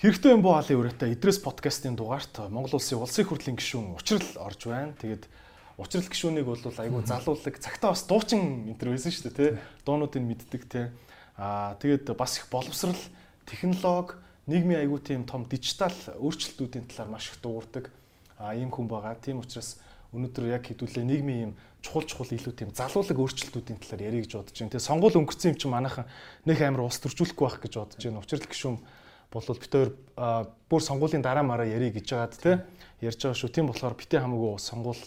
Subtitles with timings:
[0.00, 4.64] Хэрэгтэй юм буу хаалын өрөөтэй Идрээс подкастын дугаарт Монгол улсын улсын хурлын гишүүн учрал орж
[4.64, 4.96] байна.
[4.96, 5.28] Тэгээд
[5.76, 9.50] учрал гишүүнийг бол айгүй залуулаг цагтаа бас дуучин энтер байсан шүү дээ тий.
[9.84, 10.88] Дуунуудыг мэддэг тий.
[11.36, 12.96] Аа тэгээд бас их боловсрал,
[13.44, 14.16] технологи,
[14.48, 17.92] нийгмийн айгүй тийм том дижитал өөрчлөлтүүдийн талаар маш их дуугардаг.
[18.40, 19.20] Аа ийм хүн байгаа.
[19.20, 19.84] Тийм учраас
[20.16, 21.52] өнөөдөр яг хэдүүлээ нийгмийн ийм
[21.84, 24.72] чухал чухал илүү тийм залуулаг өөрчлөлтүүдийн талаар ярих гэж бодож байна.
[24.72, 26.08] Тэгээ сонгуул өнгөрсөн юм чи манайхан
[26.48, 28.24] нэг амар ус төржүүлэхгүй байх гэж бодож байна.
[28.24, 28.80] Учрал гишүүн
[29.30, 29.90] болвол бид хоёр
[30.68, 32.52] бүр сонгуулийн дараа мараа ярих гэж байгаад те
[33.00, 33.50] ярьж байгаа шүү.
[33.54, 35.02] Тийм болохоор битээ хамаагүй сонгуул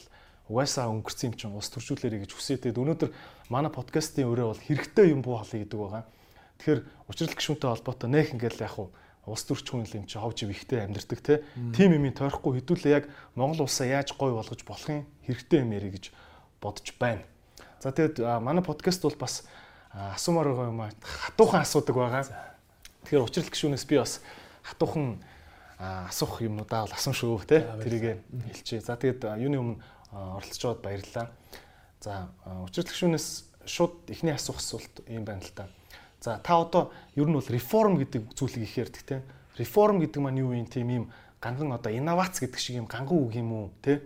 [0.49, 2.57] угаасаа өнгөрсөн юм чинь ус төржүүлээрэй гэж хүсээ.
[2.63, 3.09] Тэгээд өнөөдөр
[3.51, 6.03] манай подкастын өрөө бол хэрэгтэй юм буу халыг гэдэг байгаа.
[6.59, 8.75] Тэгэхээр учрал гişүнтэй холбоотой нэх ингээл яг
[9.23, 11.43] ус төрч хүн юм чи ховж ихтэй амьдэрдэг те.
[11.71, 16.05] Тим юм тойрохгүй хэдүүлээ яг Монгол улсаа яаж гой болгож болохын хэрэгтэй юм ярих гэж
[16.59, 17.23] бодож байна.
[17.79, 19.47] За тэгээд манай подкаст бол бас
[19.91, 22.52] асуумаар байгаа юм хатуухан асуудаг байгаа.
[23.03, 24.21] Тэгэхээр учрал гişүүнээс би бас
[24.63, 25.19] хатуухан
[25.79, 28.81] асуух юмнуудаа бол шүү те тэрийг хэлчихье.
[28.81, 29.75] За тэгээд юуны өмнө
[30.11, 31.27] оролцож байгаад баярлалаа.
[31.99, 32.31] За
[32.63, 33.27] учрал гişүүнээс
[33.65, 35.67] шууд эхний асуух асуулт юм байна л та.
[36.23, 39.21] За та одоо ер нь бол реформ гэдэг зүйлийг их ярьдаг те.
[39.59, 41.05] Реформ гэдэг маань юу юм тийм юм
[41.43, 44.01] ганган одоо инновац гэдэг шиг юм ганган үг юм уу те.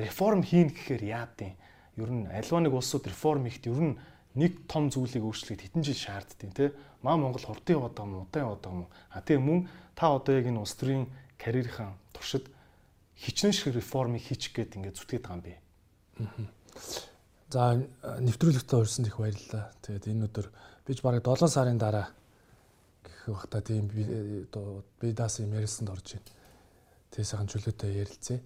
[0.00, 1.52] Реформ хийн гэхээр яад юм.
[2.00, 3.96] Ер нь альва нэг улсууд реформ хийхэд ер нь
[4.34, 6.72] нэг том зүйлийг өөрчлөхөд хэдэн жил шаарддаг тийм
[7.02, 9.60] маа Монгол хурдан яваад байгаа юм удаан яваад байгаа юм а тийм мөн
[9.96, 11.06] та одоо яг энэ улс төрийн
[11.38, 12.46] карьерийн туршид
[13.16, 15.54] хичнээн шиг реформыг хийчих гээд ингээд зүтгээд байгаа юм би.
[17.50, 19.72] За нэвтрүүлэгтээ урьсан их баярлалаа.
[19.82, 20.46] Тэгээд энэ өдөр
[20.86, 22.08] бич бараг 7 сарын дараа
[23.04, 26.30] гэх бахта тийм би даас юм ярьсанд орж байна.
[27.10, 28.40] Тэгээ сайхан чөлөөтэй ярилцъя.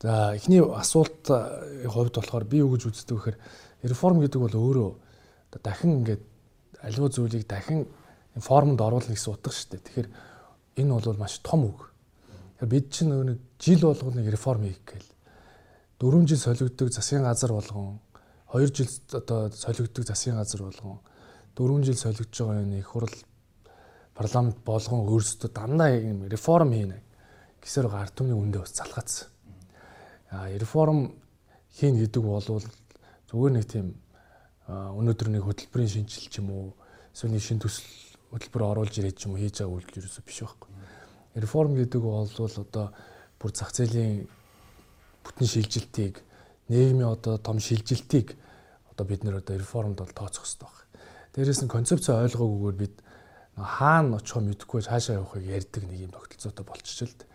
[0.00, 3.38] За эхний асуулт хувьд болохоор би юу гэж үздэг вэхээр
[3.82, 4.90] реформ гэдэг бол өөрөө
[5.62, 6.22] дахин ингээд
[6.82, 7.86] аливаа зүйлийг дахин
[8.36, 9.82] формонд оруулах гэсэн утга шүү дээ.
[9.82, 10.08] Тэгэхээр
[10.78, 11.90] энэ бол маш том үг.
[12.60, 15.10] Бид чинь нэг жил болгоныг реформ хийх гээл.
[15.98, 17.98] 4 жил солигддог засгийн газар болгон
[18.52, 21.00] 2 жил одоо солигддог засгийн газар болгон
[21.56, 23.14] 4 жил солигдож байгаа энэ их хурл
[24.14, 27.02] парламент болгон өөрсдөө дандаа юм реформ хийнэ
[27.62, 29.28] гэсээр ард түмний үндэ бас залгаацсан.
[30.30, 31.14] А реформ
[31.78, 33.94] хийн гэдэг бол зүгээр нэг тийм
[34.68, 36.66] өнөөдөр нэг хөтөлбөрийн шинжилэл ч юм уу
[37.16, 37.88] эсвэл нэг шин төсөл
[38.36, 40.70] хөтөлбөр оруулж ирээд ч юм уу хийж байгаа үйлдэл ерөөсөө биш байхгүй.
[41.40, 42.86] Реформ гэдэг бол одоо
[43.40, 44.28] бүр зах зээлийн
[45.24, 46.20] бүтэн шилжилтийг
[46.68, 48.36] нийгмийн одоо том шилжилтийг
[48.92, 50.84] одоо бид нэр одоо реформд бол тооцох хэрэгтэй байна.
[51.32, 52.94] Дээрээс нь концепц ойлгоогүйгээр бид
[53.56, 57.28] хаана очихоо мэдэхгүй хаашаа явахыг ярьдаг нэг юм тогтолцоотой болчихж л дээ.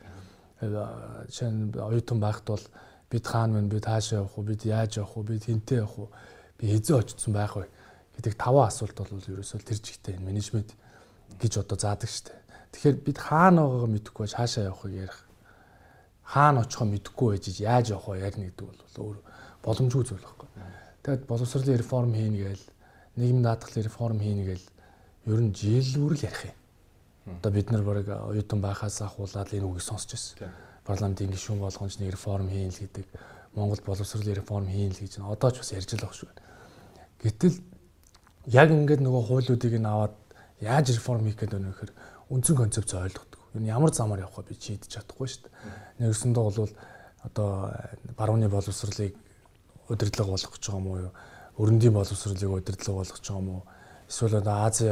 [1.27, 2.65] Жишээ нь оюутан байхад бол
[3.09, 6.09] бид хаана вэ бид хаашаа явах уу бид яаж явах уу бид хинтээ явах уу
[6.57, 7.67] би хизээ очсон байх вэ
[8.17, 10.73] гэдэг таван асуулт бол ерөөсөө тэр жигтэй менежмент
[11.39, 12.33] гэж одоо заадаг штэ.
[12.73, 15.19] Тэгэхээр бид хаана байгаагаа мэдэхгүй байж хаашаа явахыг ярих.
[16.23, 19.17] Хаана очихоо мэдэхгүй байж яаж явах вэ ярина гэдэг бол өөр
[19.65, 20.49] боломжгүй зүйл байхгүй.
[21.03, 22.65] Тэгэд боловсролын реформ хийнэ гээл
[23.17, 24.67] нийгмийн даатгалын реформ хийнэ гээл
[25.33, 26.57] ер нь жилүүр л ярих юм.
[27.39, 30.53] Одоо бид нар барыг оюутан байхаас ахуулаад энэ үгийг сонсч байсан
[30.83, 33.07] парламентын гишүүн болгоомж нэг реформ хийн л гэдэг
[33.55, 36.31] Монгол боловсролын реформ хийн л гэж одоо ч бас ярьж л байгаа шүү.
[37.21, 37.55] Гэтэл
[38.49, 40.15] яг ингээд нөгөө хуулиудыг нь аваад
[40.59, 41.91] яаж реформ хийх гэдэг вэ гэхээр
[42.33, 43.39] үндсэн концепц ойлгодог.
[43.53, 46.09] Юу ямар замаар явах вэ би шийдэж чадахгүй шүү дээ.
[46.09, 46.71] Нэгсэндээ бол
[47.23, 47.49] одоо
[48.17, 49.13] барууны боловсролыг
[49.87, 51.11] удирдлага болгох гэж байгаа юм уу?
[51.61, 53.63] Өрөндийн боловсролыг удирдлага болгох гэж байгаа уу?
[54.09, 54.87] Эсвэл одоо Ази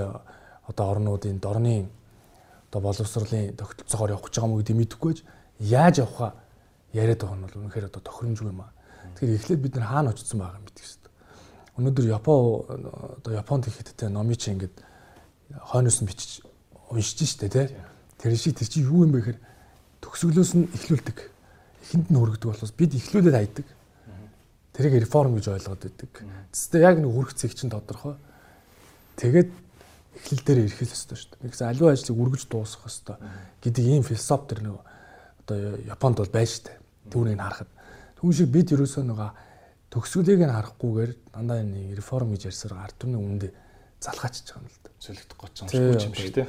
[0.68, 1.90] одоо орнуудын дорны
[2.70, 5.14] одоо боловсролын тогтолцоогоор явах гэж байгаа уу гэдэг мэдэхгүй
[5.60, 6.32] яаж явахаа
[6.94, 8.72] яриад байгаа нь бол үнэхээр одоо тохиромжгүй юм аа.
[9.16, 11.12] Тэгэхээр эхлээд бид нар хаана очсон байгаа юм мэдэх хэрэгтэй.
[11.78, 12.42] Өнөөдөр Япон
[13.22, 14.76] одоо Японд ихэд те номыг чи ингээд
[15.72, 16.44] хойноос нь бичиж
[16.92, 17.64] уншиж штэ те.
[18.20, 19.40] Тэр шиг тэр чи юу юм бэ гэхээр
[20.04, 21.18] төгсгөлөөс нь эхлүүлдэг.
[21.88, 23.68] Эхэнд нь хүргэдэг болохоос бид эхлүүлээд хайдаг.
[24.76, 26.12] Тэрийг реформ гэж ойлгоод байдаг.
[26.52, 28.16] Тэстэй яг нэг хүрх цэг чинь тодорхой.
[29.16, 29.50] Тэгээд
[30.18, 31.44] эхлэл дээр ирэх л ёстой шүү дээ.
[31.48, 33.18] Нэгс аливаа ажлыг үргэж дуусгах ёстой
[33.64, 34.76] гэдэг ийм философи төр нэг
[35.46, 36.81] одоо Японд бол байж штэ.
[37.12, 37.70] Түүнийг харахад.
[38.18, 39.30] Түүн шиг бид ерөөсөө нөгөө
[39.92, 43.48] төгсгөлийг нь харахгүйгээр дандаа энэ реформ гэж ярьсаар ард түмний үндэ
[44.00, 44.90] залгаачж байгаа юм л да.
[45.00, 46.48] Солигдох гоч юм шиг тийм.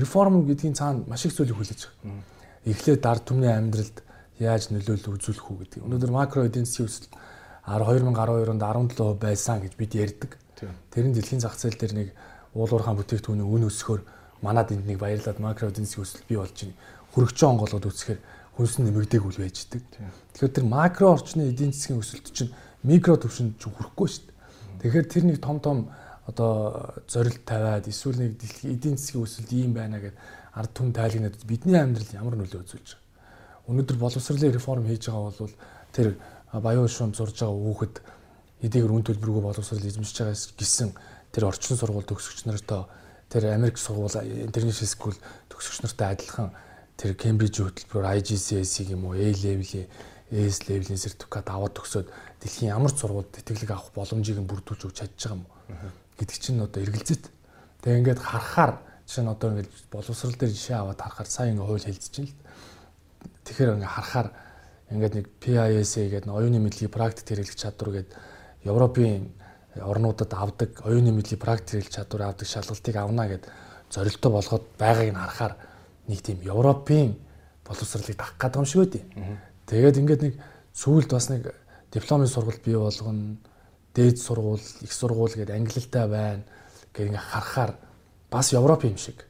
[0.00, 2.24] Реформ гэдгийн цаана маш их зүйлийг хүлээж байгаа.
[2.64, 3.96] Эхлээд ард түмний амьдралд
[4.40, 5.84] яаж нөлөөлөл үзүүлэх үү гэдэг.
[5.84, 7.12] Өнөөдөр макро эдийн засгийн өсөлт
[7.68, 10.40] 2012 онд 17% байсан гэж бид ярьдаг.
[10.56, 12.08] Тэр нь дэлхийн зах зээл дээр нэг
[12.56, 14.00] уулуурхаан бүтээгдэхүүний үн өсөхөөр
[14.40, 16.76] манад энд нэг баярлаад макро эдийн засгийн өсөлт бий болж байна
[17.14, 18.20] хөрөгчөө онголоод үсгэхээр
[18.60, 19.80] хүнс нь нэмэгдээгүй л байждаг.
[20.36, 22.52] Тэгэхээр тэр макро орчны эдийн засгийн өсөлт чинь
[22.84, 24.84] микро түвшинд ч хүрэхгүй шүү дээ.
[24.84, 25.88] Тэгэхээр тэр нэг том том
[26.28, 30.12] одоо зорилт тавиад эсвэл нэг эдийн засгийн өсөлт ийм байна гэд
[30.52, 33.08] ард түмэн тайлагнаад бидний амьдрал ямар нөлөө үзүүлж байгаа.
[33.70, 35.54] Өнөөдөр боловсролын реформ хийж байгаа бол
[35.96, 36.08] тэр
[36.52, 37.96] баян шунд зурж байгаа хүүхэд
[38.66, 40.90] эдгээр үн төлбөргүй боловсрол эзэмшиж байгаа гэсэн
[41.32, 42.84] тэр орчин сургууль төгсөгч нартай
[43.30, 44.10] тэр Америк сургууль
[44.50, 45.16] интернэшнл скул
[45.48, 46.50] төгсөгч нартай адилхан
[47.00, 49.88] тэр Кембрижийн хөтөлбөрөөр IGCSE юм уу A level-ийн
[50.28, 52.12] AS level-ийн сертификат аваад төгсөөд
[52.44, 55.44] дэлхийн ямар ч сургуульд тэтгэлэг авах боломжийг бүрдүүлж өгч чадж байгаа юм
[56.20, 57.24] гэдэг чинь одоо эргэлзэт.
[57.80, 61.88] Тэгээ ингээд харахаар жишээ нь одоо ингээд боловсрал дээр жишээ аваад харахаар сайн ингээд хууль
[61.88, 62.36] хэлцэж байна л.
[63.48, 64.28] Тэгэхээр ингээд харахаар
[64.92, 68.14] ингээд нэг PISA гэдэг нь оюуны мэдлэгийг практик хэрэглэх чадвар гэдэг
[68.68, 69.32] Европын
[69.80, 73.48] орнуудад авдаг оюуны мэдлэг практик чадвар авдаг шалгалтыг авна гэд
[73.88, 75.54] зорилтоо болгоод байгааг нь харахаар
[76.10, 77.14] нэг тийм Европын
[77.62, 79.04] боловсролыг дах гэдэг юм шиг байдیں۔
[79.70, 80.34] Тэгээд ингээд нэг
[80.74, 81.54] сүүлд бас нэг
[81.94, 83.38] дипломын сургалт бий болгоно,
[83.94, 86.42] дээд сургууль, их сургууль гэдэг англилтай байна
[86.94, 87.72] гэх ингээд харахаар
[88.30, 89.26] бас Европ юм шиг.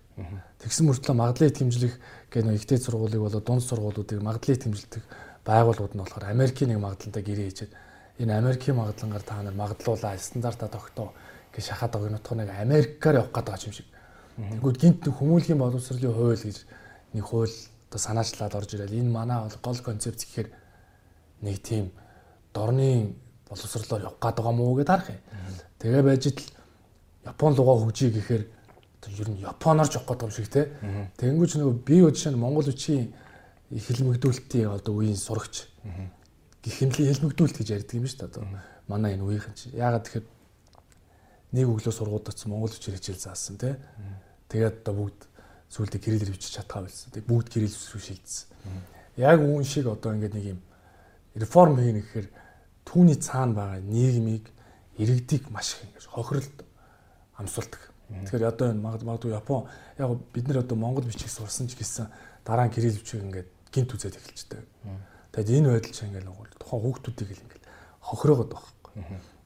[0.60, 1.94] Тэгсэн мөртлөө магадлалын хэмжлэх
[2.28, 5.02] гэх нэг ихтэй сургуулийг болоо дунд сургуулиудыг магадлалын хэмжилдэг
[5.44, 7.72] байгууллагууд нь болохоор Америкийн нэг магадлалтай гэрээ хийчихэд
[8.20, 11.16] энэ Америкийн магадлангаар та нар магадлуулаа стандарта тогтоо
[11.56, 13.88] гэж шахаад байгаа нутг нэг Америкаар явах гэдэг юм шиг.
[14.36, 16.58] Тэгвэл гинт хүмүүлийн боловсролын хууль гэж
[17.14, 17.56] нэг хууль
[17.90, 20.48] одоо санаачлаад орж ирэл энэ манай гол концепц гэхээр
[21.42, 21.90] нэг тийм
[22.54, 23.14] дорны
[23.48, 25.20] боловсрлоор явах гэдэг юм уу гэдээ харах юм.
[25.78, 26.46] Тэгээ байж итл
[27.26, 28.44] Япон лугаа хөгжиж гэхээр
[29.18, 30.70] ер нь Японоор ч явах гэдэг юм шиг те.
[31.18, 33.12] Тэнгүүч нөгөө би жишээ нь Монгол үчийн
[33.70, 35.70] хэлмэгдүүлэлтийн одоо үеийн сурагч
[36.62, 38.44] гихэмлийн хэлмэгдүүлэлт гэж ярьдаг юм шүү дээ одоо
[38.90, 40.26] манай энэ үеийнхэн чи яагаад тэгэхээр
[41.52, 43.74] нэг өглөө сургуульд очсон монгол хүчээр хичээл заасан тий
[44.50, 45.20] тэгээд одоо бүгд
[45.70, 48.50] сүултээ гэрэлэр хөвчиж чадхаа болсон тий бүгд гэрэл шилжсэн
[49.16, 50.60] яг үүн шиг одоо ингээд нэг юм
[51.34, 52.28] реформ хийнэ гэхээр
[52.86, 54.50] түүний цаана байгаа нийгмийг
[54.98, 56.56] иргэдийг маш их ингэж хохиролд
[57.38, 57.82] амсуулдаг.
[58.10, 62.10] Тэгэхээр одоо энэ магадгүй Япон яг бид нар одоо монгол бичиг сурсан ч гэсэн
[62.44, 64.66] дараа нь гэрэл хөвчийг ингээд гинт үзээд эхэлчихдэг.
[65.32, 67.66] Тэгэд энэ байдал чинь ингээл тухайн хүүхдүүдийг л ингээл
[68.02, 68.92] хохироогод байхгүй.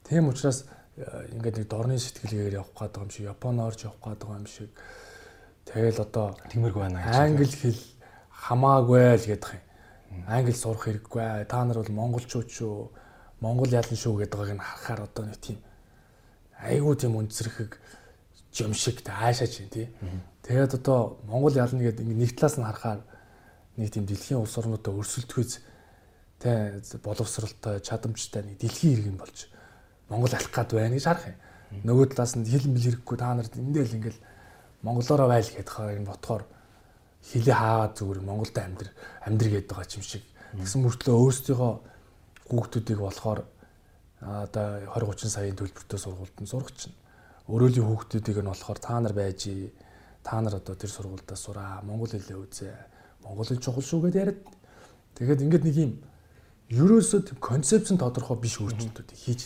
[0.09, 4.71] Тийм учраас ингээд нэг дорны сэтгэлгээр явах гэдэг юм шиг Японоорч явах гэдэг юм шиг
[5.67, 7.81] тэгэл одоо тиймэрхүү байна гэж англи хэл
[8.31, 10.23] хамаагүй л гэдэг юм.
[10.27, 11.49] Англи сурах хэрэггүй.
[11.51, 12.89] Та нар бол монголчууд шүү.
[13.43, 15.59] Монгол ялан шүү гэдэг байгааг нь харахаар одоо нэг тийм
[16.63, 17.71] айгүй тийм үнцэрхэг
[18.63, 19.91] юм шиг таашаач юм тий.
[20.47, 23.01] Тэгээд одоо монгол ялна гэдэг нэг талаас нь харахаар
[23.75, 25.59] нэг тийм дэлхийн улс орнуудаа өрсөлдөхөж
[26.39, 29.51] тэ боловсралтай чадамжтай нэг дэлхийн иргэн болж
[30.09, 31.37] Монгол алах гад байна гэж харах юм.
[31.85, 34.19] Нөгөө талаас нь хэл мэл хэрэггүй та нарт эндэл ингээл
[34.85, 36.43] монголоороо байл гэдэг хаа энэ ботхоор
[37.25, 38.89] хилээ хаагаад зүгээр Монголд амьдр
[39.25, 40.23] амьдр гэдэг байгаа юм шиг.
[40.53, 41.73] Тэгсэн мөртлөө өөрсдийнхөө
[42.53, 43.39] хүүхдүүдийг болохоор
[44.21, 46.93] одоо 20 30 саяын төлбөртэй сургуульд нь сурах чинь.
[47.49, 49.41] Өрөөлийн хүүхдүүдийг нь болохоор та нар байж
[50.21, 52.73] та нар одоо тэр сургуульдаа сураа монгол хэлээ үзээ.
[53.25, 54.41] Монгол хэл чухал шүү гэдээ яриад.
[55.17, 55.91] Тэгээд ингээд нэг юм
[56.69, 59.41] ерөөсөө тийм концепцэн тодорхой биш өөрчлөлтүүдийг хийж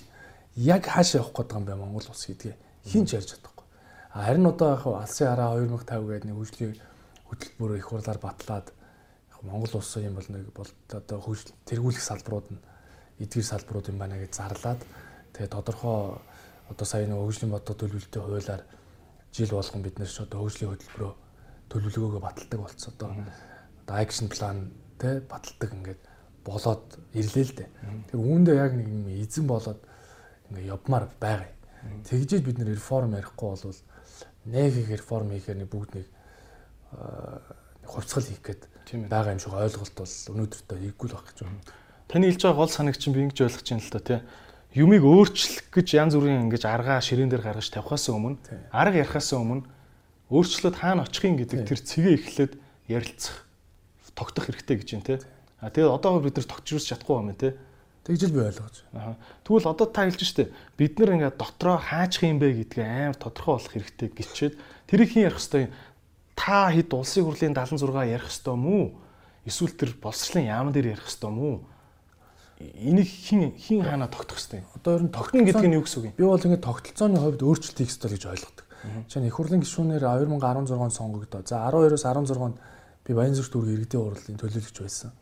[0.60, 3.66] яг хаашаа явах гэдэг юм бэ Монгол улс гэдгээ хин ч ярьж чадахгүй.
[4.12, 6.76] Харин одоо яг алсын хараа 2050 гэдэг нэг хөгжлийн
[7.32, 8.68] хөтөлбөр их хурлаар батлаад
[9.32, 12.60] яг Монгол улс юм бол нэг бол одоо хөгжил тэргүүлэх салбарууд нь
[13.24, 14.84] эдгээр салбарууд юм байна гэж зарлаад
[15.32, 16.20] тэгээ тодорхой
[16.68, 18.64] одоо сая нэг хөгжлийн бодоо төлөвлөлтөй хуулиар
[19.32, 21.14] жил болгон бид нэр ч одоо хөгжлийн хөтөлбөрөө
[21.72, 23.10] төлөвлөгөөгөө баталдаг болцсон одоо
[23.88, 24.58] одоо акшн план
[25.00, 26.02] тэ баталдаг ингээд
[26.44, 26.84] болоод
[27.14, 27.70] ирлээ л дээ.
[28.10, 29.80] Тэгээ үүндээ яг нэг юм эзэн болоод
[30.52, 31.50] ингээ явмаар байгаа.
[32.06, 33.80] Тэгжээд бид нэр реформ ярихгүй бол
[34.46, 36.08] нэг их реформ хийхээр нэг бүгд нэг
[37.86, 38.62] хувьцгал хийх гээд
[39.08, 41.62] байгаа юм шиг ойлголт бол өнөөдөртөө хийггүй л байх гэж байна.
[42.10, 44.20] Таны хэлж байгаа гол санагч би ингэж ойлгож байна л да тий.
[44.74, 48.38] Юмыг өөрчлөх гэж янз бүрийн ингэж аргаа ширээн дээр гаргаж тавихаас өмнө
[48.70, 49.66] арга ярихаас өмнө
[50.30, 52.54] өөрчлөлт хаана очихын гэдэг тэр цэгээ эхлээд
[52.86, 53.50] ярилцах
[54.14, 55.18] тогтох хэрэгтэй гэж байна тий
[55.60, 57.52] А тэгээд одоогор бид нар тогтжруулж чадахгүй юм тий.
[58.10, 59.22] Тэгж л би ойлгож байна.
[59.46, 60.50] Тэгвэл одоо та хэлж штэ
[60.82, 64.54] бид нар ингээд дотроо хаачих юм бэ гэдгээ амар тодорхой болох хэрэгтэй гिचээд
[64.90, 65.70] тэрийг хэн ярих хэвээр
[66.34, 68.84] та хэд улсын хурлын 76 ярих хэвээр мүү?
[69.46, 71.54] Эсвэл тэр боловсролын яамн дээр ярих хэвээр мүү?
[72.82, 74.66] Энийг хин хин хаана тогтох хэвээр?
[74.74, 76.18] Одоо ер нь тогтно гэдэг нь юу гэсэн үг юм?
[76.18, 78.66] Би бол ингээд тогтолцооны хувьд өөрчлөлт хийх ёстой гэж ойлгодог.
[79.06, 81.46] Жишээ нь их хурлын гишүүнээр 2016 сонгогдоо.
[81.46, 82.58] За 12-оос 16-нд
[83.06, 85.14] би Баянзүрх дүүрэг иргэдийн хурлын төлөөлөгч байсан.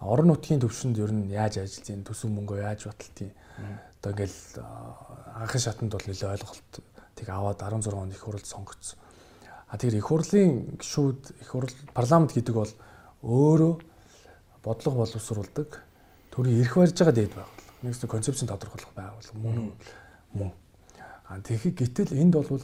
[0.00, 3.32] Орон нутгийн төвшөнд ер нь яаж ажиллаж, төсөв мөнгөө яаж баталтыг
[4.00, 4.38] одоо ингээл
[5.40, 8.98] анхын шатанд бол нэлээ ойлголтыг аваад 16 онд их хурлд сонгогдсон.
[9.68, 12.72] А тэгэхээр их хурлын гишүүд их хурл парламент гэдэг бол
[13.24, 13.74] өөрөө
[14.62, 15.82] бодлого боловсруулдаг
[16.30, 17.82] төрийн эрх барьж байгаа дээд байгууллага.
[17.82, 19.72] Нэгс концепцийн тодорхойлох байгууллага мөн
[20.36, 20.52] мөн.
[21.26, 22.62] А тэгэхээр гэтэл энд бол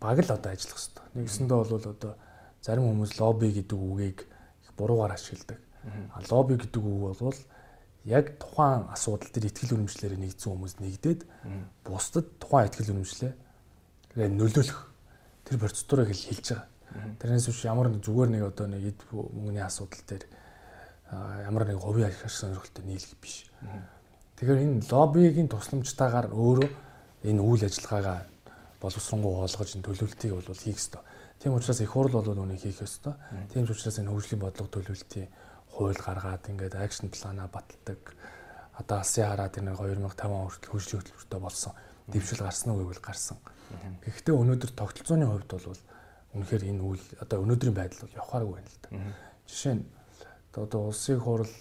[0.00, 1.04] баг л одоо ажиллах хэрэгтэй.
[1.14, 2.12] Нэгсэндээ бол одоо
[2.64, 5.60] зарим хүмүүс лобби гэдэг үгийг их буруугаар ашигладаг.
[6.30, 7.38] Лобби гэдэг үг бол
[8.04, 11.20] яг тухайн асуудал дээр ихтгэл үнэмшлэрээ нэгдсэн хүмүүс нэгдээд
[11.84, 13.32] бусдад тухайн ихтгэл үнэмшлээ
[14.14, 14.80] нөлөөлөх
[15.44, 16.68] тэр процедурыг хэлж байгаа.
[17.18, 20.24] Тэрнээс биш ямар нэг зүгээр нэг одоо нэг эд мөнгөний асуудал дээр
[21.48, 23.50] ямар нэг говийн ашиг сонирхолтой нийлэх биш.
[24.38, 26.68] Тэгэхээр энэ лоббигийн тусламжтайгаар өөрөө
[27.26, 28.22] энэ үйл ажиллагаагаа
[28.78, 31.02] боловсронгуй олгож энэ төлөвлөлтийг бол хийх ёстой.
[31.40, 33.14] Тийм учраас их хурл бол үүнийг хийх ёстой.
[33.52, 35.28] Тийм учраас энэ хөгжлийн бодлого төлөвлөлтийн
[35.74, 38.14] хууль гаргаад ингээд акшн планаа баталдаг.
[38.78, 41.72] Одоо алсын хараад энэ 2005 он хүртэл хөгжлийн хөтөлбөртөө болсон
[42.06, 43.38] дэвшил гарсан уу гэвэл гарсан.
[44.04, 45.78] Гэхдээ өнөөдөр тогтолцооны хувьд бол
[46.34, 48.88] үнэхээр энэ үйл одоо өнөөдрийн байдал бол явахааргүй байна л да.
[49.48, 49.84] Жишээ нь
[50.52, 51.54] одоо улсын хурл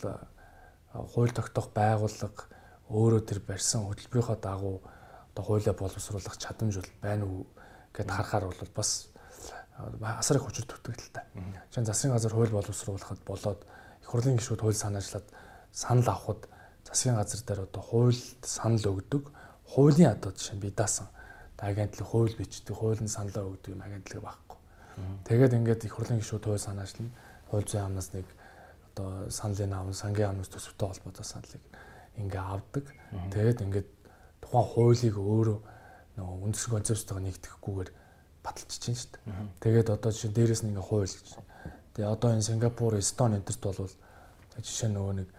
[0.94, 2.44] хууль тогтоох байгууллага
[2.90, 4.82] өөрөө тэр барьсан хөтөлбөрийнхөө дагуу
[5.32, 7.48] одоо хуулиа боловсруулах чадамж бол байна уу
[7.96, 9.10] гэд харахаар бол бас
[10.20, 11.26] асар их хүчтэй дутагдaltaй.
[11.72, 13.62] Жишээ нь засгийн газар хууль боловсруулахад болоод
[14.04, 15.28] их хурлын гишүүд хууль санаачлаад
[15.72, 16.52] санал авахд
[16.84, 19.32] засгийн газар дээр одоо хуульд санал өгдөг.
[19.72, 21.08] Хуулийн одоо жишээ би даасан
[21.64, 24.58] агентлаг хууль бичдэг, хуулийн саналаа өгдөг юм агентлаг байхгүй.
[25.24, 27.08] Тэгээд ингээд их хурлын гишүүд хууль санаачлал
[27.48, 28.28] хууль зүйн амнаас нэг
[28.92, 31.64] одоо саналын аав, сангийн аавнаас төсөвтэй холбоотой саналыг
[32.20, 32.86] ингээ авдаг.
[33.32, 33.90] Тэгээд ингээд
[34.44, 35.58] тухайн хуулийг өөрөө
[36.20, 37.90] нөгөө үндэс концепцтойгоо нэгтгэхгүйгээр
[38.44, 39.24] баталчихж чинь шүү дээ.
[39.64, 41.10] Тэгээд одоо жишээ дээрээс нь ингээ хууль.
[41.94, 43.90] Тэгээ одоо энэ Сингапур, Эстон энтерт бол
[44.58, 45.30] жишээ нөгөө нэг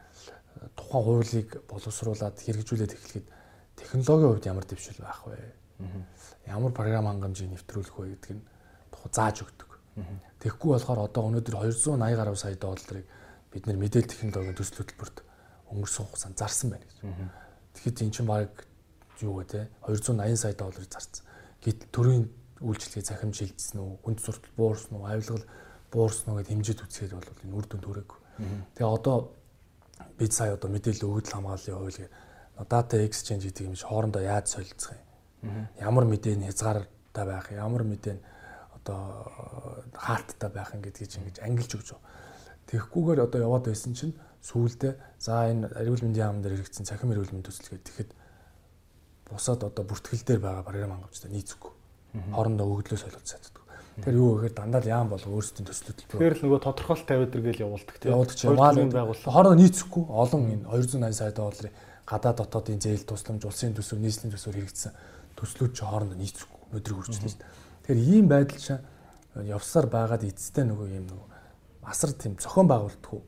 [0.79, 3.27] тухайн хуулийг боловсруулад хэрэгжүүлээд эхлэхэд
[3.75, 5.39] технологийн хувьд ямар дэвшил байх вэ?
[6.47, 8.43] Ямар програм хангамжийг нэвтрүүлэх вэ гэдг нь
[8.95, 9.71] тухай зааж өгдөг.
[10.39, 13.07] Тэгэхгүй болохоор одоо өнөөдөр 280 гаруй сая долларыг
[13.51, 15.17] бид нэр мэдээлэл технологийн төсөл хөтөлбөрт
[15.75, 16.99] өнгөрсөн хугацаанд зарсан байна гэж.
[17.75, 18.51] Тэгэхэд эн чинь баг
[19.23, 21.27] юу вэ те 280 сая долларыг зарцсан.
[21.63, 22.25] Гэтэл төрийн
[22.63, 25.43] үйлчлэгээ захимж шилжсэн үү, хүнд суртал буурсан уу, авилгал
[25.95, 28.21] буурсан уу гэд хэмжээд үзэхэд бол энэ үр дүн төрөөгүй.
[28.75, 29.17] Тэгээ одоо
[30.19, 32.09] бид сая одоо мэдээлэл өгөгдөл хамгааллын хууль гэ
[32.63, 34.99] data exchange гэдэг юм шиг хоорондоо яаж солилцох
[35.43, 35.71] юм.
[35.79, 38.19] Ямар мэдээ хязгаартай байх, ямар мэдээ
[38.75, 39.31] одоо
[39.95, 42.11] хаалттай байх гэдгийг ингэж ангилж өгч байгаа.
[42.71, 47.33] Тэгэхгүйгээр одоо яваад байсан чинь сүүлдээ за энэ эрүүл мэндийн яам дээр хэрэгцсэн цахим эрүүл
[47.33, 48.11] мэндийн төсөл гэдэг тэгэхэд
[49.29, 51.73] бусад одоо бүртгэл дээр байгаа програм хангамжтай нийцэхгүй.
[52.33, 53.64] Хоорондоо өгдлөө солилцоод
[53.95, 56.09] Тэгэхээр юу гэхээр дандаа л яам бол өөрсдийн төслүүд л.
[56.19, 58.11] Тэгэхээр л нөгөө тодорхойлт тавиад иргээл явуулдаг тийм.
[58.11, 58.51] Явуулдаг чинь
[58.91, 64.35] байгууллага хоорондоо нийцэхгүй олон энэ 280 сая долларын гадаа дотоодын зээл тусламж улсын төсөв нийслэлийн
[64.35, 64.93] төсөөр хэрэгжсэн
[65.39, 67.39] төслүүд чинь хоорондоо нийцэхгүй өдрөг дээ.
[67.87, 68.83] Тэгэхээр ийм байдал чинь
[69.47, 71.29] явсаар байгаад эцэстээ нөгөө юм нөгөө
[71.87, 73.23] асар тийм зохион байгуулдаг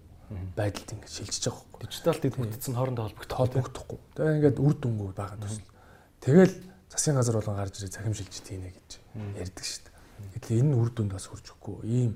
[0.58, 1.86] байдалд ингэ шилжиж байгаа байхгүй.
[1.86, 3.98] Дижитал дэд бүтцэн хоорондоо холбогдох холбогдохгүй.
[4.18, 5.70] Тэгээ ингээд үр дүнгүй байгаа төсөл.
[6.20, 6.54] Тэгэл
[6.90, 8.90] засгийн газар болон гарч ирээ захим шилжиж тийнэ гэж
[9.38, 9.95] ярьдаг шүү дээ.
[10.34, 12.12] Гэтэл энэ үр дүнд бас хүрч өгөхгүй ийм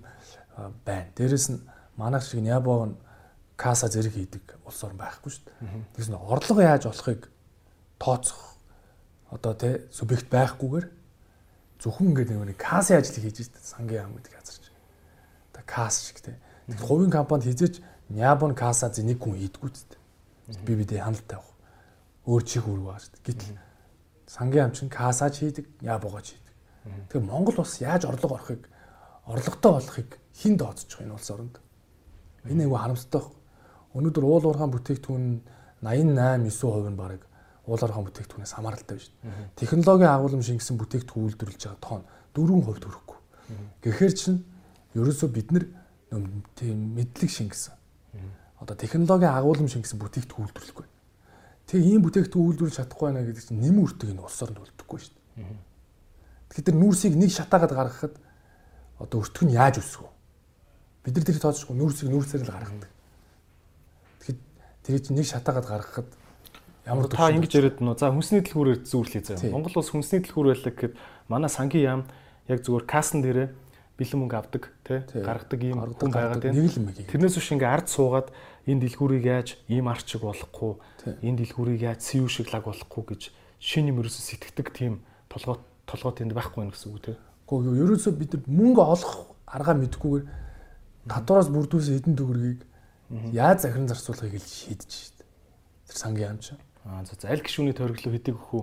[0.85, 1.11] байна.
[1.17, 1.61] Дээрэс нь
[1.97, 2.97] манайх шиг Нябог нь
[3.57, 5.57] каса зэрэг хийдэг улс орн байхгүй шүү дээ.
[5.97, 7.29] Тэгээс нь орлого яаж олохыг
[8.01, 8.57] тооцох
[9.31, 10.87] одоо тэ субъект байхгүйгээр
[11.81, 14.81] зөвхөн ингээд нэг касын ажлыг хийж байгаа сангийн яам гэдэг газар чинь.
[15.53, 16.41] Та кас шиг тэ.
[16.69, 17.81] Тэгэхээр хувийн компанид хизээч
[18.11, 20.67] Нябон каса зэ нэг хүн ийдгүү ч дээ.
[20.67, 21.55] Би бидээ ханалтай авах.
[22.27, 23.27] Өөр чих байгаа шүү дээ.
[23.29, 23.55] Гэтэл
[24.27, 26.50] сангийн амчин касаж хийдэг, Нябогооч хийдэг.
[26.85, 28.69] Тэгэхээр Монгол бас яаж орлого орохыг
[29.27, 31.61] орлоготой болохыг хин дооцож байгаа энэ улс оронд.
[32.49, 33.39] Энэ айгүй харамсалтай байна.
[33.95, 35.27] Өнөөдөр уул уурхаан бүтээгдэхүүн
[35.83, 37.23] 88 9% нь бараг
[37.67, 39.51] уул уурхаан бүтээгдэхүүнээс хамааралтай байна шүү дээ.
[39.61, 42.03] Технологийн агуулмж шингэсэн бүтээгдэхүүн үйлдвэрлэж байгаа тоон
[42.35, 43.19] 4% төрөхгүй.
[43.85, 44.41] Гэхдээ чинь
[44.95, 45.65] ерөөсөө бид нар
[46.57, 47.75] тийм мэдлэг шингэсэн
[48.61, 50.87] одоо технологийн агуулмж шингэсэн бүтээгдэхүүн үйлдвэрлэхгүй.
[51.71, 55.15] Тэгээ ийм бүтээгдэхүүн үйлдвэрлэж чадахгүй байна гэдэг чинь нэм үртэг энэ улс оронд үлдэхгүй шүү
[55.17, 55.70] дээ.
[56.51, 58.15] Тэгэхээр тэр нүүрсийг нэг шатаагаад гаргахад
[58.99, 60.11] одоо өртөг нь яаж өсөх вэ?
[61.07, 62.91] Бид нар тэрийг тооцохгүй нүүрсийг нүүрсээр л гаргадаг.
[64.19, 64.39] Тэгэхэд
[64.83, 66.09] тэрийг чинь нэг шатаагаад гаргахад
[66.91, 69.55] ямар та ингэж яриад нөө за хүнсний дэлгүүрээр зүүрлэе заяа.
[69.55, 70.95] Монгол улс хүнсний дэлгүүр байлаа гэхэд
[71.31, 72.03] манай сангийн яам
[72.51, 73.49] яг зүгээр кассан дээрээ
[73.95, 76.67] бэлэн мөнгө авдаг тий гаргадаг ийм хүн байгаад байна.
[77.07, 78.29] Тэрнээс биш ингээ ард суугаад
[78.67, 80.73] энэ дэлгүүрийг яаж ийм арчиг болохгүй
[81.21, 83.23] энэ дэлгүүрийг яаж CU шиг лаг болохгүй гэж
[83.61, 87.17] шинэ юм ерөөсө сэтгэдэг тийм толгой толгой тэнд байхгүй байх гэсэн үг тий.
[87.51, 89.13] Гэхдээ ерөөсө бид нар мөнгө олох
[89.51, 90.25] аргаа мэдхгүйгээр
[91.11, 92.61] татвараас бүрдүүлсэн хэдэн төгрөгийг
[93.35, 95.19] яаж захиран зарцуулахыг л шийдэж шít.
[95.91, 96.55] Тэр сангийн амч.
[96.87, 98.63] Аа за аль гişүний тойроглоо хэдэг өхөө.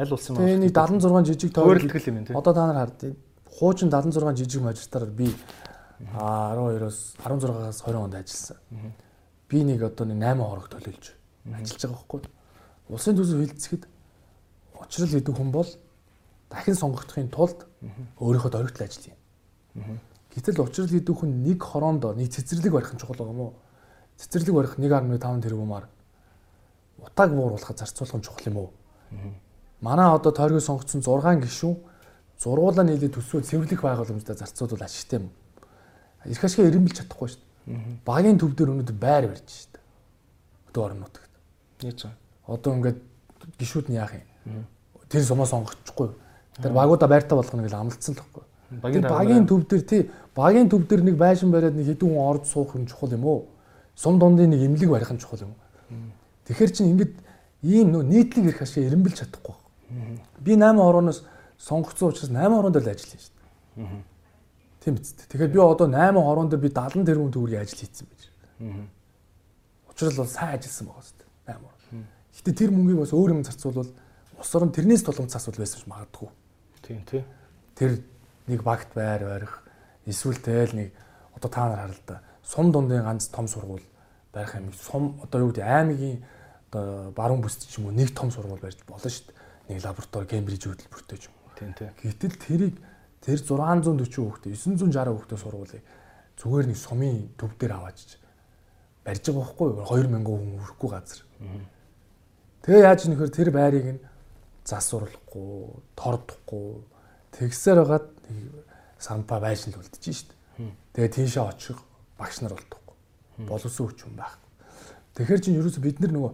[0.00, 0.64] Аль улсын маань.
[0.64, 1.52] Нэг 76 жижиг
[2.24, 2.34] тий.
[2.34, 3.14] Одоо та нар хардیں۔
[3.58, 5.30] хуучин 76 жижиг мажистаар би
[6.00, 8.56] 12-оос 16-аас 20 онд ажилласан.
[9.48, 11.12] Би нэг одоо нэг 8 хорог төлөөлж
[11.54, 12.20] ажиллаж байгаа байхгүй.
[12.90, 13.86] Улсын төсөв хилцэхэд
[14.74, 15.68] учрал гэдэг хүн бол
[16.54, 17.66] дахин сонгогдохын тулд
[18.22, 19.98] өөрийнхөө дөрөвтөл ажил юм.
[20.34, 23.52] Гэтэл учрал гэдэг хүн нэг хороонд нэг цэцэрлэг барих нь чухал юм уу?
[24.18, 25.90] Цэцэрлэг барих 1.5 тэрбумаар
[26.98, 28.70] утааг бууруулахад зарцуулах нь чухал юм уу?
[29.80, 31.76] Манай одоо тойрог сонгогдсон 6 гишүүн
[32.38, 35.30] зургуулаа нийлээд төсвөө цэвэрлэх байгууламжтай зарцуулбал ашигтай юм.
[36.24, 38.00] Ирэх ашиг эренбэлж чадахгүй шүү дээ.
[38.04, 39.84] Багийн төв дээр өнөөдөр байр барьж шүү дээ.
[40.72, 41.32] Өдөө орон нутагт.
[41.84, 42.12] Яаж вэ?
[42.48, 42.98] Одоо ингээд
[43.60, 44.66] гişүүд нь яах юм?
[45.08, 46.10] Тэр сумаа сонгочихгүй.
[46.62, 48.44] Тэр багуудаа байртаа болгоно гэж амлагдсан л байхгүй.
[48.94, 52.46] Тэр багийн төв дээр тий багийн төв дээр нэг байшин бариад нэг хэдэн хүн орж
[52.46, 53.46] суух нь чухал юм уу?
[53.94, 55.60] Сум дундын нэг имлэг барих нь чухал юм уу?
[56.46, 57.14] Тэгэхэр чинь ингээд
[57.62, 59.56] ийм нөө нийтлэг ирэх ашиг эренбэлж чадахгүй.
[60.38, 61.24] Би 8 хорооноос
[61.58, 64.02] сонгогдсон учраас 8 хороон дээр л ажиллая шүү дээ.
[64.84, 65.26] Тийм дээ.
[65.30, 68.22] Тэгэхээр би одоо 8 хороон дээр би 70 тэрбум төгрөгийн ажил хийсэн байж.
[69.88, 71.30] Учир нь бол сайн ажилласан байгаа шүү дээ.
[71.50, 72.06] 8 хороон.
[72.34, 73.90] Гэтэ тэр мөнгийг бас өөр юм зарцуулбал
[74.40, 76.28] ус орон тэрнээс тулгамд засвал байсан ч магадгүй.
[76.84, 77.24] Тийм тий.
[77.74, 78.04] Тэр
[78.46, 79.62] нэг багт байр барих
[80.06, 80.88] эсвэл тэгэл нэг
[81.34, 83.82] одоо та нар харал та сум дундын ганц том сургууль
[84.32, 84.72] барих юм.
[84.72, 86.24] Сум одоо юу гэдэг аймгийн
[86.70, 89.74] одоо баруун бүсд ч юм уу нэг том сургууль барьж болно шүү дээ.
[89.74, 91.56] Нэг лаборатори Кембриж хөтөлбөртэй ч юм уу.
[91.56, 91.88] Тийм тий.
[92.04, 92.76] Гэтэл тэрийг
[93.24, 95.84] тэр 640 хүүхдээ 960 хүүхдээ сургуулийг
[96.36, 98.20] зүгээр нэг сумын төв дээр аваачиж
[99.04, 99.84] барьж байгаа байхгүй юу?
[99.88, 101.20] 2000 хүн өрөхгүй газар.
[102.64, 104.00] Тэгээ яаж нөхөр тэр байрыг нь
[104.64, 106.68] засварлахгүй, тордохгүй
[107.36, 108.06] тэгсээр байгаад
[108.98, 110.30] сампа байшин л үлдчихэж шít.
[110.96, 111.78] Тэгээ тийшээ очих
[112.18, 112.96] багш нар болдохгүй.
[113.44, 114.50] Боловсон хүч юм байхгүй.
[115.14, 116.32] Тэгэхээр чинь ерөөсө бид нар нөгөө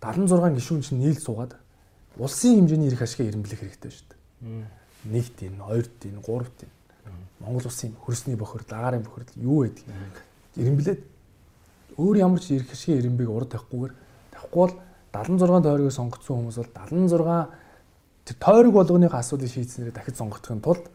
[0.00, 1.54] 76 гишүүн чинь нийл суугаад
[2.16, 4.66] улсын хэмжээний эрх ашигыг эренблэх хэрэгтэй дээ.
[5.12, 6.74] Нэгт энэ, хоёрт энэ, гуравт энэ.
[7.42, 9.84] Монгол улсын хөрсний бохирдол, агаарын бохирдол юу байдаг?
[10.56, 11.00] Эренблээд
[11.98, 13.94] өөр ямар ч эрх ашигын эренбийг урд тавихгүйгээр
[14.34, 14.74] тавихгүй бол
[15.12, 17.62] 76 тойргийг сонгогдсон хүмүүс бол 76
[18.24, 20.88] тэр тойрог болгоных асуудлыг шийдснээр дахиж сонгогдохын тулд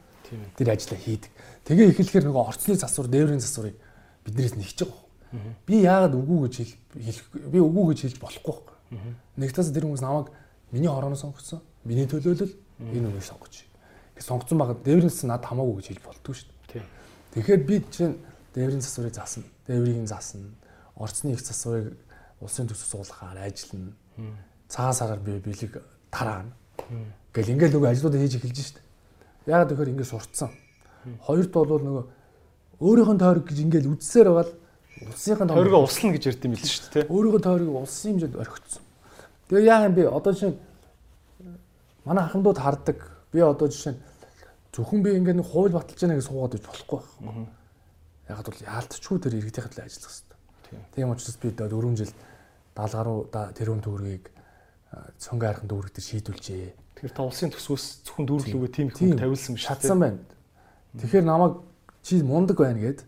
[0.58, 1.32] тэр ажлаа хийдэг.
[1.64, 3.78] Тэгээ эхлэхээр нөгөө орцны засвар, дээврийн засварыг
[4.26, 5.08] биднээс нэгж байгаа.
[5.68, 6.56] Би яагаад үгүй гэж
[6.98, 8.58] хэлэх би үгүй гэж хэлж болохгүй.
[9.38, 10.32] Нэг тас тэр хүмүүс намайг
[10.72, 11.62] миний хорооноос сонгоцсон.
[11.84, 13.68] Миний төлөөлөл энэ үнийг сонгоч.
[14.16, 16.84] Гэж сонгоцсон байгаад дээврийн засвар надад хамаагүй гэж хэлж болтгүй шүү дээ.
[17.36, 18.16] Тэгэхээр би чинь
[18.56, 19.44] дээврийн засварыг заасна.
[19.68, 20.48] Дээврийг заасна.
[20.96, 21.96] Орцны их засварыг
[22.40, 23.94] улсын төсөв суулгахаар ажиллана.
[24.68, 26.52] Цагаан сараар би бэлэг тараана.
[27.34, 28.82] Гэл ингээл нөгөө ажлуудаа хийж эхэлж штт.
[29.46, 30.52] Яагаад тэгэхээр ингээд сурцсан.
[31.24, 32.06] Хоёрт бол нөгөө
[32.82, 34.54] өөрийнх нь тойрог гэж ингээл үдсээр байгаа л
[35.08, 37.10] улсынхын тойрогоо услна гэж ярьд юм л шүү дээ.
[37.10, 38.84] Өөрийнхөө тойрог улсын хэмжээнд орхигдсон.
[39.50, 40.04] Тэгээ яа юм бэ?
[40.10, 40.54] Одоо жишээ
[42.06, 43.00] манай ахмадууд харддаг.
[43.32, 44.02] Би одоо жишээ нь
[44.74, 47.46] зөвхөн би ингээд нэг хууль баталж яана гэж суугаад иж болохгүй байхгүй.
[48.30, 50.38] Ягаад бол яалтчгүй тэр иргэдийн төлөө ажиллах хэрэгтэй.
[50.94, 52.12] Тийм учраас би 4 жил
[52.78, 53.20] 70 гаруй
[53.58, 54.26] тэрүүн төгрөгийг
[55.18, 56.74] цонгийн архын дүүрэг дээр шийдүүлжээ.
[57.02, 60.22] Тэгэхээр та улсын төсвөөс зөвхөн дүүрлүүгээ тийм их хүн тавилсан биш шатсан байна.
[61.02, 61.66] Тэгэхээр намайг
[62.06, 63.02] чи мундаг байна гэд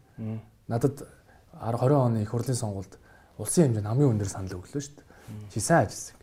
[0.65, 1.05] надад
[1.53, 2.97] 20 оны их хурлын сонгуульд
[3.38, 5.08] улсын хэмжээнд хамгийн өндөр санал өглөө шүү дээ.
[5.53, 6.17] Чи сайн ажилласан.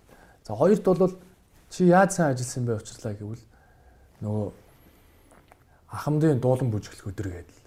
[0.45, 1.15] За хоёрт бол
[1.71, 3.45] чи яаж сайн ажилласан бэ учрлаа гэвэл
[4.21, 4.47] нөгөө
[5.97, 7.63] ахмадын дуулан бүжиглэх өдөр гэдэл.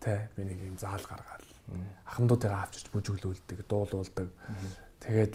[0.00, 1.42] Тэ би нэг юм заал гаргаад
[2.06, 4.28] ахмадуудыг авчирч бүжиглүүлдэг, дуулуулдаг.
[5.02, 5.34] Тэгээд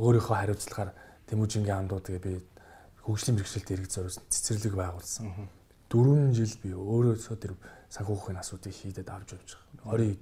[0.00, 0.90] өөрийнхөө хариуцлагаар
[1.28, 2.32] Тэмүүжингийн амдууд тэгээ би
[3.04, 5.48] хөгжлийн бэрхшээлд ирэх зориулсан цэцэрлэг байгуулсан.
[5.92, 7.52] 4 жил би өөрөөсөө тэр
[7.92, 9.50] санхүүхийн асуудыг шийдээд авч явж
[9.84, 10.00] байгаа.
[10.00, 10.18] 20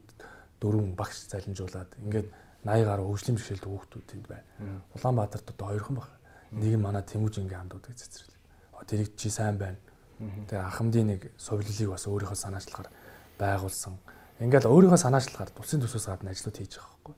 [0.60, 2.28] дөрвөн багш залинжуулаад ингээд
[2.66, 4.46] 80 гаруй хөгжлийн бэрхшээлд хүүхдүүд тэнд байна.
[4.94, 6.08] Улаанбаатарт одоо хоёрхан баг.
[6.52, 8.38] Нэг нь манай Тэмүүжингийн амдуудыг цэцэрлэг.
[8.86, 9.78] Тэрийг чи сайн байна.
[10.18, 12.90] Тэгээ ахмадын нэг совлилыг бас өөрийнхөө санаачлагаар
[13.38, 13.98] байгуулсан.
[14.38, 17.14] Ингээл өөрийнхөө санаачлагаар тусын төсөөс гадна ажлууд хийж байгаа байхгүй.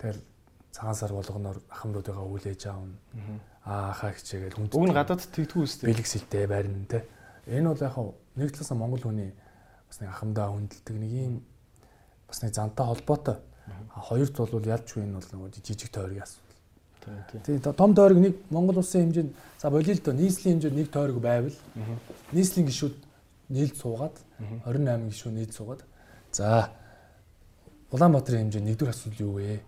[0.00, 0.20] Тэгэл
[0.78, 2.94] цагаан сар болгоноор ахмадуудыгаа үлээж аавна.
[3.66, 4.74] Аа хаа хичээгээл хүнд.
[4.78, 5.90] Уг нь гадаад тэгтгүү үстэй.
[5.90, 7.02] Бэлгсэлтэй барина те.
[7.50, 7.98] Энэ бол яг
[8.38, 9.34] нэг талаас нь Монгол хүний
[9.90, 11.34] бас нэг ахмадаа хүндэлдэг нэг юм
[12.30, 13.36] бас нэг зантай холбоотой.
[13.90, 17.42] Хоёрт бол ялчгүй энэ бол нэг жижиг тойргийн асуудал.
[17.42, 21.18] Тийм том тойрог нэг Монгол улсын хэмжээнд за болио л доо нийслэлийн хэмжээнд нэг тойрог
[21.18, 21.56] байвал
[22.30, 22.94] нийслэлийн гишүүд
[23.48, 24.16] нийлд суугаад
[24.62, 25.82] 28 гишүүд нийлд суугаад
[26.32, 26.70] за
[27.90, 29.60] Улаанбаатарын хэмжээнд нэгдүгээр асуудал юу вэ?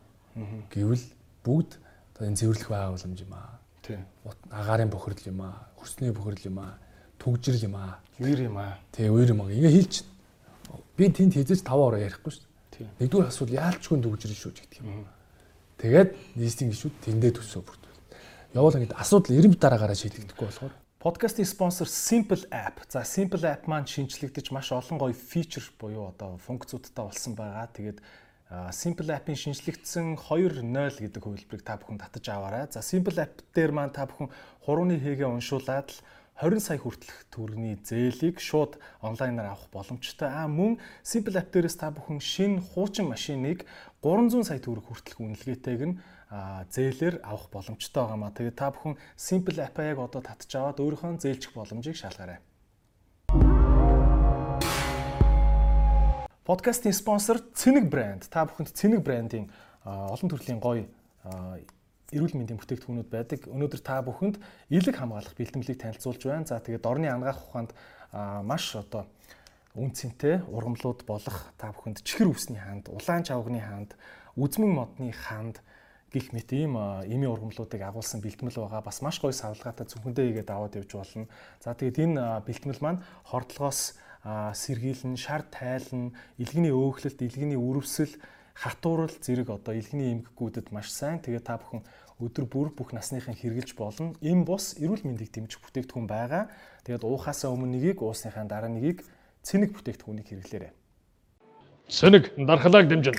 [0.71, 1.05] Гэвэл
[1.45, 1.71] бүгд
[2.15, 3.59] одоо энэ цэвэрлэх байгууламж юм аа.
[3.83, 4.05] Тийм.
[4.51, 6.79] Агаарын бохирдол юм аа, хөрсний бохирдол юм аа,
[7.19, 7.99] түгжрэл юм аа.
[8.21, 8.79] Үер юм аа.
[8.93, 9.51] Тий, үер юм аа.
[9.51, 10.05] Ингээ хийлч.
[10.97, 12.45] Би тэнд хийжээс 5 ороо ярихгүй шүү
[12.77, 12.89] дээ.
[13.01, 15.09] Нэгдүгээр асуудал яалчгүй түгжрэл шүү гэдэг юм.
[15.81, 18.01] Тэгээд нийслэлийн гишүүд тэндээ төсөө бүрдвэл.
[18.53, 22.85] Явал ингээд асуудал эренб дараагаараа шийдэгдэхгүй болохоор Подкастын спонсор Simple App.
[22.93, 27.73] За Simple App маань шинжлэгдэж маш олон гоё фичер буюу одоо функцүүдтэй болсон байгаа.
[27.73, 28.05] Тэгээд
[28.51, 30.67] Simple App-ын шинжлэгдсэн 2.0
[30.99, 32.67] гэдэг хувилбарыг та бүхэн татаж аваарай.
[32.67, 34.27] За Simple App дээр маань та бүхэн
[34.67, 36.03] хурууны хийгээ уншуулад л
[36.43, 40.27] 20 сая хүртэлх төгрөгийн зээлийг шууд онлайнаар авах боломжтой.
[40.35, 43.71] А мөн Simple App дээрээс та бүхэн шинэ хуучин машиныг
[44.03, 45.99] 300 сая төгрөг хүртэлх үнэлгээтэйг нь
[46.75, 48.35] зээлээр авах боломжтой байгаамаа.
[48.35, 52.43] Тэгээд та бүхэн Simple App-а яг одоо татж аваад өөрийнхөө зээлчих боломжийг шалгаарай.
[56.51, 58.27] Подкастын спонсор Цэник брэнд.
[58.27, 59.47] Та бүхэнд Цэник брэндийн
[59.87, 60.83] олон төрлийн гоё
[62.11, 63.47] эрүүл мэндийн бүтээгдэхүүнүүд байдаг.
[63.47, 66.51] Өнөөдөр та бүхэнд элэг хамгаалах бэлтгэлийг танилцуулж байна.
[66.51, 67.71] За тэгээд орны ангаах ухаанд
[68.11, 69.07] маш одоо
[69.79, 73.95] үнцэнтэй ургамлууд болох та бүхэнд чихэр үсний ханд, улаан чавганы ханд,
[74.35, 75.63] үзмэн модны ханд
[76.11, 76.75] гих мэт ийм
[77.07, 78.83] эми ургамлуудыг агуулсан бэлтгэл байгаа.
[78.83, 81.31] Бас маш гоё савлгаатай зөвхөндөө игээд аваад явж болно.
[81.63, 88.21] За тэгээд энэ бэлтгэл маань хордлогоос сэргийлэн, шар тайлан, илгэний өөхлөлт, илгэний үрвсэл
[88.53, 91.25] хатуурал зэрэг одоо илгэний эмгэгүүдэд маш сайн.
[91.25, 91.81] Тэгээ та бүхэн
[92.21, 94.13] өдөр бүр бүх насныхын хэрглэж болно.
[94.21, 96.53] Им бус эрүүл мэндийг дэмжих бүтээгдэхүүн байгаа.
[96.85, 99.01] Тэгээд уухаасаа өмнө нэгийг уусныхаа дараа нэгийг
[99.41, 100.73] цэник бүтээгдэхүүнийг хэрэглээрэй.
[101.89, 103.17] Цэник дархлааг дэмжинэ.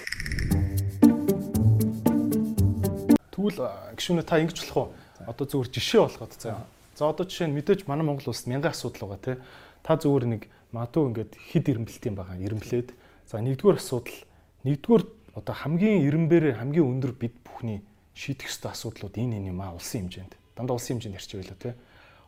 [3.34, 3.58] Тэгвэл
[3.98, 4.94] гişүнэ та ингэж болох уу?
[5.26, 6.62] Одоо зүгээр жишээ болгоод заа.
[6.94, 9.38] За одоо жишээ нь мэдээж манай Монгол улсад мянган асуудал байгаа тий.
[9.82, 12.38] Та зүгээр нэг магадгүй ингээд хид ирэмблэлт юм байгаа.
[12.40, 12.90] Ирэмблээд.
[13.28, 14.20] За нэгдүгээр асуудал
[14.68, 15.04] нэгдүгээр
[15.36, 17.84] одоо хамгийн эренбээр хамгийн өндөр бид бүхний
[18.16, 20.34] шийдэх ёстой асуудлууд энэ энэ юм аа улсын хэмжээнд.
[20.56, 21.74] Дандаа улсын хэмжээнд ярьчих байлаа тий.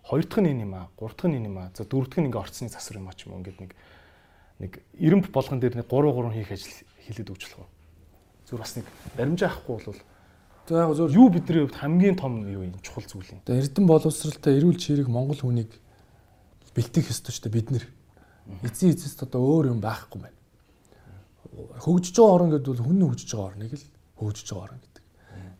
[0.04, 1.72] Хоёр дахь нь энэ юм аа, гурав дахь нь энэ юм аа.
[1.76, 3.72] За дөрөв дахь нь ингээ орцны засвар юм аа ч юм уу ингээд нэг
[4.60, 7.72] нэг эренб болгон дээр нэг 3 3 хийх ажил хийлээд өгч болох уу?
[8.48, 10.00] Зүр бас нэг баримжаа авахгүй бол
[10.68, 13.40] За яг зөв юу бидний хувьд хамгийн том юу юм чухал зүйл юм.
[13.44, 15.76] Одоо эрдэм боловсралтай эрүүл чирэг Монгол хүнийг
[16.72, 17.84] бэлтгэх ёстой ч бид нэр.
[18.64, 20.44] Эцсийн эцэст одоо өөр юм байхгүй байна
[21.54, 23.86] хөгжиж байгаа орн гэдэг бол хүн хөгжиж байгаа орныг л
[24.18, 25.04] хөгжиж байгаа орн гэдэг.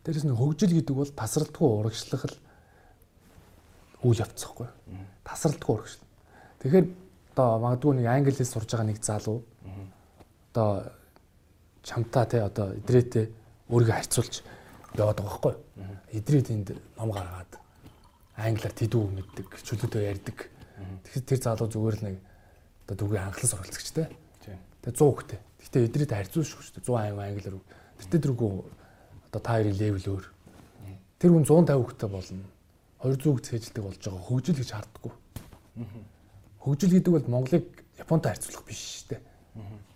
[0.04, 2.36] Дээрээс нь хөгжил гэдэг бол тасралтгүй урагшлах л
[4.04, 4.68] үйл явц гэхгүй.
[5.22, 6.04] Тасралтгүй урагшил.
[6.60, 6.86] Тэгэхээр
[7.34, 9.38] одоо магадгүй нэг англи хэл сурж байгаа нэг залуу
[10.50, 10.70] одоо
[11.82, 13.30] чамтаа те одоо идрээтэй
[13.70, 14.34] өөрийгөө харьцуулж
[14.98, 15.54] яваад байгаа байхгүй.
[16.18, 16.68] Идрээ тэнд
[16.98, 17.52] ном гаргаад
[18.34, 20.38] англиар тэдүү мэддэг, чөлөөтэй ярьдаг.
[21.06, 22.16] Тэгэхээр тэр залуу зүгээр л нэг
[22.84, 24.06] одоо дүгийн анхлан суралцагчтай.
[24.44, 25.40] Тэгээ 100 хүнтэй.
[25.64, 26.84] Гэтэ эдрээд харьцуулшгүй шүү дээ.
[26.84, 27.56] 180 англиар.
[27.98, 28.52] Тэртээ дэргүү
[29.32, 30.26] одоо та хоёрын левел өөр.
[31.16, 32.44] Тэр хүн 150 хүнтэй болно.
[33.00, 34.26] 200 хүнтэй цээжилдэг болж байгаа.
[34.28, 35.12] Хөгжил гэж харддаггүй.
[36.60, 37.66] Хөгжил гэдэг бол Монголыг
[37.96, 39.22] Японтой харьцуулах биш шүү дээ.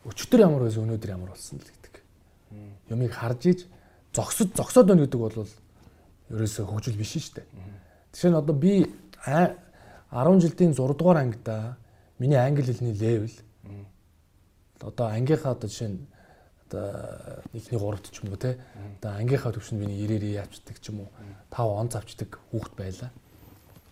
[0.09, 1.95] Өчтөр ямар байсан өнөөдөр ямар болсон л гэдэг.
[2.89, 3.61] Юмыг харж иж
[4.17, 5.37] зогсод зогсоод байна гэдэг бол
[6.33, 7.47] ерөөсөө хөгжил биш шүү дээ.
[8.13, 8.89] Жишээ нь одоо би
[9.25, 11.77] 10 жилийн 6 дугаар ангида
[12.19, 13.35] миний англи хэлний левел.
[14.81, 16.07] Одоо ангийнхаа одоо жишээ нь
[16.69, 18.59] одоо эхний гуравт ч юм уу те.
[18.99, 21.11] Одоо ангийнхаа төвшөнд миний 90-ээр явцдаг ч юм уу.
[21.51, 23.11] 5 он завчдаг хүүхэд байлаа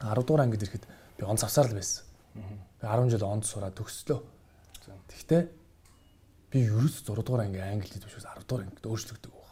[0.01, 0.85] 10 дугаар ангид ирэхэд
[1.19, 2.05] би он завсаар л байсан.
[2.35, 4.21] Би 10 жил онд сураад төгслөө
[5.09, 5.43] тэгтээ
[6.53, 9.47] би ерөөс 6 дугаар анги англи төвшөөс 10 дугаар ангид өөрчлөгдөг баг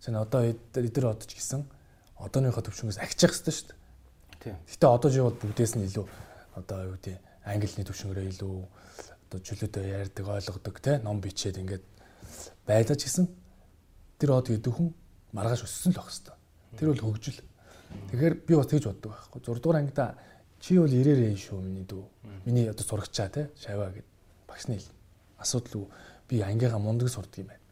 [0.00, 1.66] Сэн одоо эдгээр одож гисэн.
[2.18, 3.74] Одооныхоо төвшнгөөс ахичих хэвээр шүү
[4.42, 4.54] дээ.
[4.70, 6.06] Гэтэ одоо жиод бүгдээс нь илүү
[6.54, 8.56] одоо юу гэдэг англи төвшнгөрөө илүү
[9.28, 11.84] одоо чөлөөтэй ярьдаг ойлгодог те ном бичээд ингээд
[12.68, 13.28] байлаж гисэн
[14.20, 14.92] тэр од гэдэг хүн
[15.32, 16.36] маргааш өссөн л байх хэвээр.
[16.76, 17.40] Тэр бол хөгжил.
[18.12, 19.40] Тэгэхээр би бас тэгж боддог байхгүй.
[19.40, 20.06] 6 дугаар ангида
[20.60, 22.04] чи бол ирээрээ шүү миний дүү.
[22.44, 24.08] Миний одоо сурагчаа те шаваа гэд
[24.48, 24.92] багшны хэл.
[25.40, 25.90] Асуудал уу
[26.28, 27.64] би ангийнхаа мундаг сурдаг юм байна.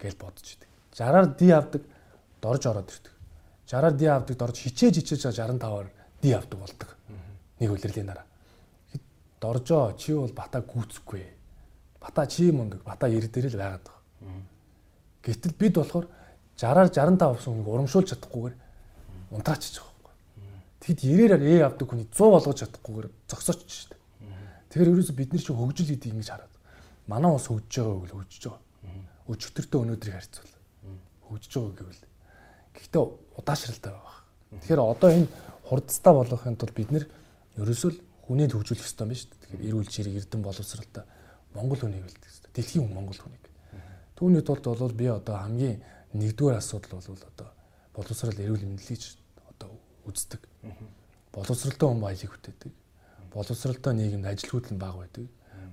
[0.00, 0.68] Гэл бодож идэг.
[0.92, 1.82] 60-аар ди авдаг
[2.40, 3.12] дорж ороод ирдэг.
[3.68, 5.88] 60-аар ди авдаг дорж хичээж хичээж 65-аар
[6.20, 6.90] ди авдаг болдог.
[7.60, 8.28] Нэг үлрэлийн дараа
[9.44, 11.24] доржоо чи бол бата гүцэхгүй.
[12.00, 14.40] Бата чи мундаг, бата ир дээр л байгаад байгаа.
[15.24, 16.08] Гэтэл бид болохоор
[16.56, 18.56] 60-аар 65% хүнийг урамшуулж чадахгүйгээр
[19.36, 20.14] унтраачиж байгаа байхгүй.
[20.80, 24.00] Тэгэд 90-аар ээ авдаг хүний 100 болгож чадахгүйгээр зогсооч шүү дээ.
[24.70, 26.54] Тэгэхээр ерөөсө бид нар чи хөгжил гэдэг ингэж хараад.
[27.08, 28.62] Манай ус хөгжиж байгаа үгүй хөгжиж байгаа.
[29.28, 30.52] Өчтөртөө өнөөдрийг харьцуул.
[31.28, 32.04] Хөгжиж байгаа гэвэл.
[32.74, 33.02] Гэхдээ
[33.40, 34.16] удаашралтай байгаа.
[34.60, 35.28] Тэгэхээр одоо энэ
[35.68, 37.04] хурдстаа болгохын тулд бид нэр
[37.58, 37.92] ерөөсөө
[38.24, 39.40] л хүнээ төвжүүлэх ёстой юм шүү дээ.
[39.44, 41.04] Тэгэхээр эрүүл чирэг эрдэм боловсралтай
[41.52, 42.50] Монгол хүнийг бэлдэх ёстой.
[42.56, 43.44] Дэлхийн хүн Монгол хүнийг.
[44.16, 45.82] Түүний тулд бол би одоо хамгийн
[46.16, 47.48] нэгдүгээр асуудал бол одоо
[47.92, 49.02] боловсрал эрүүл мэндийг
[49.52, 49.70] одоо
[50.08, 50.40] үздэг.
[51.32, 52.72] Боловсралтай хүн баялаг бүтээдэг.
[53.34, 55.26] Боловсралтай нийгэмд ажилгүйдэл нь бага байдаг.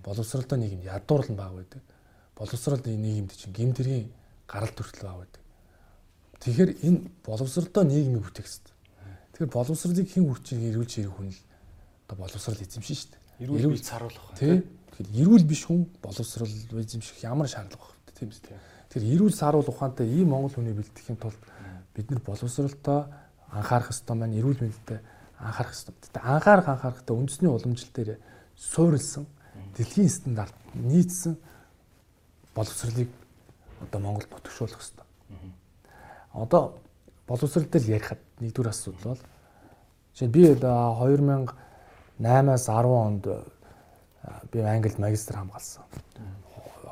[0.04, 1.82] Боловсралтай нийгэмд ядуурл нь бага байдаг.
[2.36, 4.12] Боловсралтай нийгэмд чинь гимтэргийн
[4.50, 5.42] гарал төртөл бага байдаг.
[6.42, 8.76] Тэгэхээр энэ боловсралтай нийгмийг бүтээх хэрэгтэй.
[9.38, 11.40] Тэгэхээр боловсралыг хэн хүрчих эрүүл чирэг хүн л
[12.12, 13.47] одоо боловсрал эзэмшин шүү дээ.
[13.47, 14.36] Эрүүл бий царуулах.
[14.36, 14.67] Тий.
[14.91, 18.60] Тэгэхээр эрүүл биш хүн боловсрал эзэмших ямар шаардлага байна тийм үү?
[18.91, 21.39] Тэгэхээр эрүүл сааруул ухаантай ийм Монгол хүний бэлтгэхийн тулд
[21.95, 23.08] бид нар боловсралтай
[23.47, 25.00] анхаарах хэрэгтэй маань эрүүл мэндэд
[25.39, 25.95] анхаарах хэрэгтэй.
[26.12, 28.19] Тэгтээ анхаарах анхаарахтаа үндэсний уламжил дээр
[28.60, 29.26] суурилсан
[29.80, 31.39] дэлхийн стандарт нийцсэн
[32.52, 33.08] боловсролыг
[33.80, 35.08] одоо Монгол бүтгшүүлэх хэрэгтэй.
[36.36, 36.84] Одоо
[37.28, 39.24] боловсрол дээр ярихад нэгдүгээр асуудал бол
[40.12, 40.52] жишээ би
[42.22, 43.26] 2008-аас 10 онд
[44.52, 45.84] би Англид магистр хамгаалсан.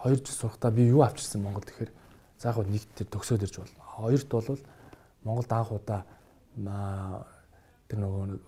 [0.03, 1.91] 2 жил сурахдаа би юу авчирсан Монгол тэгэхээр
[2.39, 3.83] за яг нэг тэр төгсөөд ирж болно.
[3.99, 4.59] Хоёрт бол
[5.23, 6.05] Монголд анх удаа
[7.89, 8.39] тэр нөгөө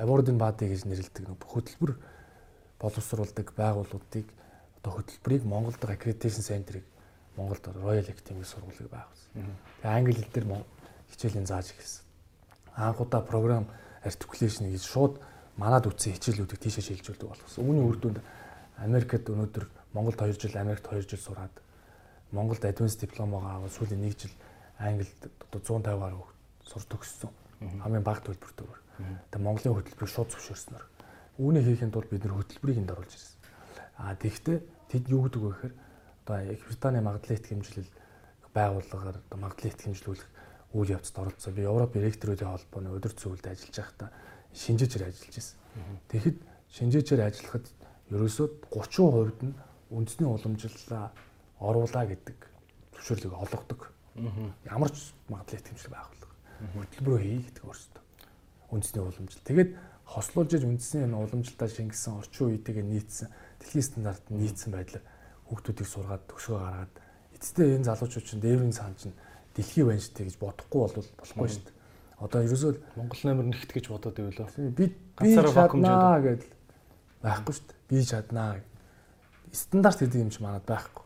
[0.00, 1.92] award-ын баады гэж нэрлэдэг нөгөө хөтөлбөр
[2.80, 4.26] боловсруулдаг байгууллагуудыг
[4.80, 6.84] одоо хөтөлбөрийг Монголд accreditation center-ыг
[7.36, 9.28] Монголд Royal Academy сургуулийг байгуулсан.
[9.82, 10.46] Тэгээ англи хэл дээр
[11.10, 12.04] хичээлийн зааж эхэлсэн.
[12.76, 13.66] Анх удаа програм
[14.04, 15.18] articulation гэж шууд
[15.58, 17.66] манад үтсэн хичээлүүдийг тийшээ шилжүүлдэг болсон.
[17.66, 18.18] Үүний үр дүнд
[18.78, 21.54] Америкт өнөөдөр Монголд 2 жил, Америкт 2 жил сураад
[22.30, 24.34] Монголд advanced дипломогоо аваад сүүлийн 1 жил
[24.78, 25.10] Англид
[25.50, 26.22] одоо 150 гаруй
[26.62, 27.30] сурч төгссөн.
[27.82, 28.78] Хамгийн бага төлбөртөөр.
[29.34, 30.84] Тэгээ Монголын хөтөлбөрийг шууд зөвшөөрснөөр.
[31.42, 33.38] Үүнийг хийхэд бол бид нэр хөтөлбөрийг энд оруулж ирсэн.
[33.98, 34.58] Аа тэгэхдээ
[34.94, 35.74] тэд юу гэдэг вэ гэхээр
[36.22, 37.90] одоо Их Британий магадлалын эт хэмжлэл
[38.54, 40.28] байгууллагаар одоо магадлалын эт хэмжлүүлэх
[40.78, 41.54] үйл явцад оролцсон.
[41.54, 44.10] Би Европ ректоруудын холбооны өдөр зөвлөлд ажиллаж байхдаа
[44.54, 45.58] шинжээчээр ажиллаж байсан.
[46.08, 46.38] Тэгэхэд
[46.72, 47.66] шинжээчээр ажиллахад
[48.12, 49.54] ерөөсөө 30% нь
[49.92, 51.12] үндэсний уламжлалаа
[51.60, 52.38] оруулаа гэдэг
[52.96, 53.80] зөвшөөрлөг олгодог.
[54.64, 56.34] Ямар ч магадлал хэмжлэг байгууллага.
[56.74, 58.02] Хөтөлбөрөө хий гэдэг өөрсдөө.
[58.72, 59.48] Үндэсний уламжлал.
[59.48, 59.70] Тэгээд
[60.08, 63.28] хослуулж иж үндэсний энэ уламжлалтаа шингэсэн орчин үетэйгээ нийцсэн
[63.60, 65.04] дэлхийн стандарт нийцсэн байдлаар
[65.48, 66.94] хүүхдүүдийг сургаад төгсгөө гаргаад
[67.36, 69.16] эцэстээ энэ залуучууд чинь дээврийн цаан чинь
[69.52, 71.77] дэлхийн банштай гэж бодохгүй бол болохгүй шүү дээ.
[72.18, 76.50] Одоо ерөөсөө Монгол номер нэгт гэж бодоод байвал би би чаднаа гэдэл
[77.22, 77.78] байхгүй шүү дээ.
[77.88, 78.58] Би чаднаа.
[79.52, 81.04] Стандарт гэдэг юм чи манад байхгүй.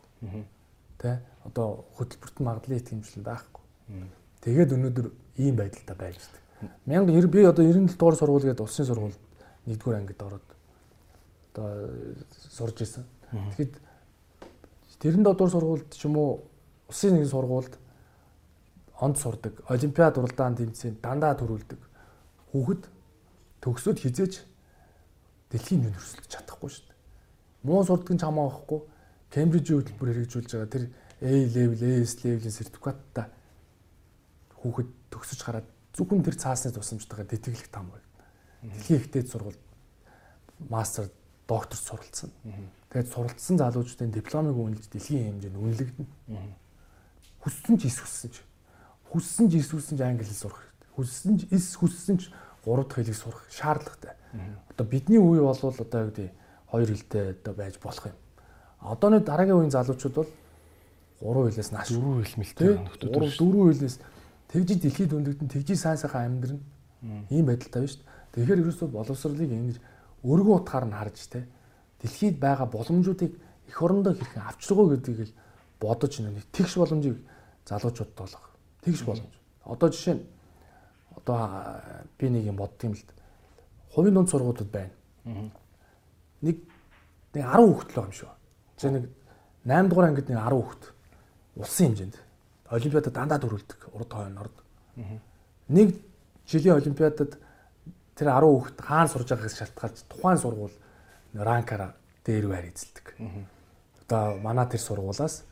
[0.97, 1.21] Тэ?
[1.45, 3.61] Одоо хөтөлбөрт магадлалын итгэмжлэл байхгүй.
[4.41, 7.05] Тэгээд өнөөдөр ийм байдалтай байж байна.
[7.05, 9.17] 1000 би одоо 97 дугаар сургууль гэдэг улсын сургууль
[9.67, 10.47] нэгдүгээр ангид ороод
[11.53, 11.69] одоо
[12.31, 13.05] сурж исэн.
[13.57, 13.77] Тэгэхэд
[15.03, 16.43] 97 дугаар сургуульд ч юм уу
[16.87, 17.73] улсын нэг сургуульд
[19.03, 21.81] онд сурдаг, олимпиад уралдаан тэмцээнд дандаа төрүүлдэг.
[22.55, 22.83] Хүүхэд
[23.59, 24.33] төгсөд хизээж
[25.51, 26.99] дэлхийн нүн өрсөлдөж чадахгүй шүү дээ.
[27.67, 28.79] Муу сурдаг нь ч хамаахгүй
[29.33, 30.85] Кембрижийн хөтөлбөр хэрэгжүүлж байгаа тэр
[31.23, 33.27] A level, AS level-ийн сертификаттай
[34.59, 38.07] хүүхэд төгсөж гараад зөвхөн тэр цаасны тусламжтайгаар тэтгэлэг там байна.
[38.63, 39.59] Дэлхийн ихтэй сургууль
[40.69, 41.07] мастер
[41.47, 42.31] доктор суралцсан.
[42.91, 46.11] Тэгээд суралцсан залуучуудын дипломыг үнэлж дэлхийн хэмжээнд үнэлэгдэнэ.
[47.43, 48.43] Хүссэн ч эс хүссэн ч.
[49.13, 50.89] Хүссэн ч эс хүссэн ч англи хэл сурах хэрэгтэй.
[50.97, 52.33] Хүссэн ч эс хүссэн ч
[52.65, 54.17] гурав дахь хэлийг сурах шаардлагатай.
[54.73, 56.33] Одоо бидний үе бол одоо юу гэдэг
[56.65, 58.17] хоёр хэлтэй одоо байж болох юм.
[58.81, 60.31] Одооны дараагийн үеийн залуучууд бол
[61.21, 62.89] гурван хэлээс нааш дөрвөн хэл мэлтэй байна.
[62.97, 63.97] Дөрвөн хэлээс
[64.49, 66.61] тэгж дэлхийд өндөгдөн тэгж сайн сайхан амьдрын
[67.29, 68.33] ийм байдалтай байна шүү дээ.
[68.33, 69.77] Тэгэхээр ерөөсөө боловсролыг ингэж
[70.25, 71.45] өргөн утгаар нь харж те
[72.01, 73.31] дэлхийд байгаа боломжуудыг
[73.69, 75.37] эх орондоо хэрхэн авчиргуу гэдгийг л
[75.79, 77.21] бодож нэг тэгш боломжийг
[77.69, 78.52] залуучуудад болгох.
[78.83, 79.33] Тэгш боломж.
[79.63, 80.23] Одоо жишээ нь
[81.15, 81.39] одоо
[82.17, 83.03] би нэг юм бодд юм л
[83.95, 84.91] хувийн дунд сургуулиуд байна.
[86.43, 86.57] Нэг
[87.33, 88.31] нэг 10 хүүхэд л байгаа юм шүү.
[88.77, 89.07] За нэг
[89.63, 90.83] 8 дугаар ангид нэг 10 хүүхэд
[91.55, 92.15] улсын хэмжээнд
[92.73, 94.57] олимпиадад дандаа төрүүлдэг урд хойно орд.
[95.69, 95.95] Нэг
[96.47, 97.39] жилийн олимпиадад
[98.17, 100.75] тэр 10 хүүхэд хаана сурж байгаагаас шалтгаалж тухайн сургууль
[101.33, 103.15] ранкаараа дээр байр эзэлдэг.
[104.03, 105.45] Одоо манай тэр сургуулаас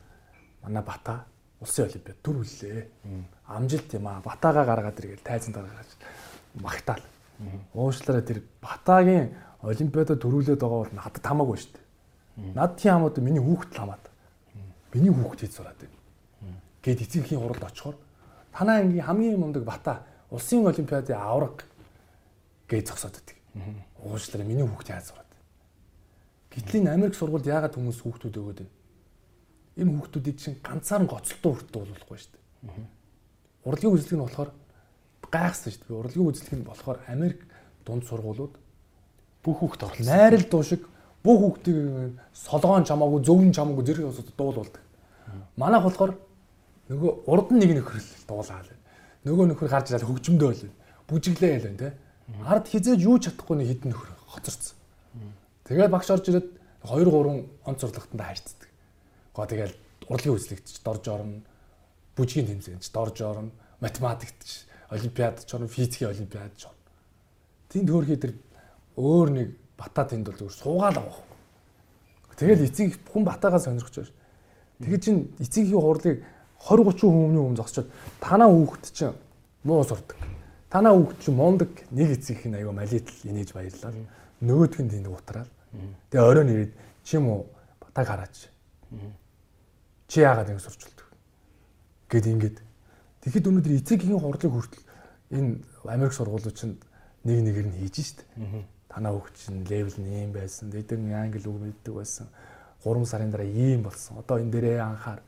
[0.61, 1.25] манай Бата
[1.61, 2.87] улсын олимпиад төрүүллээ.
[3.47, 4.21] Амжилт юм аа.
[4.25, 5.89] Батагаа гаргаад иргээл тайзан дараагаж
[6.57, 7.05] магтаал.
[7.73, 11.85] Уушлаараа тэр Батагийн олимпиадад төрүүлээд байгаа бол надад хамаагүй шүү дээ.
[12.57, 14.05] Над тийм хамаад миний хүүхэд хамаад.
[14.93, 15.97] Миний хүүхэд хийж сураад байна.
[16.81, 17.97] Гэт эцэгхийн хуралд очихоор
[18.53, 20.01] танаа ангийн хамгийн мундаг бата
[20.33, 21.65] улсын олимпиадын авраг
[22.65, 23.37] гэж зогсоод байдаг.
[24.01, 25.29] Уушлаараа миний хүүхэд яаж сураад.
[26.51, 28.73] Гэтэл энэ Америк сургуульд яагаад хүмүүс хүүхдүүд өгөөд байна?
[29.81, 32.85] Энэ хүүхдүүдийг чинь ганцаар нь гоцолтоо хүртээ болохгүй шүү дээ.
[33.65, 34.49] Урлагийн үзлэг нь болохоор
[35.25, 35.97] гайхсан шүү дээ.
[35.97, 37.39] Урлагийн үзлэг нь болохоор Америк
[37.85, 38.53] дунд сургуулиуд
[39.41, 40.05] бүх хүүхд орлоо.
[40.05, 40.85] Найрал дуу шиг
[41.25, 44.81] бүх хүүхдийг солгоон чамаагүй зөвн чамаагүй зэрэг усад дуулуулдаг.
[45.57, 46.13] Манайх болохоор
[46.89, 48.73] нөгөө урд нь нэг нөхөр л дуулаа л.
[49.25, 50.73] Нөгөө нөхөр гарч ирэл хөгжмөдөө л.
[51.09, 51.89] Бүжиглээ ял байна те.
[52.45, 54.77] Ард хизээж юу чадахгүй нэг хідэн нөхөр хоцорсон.
[55.65, 56.47] Тэгээд багш орж ирээд
[56.85, 58.60] 2 3 онц сурлагтанд хайрцдаг.
[59.33, 59.75] Гоо тэгэл
[60.07, 61.41] урлагийн үзлэгтч дорж орно.
[62.15, 63.51] Бүжгийн тэмцээнд ч дорж орно.
[63.79, 66.85] Математикт ч олимпиад ч орно, физикийн олимпиад ч орно.
[67.71, 68.33] Тэнд хөөрхий тэр
[68.99, 69.47] өөр нэг
[69.79, 71.23] бата тэнд бол зүгээр суугаал авах.
[72.35, 74.17] Тэгэл эцэг хүн батагаа сонирхож байна.
[74.81, 76.25] Тэгээ чин эцгийн хурлыг
[76.57, 77.87] 20 30 хүмүүний өмнө зогсчод
[78.19, 79.15] танаа хүүхэд чинь
[79.63, 80.17] муу сурдаг.
[80.69, 83.93] Танаа хүүхд чинь мундаг нэг эцэг их аяга малитл инээж баярлаа.
[84.41, 85.49] Нөгөөдх нь тэнд утраад.
[86.09, 86.73] Тэгээ оройн ирээд
[87.05, 87.45] чи юм уу
[87.77, 88.49] батаг хараач.
[90.11, 91.07] Чи яагаад ингэ сурчулдаг?
[92.11, 92.57] Гэт ингээд.
[93.23, 94.83] Тэгэхэд өнөөдөр эцэгийн хурдлыг хүртэл
[95.31, 96.75] энэ Америк сургуулиуд чинь
[97.23, 98.27] нэг нэгээр нь хийж штт.
[98.91, 100.67] Танаа хүүхд чинь левел нь ийм байсан.
[100.67, 102.27] Нь англи үг мэддэг байсан.
[102.83, 104.19] 3 сарын дараа ийм болсон.
[104.19, 105.23] Одоо энэ дээрээ анхаар.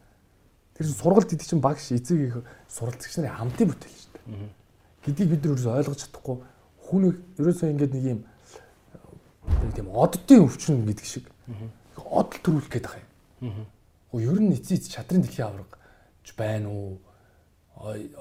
[0.76, 2.36] Тэр чинь сургалт гэдэг чинь багш эцэг их
[2.67, 4.52] суралцагч нарын хамтын бүтээл дээ.
[5.08, 6.36] Гэдгийг бид нар ерөөсөй ойлгож чадахгүй
[6.91, 7.02] хүн
[7.39, 8.19] ерөөсөй ингээд нэг юм
[9.72, 11.32] тийм оддын өвчин гэдэг шиг
[11.96, 13.63] одл төрүүлэх гээд байгаа юм.
[14.13, 17.02] Ер нь эцэг эцэг чадрын дэлхийн аврагч байна уу?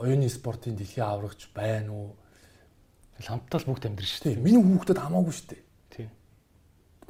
[0.00, 2.16] Оюуны спортын дэлхийн аврагч байна уу?
[3.20, 4.40] Хамтдаа л бүгд амьдрын шүү дээ.
[4.40, 5.62] Миний хүүхдэд хамаагүй шүү дээ.
[5.92, 6.10] Тийм.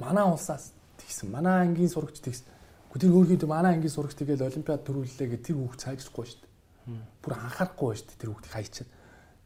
[0.03, 1.31] Манай улсаас тэгсэн.
[1.31, 2.45] Манай ангийн сурагч тэгсэн.
[2.91, 6.51] Гэхдээ тэр өөрхийдөө манай ангийн сурагч тэгэл олимпиад төрүүллээ гэх тэр хүүхд цайжрахгүй шүү дээ.
[7.23, 8.89] Бүр анхаарахгүй шүү дээ тэр хүүхдийг хайчаад.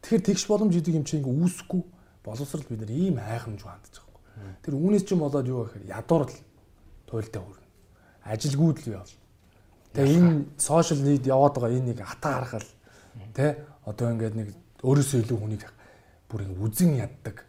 [0.01, 1.81] Тэгэхээр тэгш боломж идэг юм чинь ингээ үүсэхгүй
[2.25, 4.59] боловсрал бид нар ийм айхамж хандж байгаа.
[4.65, 6.35] Тэр үүнээс чинь болоод юу гэхээр ядуур л
[7.07, 7.67] туйлдаа хүрнэ.
[8.27, 9.07] Ажилгүйд л яв.
[9.93, 12.69] Тэгээ энэ сошиал нийт яваад байгаа энэ нэг хата харахал
[13.35, 14.47] тэ одоо ингээд нэг
[14.83, 15.63] өөрөөсөө илүү хүнийг
[16.27, 17.45] бүр ингэ үзэн яддаг.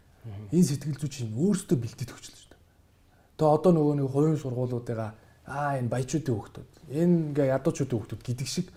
[0.53, 2.61] Энэ сэтгэл зүй чинь өөрөөсөө бэлдээд өгчлөө шүү дээ.
[3.37, 5.13] Тэгээ одоо нөгөө нэг хувийн сургуулиудаа
[5.49, 8.67] аа энэ баячуудын хүүхдүүд энэ ингээ ядуучуудын хүүхдүүд гэдэг шиг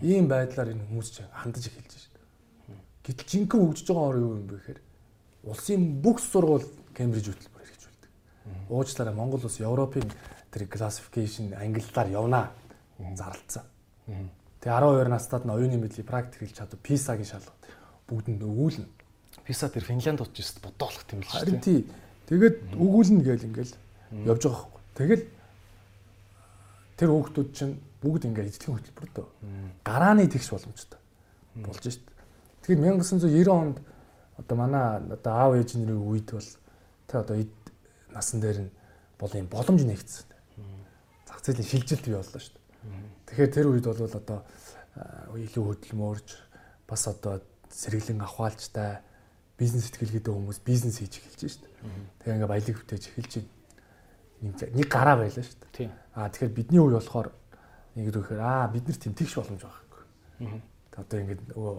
[0.00, 2.80] ийм байдлаар энэ хүмүүс чинь хандаж эхэлж байна.
[3.04, 4.80] Гэтэл жинхэнэ хөгжиж байгаа орон юу юм бэ гэхээр
[5.44, 8.10] улсын бүх сургууль Кембриж хөтөлбөр хэрэгжүүлдэг.
[8.72, 10.08] Уучлаарай Монгол улс Европын
[10.52, 12.52] тэр classification англиар явнаа
[13.16, 13.64] зарлцсан.
[14.62, 16.78] Тэгээ 12 настад нь оюуны мэдлийг практик хийж чадав.
[16.82, 17.62] PISA-гийн шалгалт
[18.06, 18.86] бүгдэнд өгүүлнэ.
[19.42, 21.42] PISA тэр Финлянд очиж бодоолох юм л шүү дээ.
[21.42, 21.80] Харин тий.
[22.30, 23.74] Тэгээд өгүүлнэ гээл ингээл
[24.28, 24.82] явж байгаа байхгүй.
[24.94, 25.24] Тэгэл
[26.94, 29.26] тэр хүүхдүүд чинь бүгд ингээд эзлэгийн хөтөлбөртөө
[29.82, 31.00] гарааны тэгш боломжтой
[31.58, 32.06] болж шít.
[32.62, 33.76] Тэгэхээр 1990 онд
[34.38, 36.50] одоо манай одоо аав ээжний үед бол
[37.10, 37.52] тэ одоо эд
[38.14, 38.72] насан дээр нь
[39.18, 40.26] бол юм боломж нэгдсэн.
[41.26, 42.56] Зах зээлийн шилжилт бий боллоо шít.
[43.26, 44.38] Тэгэхээр тэр үед бол одоо
[45.36, 46.28] илүү хөдөлмөрж
[46.88, 47.40] бас одоо
[47.72, 49.00] сэргэлэн авахалжтай
[49.56, 51.64] бизнес сэтгэлгээтэй хүмүүс бизнес хийж эхэлж шít.
[52.20, 53.32] Тэгээ ингээ баялаг бүтээж эхэлж
[54.42, 55.90] нэг гараа байлаа шүү дээ.
[56.18, 57.30] Аа тэгэхээр бидний үе болохоор
[57.94, 60.02] нэг ирэхээр аа бид нар тэм тэгш боломж байгаа хэрэг.
[60.98, 61.76] Одоо ингээд нөгөө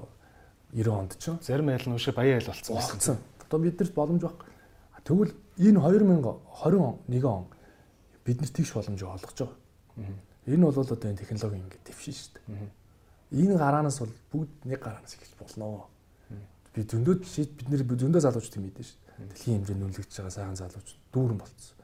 [0.74, 3.18] 90 онд ч зарим айл нь уушаа баян айл болсон байсан.
[3.46, 4.50] Одоо биднэрт боломж байхгүй.
[5.04, 7.46] Тэгвэл энэ 2021 он
[8.24, 9.60] бид нар тэгш боломжийг олгож байгаа.
[10.48, 12.72] Энэ бол одоо энэ технологи ингээд дэвшин шүү дээ.
[13.44, 15.88] Энэ гараанаас бол бүгд нэг гараанаас эхэлж болно.
[16.74, 19.30] Би зөндөө бид нар зөндөө залуучууд мэдэн шүү дээ.
[19.30, 21.78] Дэлхийн хэмжээнд үнэлэгдэж байгаа сайхан залуучууд дүүрэн болцсон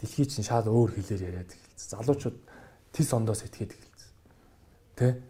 [0.00, 1.98] дэлхий чинь шал өөр хэлээр яриад эхэлсэн.
[1.98, 2.38] Залуучууд
[2.94, 4.12] тис ондоо сэтгээд эхэлсэн.
[4.94, 5.22] Тэ?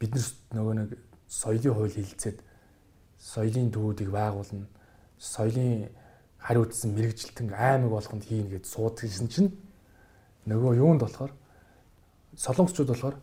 [0.00, 0.12] Бид
[0.56, 0.90] нөгөө нэг
[1.28, 2.40] соёлын хууль хилцээд
[3.20, 4.66] соёлын төвүүдийг байгуулна.
[5.20, 5.92] Соёлын
[6.40, 9.52] хариуцсан мэрэгжилтэн аймаг болгонд хийнэ гэж суудчихсан чинь
[10.48, 11.32] нөгөө юунд болохоор
[12.36, 13.16] солонгосчууд болохоор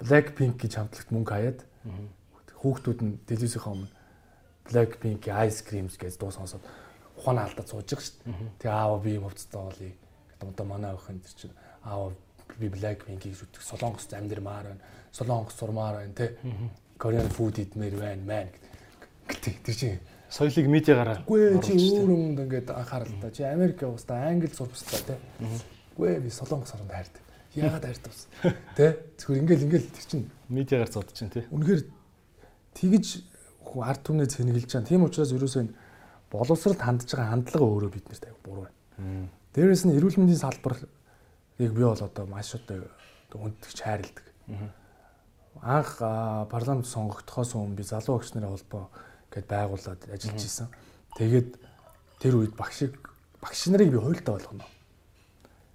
[0.00, 1.60] Blackpink гэж хамтлагт мөнгө хаяад
[2.60, 3.88] хүүхдүүд нь телевизийнхаа өмнө
[4.68, 6.64] Blackpink Ice Creams гэж дуу сонсоод
[7.16, 8.52] ухаан алдаад сууж байгаа шүү дээ.
[8.60, 9.92] Тэгээ аава би юм хувцастай болъё
[10.40, 12.12] одоо манай охин тэр чинь аав
[12.58, 14.84] би Blackpink-ийг шүтдэг солонгос амьдмаар байна.
[15.12, 16.36] Солонгос сурмаар байна те.
[16.98, 18.48] Korean food идмээр байна мэн
[19.28, 19.54] гэдэг.
[19.64, 23.30] Тэр чинь соёлыг медиагаараа Үгүй чи өөр юмд ингээд анхаарал та.
[23.32, 25.16] Чи Америк яваста англи сурбастай те.
[25.96, 27.24] Үгүй би солонгос оронд хайрдаг.
[27.54, 28.54] Яагаад хайрдаг вэ?
[28.78, 28.86] Тэ?
[29.18, 31.46] Зүгээр ингээл ингээл тэр чинь медиагаар зодж чинь те.
[31.50, 31.82] Үнэхээр
[32.78, 33.26] тэгж
[33.74, 34.86] ард түмнээ цэнгэлж чана.
[34.86, 35.66] Тийм учраас ерөөсөө
[36.30, 39.28] боловсролд хандж байгаа хандлага өөрөө биднэрт аяг буруу байна.
[39.54, 40.86] Дээрээс нь эрүүл мэндийн салбарыг
[41.58, 42.86] би бол одоо маш одоо
[43.34, 44.26] хүндэтгч хайрладаг.
[45.58, 45.98] Анх
[46.50, 48.86] парламент сонгогдохоос өмнө би залуу багш нарын холбоо
[49.34, 50.70] гэдээ байгуулад ажиллаж исэн.
[51.18, 51.58] Тэгээд
[52.22, 52.94] тэр үед багшиг
[53.42, 54.66] багш нарыг би хуйлтаа болгоно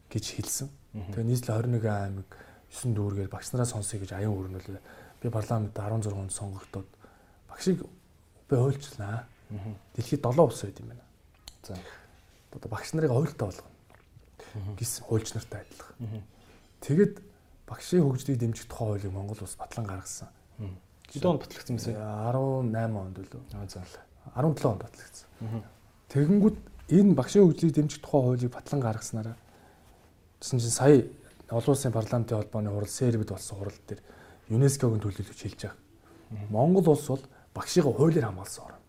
[0.08, 0.72] гэж хэлсэн.
[0.96, 2.30] Тэгээ нийслэл 21 аймаг
[2.72, 4.80] 9 дүүргээр багш нараа сонсъё гэж аян өрнөлөө.
[5.20, 6.88] Би парламент 16 онд сонгогдоод
[7.52, 9.28] багшиг би хуйлчлаа.
[9.92, 11.04] Дэлхийд 7 улс байд юм байна.
[11.68, 11.76] За
[12.56, 13.72] одоо багш нарыг хуйлтаа болгоно
[14.80, 16.24] гэсэн хуульч нартай адилхан.
[16.80, 17.20] Тэгэд
[17.68, 20.32] багшийн хөгжлийг дэмжих тухай хуулийг Монгол улс батлан гаргасан.
[21.12, 22.00] Хэдэн онд батлагдсан бэ?
[22.72, 23.68] 18 онд үлээ.
[23.68, 23.84] За.
[24.32, 25.28] 17 онд батлагдсан.
[26.08, 26.58] Тэгэнгүүт
[26.96, 29.36] энэ багшийн хөгжлийг дэмжих тухай хуулийг батлан гаргаснараа
[30.46, 31.02] гэсэн чинь сая
[31.50, 34.02] олон улсын парламентын холбооны хурал сербид болсон хурал дээр
[34.50, 35.74] ЮНЕСКОгийн төлөөлөгч хэлж байгаа.
[36.54, 37.24] Монгол улс бол
[37.54, 38.82] багшийг хуулиар хамгаалсан орн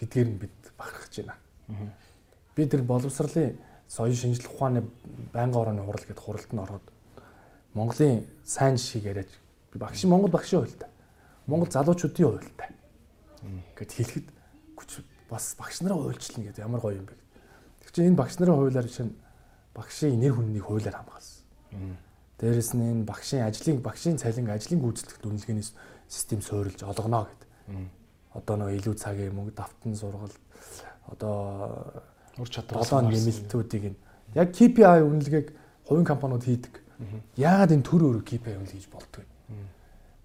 [0.00, 1.36] гэдгээр нь бид бахархаж байна.
[2.56, 3.60] Би тэр боловсролын
[3.92, 4.80] соёлын шинжилгээ ухааны
[5.36, 6.86] байнгын орооны хурал гэдэг хуралд нь ороод
[7.76, 9.30] Монголын сайн жишгийг яриад
[9.76, 10.88] багш Монгол багшийн хуультай.
[11.44, 12.72] Монгол залуучуудын хуультай.
[13.76, 14.26] гэд хэлэхэд
[15.28, 17.12] бас багш нараа хуульчлна гэдэг ямар гоё юм бэ.
[17.84, 19.12] Тэг чи энэ багш нарын хуулиар чинь
[19.76, 21.44] багшийн нэр хүннийг хуулиар хамгаалсан.
[22.40, 25.66] Дээрэс нь энэ багшийн ажлын багшийн цалин ажлын гүйцэтгэх дүнлэгээний
[26.08, 27.48] систем суурилж олгоно гэдэг.
[28.32, 30.32] Одоо нөгөө илүү цагийн мөнгө давтан сургал
[31.12, 32.02] одоо
[32.36, 33.98] ур чадвар долоон нэмэлтүүдийг нь
[34.36, 35.46] яг KPI үнэлгээг
[35.88, 36.74] хувийн компаниуд хийдэг.
[37.36, 39.68] Яагаад энэ төр өөр KPI үнэл хийж болдгоо юм?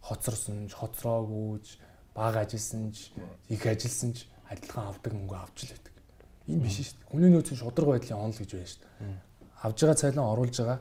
[0.01, 1.79] Хоцорсон ч, хоцроогүйч,
[2.15, 3.11] бага ажилласан ч,
[3.47, 5.95] их ажилласан ч адилхан авдаг мөнгө авч л байдаг.
[6.47, 7.09] Энэ биш шүү дээ.
[7.11, 9.30] Хүний нөөцийн шударга байдлын онол гэж байна шүү дээ.
[9.61, 10.79] Авж байгаа цалин оруулж байгаа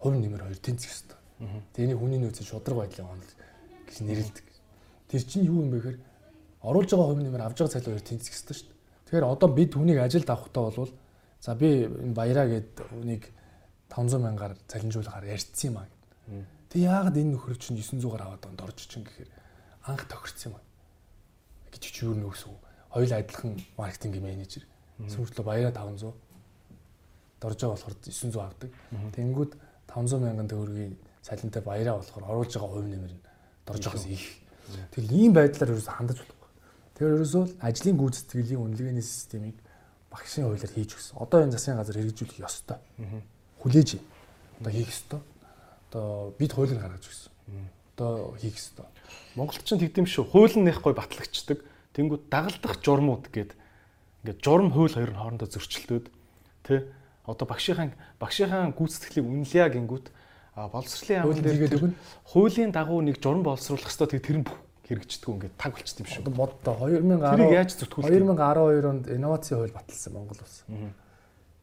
[0.00, 1.18] хувь нэмэр хоёр тэнцэх ёстой.
[1.72, 3.32] Тэний хүний нөөцийн шударга байдлын онол
[3.88, 4.46] гэж нэрлэдэг.
[5.08, 5.98] Тэр чинь юу юм бэ гэхээр
[6.60, 8.78] оруулж байгаа хувь нэмэр авж байгаа цалин хоёр тэнцэх ёстой шүү дээ.
[9.08, 10.92] Тэгэхээр одоо бид хүнийг ажилд авахтаа болвол
[11.40, 13.24] за би энэ баяраа гээд хүнийг
[13.88, 15.88] 500 мянгаар цалинжуулахаар ярьцсан юм аа.
[16.68, 19.30] Тэг яагаад энэ нөхөр чинь 900-аар аваад онд орж чин гэхээр
[19.88, 20.64] анх тохирцсон юм аа.
[21.72, 22.52] гэж чи юу нөхсөв.
[22.90, 24.64] Хоёул адилхан маркетинг менежер.
[24.98, 26.14] Сүүлдээ баяраа 500
[27.44, 28.70] дорж байгаа болохоор 900 авдаг.
[29.12, 29.52] Тэнгүүд
[29.92, 33.22] 500 мянган төгрөгийн цалинтай баяраа болохоор оруулж байгаа хувь нэмэр нь
[33.68, 34.24] дорж байгаас их.
[34.96, 36.50] Тэгэл ийм байдлаар ерөөс хандаж болохгүй.
[36.96, 39.60] Тэгэхээр ерөөсөө ажлын гүйцэтгэлийн үнэлгээний системийг
[40.08, 41.20] багшийн хуулиар хийж өгсөн.
[41.20, 42.80] Одоо энэ засгийн газар хэрэгжүүлэх ёстой
[43.64, 43.96] хүлээж
[44.60, 45.20] одоо хийх ёстой.
[45.88, 47.32] Одоо бид хуулийг гаргаж өгсөн.
[47.96, 48.86] Одоо хийх ёстой.
[49.34, 50.28] Монголд ч тэгдэм шүү.
[50.28, 51.64] Хууль нь нэхгүй батлагчдаг.
[51.96, 53.56] Тэнгүүд дагалдах журмууд гээд
[54.20, 56.12] ингээд журам хууль хоёр хоорондоо зөрчилдөд
[56.68, 56.92] тэ
[57.24, 60.06] одоо багшийнхаа багшийнхаа гүйцэтгэлийг үнэлье гингүүт
[60.54, 61.94] боловсролын яамн дээр
[62.28, 64.46] хуулийн дагуу нэг журам боловсруулах тэгээ тэр нь
[64.84, 66.28] хэрэгждэг ингээд таг болчт юм шүү.
[66.36, 70.62] Модтой 2010 тэрийг яаж зүтгүүлэх 2012 онд инновацийн хууль баталсан Монгол улс.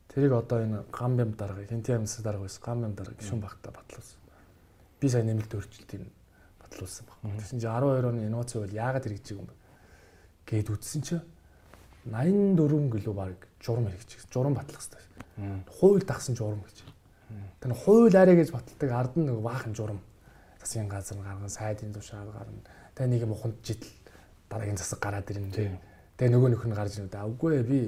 [0.09, 3.72] Тэрийг одоо энэ гам бям дарга, хинти амьсаг дарга байсан гам бям дарга гişүн багтаа
[3.78, 4.20] батлуулсан.
[4.99, 6.01] Би сая нэмэлт өөрчлөлтийг
[6.66, 7.18] батлуулсан баг.
[7.38, 9.55] Тэгсэн чинь 12 оны инновац хууль яагаад хэрэгжиж байгаа юм бэ?
[10.49, 11.24] Гээд үтсэн чинь
[12.09, 14.26] 84 гэлөө баг журам хэрэгжих.
[14.34, 15.64] Журам батлах хэрэгтэй.
[15.80, 16.84] Хууль дагсан журам гэж.
[17.62, 20.01] Тэр хууль арай гэж баталдаг ард нь нэг баахан журам.
[20.59, 22.62] Засгийн газар гарган сайдын тушаал гарна.
[22.95, 23.89] Тэгээ нэг юм уханд жидэл
[24.49, 25.80] дараагийн засаг гараад ирнэ.
[26.18, 27.14] Тэгээ нөгөө нөх нь гарч ирнэ.
[27.14, 27.80] Үгүй ээ би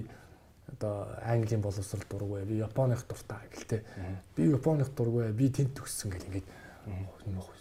[0.71, 3.81] одоо английн боловсрол дургүй би японых дуртай гэлтэй
[4.35, 6.47] би японых дургүй би тэнд төгссөн гэл ингээд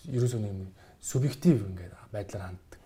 [0.06, 0.70] ерөөсөө нэг
[1.02, 2.80] субъектив ингээд байдлаар ханддаг.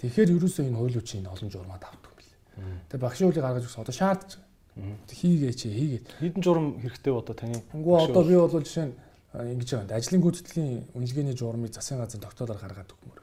[0.00, 2.40] Тэгэхээр ерөөсөө энэ хууль үчийн олон журмаад авдаг юм билээ.
[2.88, 4.30] Тэгээ багшийн хуулийг гаргаж өгсөн одоо шаардж.
[4.74, 6.06] Хийгээч хийгээд.
[6.18, 7.62] Хэдэн журам хэрэгтэй одоо таны?
[7.70, 8.94] Үгүй одоо би бол жишээ нь
[9.34, 9.98] ингэж байгаа.
[10.02, 13.20] Ажлын гүйцэтгэлийн үнэлгээний журмыг засгийн газар тогтоолоор гаргаад өгмөр.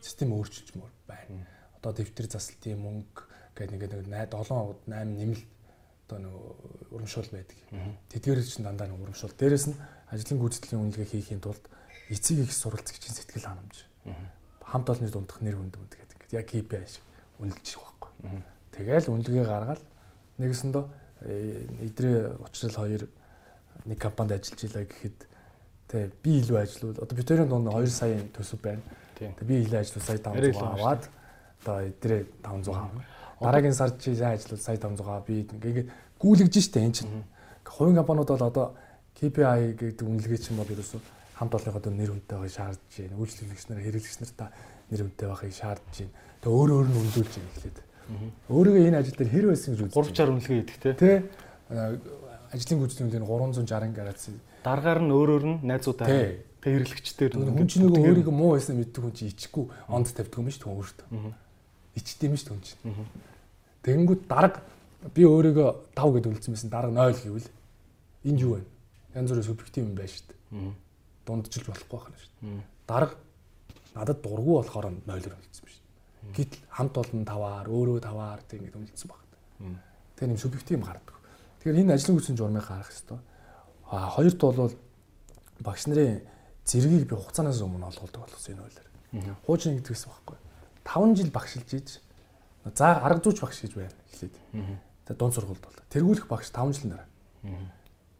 [0.00, 1.44] Систем өөрчилжмөр байна.
[1.76, 3.28] Одоо дэвтэр засалтын мөнгө
[3.60, 4.40] гэдэг нэг 7
[4.88, 5.48] 8 нэмэлт
[6.08, 6.32] одоо нэг
[6.96, 7.56] урамшуул байдаг.
[8.08, 9.36] Тэдгээр чинь дандаа нэг урамшуул.
[9.36, 9.76] Дээрэс нь
[10.08, 11.64] ажлын гүйцэтгэлийн үнэлгээ хийхийн тулд
[12.08, 13.84] эцэг их суралцагчийн сэтгэл ханамж.
[14.64, 16.18] Хамт олонны дундах нэр хүнд үнд гэдэг.
[16.34, 17.04] Яг KPI шиг
[17.38, 18.10] үнэлж байгаа байхгүй.
[18.74, 19.82] Тэгэл үнэлгээ гаргаад
[20.40, 20.84] нэгэсэндөө
[21.84, 23.02] эдрээ уучрал хоёр
[23.84, 25.18] нэг компанид ажиллаж илаа гэхэд
[25.88, 28.82] тэг би илүү ажиллавал одоо битэрийн дунд 2 саяын төсөв байна.
[29.20, 31.02] Тэг би илүү ажиллавал сая 500 аваад
[31.60, 33.04] одоо эдрээ 500 авна
[33.40, 35.88] Дараагийн сард чи сайн ажиллавал сая 500 би ингээд
[36.20, 37.24] гүйлгэж штэ эн чинь.
[37.64, 38.66] Хувийн компаниуд бол одоо
[39.16, 41.00] KPI гэдэг үнэлгээ чинь бол ерөөсөө
[41.40, 43.16] хамт олонныхоо нэр хүнтэй байхыг шаардж байна.
[43.16, 44.48] Үйлчлэгч нар хэрэглэгч нартай
[44.92, 46.12] нэр хүнтэй байхыг шаардж байна.
[46.44, 47.78] Тэгээ өөр өөр нь үнэлүүлж байна гэхлээд.
[48.50, 50.92] Өөрийгөө энэ ажил дээр хэр байсан гэж үзэж 360 үнэлгээ хийдэг те.
[50.98, 51.10] Тэ
[52.50, 54.26] ажлын гүйцэтгэлийн 360 градус.
[54.64, 59.00] Дараагаар нь өөр өөр нь найзуудаа тэг хэрэглэгчдэр хүн чинь нөгөө өөрийгөө муу байсан мэддэг
[59.00, 61.06] хүн чинь ичихгүй онд тавьдаг юм шүү дээ өөртөө.
[61.96, 62.82] Ичдэм шүү дээ хүн чинь.
[63.86, 64.60] Тэгэнгүүт дарга
[65.14, 67.48] би өөрийгөө 5 гэд үлдсэн байсан дарга 0 гэвэл
[68.28, 68.66] энд юу вэ?
[69.14, 70.74] Янз бүрийн субъектив юм байна шүү дээ.
[71.24, 72.60] Дундчилж болохгүй байна шүү дээ.
[72.84, 73.14] Дарга
[73.94, 75.79] надад дургу болохоор 0-оор үлдсэн дээ.
[76.34, 79.80] Гэтэл хамт олон таваар, өөрөө таваар тэг ингэ үлдсэн байна.
[80.16, 81.16] Тэгээ нэм субъектив юм гардаг.
[81.60, 83.18] Тэгэхээр энэ ажлын хүчин журмыг гаргах хэрэгтэй.
[83.90, 84.72] А хоёрт бол
[85.60, 86.22] багш нарын
[86.64, 88.88] зэргийг би хугацаанаас өмнө олгодог болсон энэ хуулиар.
[89.46, 90.38] Хуучин гэдэг байсан байхгүй.
[90.84, 91.88] 5 жил багшилж ийж
[92.64, 94.36] За арга зүйч багш гэж байна эхлээд.
[95.08, 95.78] Тэгээ дунд сургуульд бол.
[95.88, 97.08] Тэргүүлэх багш 5 жилийн дараа.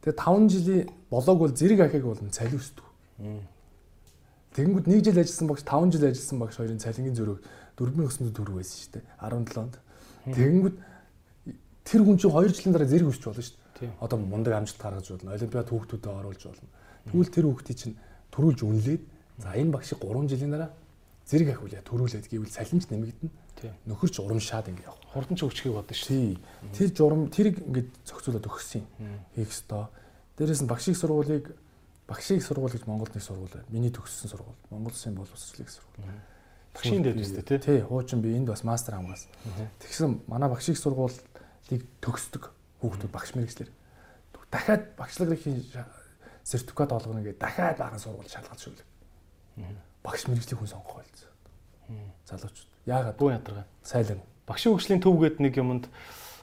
[0.01, 2.87] Тэгээ 5 жилийн болоог бол зэрэг ахиг болно цалин өсдөг.
[4.57, 7.39] Тэгэнгүүт 1 жил ажилласан багш 5 жил ажилласан багш хоёрын цалингийн зөрөг
[7.81, 9.05] 4900 төгрөг байсан шүү дээ.
[9.25, 9.75] 17 онд.
[10.29, 10.77] Тэгэнгүүт
[11.89, 13.91] тэр хүн чинь 2 жилийн дараа зэрэг өсч болно шүү дээ.
[14.05, 15.33] Одоо мундаг амжилт гаргаж болно.
[15.33, 16.69] Олимпиад хүүхдүүдэд оруулж болно.
[17.09, 17.97] Тэгвэл тэр хүүхдийг чинь
[18.31, 19.03] төрүүлж үнэлээд
[19.41, 20.71] за энэ багшийг 3 жилийн дараа
[21.25, 25.05] зэрэг ахиулъя төрүүлээд гэвэл цалинч нэмэгдэнэ Нөхөрч урамшаад ингэ явах.
[25.13, 26.41] Хурдан ч өгчгийг бодно шүү.
[26.73, 28.85] Тэр журам тэрийг ингэ зохицуулаад өгсөн
[29.37, 29.93] хийх ёстой.
[30.41, 31.53] Дээрээс нь багшийн сургуулийг
[32.09, 33.69] багшийн сургууль гэж Монголд нэг сургууль байна.
[33.69, 34.57] Миний төгссөн сургууль.
[34.73, 36.09] Монгол Улсын боловсролын сургууль.
[36.75, 37.59] Багшийн дээр үстэй тий.
[37.59, 39.27] Тий, хуучин би энд бас мастер хамгаас.
[39.83, 42.51] Тэгсэн манай багшиг сургуулийг төгсдөг
[42.81, 43.71] хүүхдүүд багш мэрэгчлэр.
[44.51, 45.67] Дахиад багшлагын
[46.43, 48.87] сертификат олгоно гэдэг дахиад баахан сургууль шалгаж шүлэг.
[50.03, 51.31] Багш мэрэгжлийн хүн сонгох байлцсан.
[52.27, 52.71] Залуучууд.
[52.87, 53.19] Яагаад?
[53.19, 53.67] Бүү ядаргаа.
[53.83, 54.23] Сайлан.
[54.47, 55.87] Багшийн хөгжлийн төв гэдэг нэг юмд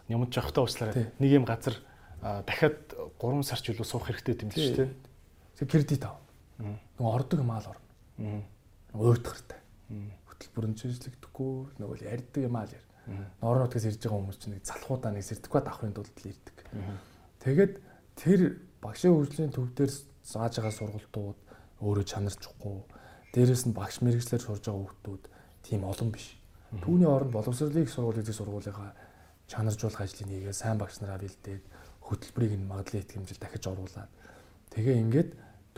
[0.07, 1.11] юмд жоохтой уучлаарай.
[1.19, 1.75] Нэг юм газар
[2.21, 4.89] дахиад 3 сар ч илүү суух хэрэгтэй юм л шүү дээ.
[5.59, 6.19] Тэг кредит ав.
[6.59, 8.43] Нөгөө ордог маал орно.
[8.93, 9.59] Уйтгартай.
[9.87, 12.87] Хөтөлбөрөнд шинжлэгдэхгүй нөгөө ярьдаг юм аа л яар.
[13.39, 16.57] Орнуудаас ирж байгаа хүмүүс чинь нэг залхуудаа нэг сертификат авахын тулд л ирдэг.
[17.39, 17.73] Тэгээд
[18.19, 18.39] тэр
[18.83, 19.91] багшийн хөгжлийн төв дээр
[20.27, 21.39] зааж байгаа сургалтууд
[21.79, 22.77] өөрөө чанарчихгүй.
[23.31, 25.23] Дээрээс нь багш мэрэгчлэр сурж байгаа хүүхдүүд
[25.63, 26.35] тийм олон биш.
[26.83, 28.91] Түүний оронд боловсролын их сургуулийн сургуулийнхаа
[29.47, 31.63] чанаржуулах ажлыг нэгээ сайн багш нараа бэлдээд
[32.03, 34.11] хөтөлбөрийг нь магадлал их хэмжил дахиж оруулаад
[34.75, 35.29] тэгээ ингээд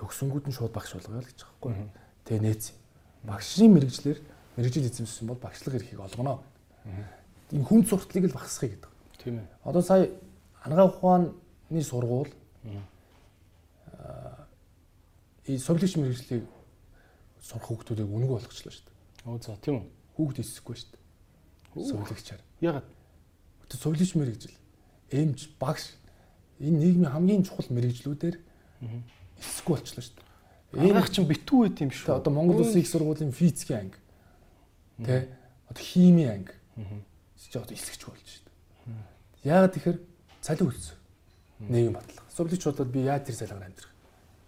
[0.02, 1.94] төгсөнгүүд нь шууд багш болгоё л гэж байгаа байхгүй.
[2.26, 2.64] Тэгээ нээц.
[3.24, 4.20] Багшийн мэрэгчлэр
[4.56, 6.40] мэрэгжил эзэмшсэн бол багшлах эрхийг олгоно
[7.52, 8.92] энэ хүн сурталыг л багасгахыг гэдэг.
[9.24, 9.48] Тийм ээ.
[9.64, 10.10] Одоо сая
[10.64, 11.34] ангаа ухааны
[11.82, 12.32] сургууль
[15.46, 16.46] э совлогч мэрэгжлийг
[17.42, 19.26] сурах хүүхдүүдийг үнэг болгочлоо шүү дээ.
[19.26, 19.86] Оо за тийм үү.
[20.16, 21.90] Хүүхд эсэхгүй шүү дээ.
[21.90, 22.42] Совлогчаар.
[22.62, 22.88] Ягаад?
[23.70, 24.56] Тэ совлогч мэрэгжил,
[25.10, 25.98] эмч, багш
[26.60, 28.38] энэ нийгмийн хамгийн чухал мэрэгжлүүдээр
[29.42, 30.29] эсэхгүй болчлоо шүү дээ.
[30.74, 32.20] Ангаах чинь битүү байт юм шүү.
[32.20, 34.00] Одоо Монгол Улсын их сургуулийн физикийн анги.
[35.02, 35.30] Тэ
[35.70, 36.54] одоо химийн анги
[37.40, 38.46] Сэж одоо эсгэж болж шүү.
[39.44, 40.00] Яагаад тэгэхээр
[40.44, 40.96] цалин үлдсэн.
[41.72, 42.26] Нийгэм батлах.
[42.32, 43.92] Сувлич бодоод би яаж тэр цалингаар амьдрах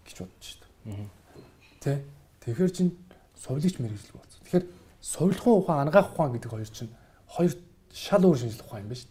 [0.04, 1.08] гэж бодож шүү.
[1.80, 2.04] Тэ.
[2.44, 2.88] Тэгэхээр чин
[3.36, 4.40] сувлич мэрэгжил болсон.
[4.44, 4.66] Тэгэхээр
[5.00, 6.92] сувлахын ухаан, ангаах ухаан гэдэг хоёр чинь
[7.26, 7.52] хоёр
[7.92, 9.10] шал өөр шинжлэх ухаан юм байна шүү.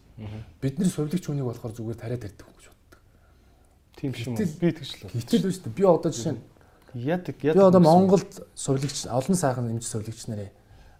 [0.62, 3.02] Бид нар сувлич үнийг болохоор зүгээр тариад ирдэг гэж боддог.
[3.98, 4.38] Тийм шүү.
[4.62, 5.10] Би тэгж л.
[5.10, 5.74] Гэтэл биш дээ.
[5.74, 6.42] Би одоо жишээ нь
[6.94, 7.56] яадаг яадаг.
[7.56, 10.52] Би одоо Монголд сувлэгч олон сайхан эмч сувлэгч нарын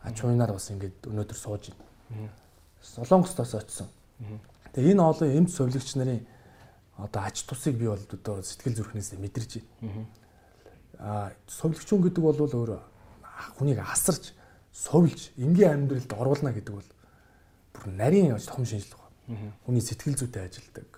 [0.04, 1.72] ач хуйнаар бас ингээд өнөөдөр сууж
[2.10, 2.30] байна.
[2.82, 3.88] Солонгостоос очсон.
[4.74, 6.26] Тэгээ энэ олон эмч сувлэгч нарын
[6.98, 10.06] одоо ач тусыг би бол одоо сэтгэл зүрхнээс мэдэрч байна.
[11.00, 12.80] Аа сувлэгчүүн гэдэг бол өөр
[13.58, 14.34] хүнийг асарч
[14.72, 16.90] сувлж энгийн амьдралд оруулна гэдэг бол
[17.74, 19.00] бүр нарийн том шинжилгээ.
[19.66, 20.90] Хүний сэтгэл зүйтэй ажилдаг.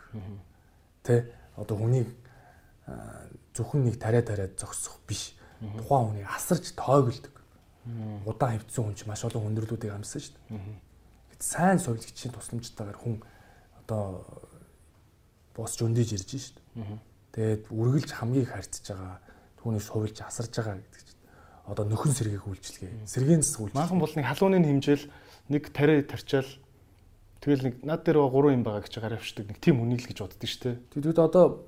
[1.04, 2.10] Тэ одоо хүнийг
[3.54, 5.34] зөвхөн нэг тариа тариад зогсох биш.
[5.62, 7.34] Тухайн хүнийг асарч тойголдог.
[8.26, 10.82] Удаан хөвцсөн хүн ч маш олон хүндрэлүүдийг амссан шүү дээ
[11.44, 13.20] сайн сувилагчийн тусламжтайгаар хүн
[13.84, 14.24] одоо
[15.56, 16.58] босч өндөж ирж шít.
[17.36, 19.20] Тэгээд үргэлж хамгийн харьцаж байгаа
[19.60, 21.20] түүний сувилж асарж байгаа гэдэг чинь
[21.68, 23.12] одоо нөхөн сэргийг үйлчлэгээ.
[23.12, 23.80] Сэргийн засаг үйлчлэгээ.
[23.84, 25.06] Maaхан бол нэг халууны хэмжээл
[25.52, 26.52] нэг тариа тарчаал
[27.44, 30.18] тэгэл нэг над дээр гурван юм байгаа гэж гараа авчдаг нэг тийм үнийг л гэж
[30.24, 30.76] боддөө шүү дээ.
[30.96, 31.68] Тэгээд одоо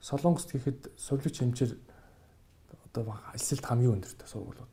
[0.00, 1.72] солонгост гэхэд сувилж хэмжээр
[2.88, 4.72] одоо ажилт хамгийн өндөртэй сургуулиуд.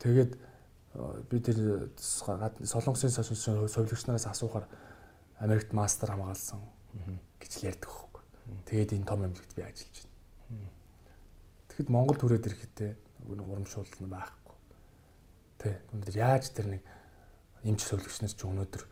[0.00, 0.32] Тэгээд
[1.30, 4.66] би тэр солонгосын совилогч нараас асуухаар
[5.38, 6.60] Америкт мастер хамгаалсан
[7.38, 8.24] гэж ярьдаг хөөх.
[8.66, 9.96] Тэгээд энэ том эмнэлэгт би ажиллаж
[10.50, 10.70] байна.
[11.70, 12.92] Тэгэхэд Монгол төрөөд ирэхдээ
[13.30, 14.56] нэг урамшуулал нь байхгүй.
[15.62, 16.82] Тэ өнөөдөр яаж тэр нэг
[17.62, 18.82] эмч совилогч нар ч өнөөдөр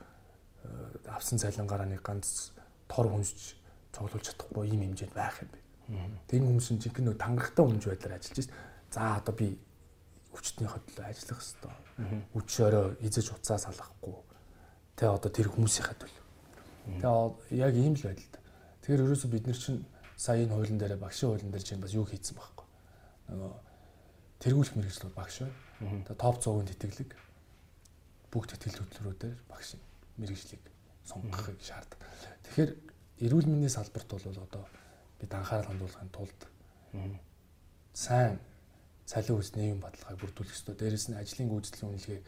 [1.10, 2.54] авсан цалингаараа нэг ганц
[2.86, 3.57] тор хүнсч
[3.92, 5.60] цуглуулж чадахгүй ийм хэмжээнд байх юм бэ.
[6.28, 8.60] Тэр хүмүүс чинь жинхэнэ нэг тангахтай үнж байдлаар ажиллаж байна.
[8.92, 9.48] За одоо би
[10.32, 11.88] хүчтний хөдөлөө ажиллах хэрэгтэй
[12.36, 14.14] үчөөрөө эзэж уцаа салгахгүй.
[14.94, 16.24] Тэ одоо тэр хүмүүсийнхээ төлөө.
[17.02, 18.38] Тэгээ яг ийм л байдал.
[18.82, 19.82] Тэгэхээр ерөөсөө бид нар чинь
[20.16, 22.66] сая энэ хуулийн дээр багшийн хуулийн дээр чинь бас юу хийцэн байхгүй.
[23.28, 23.52] Нөгөө
[24.40, 25.56] тэргүүлэх мэрэгчлүүд багш байна.
[26.06, 27.10] Тэгээ топ 100-ын тэтгэлэг
[28.30, 29.74] бүх тэтгэл хөтөлбөрүүдээр багш
[30.18, 30.62] мэрэгжлийг
[31.04, 31.98] сонгохыг шаарддаг.
[32.46, 32.70] Тэгэхээр
[33.20, 34.64] эрүүл мэндийн салбарт бол одоо
[35.20, 36.40] бид анхаарал хандуулахын тулд
[37.94, 38.38] сайн
[39.06, 40.74] цалин үс нийгэм баталгааг бүрдүүлэх ёстой.
[40.76, 42.20] Дээрэс нь ажлын гүйцэтгэлийн үнэлгээ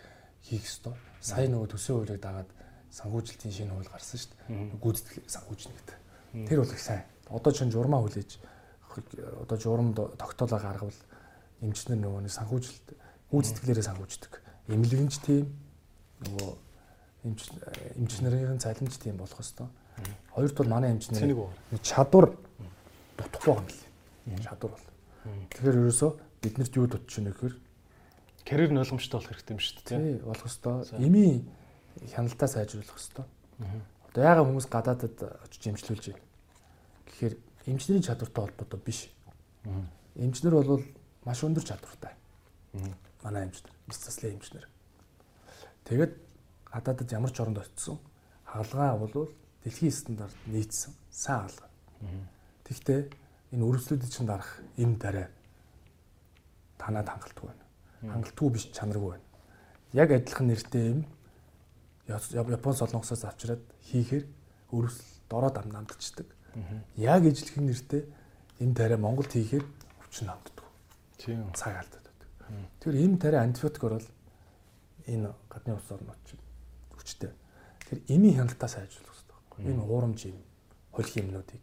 [0.48, 0.94] хийх ёстой.
[1.20, 2.50] Сая нөгөө төсөө хуулийг дагаад
[2.90, 4.80] санхүүжилтийн шинэ хууль гарсан шүү дээ.
[4.80, 5.98] Гүйцэтгэл санхүүжнэ гэдэг.
[6.48, 7.04] Тэр бол их сайн.
[7.28, 8.30] Одоо чинь журмаа хүлээж
[9.44, 11.00] одоо журамд тогтоолоо гаргавал
[11.60, 12.86] эмчнэр нөгөө нэг санхүүжилт
[13.30, 14.32] гүйцэтгэлээрээ санхүүждэг.
[14.72, 15.46] Эмнэлэгч тийм
[16.26, 16.52] нөгөө
[17.28, 17.40] эмч
[18.00, 19.68] эмчнэрийн цалинч тийм болох ёстой.
[20.34, 21.36] Хоёрт бол манай эмчнэр
[21.82, 22.36] чадвар
[23.16, 23.80] дутхгүй юм л.
[24.44, 24.86] Чадвар бол.
[25.50, 26.10] Тэгэхээр ерөөсөө
[26.42, 27.54] биднэрт юу дутж байна гэхээр?
[28.46, 31.44] Карьер noloмжтой болох хэрэгтэй юм шүү дээ тий болох хэвээр эми
[32.14, 33.28] хяналтаа сайжруулах хэвээр
[34.10, 36.24] одоо яагаад хүмүүс гадаадад очиж эмчлүүлж байна?
[37.06, 37.34] Гэхээр
[37.66, 39.10] эмчнэрийн чадвартай холбоотой биш.
[40.16, 40.82] Эмчнэр бол
[41.24, 42.16] маш өндөр чадвартай.
[43.22, 44.66] Манай эмчнэр бис заслын эмчнэр.
[45.84, 46.16] Тэгэд
[46.72, 47.98] гадаадад ямар ч оронд очисон
[48.44, 49.30] хаалгаа бол
[49.64, 51.70] дэлхийн стандарт нийцсэн сайн хаалгаа
[52.64, 53.00] тэгтээ
[53.52, 55.28] энэ өрөвслүүдэд чинь дарах эм дараа
[56.78, 57.64] танаад хангалтгүй байна.
[58.12, 59.26] Хангалтгүй биш чанаргүй байна.
[59.92, 61.04] яг адилхан нэртэй юм
[62.08, 64.26] Япон солонгосоос авчираад хийхээр
[64.72, 64.98] өрөвс
[65.28, 66.26] дороо дам намдчихдаг.
[66.96, 68.02] Яг ижлэхэн нэртэй
[68.58, 69.64] энэ тариа Монголд хийхээр
[70.02, 70.64] өвчин намддаг.
[71.18, 71.52] Тийм.
[71.54, 72.02] Цаг байдаг.
[72.80, 74.06] Тэгэхээр энэ тариа антибиотик орол
[75.06, 76.42] энэ гадны ус орнууд чинь
[76.98, 77.30] хүчтэй.
[77.86, 79.09] Тэр эми хяналтаа сайжруулах.
[79.66, 80.38] Энэ уурамч юм,
[80.92, 81.62] хөлх юмнуудыг.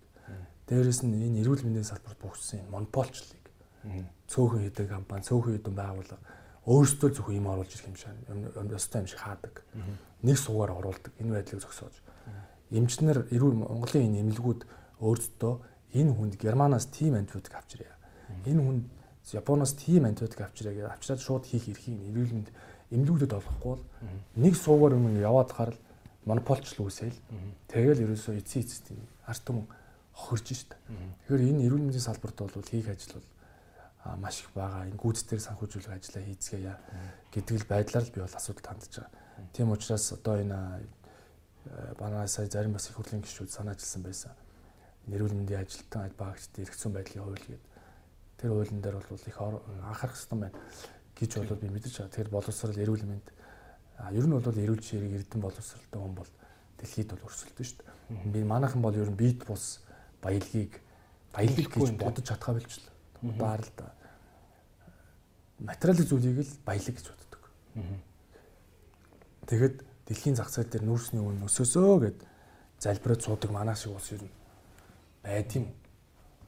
[0.67, 3.47] Дээрээс нь энэ эрүүл мэндийн салбарт бүгдсэн монополчлыг
[4.27, 6.19] цөөхөн хийдэг компани, цөөхөн хэдэн байгууллага
[6.67, 9.63] өөрсдөө зөвхөн юм оруулж ирэх юм шиг юм ёстой юм шиг хаадаг.
[10.19, 11.13] Нэг суугаар оруулдаг.
[11.19, 11.95] Энэ байдлыг зогсоож.
[12.71, 14.61] Эмчнэр эрүүл Монголын энэ эмнэлгүүд
[14.99, 15.53] өөрсдөө
[15.95, 17.95] энэ хүнд Германаас тим антибиотик авчирья.
[18.43, 18.83] Энэ хүнд
[19.31, 22.49] Японоос тим антибиотик авчирья гэж авчираад шууд хийх эрхийг эрүүл мэнд
[22.91, 23.83] эмнэлгүүдэд олохгүй бол
[24.35, 25.79] нэг суугаар юм яваад харал
[26.27, 27.15] монополчлол үүсэл.
[27.71, 28.91] Тэгэл ерөөсөө эцсийн эцэст
[29.23, 29.65] арт түмэн
[30.11, 30.71] хохирж шít.
[31.23, 33.27] Тэгэхээр энэ эрүүл мэндийн салбарт бол хийх ажил бол
[34.19, 34.91] маш их байгаа.
[34.91, 36.75] Энэ гүйцэтгэр санхүүжүүлэх ажлаа хийцгээе
[37.31, 39.11] гэдэг л байдлаар л би бол асуудал хандж байгаа.
[39.53, 40.59] Тийм учраас одоо энэ
[41.99, 44.31] манай сая зарим бас их хурлын гишүүд санаачилсан байсан.
[45.07, 47.63] Нэрүүл мэндийн ажилтан багчдын эргэцүүн байдлын хууль гэдэг.
[48.37, 50.59] Тэр хуулийн дээр бол их анхаарах хэрэгтэй байна
[51.15, 52.11] гэж бол би мэдэж байгаа.
[52.11, 53.27] Тэгэхээр боловсрал эрүүл мэнд
[54.11, 56.31] ер нь бол эрүүл чирэг эрдэн боловсралтай хүн бол
[56.77, 58.31] дэлхийд бол өрсөлдөн шүү дээ.
[58.33, 59.81] Би манайхан бол ер нь бит бус
[60.21, 60.81] баялагийг
[61.33, 62.93] баялаг гэж бодож чадхаа билжлээ.
[63.37, 63.97] Баарал да
[65.59, 67.41] материалын зүйлийг л баялаг гэж боддог.
[69.49, 69.75] Тэгэхэд
[70.05, 72.19] дэлхийн зах зээл дээр нүүрсний үн өсөөсөө гэд
[72.79, 74.29] залбираад суудаг манаа шиг ус юу
[75.23, 75.65] байд юм.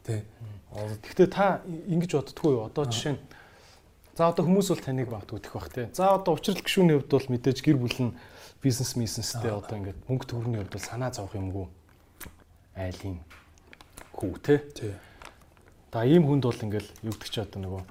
[0.03, 0.25] Тэ.
[0.69, 2.69] Гэхдээ та ингэж боддггүй юу?
[2.69, 3.21] Одоо жишээ нь
[4.19, 5.87] за одоо хүмүүс бол таныг багтгах бах тий.
[5.95, 8.17] За одоо учрал гişүүний хувьд бол мэдээж гэр бүл нь
[8.59, 11.71] бизнес бизнестэй одоо ингээд мөнгө төгрөгийн хувьд бол санаа зовох юмгүй.
[12.75, 13.23] Айлын
[14.11, 14.59] хүү тий.
[14.75, 14.91] Тий.
[15.87, 17.83] Да ийм хүнд бол ингээл гэдэг чи одоо нөгөө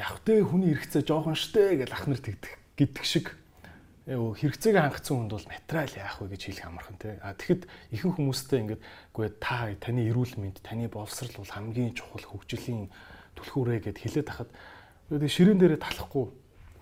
[0.00, 3.36] явхтэй хүний хэрэгцээ жоохон штэ гэж ах нар тэгдэг гэдэг шиг
[4.08, 7.20] хэрэгцээгээ хангацсан хүнд бол материал яах вэ гэж хэлэх амархан тий.
[7.20, 8.82] А тэгэхэд ихэнх хүмүүстэй ингээд
[9.12, 12.88] үгүй та таны эрүүл мэнд таны боловсрал бол хамгийн чухал хөгжлийн
[13.36, 14.50] түлхүүрээ гэд хэлээд тахад
[15.12, 16.32] тэгээд ширээн дээрээ талахгүй.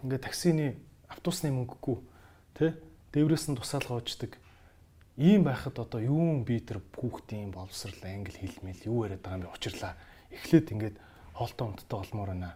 [0.07, 0.79] Ингээд таксины
[1.11, 1.99] автобусны мөнгөгүй
[2.55, 2.71] тий.
[3.11, 4.39] Дээврээс нь тусаалгаучдаг.
[5.19, 9.45] Ийм байхад одоо юун би тэр хүүхдийн боловсрал англи хэл мэл юу яриад байгаа юм
[9.51, 9.57] бэ?
[9.59, 9.99] Учирлаа.
[10.31, 10.97] Эхлээд ингээд
[11.35, 12.55] хоолтой унттай олмоор байна.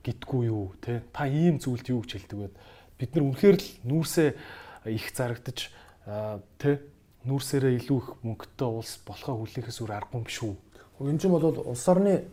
[0.00, 0.72] Гидгүй юу?
[0.80, 2.48] Те та ийм зүйлд юу гэж хэлдэг вэ?
[2.96, 4.30] Бид нар үнэхээр л нүүрсээ
[4.88, 5.68] их зарагдаж
[6.56, 6.80] те
[7.28, 10.52] нүүрсээрээ илүү их мөнгөтэй улс болохоо хүлээхээс өөр аргагүй юм шүү
[11.00, 12.24] энэ чинь бол улс орны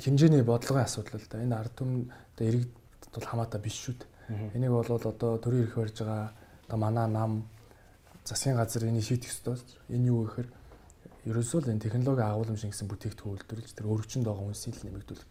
[0.00, 2.72] хэмжээний бодлогын асуудал л да энэ ард түмэн одоо иргэд
[3.14, 6.32] бол хамаатай биш шүү дээ энийг бол одоо төрийн эрх барьж байгаа
[6.66, 7.32] одоо манай нам
[8.24, 10.48] засгийн газар энийг шийдэх ёстой энэ юу гэхээр
[11.28, 15.28] ерөөсөө л энэ технологи агуулмж гэсэн бүтээгдэхүүн үйлдвэрлэж тэр өргөжөнд байгаа үнсийг нэмэгдүүлэх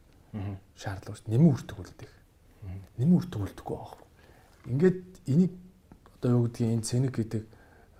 [0.77, 1.29] шаардлага шүү.
[1.29, 2.13] Нэмэн үртэг үлдэх.
[2.97, 4.01] Нэмэн үртэг үлдэхгүй байгаа.
[4.65, 4.99] Ингээд
[5.29, 5.53] энийг
[6.17, 7.43] одоо юу гэдгийг энэ цэник гэдэг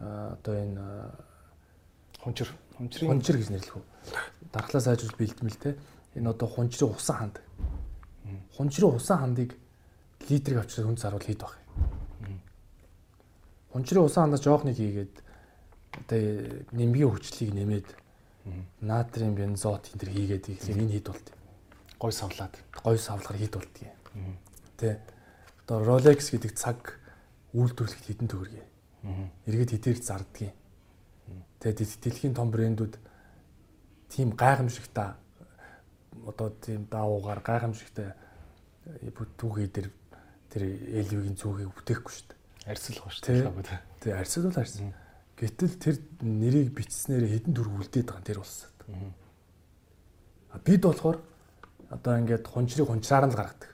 [0.01, 0.82] одоо энэ
[2.22, 3.86] хунчир хунчрын хунчир гэж нэрлэх үү.
[4.49, 5.78] Дархлаа сайжруулах бэлтгэл те.
[6.16, 7.41] Энэ одоо хунчрын усан ханд.
[8.55, 9.57] Хунчрын усан хандыг
[10.30, 11.57] литрийг авчирсан хүн заруул хэд баг.
[13.72, 15.16] Хунчрын усан хандаа жоохныг хийгээд
[16.05, 16.20] одоо
[16.72, 17.88] нэмгийн хүчлийг нэмээд
[18.82, 21.28] натрийн бензот энэ төр хийгээд ихлээр энэ хэд болт
[21.97, 22.53] гой савлаад
[22.84, 23.91] гой савлахаар хэд болдгийг.
[24.78, 24.99] Тэ.
[25.64, 26.99] Одоо Rolex гэдэг цаг
[27.55, 28.59] үйлдвэрлэхэд хэдэн төгрөг.
[29.47, 30.51] Эргээд хэдээр зардгийг.
[31.64, 32.99] Тэгээд дэлхийн том брэндүүд
[34.11, 35.16] тийм гайхамшигтай
[36.28, 38.14] одоо тийм даавуугаар гайхамшигтай
[39.38, 39.89] түүхий дээр
[40.51, 40.64] тэр
[41.01, 42.39] элвигийн зүгийг бүтээхгүй шүү дээ.
[42.70, 43.80] Арьсал гоо шүү дээ.
[43.99, 44.93] Тий, арьсал бол арьсал.
[45.34, 48.76] Гэтэл тэр нэрийг бичснээр хэдэн төгрөг үлдээд байгаа тэр улсад.
[50.61, 51.18] Бид болохоор
[51.89, 53.72] одоо ингээд хунчрыг хунчраар нь л гаргадаг.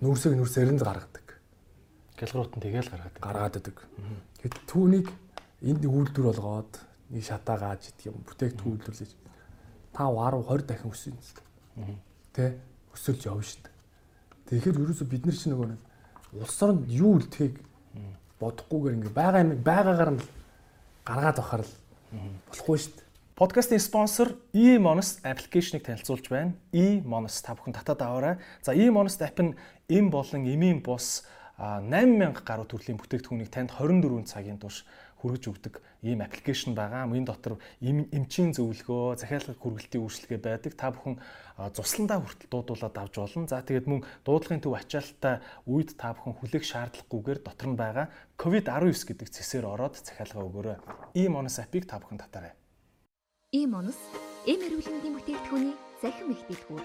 [0.00, 1.26] Нүүрсийг нүүрсээр нь л гаргадаг.
[2.14, 3.20] Гэлгуурт нь тэгэл гаргадаг.
[3.22, 3.76] Гаргаад идэг.
[4.38, 5.10] Гэт түүнийг
[5.66, 6.72] энд үйлдвэр болгоод
[7.10, 9.10] нэг шатаа gaаж идэх юм бүтээгдэхүүн үйлдвэрлэж
[9.98, 11.42] 5 10 20 дахин өссөн юм зү.
[12.32, 12.54] Тэ
[12.94, 13.74] өсөлж явна шүү дээ.
[14.48, 15.74] Тэгэхээр ерөөсө бид нар чинь нөгөө
[16.38, 17.58] улс оронд юу үлдэхийг
[18.38, 20.22] бодохгүйгээр ингээ байгаа юм байгаагаар нь
[21.02, 21.74] гаргаад авахар л
[22.46, 23.06] болохгүй шүү дээ.
[23.38, 26.54] Подкастын спонсор eMonest аппликейшнийг танилцуулж байна.
[26.74, 28.34] eMonest та бүхэн татаад аваарай.
[28.62, 29.54] За eMonest app нь
[29.90, 31.22] эм болон эмийн бус
[31.58, 34.86] 8000 гаруй төрлийн бүтээгдэхүүнийг танд 24 цагийн турш
[35.18, 35.74] хүргэж өгдөг
[36.06, 37.10] ийм аппликейшн байгаа.
[37.10, 40.72] Энэ дотор эмчийн зөвлөгөө, захиалгын хүргэлтийн үйлчлэгээ байдаг.
[40.78, 41.18] Та бүхэн
[41.74, 43.50] цусландаа хүртэл дуудуулаад авч болно.
[43.50, 48.06] За тэгээд мөн дуудлагын төв ачаалттай үед та бүхэн хүлээх шаардлагагүйгээр дотор нь байгаа
[48.38, 50.78] COVID-19 гэдэг цэсээр ороод захиалга өгөөрэй.
[51.18, 52.54] eMonest app-ыг та бүхэн татаарай.
[53.50, 53.98] Ийм онос
[54.46, 56.84] эм эрүүлэндийн бүтээгдэхүүний захин их дэлгүүр.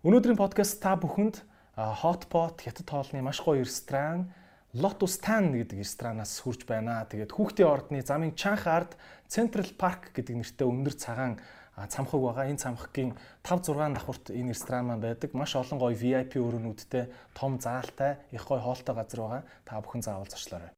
[0.00, 1.44] Өнөөдрийн подкаст та бүхэнд
[1.76, 4.32] Hotpot хятад хоолны маш гоё ресторан
[4.70, 7.02] Lotus Tan гэдэг ресторанаас хурж байна.
[7.02, 8.94] Тэгээд хүүхдийн ордны замын Чанх ард
[9.26, 11.42] Central Park гэдэг нэртэй өндөр цагаан
[11.74, 12.46] цамхаг байгаа.
[12.46, 15.34] Энэ цамхагийн 5 6 давхурт энэ ресторан маань байдаг.
[15.34, 19.42] Маш олон гоё VIP өрөөнүүдтэй, том заалтай, их гоё хоолтой газар байгаа.
[19.66, 20.70] Та бүхэн заавал зочлоорой.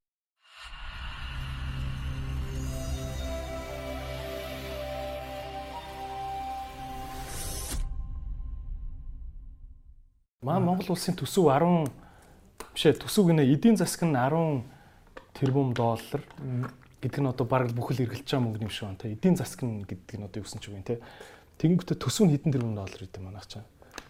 [10.41, 12.02] Маа Монгол улсын төсөв 10
[12.75, 14.65] бишээ төсөв гинэ эдийн засаг нь 10
[15.35, 16.23] тэрбум доллар
[17.03, 19.13] гэдэг нь одоо бараг бүхэл эргэлж байгаа мөнгө юм шиг байна те.
[19.13, 21.01] Эдийн засаг нь гэдэг нь одоо юу гэсэн ч үг юм те.
[21.59, 23.65] Тэгэнгүүтээ төсөв нь хэдэн тэрбум доллар гэдэг манайх чаа.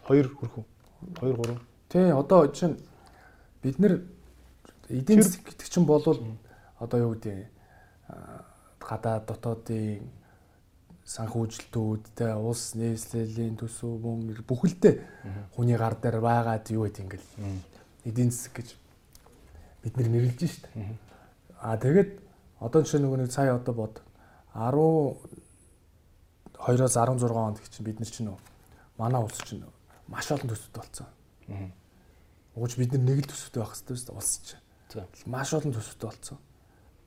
[0.07, 0.65] 2 хүрхэн
[1.19, 1.59] 2 3
[1.89, 2.77] тий одоо чинь
[3.63, 4.03] бид нэр
[4.89, 6.21] эдийн засаг гэдэг чинь болвол
[6.79, 7.47] одоо юу гэдэг
[8.81, 10.03] гадаад дотоодын
[11.05, 14.95] санхүүжилтүүд те улс нийслэлийн төсөв мөн бүхэлдээ
[15.55, 17.29] хүний гар дээр байгаад юу гэдэг ингээл
[18.05, 18.77] эдийн засаг гэж
[19.83, 20.69] бид нэр нэрлэж штэ.
[21.63, 22.21] Аа тэгээд
[22.63, 24.03] одоо жишээ нөгөө нэг сая одоо бод
[24.55, 28.31] 12-оос 16 онд чинь бид нар чинь
[28.99, 29.65] манай улс чинь
[30.07, 31.07] маш олон төсөвтэй болсон.
[32.55, 34.61] Угууч бид нар нэг л төсөвтэй байх хэрэгтэй шүү дээ улс чинь.
[35.27, 36.39] Маш олон төсөвтэй болсон.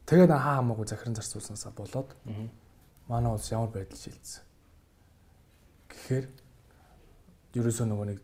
[0.05, 2.15] Тэгээд хаа хамаагүй захиран зарцуулсанасаа болоод
[3.07, 4.43] манай улс ямар байдал шилжсэн.
[5.89, 6.25] Тэгэхээр
[7.55, 8.19] ерөөсөө нөгөө нэг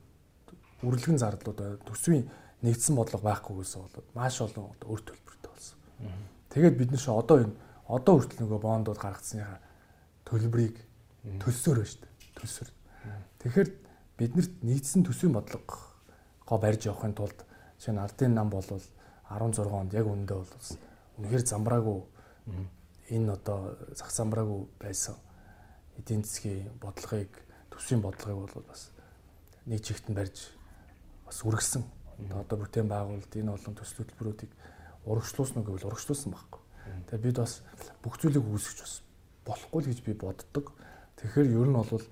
[0.81, 2.25] үрлэгэн зардлууд төсвийн
[2.61, 5.77] нэгдсэн бодлого байхгүйгээс болоод маш олон өөр төлбөртэй болсон.
[6.49, 7.55] Тэгээд бид шо одоо энэ
[7.87, 9.59] одоо хүртэл нөгөө бондууд гаргацсныхаа
[10.25, 10.77] төлбөрийг
[11.41, 12.13] төлсөөр байна шүү дээ.
[12.37, 12.69] Төлсөөр.
[13.41, 13.69] Тэгэхээр
[14.17, 17.39] биднэрт нэгдсэн төсвийн бодлого барьж явахын тулд
[17.81, 20.53] чинь ардын нам бол 16 онд яг үндэ бол
[21.17, 21.99] үнэхээр замбраагүй
[23.09, 25.15] энэ одоо зах замбраагүй байсан
[25.97, 27.31] эдийн засгийн бодлогыг
[27.71, 28.91] төсвийн бодлогыг бол бас
[29.65, 30.51] нэг чигт нь барьж
[31.25, 31.83] бас үргэлжсэн
[32.29, 34.51] одоо бүтээн байгуулалт энэ олон төсөл хөтөлбөрүүдийг
[35.05, 36.61] урагшлуулсан уу гэвэл урагшлуулсан байхгүй.
[37.09, 37.53] Тэгээ бид бас
[38.03, 38.93] бүх зүйлийг үүсгэж бас
[39.45, 40.65] болохгүй л гэж би боддог.
[41.17, 42.05] Тэгэхээр ер нь бол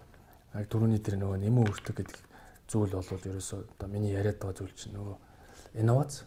[0.58, 2.18] яг түрүүний тэр нөгөө нэмэн өөртөг гэдэг
[2.66, 5.18] зүйл бол ерөөсөө одоо миний яриад байгаа зүйл чинь нөгөө
[5.78, 6.26] инновац.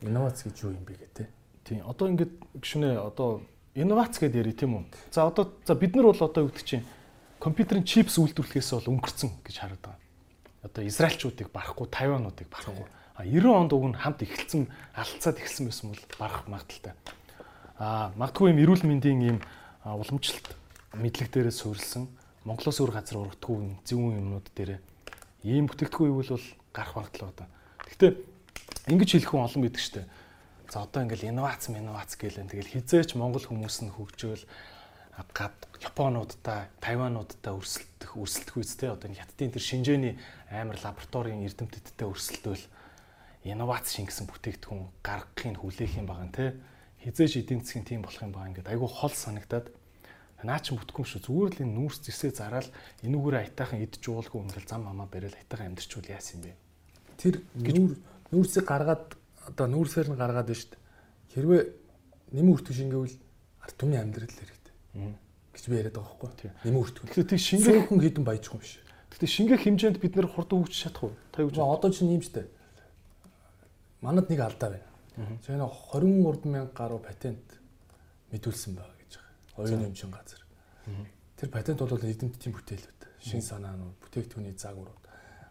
[0.00, 1.28] Инновац гэж юу юм бэ гэдэг
[1.64, 1.84] тийм.
[1.84, 3.44] Одоо ингээд гişүнэ одоо
[3.76, 4.84] инновац гэдээ яри тийм үү.
[5.12, 6.84] За одоо за бид нар бол одоо юу гэдэг чинь
[7.36, 10.07] компьютерийн чипс үйлдвэрлэхээс бол өнгөрцөн гэж хараад байгаа
[10.62, 12.86] одоо израилчуудыг барахгүй тайвануудыг барахгүй.
[13.18, 16.94] А 90 онд уг нь хамт эхэлсэн алдцаад эхэлсэн байсан бол барах магадaltaй.
[17.78, 19.38] А магадгүй юм эрүүл мэндийн ийм
[19.84, 20.54] уламжлалт
[20.94, 22.08] мэдлэг дээрээ суурилсан
[22.46, 24.80] Монголоос өөр газар урагдгүй зөвүүн юмнууд дээрээ
[25.44, 27.46] ийм бүтээгдэхүүн ивэл бол гарах магадлал одоо
[27.86, 28.12] гэхдээ
[28.88, 30.08] ингэж хэлэх хүн олон байдаг штэ.
[30.68, 34.42] За одоо ингээл инновац инновац гэлэн тэгэл хизээч монгол хүмүүс нь хөгжөөл
[35.34, 40.14] гад Японуудтай, Тайвануудтай өрсөлдөх өрсөлдөх те одоо хятадын тэр шинжээний
[40.50, 42.64] амар лабораторийн эрдэмтдтэй өрсөлдөөл
[43.46, 46.46] инновац шингэсэн бүтээгдэхүүн гаргахыг хүлээх юм байгаа те.
[47.02, 49.66] Хизээж эдийн засгийн тийм болох юм байгаа ингээд айгүй хол санагдаад.
[50.42, 51.22] Наа чин бүтггүй шүү.
[51.26, 52.70] Зүгээр л энэ нүүрс зэсээ зараал
[53.02, 56.58] энүүгээр айтаахан идж уулгүй ингээл зам хамаа барайл айтаахан амьдрчвал яасан юм бэ?
[57.18, 57.92] Тэр нүүр
[58.30, 59.18] нүүрсийг гаргаад
[59.50, 60.82] одоо нүүрсээр нь гаргаад байна шүү дээ.
[61.34, 61.62] Хэрвээ
[62.38, 63.18] нэмэн өртөг шингээвэл
[63.66, 64.57] ард түмний амьдрал хэрэг
[65.54, 66.50] гэж би яриад байгаа байхгүй.
[66.64, 67.06] Нэмэн өртгөн.
[67.10, 68.72] Тэгэхээр тийм шингээх хүн хідэн баяжгүй биш.
[69.10, 71.14] Гэхдээ шингээх хэмжээнд бид нэр хурдан хөгжиж чадах уу?
[71.32, 72.46] Та юу гэж одоо чинь юм штэ.
[74.00, 74.88] Манад нэг алдаа байна.
[75.18, 77.42] Энэ 23 мянга гаруй патент
[78.30, 79.58] мэдүүлсэн байгаа гэж байгаа.
[79.58, 80.40] Оюуны өмчийн газар.
[81.34, 85.04] Тэр патент бол эдэмтдийн бүтээлүүд, шин санаанууд, бүтээгдэхүүний загварууд,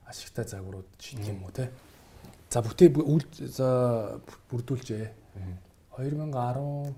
[0.07, 0.87] ашигтай загварууд
[1.27, 1.71] юм уу те.
[2.47, 2.95] За бүтээ
[3.51, 4.19] за
[4.51, 5.11] бүрдүүлжээ.
[5.99, 6.95] 2010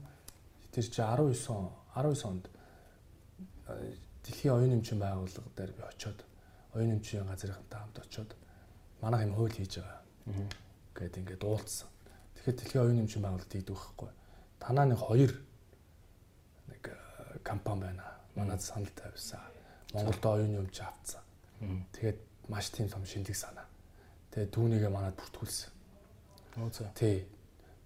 [0.73, 2.49] тэр чи 19 он 19 онд
[4.23, 6.25] Дэлхийн оюун эмчийн байгууллага дээр би очиод
[6.73, 8.35] оюун эмчийн газрынхантай хамт очиод
[9.01, 10.01] манайх юм хууль хийж байгаа.
[10.93, 11.89] Гэт ингээд уулзсан.
[12.35, 14.09] Тэгэхээр Дэлхийн оюун эмчийн байгууллагад ийдэг байхгүй.
[14.59, 15.31] Танаа нэг хоёр
[16.67, 16.83] нэг
[17.43, 18.05] компани байна.
[18.35, 19.41] Манайд санал тавьсан.
[19.93, 21.23] Монголд оюун эмч авцсан.
[21.93, 22.19] Тэгээд
[22.49, 23.65] маш тийм том шинжлэх санаа.
[24.31, 25.71] Тэгээд түүнийгээ манайд бүртгүүлсэн.
[26.73, 26.91] За.
[26.93, 27.25] Тий.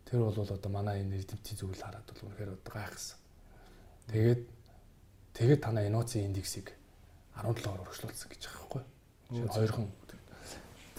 [0.04, 3.23] Тэр бол одоо манай энэ эдэмтийн зүйл хараад бол үнэхээр одоо гайхсан.
[4.12, 4.41] Тэгээд
[5.34, 6.74] тэгээд танаа инновацийн индексийг
[7.38, 8.84] 17-оор өргөжлүүлсэн гэж байгаа байхгүй.
[9.49, 9.88] Хоёрхан.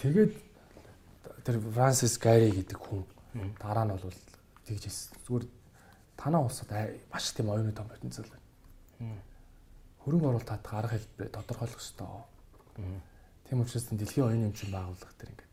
[0.01, 0.33] Тэгээд
[1.45, 3.05] тэр Франсис Гари гэдэг хүн
[3.61, 4.19] дараа нь бол
[4.67, 5.17] тэгж хэлсэн.
[5.27, 5.45] Зүгээр
[6.17, 6.71] танаа улсад
[7.13, 9.21] маш тийм оюуны том потенциал байна.
[10.03, 12.09] Хөрөнгө оруулалт татах арга хэлбэр тодорхойлох ёстой.
[13.49, 15.53] Тийм учраас дэлхийн оюуны эмчийн байгууллага тэр ингээд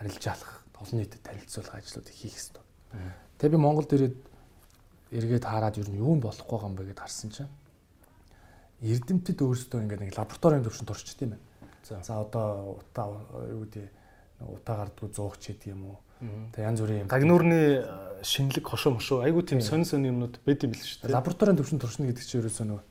[0.00, 2.64] арилж алах, олон нийтэд танилцуулах ажлуудыг хийх ёстой.
[3.38, 4.16] Тэгээ би Монголд ирээд
[5.10, 7.50] эргээд хараад юу нь юу болохгүй байгаа юм бэ гэдээ харсан чинь
[8.80, 11.44] эрдэмтэд өөрсдөө ингээд нэг лабораторийн төвшөнд орчт юм байна.
[11.84, 13.06] За одоо утаа
[13.50, 13.86] юу гэдэг
[14.46, 15.98] утаа гардггүй зуугч гэдэг юм уу.
[16.54, 20.76] Тэг янз бүрийн гагнуурны э, шинэлэг хошоо мошоо айгуу тийм сонь сонь юмнууд байд юм
[20.76, 21.10] биш үү?
[21.10, 22.84] Лабораторийн төвшин туршина гэдэг чинь ерөөсөө нөгөө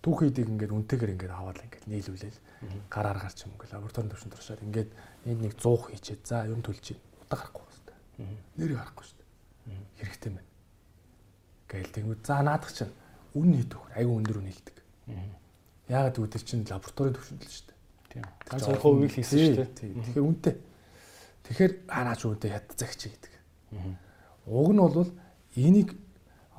[0.00, 2.40] түүхийдийг ингээд үнтэйгээр ингээд аваад ингээд нийлүүлээл
[2.88, 4.90] гараар гарч юм ингээд лабораторийн төвшин туршаад ингээд
[5.28, 7.62] энд нэг 100 хийчээд за юм төлж чинь утаа гарахгүй
[8.18, 8.40] байна.
[8.56, 9.28] Нэрийг харахгүй шүү дээ.
[10.00, 10.51] Хэрэгтэй байна.
[11.72, 12.92] Гээл тэнгүү за наадах чинь
[13.32, 14.76] үн өгөх айгуу өндөр үн хэлдэг.
[15.88, 17.78] Яагаад гэвэл тэр чинь лабораторийн төвшөнд л шүү дээ.
[18.12, 18.24] Тийм.
[18.44, 19.70] Ганц хоёр хувийг хийсэн шүү дээ.
[19.72, 20.54] Тэгэхээр үнэтэй.
[21.48, 23.32] Тэгэхээр ханаач үнэтэй хят загч гэдэг.
[24.52, 25.10] Уг нь бол
[25.56, 25.96] энийг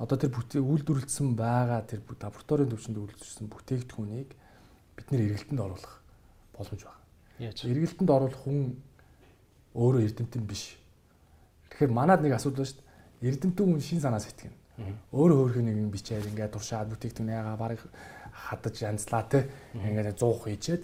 [0.02, 4.30] одоо тэр бүтээг үйлдвэрлэсэн байгаа тэр лабораторийн төвшөнд үйлдвэрлэсэн бүтээгдэхүүнийг
[4.98, 6.02] бид нэр эргэлтэнд оруулах
[6.58, 7.02] боломж байна.
[7.38, 7.62] Яаж?
[7.62, 8.74] Эргэлтэнд оруулах хүн
[9.78, 10.74] өөрөө эрдэмтэн биш.
[11.70, 13.30] Тэгэхээр манад нэг асуудал байна шүү дээ.
[13.30, 14.63] Эрдэмтэн хүн шин санаа сэтгэнэ.
[15.14, 17.80] Өөрөө өөрхөө нэг юм бичээд ингээд туршаад бүтээгдэхүүн яага барыг
[18.34, 19.46] хадаж янзлаа те.
[19.74, 20.82] Ингээд 100 хийчээд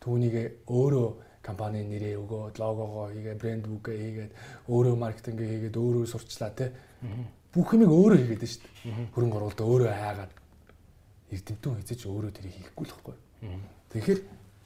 [0.00, 1.08] түүнийг өөрөө
[1.44, 4.32] компани нэрээ өгөөд логогоо хийгээд брэнд бүгэ хийгээд
[4.72, 6.72] өөрөө маркетинг хийгээд өөрөө сурчлаа те.
[7.52, 9.12] Бүх юмыг өөрөө хийгээд шүү дээ.
[9.12, 10.32] Хөрөнгө оруулалт өөрөө хайгаад
[11.30, 13.16] эрдэмтэн хийцэж өөрөө тэрийг хийхгүй л хэвгүй
[13.90, 14.20] тэгэхээр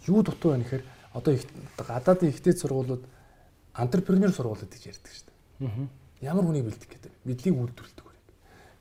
[0.08, 1.46] юу дутуу байна гэхээр одоо их
[1.78, 3.04] гадаадын ихтэй сургуулиуд
[3.72, 5.88] антрепренер сургуулиуд гэж ярьдаг шүү дээ.
[6.28, 8.03] Ямар хүнийг бэлдэх гэдэг мэдлийг үйлдвэрлэдэг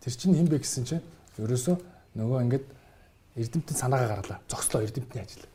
[0.03, 1.03] тэр чинь хэн бэ гэсэн чинь
[1.39, 1.75] ерөөсөө
[2.19, 2.65] нөгөө ингээд
[3.39, 5.47] эрдэмтэн санаагаа гарлаа зогслоо эрдэмтний ажил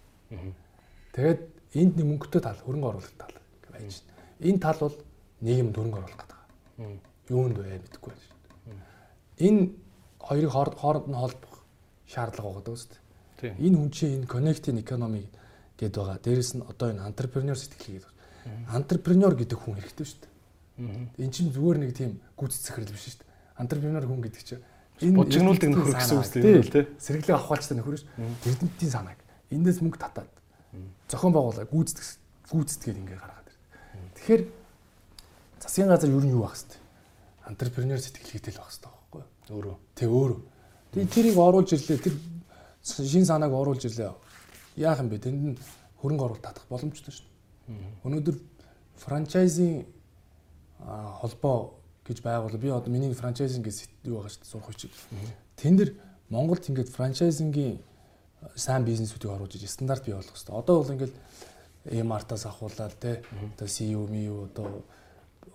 [1.12, 1.40] тэгээд
[1.74, 4.48] энд нэг мөнгөтэй тал хөрөнгө оруулалт тал гэж байж байна.
[4.48, 4.96] Энэ тал бол
[5.44, 6.38] нийгэм хөрөнгө оруулах гэдэг.
[7.28, 8.24] Юунд вэ мэдэхгүй байна
[8.64, 9.46] дээ.
[9.46, 9.60] Энэ
[10.18, 11.54] хоёрыг хооронд нь холбох
[12.08, 12.76] шаардлага байгаа
[13.40, 13.54] дээ.
[13.60, 15.28] Энэ хүн чинь энэ connecting economy
[15.76, 16.18] гэдээ байгаа.
[16.24, 18.14] Дээрэс нь одоо энэ entrepreneur сэтгэл гэдэг.
[18.72, 20.32] Entrepreneur гэдэг хүн хэрэгтэй шүү дээ.
[21.20, 23.27] Энэ чинь зүгээр нэг тийм гүйцэтгэл биш шүү дээ.
[23.58, 24.62] Entrepreneur хүн гэдэг чинь
[25.02, 26.86] энэ бужигнуулдаг нөхөр гэсэн үг тийм тий.
[26.98, 28.06] Сэргэлэг авахалчтай нөхөр ш.
[28.46, 29.18] Эрдэмтдийн санааг
[29.50, 30.30] эндээс мөнгө татаад
[31.10, 32.08] зохион байгуулаа гүйцэтгэх
[32.50, 34.12] гүйцэтгээд ингээ гаргаад ирдэг.
[34.18, 34.42] Тэгэхээр
[35.62, 36.82] засгийн газар юу нь юу байх хэвээр
[37.48, 39.22] антрепренер сэтгэл хийтэл байх хэвээр байхгүй?
[39.54, 39.76] Өөрөө.
[39.96, 40.40] Тэг өөрөө.
[40.92, 42.04] Тэгээ тэрийг оруулж ирлээ.
[42.04, 42.14] Тэр
[42.84, 44.12] шин санааг оруулж ирлээ.
[44.76, 45.18] Яах юм бэ?
[45.18, 45.58] Тэнд нь
[46.02, 48.04] хөрөнгө оруулалт татах боломжтой шүү дээ.
[48.04, 48.36] Өнөөдөр
[49.00, 49.86] франчайзинг
[50.84, 51.77] холбоо
[52.08, 52.56] гэж байгуул.
[52.56, 54.88] Би одоо миний франчайзинг гэж юу байгаа шүү дээ сурах хүч.
[55.60, 55.90] Тэн дээр
[56.32, 57.78] Монголд ингээд франчайзингийн
[58.56, 60.56] сайн бизнесүүдийг оруулж иж стандарт бий болгох хэрэгтэй.
[60.56, 61.14] Одоо бол ингээл
[62.04, 63.22] Mart-аас ахуулаад те
[63.56, 64.84] одоо CU MU одоо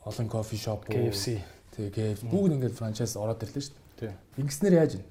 [0.05, 1.41] олон кофе шоп KFC
[1.75, 4.13] тэгээ бүгд ингээд франчайз ороод ирлээ шүү дээ.
[4.37, 5.05] Ингэснээр яаж вэ?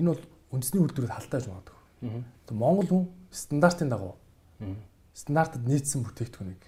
[0.00, 1.78] Энэ бол үндэсний үйлдвэрүүд халтааж магадгүй.
[2.56, 4.16] Монгол хүн стандартын дагуу
[5.14, 6.62] стандартад нийцсэн бүтээгдэхүүнийг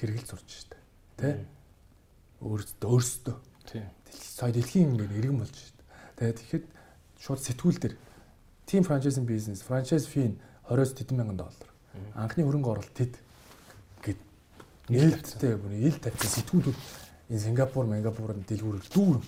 [0.00, 0.76] хэрэгэл зурж штэ.
[1.16, 1.46] Тэ?
[2.42, 3.36] Өөрсдөө өөрсдөө.
[3.70, 3.86] Тийм.
[4.10, 5.82] Сая дэлхийн ингээд иргэн болж штэ.
[6.16, 6.64] Тэгээд тэгэхэд
[7.20, 7.94] шууд сэтгүүл дээр
[8.66, 10.34] Team franchising business, franchise fee
[10.68, 11.70] 20-с 70 мянган доллар.
[12.18, 13.14] Анхны хөрөнгө оруулалт тэд
[14.02, 14.18] гэд
[14.90, 16.78] нээлттэй бүр ил тавьсан сэтгүүлүүд
[17.30, 19.22] энэ Сингапур, Мангапурын дэлгүүрээр дүүрэн.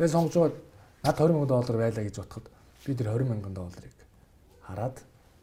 [0.00, 0.56] Тэгээ сонгож байгаа
[1.04, 2.48] над 20 мянган доллар байлаа гэж бодоход
[2.88, 3.96] би тэр 20 мянган долларыг
[4.64, 4.96] хараад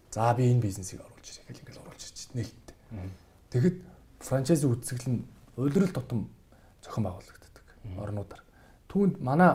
[0.10, 2.76] за би энэ бизнесийг оруулж ирэх гэл ингээл оруулж ирчих нээлттэй.
[3.54, 3.78] Тэгэхэд
[4.26, 5.26] франчайзи үтсгэл нь
[5.62, 6.26] улирал тутам
[6.88, 7.66] зохион байгуулагддаг
[8.00, 8.44] орнуудаар.
[8.88, 9.52] Түүнд манай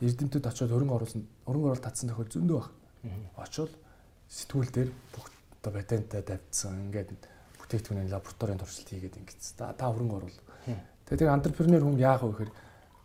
[0.00, 2.72] эрдэмтэд очиод хөрөнгө оруулсан хөрөнгө оруулалт татсан тохиол зөндөө баг.
[3.36, 3.72] Очвол
[4.28, 5.26] сэтгүүл дээр бүх
[5.60, 7.10] одоо патенттай тавьдсан ингээд
[7.60, 9.40] бүтээгдэхүүний лабораторийн туршилт хийгээд ингээд
[9.76, 10.38] та хөрөнгө оруул.
[11.08, 12.52] Тэгээ тэр антрепренер хүн яах вэ гэхээр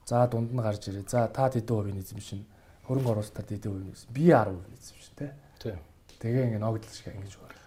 [0.06, 1.08] за дунд нь гарч ирээ.
[1.08, 2.44] За та тэдэн хувийн эзэмшин
[2.88, 5.16] хөрөнгө оруулалтад тэдэн хувийн эзэмшин би 10% эзэмшин.
[5.18, 5.76] Тий.
[6.20, 7.60] Тэгээ ингээд ногдол шиг ингэж байна.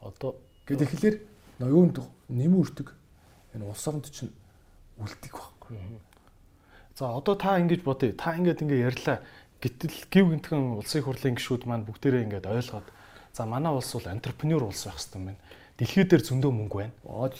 [0.00, 0.30] Одоо
[0.66, 1.16] гэдэг ихлээр
[1.60, 1.96] юунд
[2.28, 2.88] нэм үрдэг
[3.54, 4.32] энэ улс оронд чинь
[5.02, 5.78] үлдэх байхгүй.
[6.96, 8.14] За одоо та ингэж бодъё.
[8.14, 9.18] Та ингэж ингэ ярьлаа
[9.62, 12.86] Гэтэл гів гинтгэн улсын хурлын гишүүд маань бүгдээрээ ингээд ойлгоод
[13.30, 15.42] за манай улс бол антрепренер улс байх хэрэгтэй юм байна.
[15.78, 17.30] Дэлхийд дээр зөндөө мөнгө байна.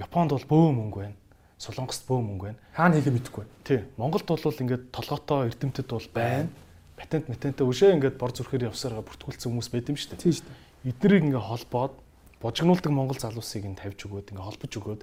[0.00, 1.16] Японд бол бөө мөнгө байна.
[1.60, 2.58] Солонгост бөө мөнгө байна.
[2.72, 3.44] Хаана хийхээ мэдэхгүй.
[3.68, 3.80] Тий.
[4.00, 6.48] Монголд бол ингээд толготой эрдэмтэд бол байна.
[6.96, 10.24] Патент матентээ өшөө ингээд бор зүрхээр явсараа бүртгүүлсэн хүмүүс байд юм шүү дээ.
[10.24, 10.88] Тий шүү дээ.
[10.88, 11.94] Эднэрийг ингээд холбоод
[12.40, 15.02] божигнуулдаг монгол залуусыг нь тавьж өгөөд ингээд холбож өгөөд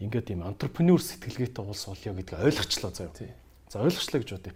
[0.00, 3.34] ингээд ийм антрепренер сэтгэлгээтэй улс болё гэдгийг ойлгочлоо заяа.
[3.70, 4.54] За ойлгочлоо гэж бодъё.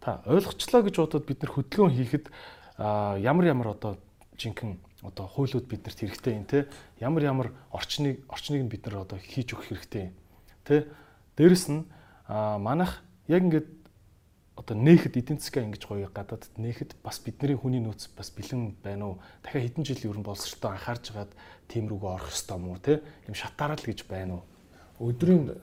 [0.00, 2.26] Та ойлгочлоо гэж бодоод бид нар хөдөлгөөн хийхэд
[2.78, 3.98] ямар ямар одоо
[4.40, 6.68] жинхэнэ одоо хуулиуд биднэрт хэрэгтэй юм те
[7.00, 10.14] ямар ямар орчныг орчныг нь бид нар одоо хийж өгөх хэрэгтэй юм
[10.64, 10.88] те
[11.36, 11.84] дээрэс нь
[12.28, 13.68] манайх яг ингээд
[14.56, 19.16] одоо нээхэд эдийн засгаа ингэж гоё гадаадд нээхэд бас бидний хүний нөөц бас бэлэн байна
[19.16, 19.16] уу?
[19.40, 21.32] Дахиад хэдэн жил ер нь боловсролтой анхаарж хагаад
[21.64, 24.42] тийм рүүгээ орох ёстой юм уу те юм шатаарал гэж байна уу
[25.00, 25.56] өдрийн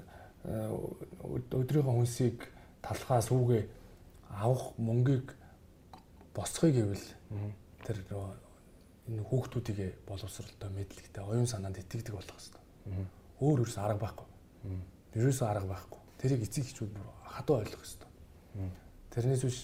[0.48, 2.48] өдрийнхөө хүнсийг
[2.82, 3.64] талхаас үүгээ
[4.42, 5.34] авах мөнгийг
[6.34, 7.08] босхыг гэвэл
[7.86, 7.98] тэр
[9.08, 12.64] энэ хүүхдүүдийг боловсралтай мэдлэгтэй оюун санаанд итгэдэг болох хэрэгтэй.
[13.40, 14.28] Өөр ерөөс арга байхгүй.
[15.16, 16.02] Ерөөс арга байхгүй.
[16.20, 18.12] Тэрийг эцэг эхчүүд бүр хадуу ойлгох хэрэгтэй.
[19.14, 19.60] Тэрнээс биш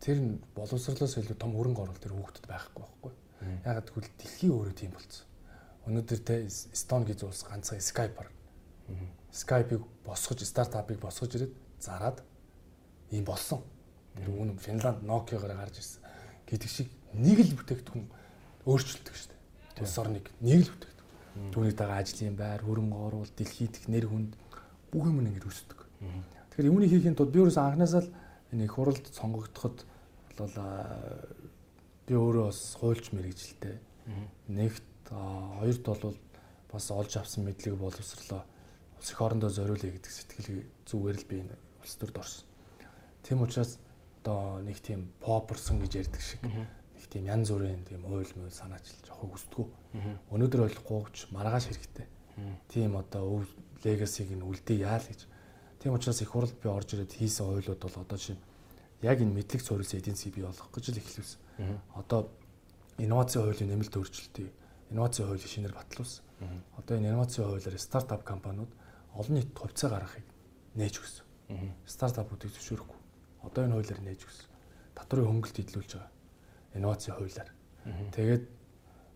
[0.00, 3.12] тэр нь боловсрлоос илүү том хөрөнгө оруулалт тэр хүүхдэд байхгүй байхгүй.
[3.64, 5.26] Ягаад гэвэл дэлхий өөрөө тийм болцсон.
[5.88, 8.28] Өнөөдөр те Stone гэж улс ганцхан Skype-аар
[9.32, 12.22] Skype-ыг босгож стартапыг босгож ирээд зарад
[13.10, 13.62] ийм болсон.
[14.16, 16.02] Тэр үнэн Финланд Nokia-гаар гарч ирсэн.
[16.50, 18.06] гэдэг шиг нэг л бүтээгдэхүүн
[18.66, 19.86] өөрчлөлтөг шүү дээ.
[19.86, 21.50] Улс орныг нэг л бүтээгдэхүүн.
[21.54, 24.34] Түүний дагаа ажлын байр, хөрөнгө оруулалт, дэлхийд их нэр хүнд
[24.90, 25.78] бүх юм ингэж үүсдэг.
[26.50, 28.10] Тэгэхээр үүнийг хийхин тулд би өөрөөс анханасаа л
[28.50, 29.86] энэ хуралд сонгогдоход
[30.42, 30.54] бол
[32.10, 33.78] би өөрөө бас хуульч мэрэгжилтэй.
[34.50, 36.18] Нэгт хоёрт бол
[36.66, 38.42] бас олж авсан мэдлэг боловсрлоо
[39.00, 42.44] улс их орондоо зориулъя гэдэг сэтгэл зүгээр л би энэ улс төрд орсон.
[43.24, 43.80] Тийм учраас
[44.20, 49.08] одоо нэг тийм попперсон гэж ярьдаг шиг нэг тийм янз бүрийн тийм уйл мөл санаачилж
[49.08, 49.66] явах хүсдэггүй.
[50.28, 52.06] Өнөөдөр ойлгохгүйч маргааш хэрэгтэй.
[52.68, 53.48] Тийм одоо өв
[53.84, 55.24] легасиг нь үлдээ яа л гэж.
[55.80, 58.36] Тийм учраас их хурл би орж ирээд хийсэн ойлууд бол одоо чинь
[59.00, 61.40] яг энэ мэдлэг суурилсан эдийн засгийг бий болгох гэж л эхлүүлсэн.
[61.96, 62.28] Одоо
[63.00, 64.52] инновацийн хуулийн нэмэлт өөрчлөлтийг
[64.92, 66.24] инновацийн хуулийн шинээр батлуулсан.
[66.76, 68.68] Одоо энэ инновацийн хуулиар стартап компаниуд
[69.14, 70.26] олон нийт хувьцаа гаргахыг
[70.74, 71.26] нээж өгсөн.
[71.86, 72.98] Стартапуудыг зөвшөөрөхгүй.
[73.42, 74.48] Одоо энэ хуулиар нээж өгсөн.
[74.94, 76.12] Татврын хөнгөлт идэлүүлж байгаа.
[76.74, 77.50] Инновацийн хуулиар.
[78.14, 78.44] Тэгээд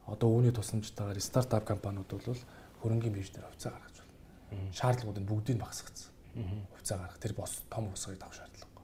[0.07, 2.41] одоо үүний тусламжтайгаар стартап компаниуд бол
[2.83, 4.73] хөрөнгөний биржээр хувьцаа гаргаж байна.
[4.75, 6.11] Шаардлагууд нь бүгдийг багасгацсан.
[6.75, 8.83] Хувьцаа гаргах тэр бос том хувьцааг авах шаардлага.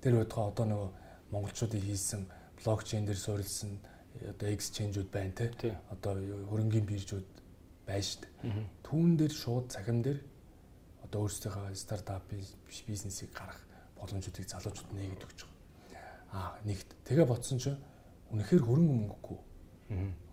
[0.00, 0.90] Тэр байтугай одоо нөгөө
[1.30, 2.22] монголчуудын хийсэн
[2.64, 3.70] блокчейн дээр суурилсан
[4.24, 5.76] одоо exchange-ууд байна те.
[5.92, 6.16] Одоо
[6.50, 7.28] хөрөнгөний биржүүд
[7.86, 8.66] байна шүү дээ.
[8.82, 10.18] Түүн дээр шууд цахим дээр
[11.06, 12.26] одоо өөрсдийнхөө стартап
[12.86, 13.62] бизнесийг гарах
[13.96, 15.54] боломжуудыг залуучууд нээгээд өгч байгаа.
[16.34, 17.78] Аа нэгт тэгээ бодсон чинь
[18.34, 19.38] үнэхээр хөрөнгө мөнгөгүй.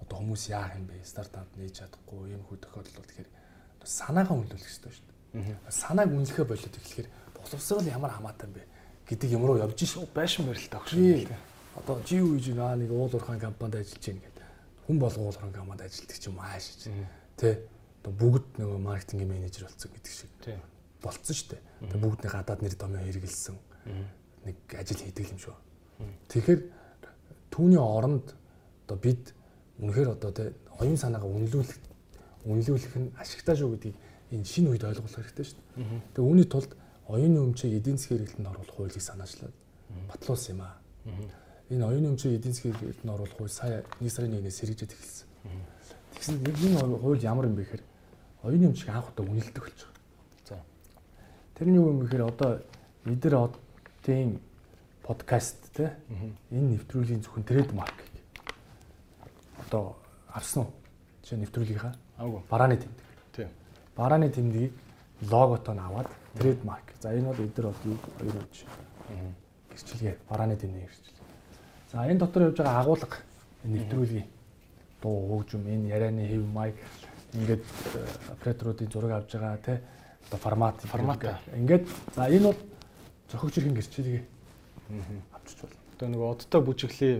[0.01, 1.05] Одоо хүмүүс яах юм бэ?
[1.05, 3.29] Стартап нээж чадахгүй юм хүү тохиолдол бол тэгэхээр
[3.85, 5.57] санаагаа үнэлүүлэх хэрэгтэй шүү дээ.
[5.69, 8.63] Санааг үнэлэхэ болоод эхлэхээр боловсрол ямар хамаатай юм бэ
[9.07, 10.09] гэдэг юм руу явж шүү.
[10.09, 11.29] Байшин барилтаа авах шүү.
[11.77, 14.45] Одоо жив үеж наа нэг уул уурхайн компанид ажиллаж байна гэдэг.
[14.87, 16.65] Хүн болго уул уурхайн компанид ажилладаг ч юм ааш.
[17.37, 17.65] Тэ
[18.03, 20.31] одоо бүгд нөгөө маркетингийн менежер болсон гэдэг шиг
[20.99, 21.61] болцсон шүү дээ.
[21.87, 23.55] Тэгээ бүгдний гадаад нэр томьёо хэрэгэлсэн
[24.43, 25.55] нэг ажил хийдэг юм шүү.
[26.27, 26.61] Тэгэхээр
[27.47, 28.35] түүний оронд
[28.83, 29.31] одоо бид
[29.79, 30.51] үнэхээр одоо тэ
[30.83, 31.79] оюун санаагаа үнэлүүлэх
[32.43, 33.95] үнэлүүлэх нь ашигтай шүү гэдгийг
[34.35, 36.01] энэ шинэ үед ойлгох хэрэгтэй шүү дээ.
[36.11, 36.71] Тэгээ үүний тулд
[37.07, 39.55] оюуны өмчийг эдийн засгийн хэрэглэнд оруулах хуулийг санаачлаад
[40.11, 40.75] батлуулсан юм аа.
[41.71, 45.27] Энэ оюуны өмчийг эдийн засгийн хэрэглэнд оруулах хууль сая 1 сарын 1-ээс сэргэжээд эхэлсэн.
[46.15, 47.83] Тэгсэн энэ хууль ямар юм бэ гэхээр
[48.43, 49.95] оюуны өмчийг анх удаа үнэлдэг болж байгаа.
[50.47, 50.59] За.
[51.55, 52.59] Тэрний юу юм гэхээр одоо
[53.05, 54.39] эдэр одын
[55.03, 55.95] подкаст те
[56.51, 57.97] энэ нэвтрүүлгийн зөвхөн трейдмарк
[59.63, 59.95] одоо
[60.27, 60.73] авсан уу?
[61.23, 63.05] Жишээ нэвтрүүлгийнхаа аагүй барааны тэмдэг.
[63.35, 63.49] Тийм.
[63.95, 64.73] Барааны тэмдгийг
[65.31, 66.87] логотоо нь аваад трейдмарк.
[66.99, 68.55] За энэ бол эдэр одын хоёр үуч.
[69.71, 71.19] Гэрчлэгээ барааны тэмдэг гэрчлэл.
[71.91, 73.17] За энэ дотор явж байгаа агуулга
[73.63, 74.27] нэвтрүүлгийн
[75.01, 76.75] дуу хөгжим энэ ярианы хэв маяг
[77.33, 77.63] ингээд
[78.37, 79.81] операторуудын зураг авж байгаа те
[80.27, 81.21] одоо формат формат
[81.55, 82.59] ингээд за энэ бол
[83.31, 84.21] зохиогч иргэн гэрчлэгээ
[85.33, 85.79] авчиж болно.
[85.97, 87.15] Одоо нэг одтой бүжиглээ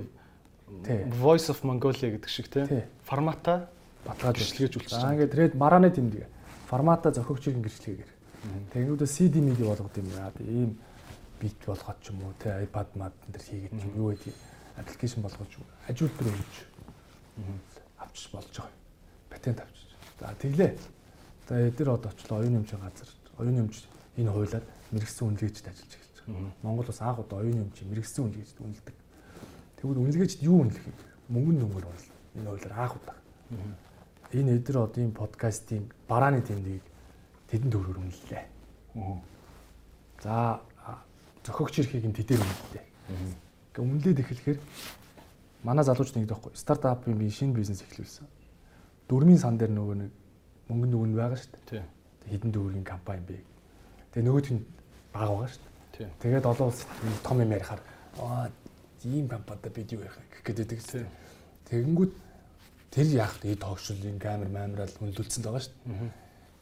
[1.22, 3.70] Voice of Mongolia гэдэг шиг те формата
[4.05, 5.14] баталгааж гэрчлэгэж үлчиж байгаа.
[5.14, 6.28] Ингээд тэгээд марааны тэмдэг
[6.70, 8.11] формата зохиогч иргэн гэрчлэгээр.
[8.74, 10.32] Тэгнүүдээ CD MIDI болгоод юм яа.
[10.39, 10.78] Ийм
[11.39, 14.36] бит болгоод ч юм уу те iPad мад энэ төр хийгээд ч юу гэдэг
[14.82, 15.51] аппликейшн болгож
[15.88, 16.55] ажилтнууд өгч
[18.01, 18.74] авчиж болж байгаа.
[19.30, 19.93] Патент авчиж.
[20.24, 20.80] За тэглээ.
[21.49, 23.11] За эдгээр одоо очлоо оюуны өмчийн газар.
[23.36, 23.84] Оюуны өмч
[24.15, 24.63] энэ хуулиар
[24.95, 26.51] мэрэгсэн үнэлгээчд ажиллаж эхэлж байгаа.
[26.63, 28.95] Монгол бас анх удаа оюуны өмчийн мэрэгсэн үнэлгээчд үнэлдэг.
[29.84, 30.95] Тэгвэл үнэлгээчд юу үнэлэх юм?
[31.28, 32.05] Мөнгөн нүмер бол
[32.39, 33.17] энэ хуулиар анх удаа.
[34.32, 36.88] Энэ эдгээр одын подкастын барааны тэмдгийг
[37.51, 38.43] тэдэн төгрөгөөр үнэллээ.
[40.24, 40.63] За
[41.43, 42.86] зохиогч эрхийг нь тэдээр үнэллээ.
[43.76, 44.59] Ингээ үнэлээд эхлэхээр
[45.67, 48.43] манай залууч нэг дэхгүй стартапын би шинэ бизнес эхлүүлсэн.
[49.14, 50.11] Дөрмийн сан дээр нөгөө нэг
[50.74, 51.86] мөнгө нүгэн байгаа шүү дээ.
[52.34, 53.38] Хэдэн төгрөгийн компани бэ.
[54.09, 54.66] Тэгээ нөгөөт нь
[55.14, 55.61] бага байгаа шүү
[55.93, 56.09] дээ.
[56.18, 56.82] Тэгээд олон улс
[57.22, 57.82] том юм ярихаар
[58.18, 58.49] аа
[59.05, 61.07] ийм компанид бид юу ярих гэх гэдэг тийм.
[61.70, 62.14] Тэгэнгүүт
[62.89, 63.53] тэр яах вэ?
[63.61, 66.11] Тоогшлын камер маамрал үнэлүүлсэн байгаа шүү дээ.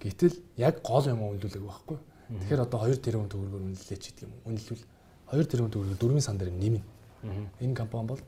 [0.02, 1.98] Гэтэл яг гол юм үнэлүүлэх байхгүй.
[2.32, 4.34] Тэгэхээр одоо 2 тэрбум төгрөгөөр үнэллээ ч гэдэг юм.
[4.50, 4.84] Үнэлвэл
[5.32, 6.82] 2 тэрбум төгрөгөөр дөрвийн сан дээр нэмнэ.
[7.62, 8.22] Энэ компани бол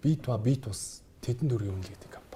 [0.00, 2.29] бит ба бит ус тэдэн төгрөгийн үнэлгээтэй компани.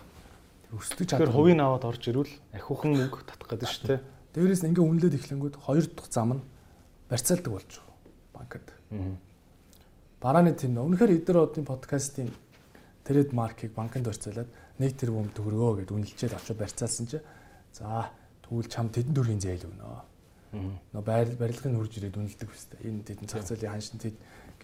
[0.75, 1.31] Өсдөж чадвар.
[1.31, 4.01] Тэгэхээр хувийн аваад орж ирвэл ахиухан мөнгө татах гэдэг шүү дээ.
[4.35, 6.43] Дээрээс нь ингээ үнэлээд эхлэнгүүт хоёр дахь зам нь
[7.07, 8.66] барьцаалдаг болж байгаа банкад.
[10.18, 12.35] Барааны тэм үнэхээр эдэр одын подкастын
[13.07, 14.51] трейд маркийг банкнд барьцаалаад
[14.83, 17.18] 1 тэрбум төгрөгөө гэд үнэлчээд очиж барьцаалсан чи
[17.77, 18.11] за
[18.45, 20.05] Тэгвэл чам тэдэн төрлийн зээл өгнө.
[20.93, 22.85] Нөө байр барилгын хурж ирээд үнэлдэг хэвээр.
[22.93, 24.14] Энэ тэдэн цаг цалын ханшин тэд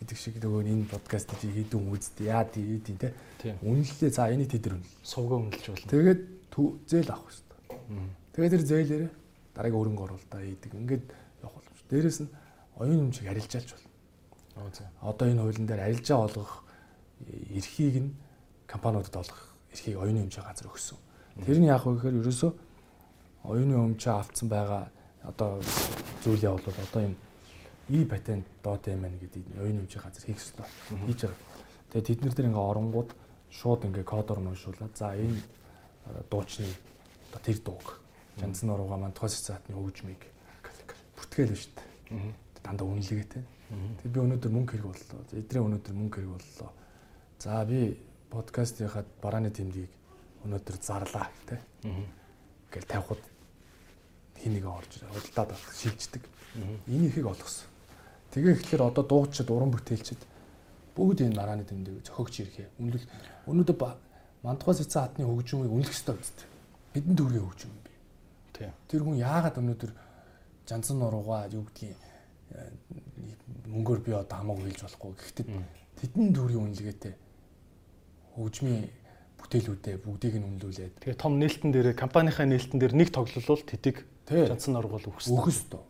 [0.00, 3.12] гэдэг шиг нөгөө энэ подкаст хийдэн үзтээ яа тийм те.
[3.60, 4.88] Үнэллээ за энийг тэд үнэл.
[5.04, 5.92] Сувгаа үнэлж болно.
[5.92, 6.20] Тэгээд
[6.88, 8.08] зээл авах хэвээр.
[8.32, 9.10] Тэгээд тэр зээлээрээ
[9.52, 10.72] дараагийн өрөнгө оруулалтаа хийдэг.
[10.72, 11.04] Ингээд
[11.44, 11.80] явах боломж.
[11.92, 12.30] Дээрээс нь
[12.80, 13.90] оюун хэмжээг арилжаалж болно.
[15.04, 16.64] Одоо энэ хуулийн дээр арилжаа олгох
[17.52, 18.16] эрхийг нь
[18.64, 20.98] компаниудад олгох эрхийг оюуны хэмжээ газар өгсөн.
[21.44, 22.52] Тэр нь яах вэ гэхээр ерөөсөө
[23.44, 24.88] оюуны хэмжээ авцсан байгаа
[25.28, 25.60] одоо
[26.24, 27.14] зүйлээ бол одоо юм
[27.90, 30.66] и патент дот юм байна гэдэг оюуны хэмжээ газар хийх ёстой.
[31.10, 31.38] Хийж байгаа.
[31.90, 33.10] Тэгээд тэд нар дээр ингээ оронгууд
[33.50, 35.42] шууд ингээ кодоор нь уншуулаад за энэ
[36.30, 36.70] дуучны
[37.34, 38.00] одоо тэр дууг
[38.40, 40.22] Жанцны урууга мантхас цаатны хөгжмийг
[41.18, 42.32] бүртгээл шүү дээ.
[42.64, 43.44] Дандаа үнэлгээтэй.
[44.00, 45.20] Тэгээ би өнөөдөр мөнгө хэрэг боллоо.
[45.36, 46.70] Эдрээ өнөөдөр мөнгө хэрэг боллоо.
[47.36, 47.98] За би
[48.32, 49.92] подкастынхаа барааны тэмдгийг
[50.46, 51.60] өнөөдөр зарлаа тэ.
[51.84, 53.22] Ингээл тавихад
[54.40, 56.24] хин нэг орж худалдаад шилждэг.
[56.88, 57.68] Энэ ихийг олгосон.
[58.30, 60.20] Тэгээ ихлээр одоо дуугчид уран бүтээлчид
[60.94, 62.68] бүгд энэ барааны тэмдэг зохиогч ирэхээ.
[62.78, 63.04] Үнэл
[63.50, 63.76] өнөөдөр
[64.42, 66.46] мантхас цаатны хөгжмийг үнэлэх ёстой үст.
[66.94, 67.92] Бидний төргийн хөгжим юм би.
[68.86, 69.92] Тэр хүн яагаад өнөөдөр
[70.68, 71.96] жанцсан нуруугаа юу гэдгийг
[72.54, 72.70] э,
[73.66, 75.10] мөнгөөр би одоо хамаагүй хэлж болохгүй.
[75.18, 75.46] Гэхдээ
[75.98, 77.14] тэдний төрийн үнэлгээтэй
[78.38, 78.86] хөгжмийн
[79.40, 84.76] бүтээлүүдээ бүгдийг нь үнэлүүлээд тэгээ том нээлтэн дээр компанийнхаа нээлтэн дээр нэг тоглолол тэдэг жанцсан
[84.76, 85.34] нуруугал өгсөн.
[85.34, 85.82] Өгөх ёстой.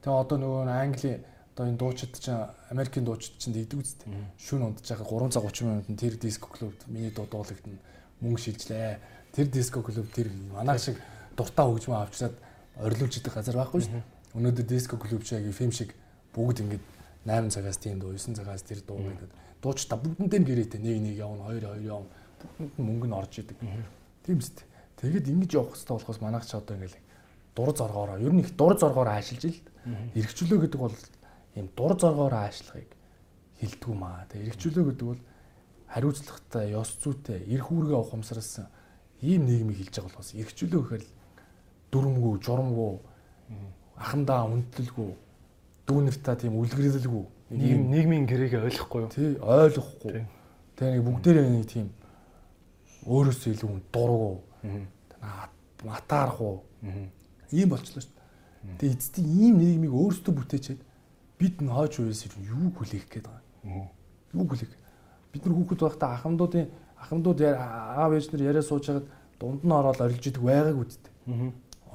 [0.00, 1.12] Тэгээ одоо нөгөө Англи
[1.60, 4.08] одоо энэ дуучид чинь Америкийн дуучид чинь дийдэг үстэй.
[4.40, 7.76] Шүүн ундаж байгаа 330 минутанд тэр диско клуб миний дуу дуулагдана
[8.24, 8.96] мөнгө шилжлээ.
[9.36, 10.96] Тэр диско клуб тэр манайх шиг
[11.36, 12.36] дуртай хөгжмөө авчираад
[12.80, 14.04] орилуулж идэх газар байхгүй шүү дээ.
[14.40, 15.92] Өнөөдөр диско клуб шиг фильм шиг
[16.32, 16.80] бүгд ингэж
[17.28, 19.28] 8 цагаас тийм дуу 9 цагаас тэр дуу гэдэг.
[19.60, 22.08] Дуучтай бүгдэндээ гэрээтэй нэг нэг явна, хоёр хоёр явна.
[22.40, 23.60] Бүгдэнд мөнгө нь орж идэг.
[24.24, 24.64] Тийм үст.
[24.96, 26.96] Тэгэд ингэж явах хэрэгтэй болохоос манайх ч одоо ингээл
[27.52, 29.60] дур зоргоороо ер нь их дур зоргоороо ажиллаж ил.
[30.16, 30.96] Иргэжүүлөө гэдэг бол
[31.56, 32.90] ийм дур зоргоороо ажиллахыг
[33.60, 34.26] хилдэггүй маа.
[34.30, 35.22] Тэгээ иргэжүүлөө гэдэг бол
[35.90, 38.66] хариуцлагатай, ёс зүйтэй, эрх үүргээ ухамсарласан
[39.22, 41.04] ийм нийгмийг хилж байгаа болохоос иргэжүүлөө гэхээр
[41.90, 42.92] дүрмгүй, журамгүй,
[43.98, 45.10] ахандаа үнэлэлгүй,
[45.86, 49.10] дүүнэртаа тийм үлгэрэлгүй ийм нийгмийн гэрээгээ ойлгохгүй юу?
[49.10, 50.22] Тий, ойлгохгүй.
[50.78, 51.90] Тэгээ нэг бүгдээрээ нэг тийм
[53.10, 54.46] өөрөөсөө илүү дургу.
[55.82, 56.62] Матаархуу.
[57.50, 58.78] Ийм болчихлоо шүү дээ.
[58.78, 60.80] Тэгээ эцэстийн ийм нийгмийг өөрсдөө бүтээчээд
[61.40, 63.88] бид н хойч үеэс юу хүлээх гээд байгаа.
[64.36, 64.72] Юу хүлээх.
[65.32, 66.68] Бид нар хүүхэд байхдаа ахмадуудын
[67.00, 69.08] ахмадууд аав ээж нар яриа сууж хагаад
[69.40, 71.12] дунд нь ороод орилж идэг байгааг үсттэй.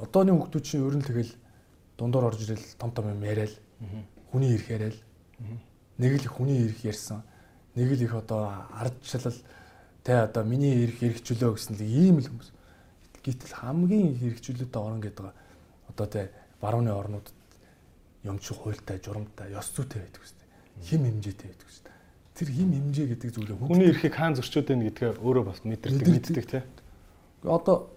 [0.02, 1.32] Одооны хүүхдүүд чинь ер нь тэгэл
[1.98, 3.54] дундуур орж ирэл том том юм яриад
[4.32, 4.98] хүний ирэх яриад
[6.02, 7.22] нэг л хүний ирэх ярьсан
[7.76, 9.36] нэг л их одоо ардчлал
[10.04, 12.50] тэ одоо миний ирэх хэрэгчлөө гэсэн л ийм л хүмүүс
[13.24, 15.26] гэтэл хамгийн хэрэгчлөөтэй орон гэдэг
[15.92, 17.28] одоо тэ барууны орнууд
[18.26, 20.48] юмч хуйлтай журамтай ёс зүйтэй байдаг үстэй
[20.84, 21.94] хим хэмжээтэй байдаг үстэй
[22.36, 26.46] тэр хим хэмжээ гэдэг зүйлээ хүний эрхийг хаан зөрчөөд байна гэдгээ өөрөө бас мэдэрдэг мэддэг
[26.50, 26.64] тий
[27.46, 27.96] одоо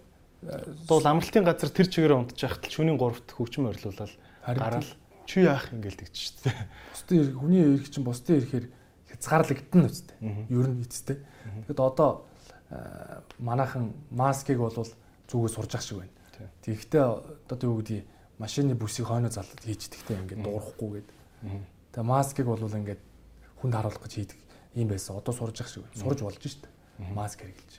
[0.87, 4.15] Дул амралтын газар тэр чигээр унтж яхад шөнийн 3-т хөгжим орилуулаад
[4.47, 4.87] гараал
[5.27, 6.63] чи яах ингээл тэгч шүү дээ.
[6.95, 8.67] Бусдын хүний эрх чинь бусдын эрхээр
[9.11, 10.15] хязгаарлагдана үстэй.
[10.47, 11.19] Ер нь эцтэй.
[11.67, 12.23] Тэгэд одоо
[13.43, 16.15] манайхан маскыг бол зүгээс сурж ах шиг байна.
[16.63, 17.03] Тэгэхдээ
[17.51, 18.07] одоо юу гэдгийг
[18.39, 21.09] машины бүсийг хойноо залаад хийждэгтэй ингээд дуурахгүй гээд.
[21.93, 23.03] Тэгээ маскыг бол ингээд
[23.59, 24.39] хүнд харуулах гэж хийдэг
[24.75, 25.19] юм байсан.
[25.19, 25.85] Одоо сурж ах шиг.
[25.95, 27.13] Сурж болж дээ.
[27.15, 27.75] Маск хэрэглэж.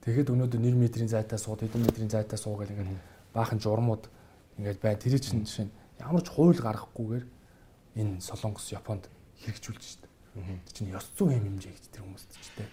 [0.00, 2.96] Тэгэхэд өнөөдөр 1 метрийн зайтай сууд, хэдэн метрийн зайтай суу гэл ингээд
[3.34, 4.08] баахан журмууд
[4.56, 4.96] ингээд бай.
[4.96, 7.24] Тэр чинь жишээ нь ямар ч хууль гаргахгүйгээр
[8.00, 9.12] энэ Солонгос, Японд
[9.44, 10.08] хэрэгжүүлж штэ.
[10.64, 12.64] Тэр чинь ёс зүйн юм хэмжээ гэж тэр хүмүүст ч тэ.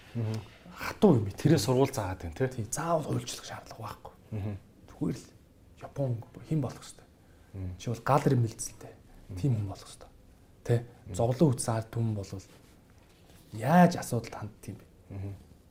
[0.72, 1.28] Хатуу юм.
[1.28, 2.64] Тэрээ сурвал заагаад байна тий.
[2.70, 4.14] Заавал хуульчлах шаардлага байхгүй.
[4.88, 5.26] Зүгээр л
[5.84, 6.10] Япон
[6.48, 7.07] хэн болох хэвээр.
[7.78, 8.94] Чи бол гал юм бэлдэлтэй.
[9.40, 10.12] Тим хүн болох хэвээр.
[10.64, 10.84] Тэ.
[11.14, 12.46] Зовлон үтсэн ард түмэн болвол
[13.52, 14.86] яаж асуудалд ханддаг юм бэ?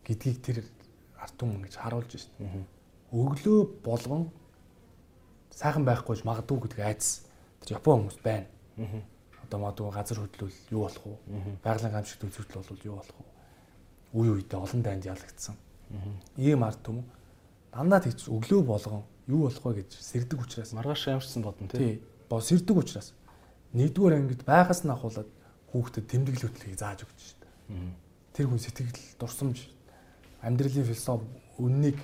[0.07, 0.57] гэдгийг тэр
[1.19, 2.65] арт түмэн гэж харуулж байна.
[3.11, 4.31] Өглөө болгон
[5.51, 7.27] сайхан байхгүйж магадгүй гэдэг айдас
[7.61, 8.47] тэр Япон хүмүүс байна.
[9.43, 11.17] Одоо магадгүй газар хөдлөл юу болох вэ?
[11.63, 13.25] Байгалийн гамшигт үзэгдэл бол юу болох вэ?
[14.17, 15.55] Үе үедээ олон дайнд ялагдсан.
[16.37, 17.05] Ийм арт түмэн
[17.71, 22.01] дандаа тэгж өглөө болгон юу болох вэ гэж сэрдэг учраас маргааш ямарчсан бодно тий.
[22.29, 23.13] Бо сэрдэг учраас
[23.75, 25.27] нэгдүгээр ангид байгаас нь ахуулаад
[25.71, 27.51] хүүхдэд тэмдэглэл хөтлөхийг зааж өгч шүү дээ.
[28.31, 29.67] Тэр хүн сэтгэл дурсамж
[30.41, 31.27] амьдралын философи
[31.59, 31.97] үннийг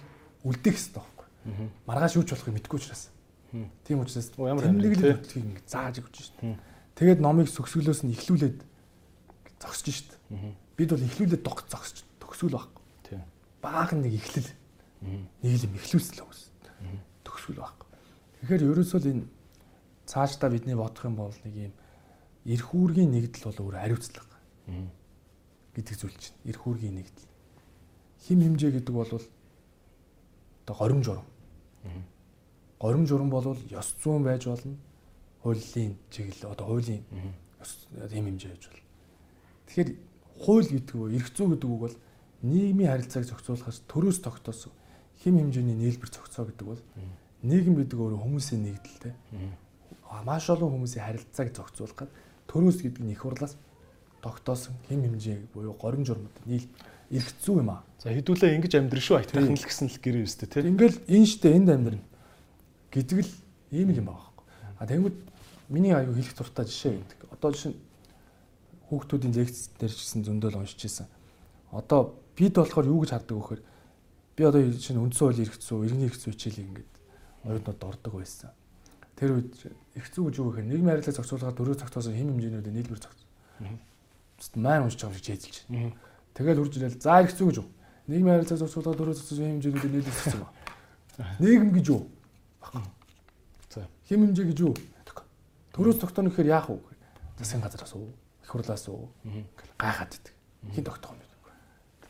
[0.43, 1.27] үлдээх хэрэгтэй байхгүй.
[1.87, 3.07] Маргааш юу ч болохыг мэдгүй учраас.
[3.87, 6.57] Тийм учраас ямар тэмдэглэл хөтлөхийг ингэ зааж өгч шүү дээ.
[6.99, 8.59] Тэгээд номыг сөксгөлөөс нь ихлүүлээд
[9.63, 10.53] зогсож шүү дээ.
[10.75, 12.83] Бид бол ихлүүлээд зогсож төгсгөл байхгүй.
[13.63, 14.51] Баахан нэг ихлэл.
[15.39, 16.41] Нэг юм ихлүүлсэн л хүмүүс.
[17.43, 17.87] Төгсгөл байхгүй.
[18.39, 19.23] Тэгэхээр ерөөсөө л энэ
[20.07, 21.73] цаашдаа бидний бодох юм бол нэг юм
[22.47, 24.37] эрх үүргийн нэгдэл бол өөр хариуцлага
[25.75, 26.39] гэдэг зүйл чинь.
[26.47, 27.27] Эрх үүргийн нэгдэл.
[28.23, 31.27] Хим химжээ гэдэг бол одоо горим журам.
[32.79, 34.79] Горим журам бол ёс зүйн байж болно.
[35.43, 37.03] Хуулийн чиглэл одоо хуулийн
[38.07, 38.87] хим химжээ байж болно.
[39.67, 39.89] Тэгэхээр
[40.39, 41.95] хууль гэдэг нь эрх зүй гэдэг үг бол
[42.43, 44.71] нийгмийн харилцааг зохицуулахаас төрөөс тогтоосон
[45.23, 46.81] хим хэмжээний нийлбэр зохицоо гэдэг бол
[47.43, 49.13] нийгэм гэдэг өөрөө хүмүүсийн нэгдэлтэй.
[50.23, 52.11] Маш олон хүмүүсийн харилцааг зохицуулахад
[52.47, 53.59] төрөөс гэдэг нь их хурлаас
[54.23, 56.67] тогтоосон хим хэмжээ буюу горим журмууд нийл
[57.11, 57.83] эрх зүй юм аа.
[57.99, 60.63] За хэдүүлээ ингэж амьдрын шүү айтайхан л гэсэн л гэрээ өстэй тий.
[60.63, 62.03] Ингээл энэ штэ энд амьдрын
[62.95, 63.31] гэдэг л
[63.75, 64.45] ийм л юм байгаа байхгүй.
[64.79, 65.19] А тэгвэл
[65.67, 67.19] миний аюу хэлэх дуртай жишээ гэдэг.
[67.35, 67.73] Одоо жишээ
[68.87, 71.07] хүүхдүүдийн лекц дээр ч гэсэн зөндөл уншиж ирсэн.
[71.75, 73.61] Одоо бид болохоор юу гэж хардаг вөхөр
[74.37, 76.92] би одоо чинь үндсэн хууль эрх зүй, иргэний эрх зүй хичээлийг ингээд
[77.43, 78.51] оюутнууд ордог байсан.
[79.15, 79.53] Тэр үед
[79.95, 83.29] эрх зүй гэж юу гэхээр нийгмийн харилцааг зохицуулахад дөрөв зохицоосон хэм хэмжээнүүдийн нийлбэр зохицоо.
[84.57, 85.57] Маань уншиж байгаа шиг чэйдэлж.
[86.33, 87.67] Тэгэл үрж ирэл за эрх зүй гэж юу?
[88.07, 90.49] Нийгмийн харилцааг зохицуулахад дөрөв зохицоосон хэм хэмжээнүүдийн нийлбэр зохицоо.
[91.39, 92.01] Нийгэм гэж юу?
[93.69, 94.73] За хэм хэмжээ гэж юу?
[95.73, 96.81] Төрөөс тогтооно гэхээр яах вэ?
[97.37, 98.13] Засгийн газраас уу?
[98.43, 99.09] Их хурлаас уу?
[99.77, 100.33] Гайхаад идэг.
[100.73, 101.33] Хин тогтоох юм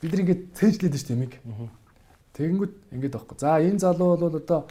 [0.04, 1.34] бид нар ингээд цээжлээд шүү дээ миг.
[2.36, 3.38] Тэгэнгүүт ингээд байхгүй.
[3.40, 4.68] За энэ залуу бол одоо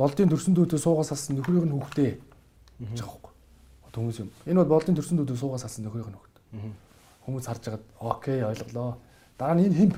[0.00, 2.10] болдын төрсөн дүүдээ суугаас салсан нөхрийг нь хүүхдээ
[2.96, 3.32] гэж аахгүй.
[3.84, 4.30] Одоо хүмүүс юм.
[4.48, 6.72] Энэ бол болдын төрсөн дүүдээ суугаас салсан нөхрийг нь хүүхдээ.
[7.28, 8.96] Хүмүүс харж байгаад окей ойлголоо.
[9.36, 9.94] Дараа нь энэ химп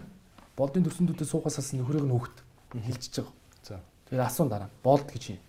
[0.59, 2.37] болдын төрсөн дүүдээ суугаас салсан нөхрийг нь хүүхд
[2.83, 3.35] хэлчихэж байгаа.
[3.63, 3.79] За.
[4.11, 5.41] Тэгээд асуун дараа болд гэж юм.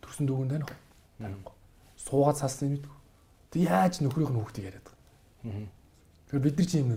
[0.00, 0.76] Төрсөн дүүгэн тань уу?
[1.20, 1.54] Танихгүй.
[2.00, 2.92] Суугаад салсан юм гэдэг.
[3.52, 5.68] Тэг яаж нөхрийг нь хүүхдийг яриад байгаа.
[6.24, 6.90] Тэгэхээр бид нар чи юм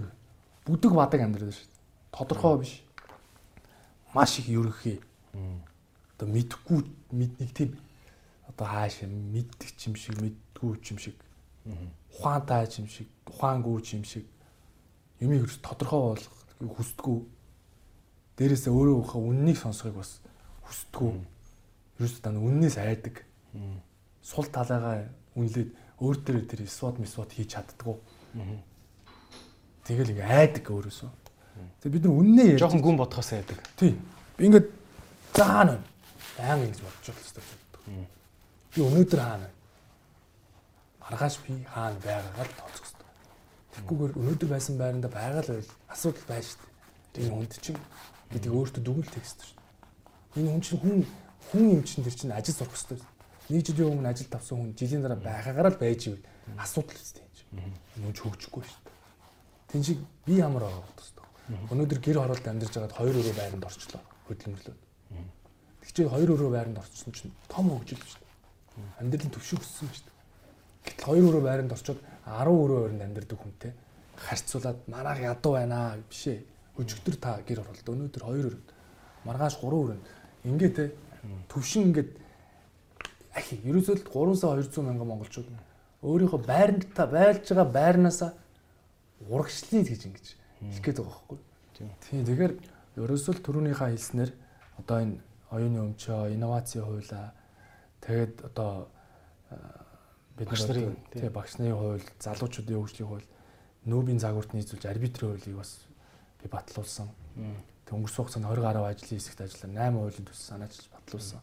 [0.63, 1.83] бүдэг бадаг амьдрал шүү дээ.
[2.15, 2.73] Тодорхой биш.
[4.15, 4.99] Маш их ерөнхий.
[6.17, 6.81] Одоо мэдхгүй
[7.13, 7.77] нэг тийм
[8.49, 11.15] одоо хаашаа мэддэг юм шиг мэддгүй юм шиг.
[12.17, 14.25] Ухаантай юм шиг, ухаангүй юм шиг
[15.21, 16.37] юмыг тодорхой болгох
[16.77, 17.19] хүсдэггүй.
[18.37, 20.21] Дээрээсээ өөрөө ухаа үннийг сонсохыг бас
[20.65, 21.21] хүсдэггүй.
[21.97, 23.25] Ерөөс тань үннээс айдаг.
[24.21, 25.69] Сул талаагаа үнлээд
[26.01, 27.97] өөр дээр тэр свод мисвод хийж чаддггүй.
[29.85, 31.09] Тэгэл ингээ айдаг өөрөөсөө.
[31.81, 33.57] Тэгээ бид нар үннээ ярьж жоохон гүн бодхоос айдаг.
[33.73, 33.97] Тий.
[34.37, 34.69] Би ингээ
[35.33, 35.81] заана.
[36.37, 38.07] Баян ингэж бодож байгаа хэрэгтэй.
[38.73, 39.49] Би өнөөдөр хаана.
[41.01, 43.09] Маргааш би хаана байгаагаа тооцох хэрэгтэй.
[43.73, 46.65] Тэггүйгээр өнөөдөр байсан байранда байгаа л байл асуудал байж штэ.
[47.17, 47.81] Тэр хүнд чинь
[48.29, 49.61] гэдэг өөртөө дүгнэлт хийх хэрэгтэй штэ.
[50.37, 50.97] Энэ хүн чинь хүн
[51.49, 53.01] хүн юм чинь тэр чинь ажил сурах хэрэгтэй.
[53.49, 56.25] Нэг жилийн өмнө ажил тавсан хүн жилийн дараа байгаагаар л байж ивэл
[56.61, 57.73] асуудал үстэй юм.
[57.97, 58.93] Энэ хүн хөгжихгүй штэ.
[59.73, 61.25] Тин шиг би ямар байгаа бодсон.
[61.71, 64.86] Өнөөдөр гэр хороолт амьдарч байгаад хоёр өрөө байранд орчлоо хөдөлмөрлөөд.
[65.87, 68.99] Тэгчээ хоёр өрөө байранд орчихсон чинь том хөгжил шүү дээ.
[68.99, 70.15] Амьдралын төвшин өссөн шүү дээ.
[70.83, 73.71] Гэтэл хоёр өрөө байранд орчоод 10 өрөө байранд амьдардаг хүнтэй
[74.17, 76.43] харьцуулаад манайх ядуу байна биш ээ.
[76.77, 78.69] Өчигдөр та гэр хороолт өнөөдөр хоёр өрөөнд
[79.23, 80.05] маргааш 3 өрөөнд
[80.45, 80.85] ингээ те
[81.49, 82.11] төвшин ингээд
[83.33, 85.47] ахи ерөөсөө 3 сая 200 мянган монголчууд
[86.03, 88.31] өөрийнхөө байранд та байлж байгаа байрнаасаа
[89.29, 90.25] урагшлын гэж ингэж
[90.61, 91.39] хэлэх гээд байгаа байхгүй.
[91.77, 92.25] Тийм.
[92.25, 92.53] Тэгэхээр
[93.01, 94.31] ерөөсөө л түрүүнийхээ хэлснээр
[94.81, 95.17] одоо энэ
[95.51, 97.31] оюуны өмчөө, инновацийн хуулаа
[98.03, 98.87] тэгээд одоо
[100.37, 103.27] бид нар тий багш нарын хууль, залуучуудын хөгжлийн хууль,
[103.87, 105.81] нүүбийн загварт нийцүүлж арбитрийн хуулийг бас
[106.43, 107.09] би батлуулсан.
[107.87, 111.41] Тэг өнгөрсөн хугацаанд 20 гаруй ажлын хэсэгт ажиллаа 8 хуулийн төс санаачилж батлуулсан.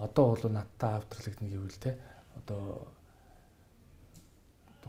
[0.00, 1.98] Одоо бол надтай автралагдана гэвэл те
[2.40, 2.88] одоо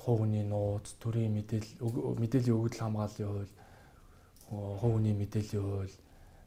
[0.02, 3.54] хувийн нууц, төрийн мэдээлэл мэдээллийн өгөгдөл хамгааллын хууль,
[4.82, 5.96] хувийн мэдээллийн хууль.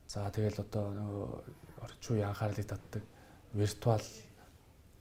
[0.08, 3.02] За тэгэл одоо орчин үеийн анхаарлыг татдаг
[3.52, 4.06] виртуал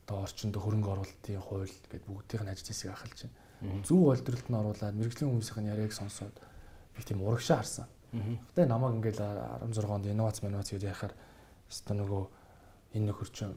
[0.08, 3.20] одоо орчинд хөрөнгө оруулалтын хууль гэдэг бүгдийн ажил хэсгийг ахалж
[3.62, 3.84] байна.
[3.88, 6.36] Зөв олдролт нь оруулаад мэрэгжлийн хүмүүсийн яриаг сонсоод
[6.96, 7.88] би тийм урагшаа харсан.
[8.12, 9.24] Тэгээ намайг ингээл
[9.64, 11.14] 16 онд инновац инновац гэж яхаар
[11.72, 12.24] өстө нөгөө
[13.00, 13.56] энэ нөхөр чинь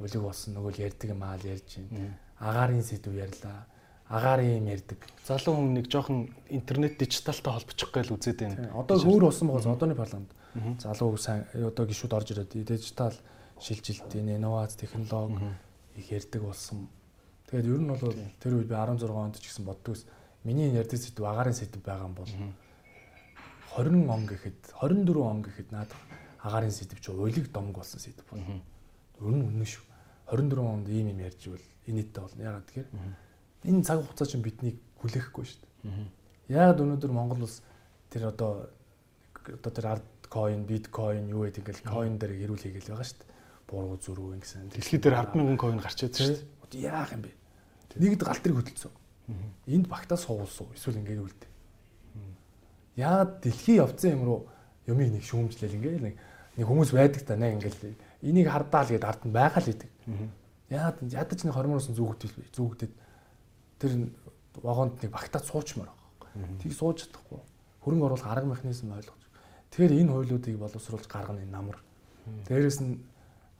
[0.00, 2.16] үлэг болсон нөгөө л ярьдаг юм аа л ярьж байна.
[2.40, 3.68] Агарын сэдв ярьлаа
[4.08, 4.98] агаарын юм ярьдаг.
[5.24, 8.72] Залуу хүн нэг жоохон интернет дижиталтай холбочих гээл үзээд байна.
[8.76, 10.32] Одоо өөр болсон байгаа одооны парламент.
[10.54, 13.14] Залуу сайн одоо гişүүд орж ирээд дижитал
[13.60, 15.50] шилжилт, инновац, технологи
[15.96, 16.88] их ярьдаг болсон.
[17.50, 20.06] Тэгээд ер нь бол тэр үед би 16 онд ч гэсэн боддгоос
[20.44, 22.30] миний ярьдаг сэдв агаарын сэдв байгаа юм бол
[23.76, 25.98] 20 он гэхэд 24 он гэхэд надад
[26.40, 28.62] агаарын сэдв чи уйлэг домг болсон сэдв байна.
[29.20, 29.84] Ер нь үнэн шүү.
[30.30, 32.42] 24 онд ийм юм ярьж ивэл инээдтэй болно.
[32.42, 32.88] Ягаад тэгэхээр
[33.64, 36.08] энэ цаг хугацаа чинь биднийг хүлээхгүй шүү дээ.
[36.48, 37.62] Яагаад өнөөдөр Монгол улс
[38.10, 38.70] тэр одоо
[39.44, 43.34] одоо тэр ард coin, bitcoin юу гэдэг ингээл coin дээр ирүүл хийгээл байгаа шүү дээ.
[43.70, 44.68] буруу зүрүү ингэсэн.
[44.74, 46.34] Дэлхий дээр 100000 coin гарч ирээд шүү
[46.74, 46.90] дээ.
[46.90, 47.32] Яах юм бэ?
[47.94, 48.92] Нэгд галтрыг хөдөлсөн.
[49.70, 51.50] Энд багтаа суулсан эсвэл ингээд үлдээ.
[53.00, 54.40] Яагаад дэлхий явцсан юм руу
[54.86, 56.14] юмыг нэг шүүмжлэл ингээд нэг
[56.60, 59.90] нэг хүмүүс байдаг та нэг ингээд энийг хардаа л гээд ард нь байгаа л идэг.
[60.68, 62.92] Яагаад ядаж нэг хормоноос зүүгдэл зүүгдэд
[63.80, 63.92] тэр
[64.60, 66.60] вагонд нэг багтаа суучмаар байгаа.
[66.60, 67.40] Тийг сууж чадахгүй.
[67.82, 69.23] Хөрөнгө оруулах арга механизм ойлгож.
[69.74, 71.82] Тэгэхээр энэ хуйлуудыг боловсруулж гаргана энэ намар.
[72.46, 73.02] Дээрээс нь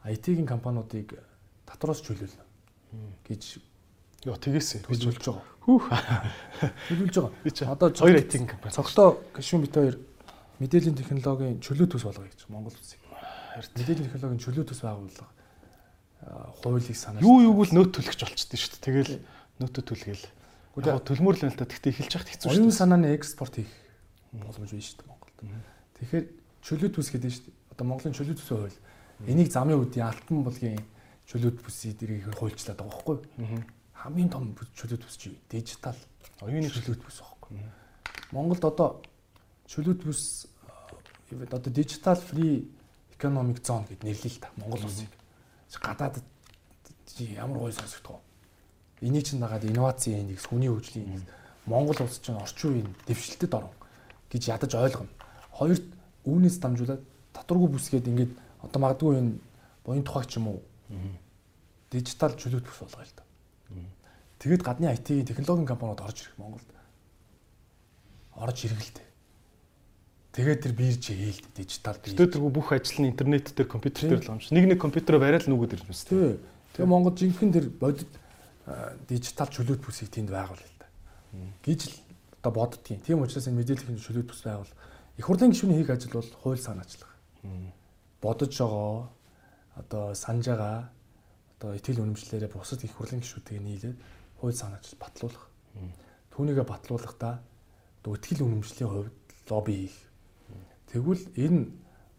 [0.06, 1.18] IT-ийн компаниудыг
[1.66, 2.38] татвараас чөлөөлнө
[3.26, 3.58] гэж
[4.22, 5.42] Йоо тэгээсээ төлөвлөж байгаа.
[5.66, 5.90] Хүүх.
[6.86, 7.74] Төлөвлөж байгаа.
[7.74, 8.70] Одоо хоёр IT-ийн компани.
[8.78, 9.98] Цогтоо гişүн бит хоёр
[10.62, 13.02] мэдээллийн технологийн чөлөө төс болгоё гэж Монгол улсыг.
[13.74, 15.28] Мэдээллийн технологийн чөлөө төс байгууллага
[16.62, 17.26] хуулийг санаа.
[17.26, 18.86] Юу юуг л нөт төлөгч болчихдээ шүү дээ.
[18.86, 19.12] Тэгэл
[19.58, 20.24] нөтө төлгээл.
[20.78, 21.66] Яг төлмөр л байна л та.
[21.66, 22.62] Тэгтээ эхэлж яхад хэцүү шүү дээ.
[22.62, 23.74] Оюун санааны экспорт хийх
[24.30, 25.73] боломж байна шүү дээ Монголд.
[25.98, 26.24] Тэгэхээр
[26.64, 27.56] чөлөө төс гэдэг нь шүү дээ.
[27.74, 28.78] Одоо Монголын чөлөө төсөө хууль.
[29.30, 30.82] Энийг замын үдийн алтан булгийн
[31.30, 33.64] чөлөө төсийг дэрийг хуульчлаад байгаа байхгүй юу?
[34.04, 35.96] хамгийн том чөлөөт бүс чи дижитал
[36.44, 37.56] оюуны чөлөөт бүс байхгүй.
[38.36, 39.00] Монголд одоо
[39.64, 40.44] чөлөөт бүс
[41.32, 42.68] одоо дижитал фри
[43.16, 45.08] economic zone гэд нэрлэе л та Монгол улсыг.
[45.72, 46.20] Гадаадд
[47.16, 48.20] ямар гоё сонсогдох
[49.00, 49.08] вэ?
[49.08, 51.32] Энийг чинь дагаад инновацийн индекс, хүний хөгжлийн индекс
[51.64, 53.72] Монгол улс чинь орчин үеийн дэвшилтэд орно
[54.28, 55.08] гэж ядаж ойлгоно.
[55.54, 55.86] Хоёрт
[56.26, 58.32] үүнээс дамжуулаад татваргүй бүсгээд ингээд
[58.66, 59.32] одоо магадгүй энэ
[59.86, 60.60] буян тухайч юм уу?
[61.90, 63.22] Дижитал чөлөөт бүс болгоё л да.
[64.42, 66.68] Тэгэд гадны IT технологийн компаниуд орж ирэх Монголд.
[68.34, 69.06] Орж иргэлтэй.
[70.34, 72.18] Тэгээд тэр бирж ээлд дижитал бирж.
[72.18, 74.50] Тэр бүх ажил нь интернет дээр компьютер дээр л юм шиг.
[74.50, 76.02] Нэг нэг компьютероо бариад л нүгүүд ирж мэс.
[76.10, 76.42] Тий.
[76.74, 78.10] Тэгээ Монгол жинхэнэ тэр бодит
[79.06, 80.90] дижитал чөлөөт бүсийг тэнд байгуул л да.
[81.62, 81.94] Гэж л
[82.42, 83.00] одоо боддгийн.
[83.06, 84.74] Тийм учраас энэ мэдээллийн чөлөөт бүс байгуул.
[85.16, 87.14] Их хурлын гишүүний хийх ажил бол хууль санаачлага.
[88.20, 89.10] Бодож байгаа
[89.76, 90.90] одоо санаж байгаа
[91.58, 93.98] одоо итгэл үнэмшлэрээ бусад их хурлын гишүүдийг нийлээд
[94.40, 95.46] хууль санаач батлуулах.
[96.34, 97.38] Түүнийгээ батлуулахдаа
[98.02, 99.14] итгэл үнэмшлийн хувьд
[99.50, 99.98] лобби хийх.
[100.90, 101.70] Тэгвэл энэ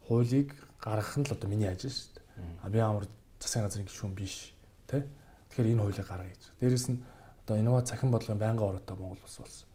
[0.08, 2.26] хуулийг гаргах нь л одоо миний ажил шүү дээ.
[2.64, 3.08] А би амар
[3.40, 4.56] засгийн газрын гишүүн биш
[4.88, 5.04] тий.
[5.52, 6.44] Тэгэхээр энэ хуулийг гаргая гэж.
[6.60, 7.04] Дээрэс нь
[7.46, 9.68] одоо инновац цахим бодлогын байнгын ороотой Монгол улс болсон.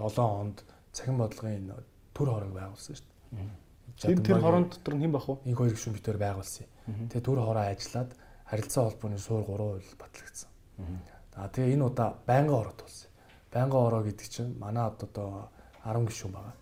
[0.00, 1.70] 17 онд цахим бодлогын
[2.16, 3.70] төр хорог байгуулсан шүү дээ.
[4.00, 5.36] Тэр тэр хорон дотор нь хэн бах вэ?
[5.44, 6.66] Инх хоёр гишүүн битээр байгуулсан.
[7.12, 8.10] Тэгээ төр хороо ажиллаад
[8.48, 10.50] харилцаа холбооны суур 3% батлагдсан.
[11.36, 13.10] За тэгээ энэ удаа байнгын ороо тулсан.
[13.52, 15.52] Байнгын ороо гэдэг чинь манай одоо
[15.84, 16.56] 10 гишүүн байгаа.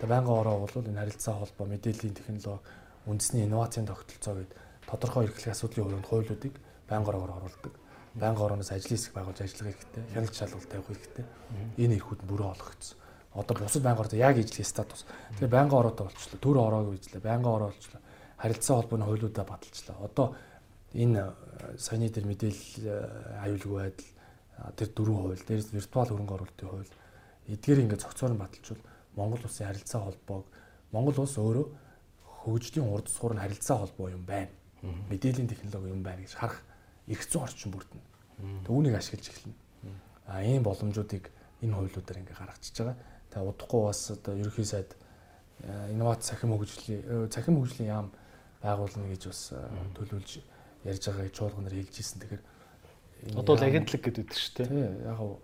[0.00, 2.64] Тэгээ байнгын ороо бол энэ харилцаа холбоо, мэдээллийн технологи,
[3.06, 4.58] үндэсний инновацийн тогтолцоо гэдэг
[4.90, 6.54] тодорхой эрхлэх асуудлын хүрээнд хуулиудыг
[6.90, 7.74] байнгын ороогоор оруулдаг.
[8.14, 10.02] Байнгын орооноос ажлын хэсэг байгуулж ажиллах хэрэгтэй.
[10.14, 11.24] Хяналт шалгалт тавих хэрэгтэй.
[11.78, 13.00] Энэ эрхүүд бүрөө олгогдсон
[13.34, 15.06] одоо бусад байнгын ороо яг ижлэх статус.
[15.38, 16.40] Тэгээ байнгын ороотой болчихлоо.
[16.42, 17.22] Төр ороог ижлээ.
[17.22, 18.02] Байнгын ороо болчихлоо.
[18.38, 19.96] Харилцаа холбооны хуулиудаа баталчлаа.
[20.02, 20.34] Одоо
[20.94, 24.10] энэ э, саяны дээр мэдээлэл э, аюулгүй байдал
[24.74, 26.90] тэр дөрвөн хууль, дээрээс виртуал хөрөнгө оруулалтын хууль
[27.48, 28.82] эдгээр ингээд цогцоор нь баталжвал
[29.14, 30.44] Монгол улсын харилцаа холбоог
[30.90, 31.66] Монгол улс өөрөө
[32.44, 34.50] хөгжлийн урд суурь нь харилцаа холбоо юм байна.
[34.82, 36.60] Мэдээллийн технологи юм байна гэж харах
[37.10, 38.64] эрх зүйн орчин бүрдэнэ.
[38.64, 39.54] Түүнийг ашиглаж эхэлнэ.
[40.30, 41.28] А ийм боломжуудыг
[41.60, 42.96] энэ хуулиудаар ингээ гаргачихж байгаа.
[43.34, 44.96] Тэгээ удахгүй бас одоо ерөнхий сайд
[45.66, 48.08] э, инновац цахим хөгжлийн цахим хөгжлийн яам
[48.62, 49.58] байгуулна гэж бас э,
[49.98, 50.30] төлөвлөж
[50.86, 52.20] ярьж байгааг чуулганаар хэлж ирсэн.
[52.22, 52.42] Тэгэхээр
[53.36, 55.04] одоо л агентлаг гэдэг үү шүү дээ.
[55.04, 55.42] Яг гоо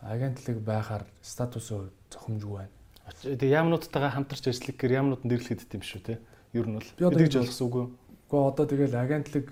[0.00, 2.74] агентлаг байхаар статусын зохимжгүй байна.
[3.22, 6.14] Тэгээ яамнуудтайгаа хамтарч ажиллах гэр яамнууд нь дэрлэхэд юм шүү те.
[6.54, 7.84] Ер нь бол эдгэж болгосон үгүй.
[8.30, 9.46] Гэхдээ одоо тэгэл агентлаг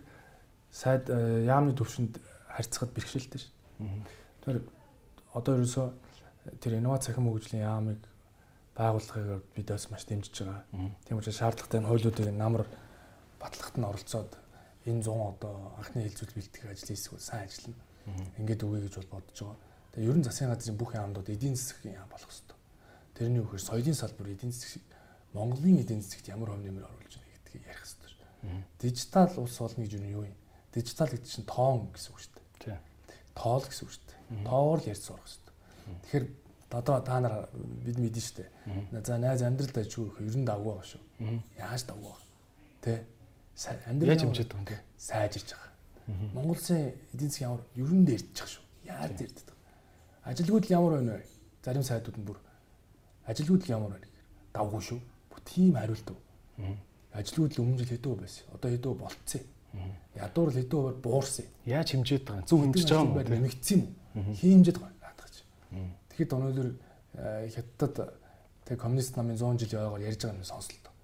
[0.74, 2.18] сайд э, яамны төвшөнд
[2.50, 3.52] харьцахад бэрхшээлтэй шүү.
[4.42, 4.66] Тэр
[5.30, 5.86] одоо ерөөсөө
[6.58, 8.02] тэр инновац цахим хөгжлийн яамыг
[8.74, 10.66] байгуулахыг бид бас маш дэмжиж байгаа.
[11.06, 12.66] Тийм учраас шаардлагатай нь хуулиудыг намар
[13.38, 14.34] батлагт нь оролцоод
[14.82, 17.78] энэ 100 одоо анхны хилцүүл бэлтгэх ажлын хэсэг сайн ажиллана.
[18.42, 19.58] Ингээд үгүй гэж бол бодож байгаа.
[19.94, 22.58] Тэгээ ерөн засгийн газрын бүх яамдууд эдийн засгийн яам болох хэрэгтэй.
[23.14, 24.82] Тэрний үгээр соёлын салбар эдийн засаг
[25.32, 28.10] Монголын эдийн засагт ямар хөв нэмэр оруулж байгаа гэдгийг ярих хэрэгтэй.
[28.82, 30.36] Дижитал улс болно гэж юу юм?
[30.74, 32.78] Дижитал гэдэг чинь тоон гэсэн үг шүү дээ.
[33.38, 34.44] Тоол гэсэн үг шүү дээ.
[34.44, 35.54] Тоогоор л ярьж сурах хэрэгтэй.
[36.02, 36.26] Тэгэхээр
[36.74, 38.50] одоо та нар бид мэдэн штэ.
[39.06, 41.02] За найз амьдралд ажгүй их ер нь давгүй байгаа шүү.
[41.54, 42.26] Яаж давгүй байгаа.
[42.82, 43.06] Тэ?
[43.86, 44.78] Амьдрал яаж хэмжээд байгаа юм те?
[44.98, 45.72] Сайжирч байгаа.
[46.34, 48.64] Монгол улсын эдийн засгийн ямар ер нь байгаа шүү.
[48.90, 49.72] Яаж дэрдэж байгаа.
[50.26, 51.26] Ажилгүйд ямар байна вэ?
[51.62, 52.38] Зарим сайдууд нь бүр
[53.30, 55.00] ажилгүйд ямар байна гэхээр давгүй шүү.
[55.30, 56.20] Бүх тийм хариулт өг.
[57.14, 58.44] Ажилгүйд л өмнө жил хэдөө байсан.
[58.52, 59.42] Одоо хэдөө болцсон.
[60.14, 61.46] Ядуур л хэдөө буурсан.
[61.66, 62.46] Яаж хэмжээд байгаа?
[62.46, 63.26] Зөв хэмжиж байгаа юм уу?
[63.26, 63.90] Нэмэгдсэн юм?
[64.14, 64.94] Хэмжээд байгаа.
[66.14, 68.14] Тэгэхэд өнөөдөр э, хятадд
[68.62, 70.94] тэг коммунист намын 100 жилийн ойгоор ярьж байгаа юм сонслоо.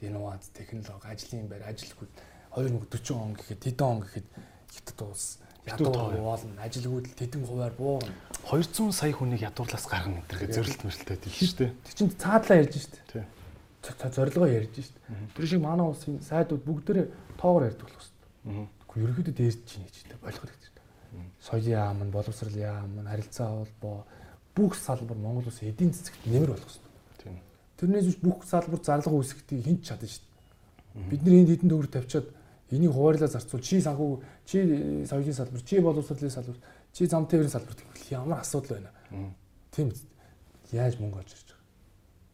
[0.00, 2.10] инновац, технологи, ажлын байр, ажилгүйд
[2.56, 4.26] 2040 он гэхэд тэдэн он гэхэд
[4.74, 8.10] хятад улс ядуу болно, ажилгүйд тэдэн хувиар буурна.
[8.48, 11.70] 200 сая хүнийг ядуурлаас гаргана гэдэргээ зөрилт мөрөлттэй тийм шүү дээ.
[11.84, 12.98] Тэр чинь цаадлаа ярьж штэ.
[13.12, 13.26] Тийм.
[14.10, 14.98] Зорилгоо ярьж штэ.
[15.36, 17.06] Тэр шиг манай улсын сайдууд бүгдээрээ
[17.36, 18.09] тоогоор ярьдаг болох
[18.44, 20.72] Гэхдээ ерөнхийдөө дээрж чинь гэж болох хэрэгтэй.
[21.40, 24.06] Соёлын яам нь, боловсрал яам нь, харилцаа холбоо
[24.54, 26.88] бүх салбар Монгол улсын эдийн засагт нэмэр болох хэвээр.
[27.20, 27.38] Тийм.
[27.76, 30.26] Тэрнээс биш бүх салбар зарлага үүсгэхийг хинч чадна штэ.
[31.10, 32.26] Бид нар энд хэдэн төгрөг тавьчаад
[32.70, 34.10] энийг хуваарлаа зарцуул чи санхүү
[34.46, 34.58] чи
[35.06, 36.58] соёлын салбар чи боловсролын салбар
[36.92, 38.90] чи зам тээврийн салбар гэвэл ямар асуудал байна.
[39.70, 39.92] Тийм
[40.72, 41.66] яаж мөнгө олж ирж байгаа.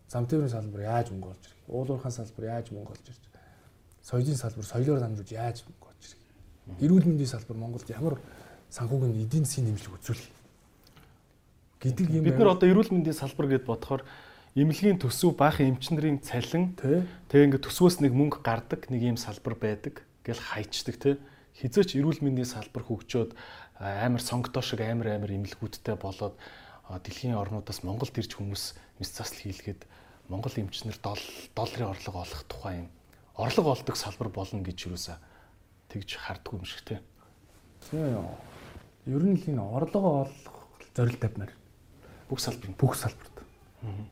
[0.08, 1.60] Зам тээврийн салбар яаж мөнгө олж ирэх.
[1.68, 3.44] Уул уурхайн салбар яаж мөнгө олж ирж байгаа.
[4.04, 5.85] Соёлын салбар соёлоор дамжуулж яаж мөнгө.
[6.66, 8.18] Эрүүл мэндийн салбар Монголд ямар
[8.74, 10.28] санхүүгийн эдийн засгийн нэмжлэг үзүүлэх
[11.78, 12.26] гэдэг юм.
[12.26, 14.02] Бид нар одоо эрүүл мэндийн салбар гэд бодохоор
[14.58, 20.02] эмнэлгийн төсөв баах эмчнэрийн цалин тэгээ ингээд төсвөөс нэг мөнгө гардаг нэг ийм салбар байдаг
[20.26, 21.10] гэл хайчдаг те
[21.54, 23.30] хизээч эрүүл мэндийн салбар хөгжөөд
[23.78, 26.34] амар сонгодоо шиг амар амар эмнэлгүүдтэй болоод
[26.90, 28.64] дэлхийн орнуудаас Монголд ирж хүмүүс
[28.98, 29.86] мэс засал хийлгээд
[30.26, 32.88] Монгол эмчнэр долларын орлого олох тухай юм.
[33.38, 35.22] Орлого олдог салбар болно гэж юусаа
[35.96, 37.00] тэгж харддаг юм шиг те.
[37.88, 38.28] Тийм.
[39.08, 40.56] Ер нь л энэ орлого олох
[40.92, 41.52] зорилт тавьмаар
[42.28, 43.40] бүх салбар бүх салбарт.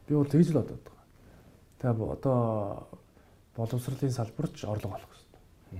[0.08, 1.04] Би бол тэгж л бодоод байгаа.
[1.84, 2.88] Тэгээ одоо
[3.56, 5.14] боловсролын салбарч орлого олох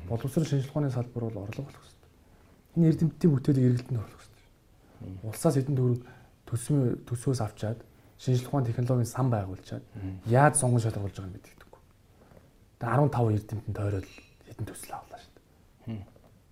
[0.08, 2.10] боловсрол шинжилгээ ухааны салбар бол орлого болох хэрэгтэй.
[2.76, 5.28] Энэ эрдэмтдийн бүтээлийг эргэлтэнд оруулах хэрэгтэй.
[5.28, 6.00] Улсаас хэдэн төгрөг
[6.48, 7.78] төсвөө төсвөөс авчаад
[8.18, 9.84] шинжилгээ ухааны технологийн сан байгуулчаад
[10.26, 11.82] яаж сонгон шалгуулж байгаа юм гэдэггүй.
[12.78, 14.10] Тэгээ 15 эрдэмтэн тойрол
[14.46, 15.33] хэдэн төсөл авлаа шүү.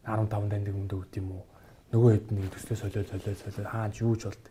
[0.06, 1.44] 15 дандаг мөнгө өгд юм уу?
[1.92, 4.44] Нөгөө хэд нэг төслөө солиод солиод солиод хаач юу ч болд.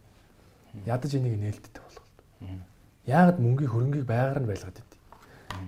[0.86, 2.08] Ядаж энийг нээлттэй болгох.
[3.06, 5.00] Яагаад мөнгийн хөрөнгийг байгаар нь байлгаад идэв.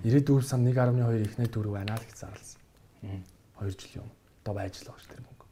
[0.07, 2.61] Ирээдүйн сан 1.2 ихнээ төгрөг байна л гэж зарласан.
[3.60, 5.45] 2 жилийн өмнө одоо байж л байгаа ш тэр мөнгө.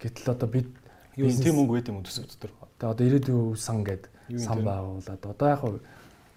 [0.00, 0.68] Гэтэл одоо бид
[1.16, 2.52] юу тийм мөнгө байд юм уу төсөв дотор.
[2.76, 4.12] Одоо одоо ирээдүйн сан гэдэг
[4.44, 5.74] сан байгуулад одоо яг хав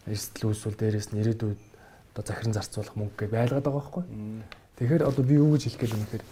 [0.08, 1.60] эрсдэл үүсвэл дээрээс нь ирээдүйд
[2.16, 4.04] одоо захиран зарцуулах мөнгө гэж байлгаад байгаа байхгүй.
[4.80, 6.24] Тэгэхээр одоо би юу гэж хэлэх гээд юм гэхээр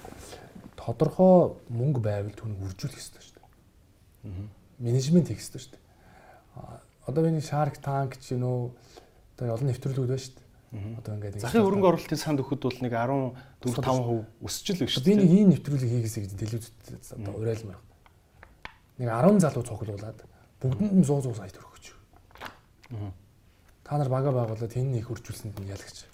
[0.85, 4.47] тодорхой мөнгө байвал түүнийг үржүүлэх ёстой шүү дээ.
[4.85, 5.83] Менежмент хийх ёстой шүү дээ.
[7.09, 8.61] Одоо миний Shark Tank ч юм уу
[9.33, 10.45] одоо олон нэвтрүүлгүүд байна шүү дээ
[10.75, 13.31] Одоо ингээд захын хөрөнгө оруулалтын санд өгөхөд бол нэг 14
[13.63, 14.99] 5% өсч л биш.
[14.99, 16.75] Би нэг ийм нэвтрүүлэг хийгээсэй гэж телевизэд
[17.15, 17.83] одоо уриалсан байна.
[18.99, 20.19] Нэг 10 залуу цуглуулад
[20.59, 21.85] бүгдэнд нь 100 100 сая төгрөг өгч.
[23.87, 26.11] Та нар бага байгуулад энэ их хуржүүлсэнд нь ялагч.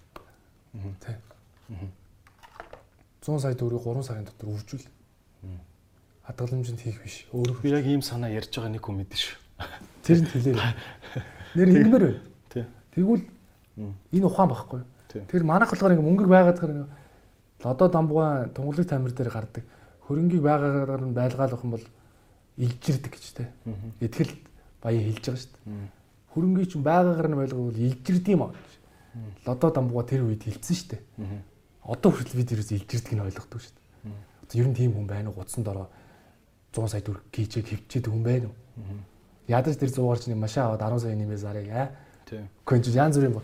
[1.02, 1.18] Тэ.
[3.22, 4.85] 100 сая төгрөгийг 3 сарын дотор үржүүл.
[6.26, 7.26] Хадгаламжинд хийх биш.
[7.34, 9.38] Өөрөө би яг ийм санаа ярьж байгаа нэг хүн мэдэн шүү.
[10.06, 10.57] Тэр нь хэлээ.
[11.56, 12.18] Нэр ингэмэр бай.
[12.49, 12.65] Тий.
[12.93, 13.26] Тэгвэл
[13.77, 14.81] Энэ ухаан багхгүй.
[15.10, 16.72] Тэр манайх болохоор ингээ мөнгөг байгаад тэр
[17.64, 19.64] лодо дамбугаа тунгалаг тамир дээр гардаг.
[20.07, 21.85] Хөрөнгийг байгаагаар нь байлгаалах юм бол
[22.57, 23.48] илжирдэг гэж те.
[23.99, 24.35] Итгэл
[24.84, 25.89] баяа хэлж байгаа шүү дээ.
[26.35, 28.52] Хөрөнгийг чинь байгаагаар нь байлгавал илжирд юм аа.
[29.45, 31.02] Лодо дамбугаа тэр үед хэлсэн шүү дээ.
[31.86, 34.16] Одоо хүртэл бид ерөөс илжирдэг нь ойлгохгүй шүү дээ.
[34.45, 35.41] Одоо ер нь тийм хүн байна уу?
[35.41, 35.88] Гудсан дороо
[36.74, 38.56] 100 сая төгрөг гीчээд хөвчээд хүн байна уу?
[39.49, 41.90] Ядаж тэр 100 гарч нэг машин аваад 10 сая нэмээ зарыг аа.
[42.30, 42.45] Тийм.
[42.66, 43.41] Гэхдээ янз бүрийн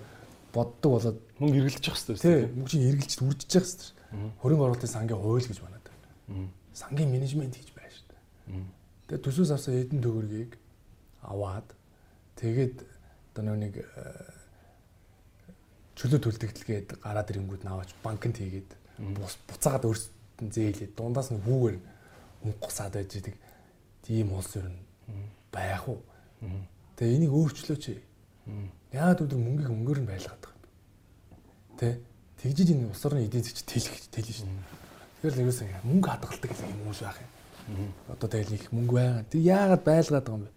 [0.53, 3.97] боддог болоод мөнгө эргэлдэж явах хэрэгтэй тийм мөнгө чинь эргэлж үржиж явах хэрэгтэй
[4.41, 5.95] хөрөнгө оруулалтын сангийн хууль гэж байна даа
[6.73, 8.63] сангийн менежмент хийж байна шүү дээ
[9.07, 10.51] тэгээ төсөөс авсан эдэн төгрөгийг
[11.21, 11.67] аваад
[12.41, 12.75] тэгээд
[13.35, 13.73] одоо нэг
[15.97, 18.69] чөлөө төлтөгдөлгээд гараад ирэнгүүд наваач банкнд хийгээд
[19.49, 21.77] буцаагаад өөрсдөд зээлээд дундаас нь хүүгээр
[22.45, 23.35] мөнгөсаад байж идэг
[24.05, 24.79] тийм улс ер нь
[25.51, 26.01] байх уу
[26.95, 27.83] тэгээ энийг өөрчлөөч
[28.95, 30.71] Яагаад өдөр мөнгийг өнгөөр нь байлгаад байгаа юм.
[31.75, 31.99] Тэ?
[32.39, 34.51] Тэгжиж энэ улс орны эдийн засгч тэлэх тэлнэ шин.
[35.19, 37.91] Тэгэхээр л ерөөсөө мөнгө хадгалдаг гэсэн юм уу шаах юм.
[38.07, 39.27] Одоо тэгэл их мөнгө байгаа.
[39.27, 40.51] Тэг яагаад байлгаад байгаа юм бэ?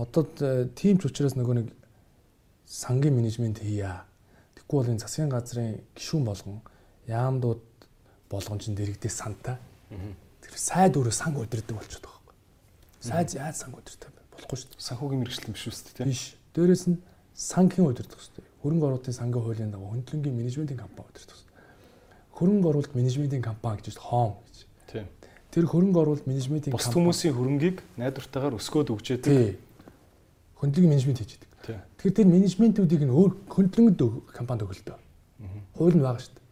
[0.00, 0.22] Одоо
[0.72, 1.68] тийм ч учраас нөгөө нэг
[2.64, 4.08] сангийн менежмент хийя.
[4.64, 6.60] Тэгэхгүй бол энэ засгийн газрын гишүүн болгон
[7.06, 7.62] яамдууд
[8.32, 9.60] болгон ч дэрэгдээ санта.
[10.40, 12.38] Тэр сайд өөрөө санг удирдаг болчиход байгаа юм.
[13.00, 14.88] Сайд яаж санг удирдаг болохгүй шүү дээ.
[14.88, 16.08] Санхүүгийн мэрэгчлэн биш үү тийм.
[16.08, 16.24] Биш.
[16.54, 16.98] Дээрээс нь
[17.34, 18.44] сангийн удирдах хэрэгтэй.
[18.62, 21.62] Хөрөнгө оруулалтын сангийн хуулийн дагуу хөндлөнгийн менежментийн компани удирдах хэрэгтэй.
[22.34, 24.56] Хөрөнгө оруулалт менежментийн компани гэж хоом гэж.
[24.90, 25.06] Тийм.
[25.50, 29.58] Тэр хөрөнгө оруулалт менежментийн компани бус хүмүүсийн хөрөнгийг найдвартайгаар өсгөөд өгчээдэг.
[30.62, 31.50] Хөндлөнгийн менежмент хийж байдаг.
[31.50, 31.53] Тийм.
[31.64, 34.00] Тэгэхээр тэр менежментүүдийг нь өөр хөндлөнгөд
[34.36, 34.96] компанид өгөлтөө.
[35.74, 36.44] Хууль нь байгаа шүү дээ.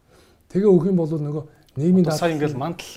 [0.52, 1.44] Тэгээ өгөх юм бол нөгөө
[1.76, 2.90] нийгмийн даатгал сая ингээл мандал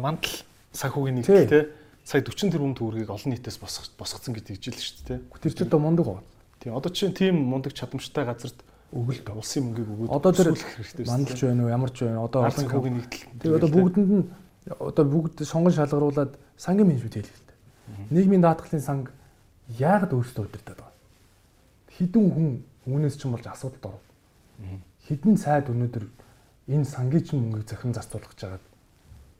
[0.00, 0.34] мандал
[0.72, 1.72] санхүүгийн нэг тийм
[2.04, 5.18] сая 40 тэрбум төгрөгийг олон нийтээс босгох босгоцсон гэдэг ижил шүү дээ.
[5.40, 6.26] Тэр ч одоо мундаг байна.
[6.60, 8.58] Тийм одоо чинь тийм мундаг чадамжтай газарт
[8.92, 10.52] өгөлт улсын мөнгийг өгөөд одоо тэр
[11.08, 14.26] мандалж байна уу ямар ч байна одоо олон хүүгийн нэгдэл тэгээ одоо бүгдэнд нь
[14.68, 17.56] одоо бүгд сонгон шалгаруулад сангийн менежмент хийх хэрэгтэй.
[18.10, 19.06] Нийгмийн даатгалын санг
[19.78, 20.81] яагаад өөрсдөө удирдах?
[21.98, 22.48] Хідэн хүн
[22.88, 24.04] үүнээс ч юм болж асуудалд оров.
[25.06, 26.04] Хідэн сайд өнөөдөр
[26.68, 28.64] энэ сангийн чинь мөнгийг захин зарцуулах гэж байгаад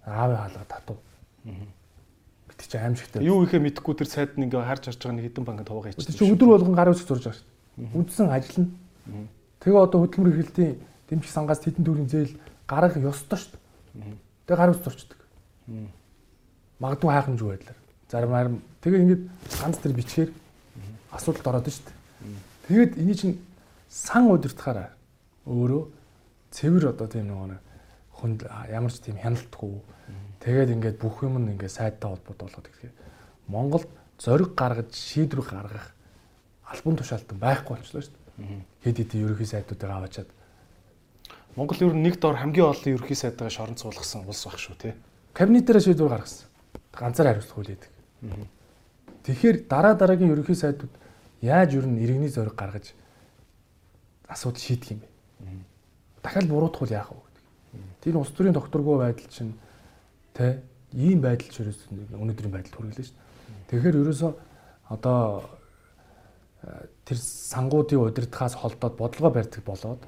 [0.07, 0.99] аавын хаалга татав.
[1.45, 3.23] Бид чи аимшигтай.
[3.23, 6.19] Юу ихэ мэдэхгүй тэр сайд нь ингээ харж харж байгаа нэг хідэн банкнд хаваагаа хийчихсэн.
[6.19, 7.49] Чи өдөр болгон гар үсэг зурж байгаа шүү
[7.79, 7.97] дээ.
[7.97, 8.71] Үндсэн ажил нь.
[9.63, 10.73] Тэгээ одоо хөдөлмөр эрхлэлтийн
[11.09, 12.35] дэмжих сангаас тэдэн төрлийн зээл
[12.67, 13.55] гарах ёстой шүү
[13.97, 14.19] дээ.
[14.47, 15.21] Тэгээ гар үсэг зурчдаг.
[16.83, 17.79] Магадгүй хайхамж байдлаар.
[18.11, 19.23] Зарим харин тэгээ ингээд
[19.63, 20.31] ганц тэр бичгээр
[21.15, 22.02] асуудалд ороод шүү дээ.
[22.73, 23.37] Тэгээд эний чинь
[23.93, 24.97] сан удирдахаараа
[25.45, 25.83] өөрөө
[26.57, 27.61] цэвэр одоо тийм нэг
[28.17, 29.77] хүнд ямар ч тийм хяналтгүй
[30.41, 32.97] тэгээд ингээд бүх юм нь ингээд сайдтай холбоотой болгоод тэгэхээр
[33.53, 35.93] Монголд зориг гаргаж шийдвэр гаргах
[36.65, 38.65] албан тушаалтан байхгүй болчихлоо шүү дээ.
[38.89, 40.31] Хэд хэдэн ерөнхий сайдуудыг аваачаад
[41.53, 44.97] Монгол ер нь нэг дор хамгийн олон ерөнхий сайдаа шорон цуулгасан улс баг шүү тий.
[45.37, 46.49] Кабинетээр шийдвэр гаргасан.
[46.97, 47.93] Ганцаар хариуцлах байдаг.
[49.29, 51.02] Тэгэхээр дараа дараагийн ерөнхий сайдууд
[51.43, 52.95] яаж ер нь иргэний зориг гаргаж
[54.31, 55.09] асуудал шийдэх юм бэ?
[56.23, 57.45] Дахиад буруутгах яах вэ гэдэг.
[58.01, 59.59] Тэр улс төрийн докторгүй байдал чинь
[60.33, 60.63] тэ
[60.95, 63.69] ийм байдал ч ерөөсөө өнөөдрийн байдалд хүргэлээ шүү дээ.
[63.69, 64.33] Тэгэхээр ерөөсөө
[64.95, 65.51] одоо
[66.63, 70.01] э, тэр сангуудын удирдахаас холдоод бодлого барьдаг болоод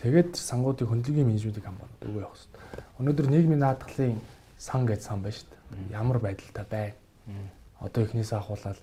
[0.00, 2.84] тэгээд сангуудын хөндлөгийн менежментийг хамгаалаад өгөө явах хэрэгтэй.
[2.98, 4.20] Өнөөдөр нийгмийн наадгалын
[4.56, 5.92] сан гэж сан байна шүү дээ.
[5.92, 7.50] Ямар байдалтай байна?
[7.80, 8.78] Одоо эхнээсээ ахуулаад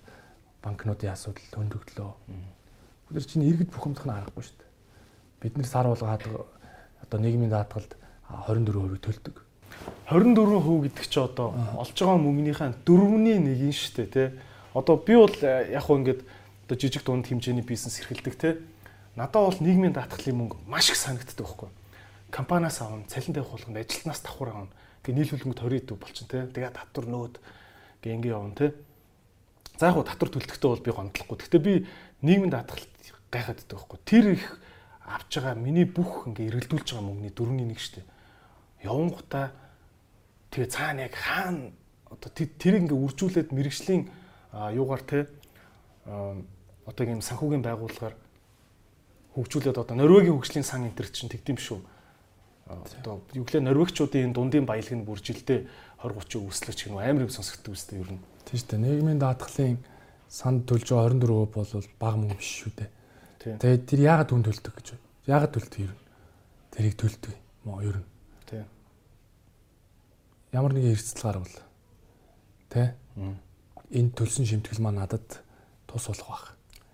[0.62, 2.12] банкнуудын асуудал хөндөгдлөө.
[3.12, 4.70] Бид чинь иргэд бухимдах нь аргагүй шүү дээ.
[5.42, 6.22] Бид нэр сар болгоод
[7.02, 7.92] одоо нийгмийн даатгалд
[8.30, 9.36] 24% төлдөг.
[10.08, 14.28] 24% гэдэг чи одоо олж байгаа мөнгөнийхээ 4-ний 1 шүү дээ тий.
[14.72, 16.20] Одоо би бол э, яг хөө ингээд
[16.64, 18.54] одоо жижиг дунд хэмжээний бизнес эрхэлдэг тий.
[19.16, 21.68] Надад бол нийгмийн даатгалын мөнгө маш их санагддаг байхгүй.
[22.30, 24.72] Компаниас авна, цалин тавих болгонд ажилтнаас давхар авна.
[25.04, 26.42] Гэ нийлүүлэнгөт 20 төв болчихно тий.
[26.48, 27.34] Тэгээд татвар нөөд
[28.00, 28.70] гэ ингээ явна тий.
[29.82, 31.36] За яг татвар төлөлтөд бол би гомдлохгүй.
[31.42, 31.72] Гэхдээ би
[32.22, 32.86] нийгмийн даатгалт
[33.34, 33.98] гайхаад байдаг байхгүй.
[34.06, 34.44] Тэр их
[35.02, 38.06] авч байгаа миний бүх ингээ эргэлдүүлж байгаа мөнгөний дөрөвний нэг шүү дээ.
[38.86, 39.50] Явангуудаа
[40.54, 41.74] тэгээ цаана яг хаана
[42.14, 44.06] одоо тэр ингээ үржүүлээд мэрэгжлийн
[44.70, 45.26] юугаар те
[46.06, 48.14] одоо ийм санхүүгийн байгууллагаар
[49.34, 51.82] хөгжүүлээд одоо Норвегийн хөгжлийн сан энэ төр чинь тэгдэм шүү.
[52.70, 55.66] Одоо юу гэлээ норвегчуудын дундын баялаг нь бүржилдээ
[56.06, 58.22] 20 30 өслөж гэнэ амар юм сонсогддог үстэй ер нь.
[58.46, 58.82] Тийм шүү дээ.
[58.82, 59.78] Нийгмийн даатгалын
[60.32, 62.90] санд төлж байгаа 24% бол бага мөнгө биш шүү дээ.
[63.42, 65.06] Тэгээд тэр яагаад түн төлдөг гэж байна?
[65.26, 65.98] Яагаад төлдөг юм?
[66.72, 68.08] Тэрийг төлдөг юм уу ер нь?
[68.48, 68.66] Тийм.
[70.54, 71.56] Ямар нэгэн эрсдэл гарвал
[72.70, 72.94] тэ
[73.92, 75.42] энэ төлсөн шимтгэл маань надад
[75.90, 76.46] тус болох байх.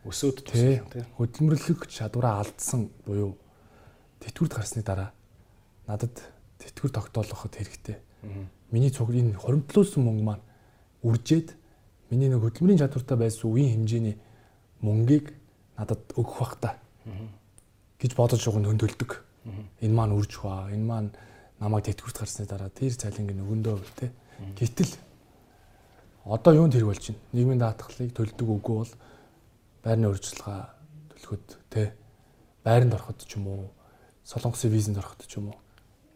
[0.09, 1.07] Өсөөд тус тийм.
[1.15, 3.37] Хөдөлмөрлөх чадвараа алдсан буюу
[4.25, 5.13] тэтгэврт гарсны дараа
[5.87, 6.17] надад
[6.59, 8.03] тэтгэвэр тогтоолоход хэрэгтэй.
[8.75, 10.48] Миний цуг энэ хоримтлуулсан мөнгө маань
[11.03, 11.55] үржээд
[12.11, 14.17] миний нэг хөдөлмөрийн чадвартай байсан үеийн хэмжээний
[14.81, 15.35] мөнгийг
[15.79, 16.71] надад өгөх бах та
[17.99, 19.11] гэж бодож байгаа нь хөндөлдөг.
[19.83, 21.11] Энэ маань үрж хаа, энэ маань
[21.59, 24.13] намайг тэтгэврт гарсны дараа тэр цалинг нөгөндөө тэ.
[24.59, 24.93] Гэтэл
[26.25, 27.23] одоо юунд хэрэг болж байна?
[27.33, 28.93] Нийгмийн даатгалыг төлдөг үгүй бол
[29.83, 30.61] байрны урьдчилгаа
[31.11, 31.93] төлөхөд тэ
[32.63, 33.63] байранд ороход ч юм уу
[34.23, 35.59] солонгосын визэнд ороход ч юм уу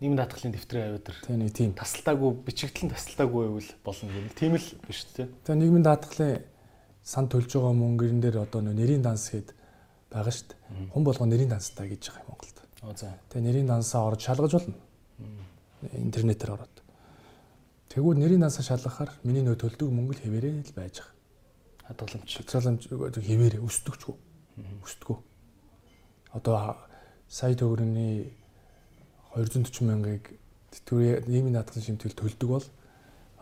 [0.03, 4.59] нийгмийн даатгалын дэвтрийн аюудар тийм нэг тийм тасалтаагүй бичигдэл нь тасалтаагүй байвал болно гэх тийм
[4.59, 5.31] л биш үү?
[5.47, 6.43] Тэгээ нийгмийн даатгалын
[7.07, 9.55] сан төлж байгаа мөнгөрн дээр одоо нэрийн данс гээд
[10.11, 10.91] байгаа шүү дээ.
[10.91, 12.59] Хүн болгоо нэрийн данстай гэж байгаа юм Монголд.
[13.31, 14.75] Тэгээ нэрийн дансаа орж шалгаж болно.
[15.95, 16.77] Интернетээр ороод.
[17.87, 21.15] Тэгвэл нэрийн дансаа шалгахаар миний нөө төлдөг мөнгө л хэвээрээ л байж байгаа.
[21.95, 22.31] Хадгаламж.
[22.43, 24.17] Хадгаламж хэвээрээ өсдөгчгүй.
[24.83, 25.19] Өсдөггүй.
[26.35, 26.77] Одоо
[27.29, 28.42] сая төгрөгийн
[29.35, 30.25] 240 мянгаыг
[30.73, 32.67] тэтгэврийн нийгмийн даатгалын шимтгэл төлдөг бол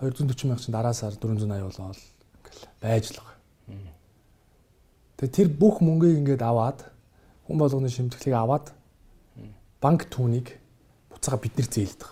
[0.00, 3.36] 240 мянга чинь дараа сар 480 болоо ингээл байж л байгаа.
[5.20, 6.86] Тэгээ тэр бүх мөнгийг ингээд аваад
[7.44, 8.72] хүн болгоны шимтгэлийг аваад
[9.82, 10.56] банк түүнийг
[11.12, 12.10] буцаага бид нэр зээлдэг.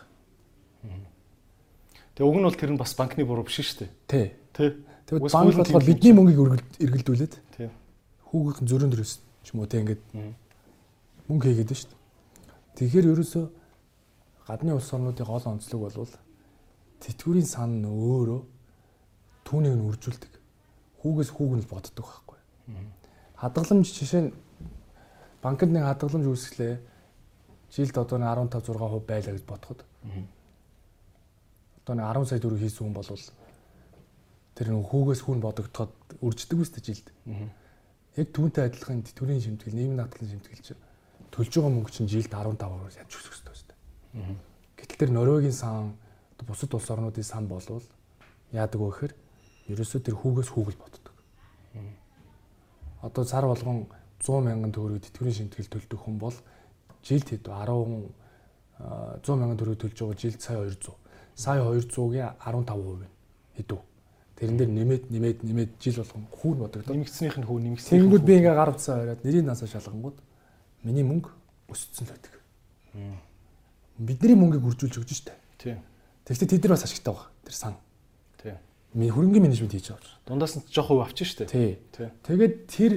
[2.19, 3.91] Тэгээ уг нь бол тэр нь бас банкны буруу биш шүү дээ.
[4.11, 4.27] Тий.
[4.53, 4.71] Тий.
[5.07, 7.71] Тэгээд банк болохоор бидний мөнгийг эргэлдүүлээд тий.
[8.29, 10.03] Хүүгийн зөрөн дөрөс ч юм уу тий ингээд
[11.31, 12.03] мөнгө хийгээд шүү дээ.
[12.77, 13.45] Тэгэхээр ерөөсөө
[14.49, 16.09] гадны улс орнуудын гол онцлог бол
[17.05, 18.41] тэтгэврийн сан өөрөө
[19.45, 20.33] түүнийг нь үржүүлдэг.
[21.05, 22.39] Хүүгээс хүүг нь боддог байхгүй.
[23.37, 24.33] Хадгаламж жишээ нь
[25.45, 26.81] банкнд нэг хадгаламж үүсгэлээ.
[27.69, 29.85] Жилд одоо 15 6% байлаа гэж бодоход.
[31.85, 33.13] Одоо нэг 10 сая төгрөг хийсэн хүн бол
[34.57, 35.93] тэр нэг хүүгээс хүн бодогдоход
[36.25, 37.13] үрждэг үстэй жилд.
[38.17, 40.81] Яг түүнтэй адилхан тэтгэврийн шимтгэл, нийгмийн даатгалын шимтгэл чинь
[41.31, 43.68] төлж байгаа мөнгө чинь жилд 15%-аар янж өсөх байна.
[44.79, 45.97] Гэтэл тэр Норвегийн сан
[46.47, 47.83] бусад улс орнуудын сан болвол
[48.53, 49.15] яадаг вэ гэхээр
[49.75, 51.15] ерөөсөө тэр хүүгээс хүүгэл боддог.
[53.03, 53.87] Одоо сар болгон
[54.23, 56.35] 100 мянган төгрөг тэтгэврийн шимтгэл төлдөг хүн бол
[57.05, 58.11] жилд хэд 10
[59.23, 60.95] 100 мянган төгрөг төлж байгаа жилд сая 200.
[61.35, 63.07] Сая 200-гийн 15%
[63.59, 63.81] хэдүү.
[64.39, 66.95] Тэрэн дээр нэмээд нэмээд нэмээд жил болгон хүүр бодогдоо.
[66.95, 67.95] Нэмэгдснийх нь хүү нэмэгдсэн.
[67.95, 70.19] Тэнгүүд би ингээ гар утсаа аваад нэрийн насаа шалгангууд
[70.87, 71.31] миний мөнгө
[71.71, 72.35] өссөн л байдаг.
[73.99, 75.35] Бидний мөнгийг үржүүлж өгч штэ.
[75.59, 75.83] Тийм.
[76.23, 77.29] Тэгвэл тэд нар бас ашигтай байгаа.
[77.43, 77.75] Тэр сан.
[78.39, 78.57] Тийм.
[78.95, 80.15] Миний хөрөнгөний менежмент хийж байгаа.
[80.27, 81.51] Дундаас нь жоох хөв авчих штэ.
[81.51, 81.83] Тий.
[81.91, 82.09] Тий.
[82.23, 82.93] Тэгээд тэр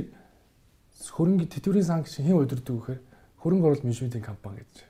[1.09, 3.01] хөрөнгө тэтгэврийн сан гэж хэн удирддаг вэхээр
[3.41, 4.85] хөрөнгө оруулалт менежментийн компани гэж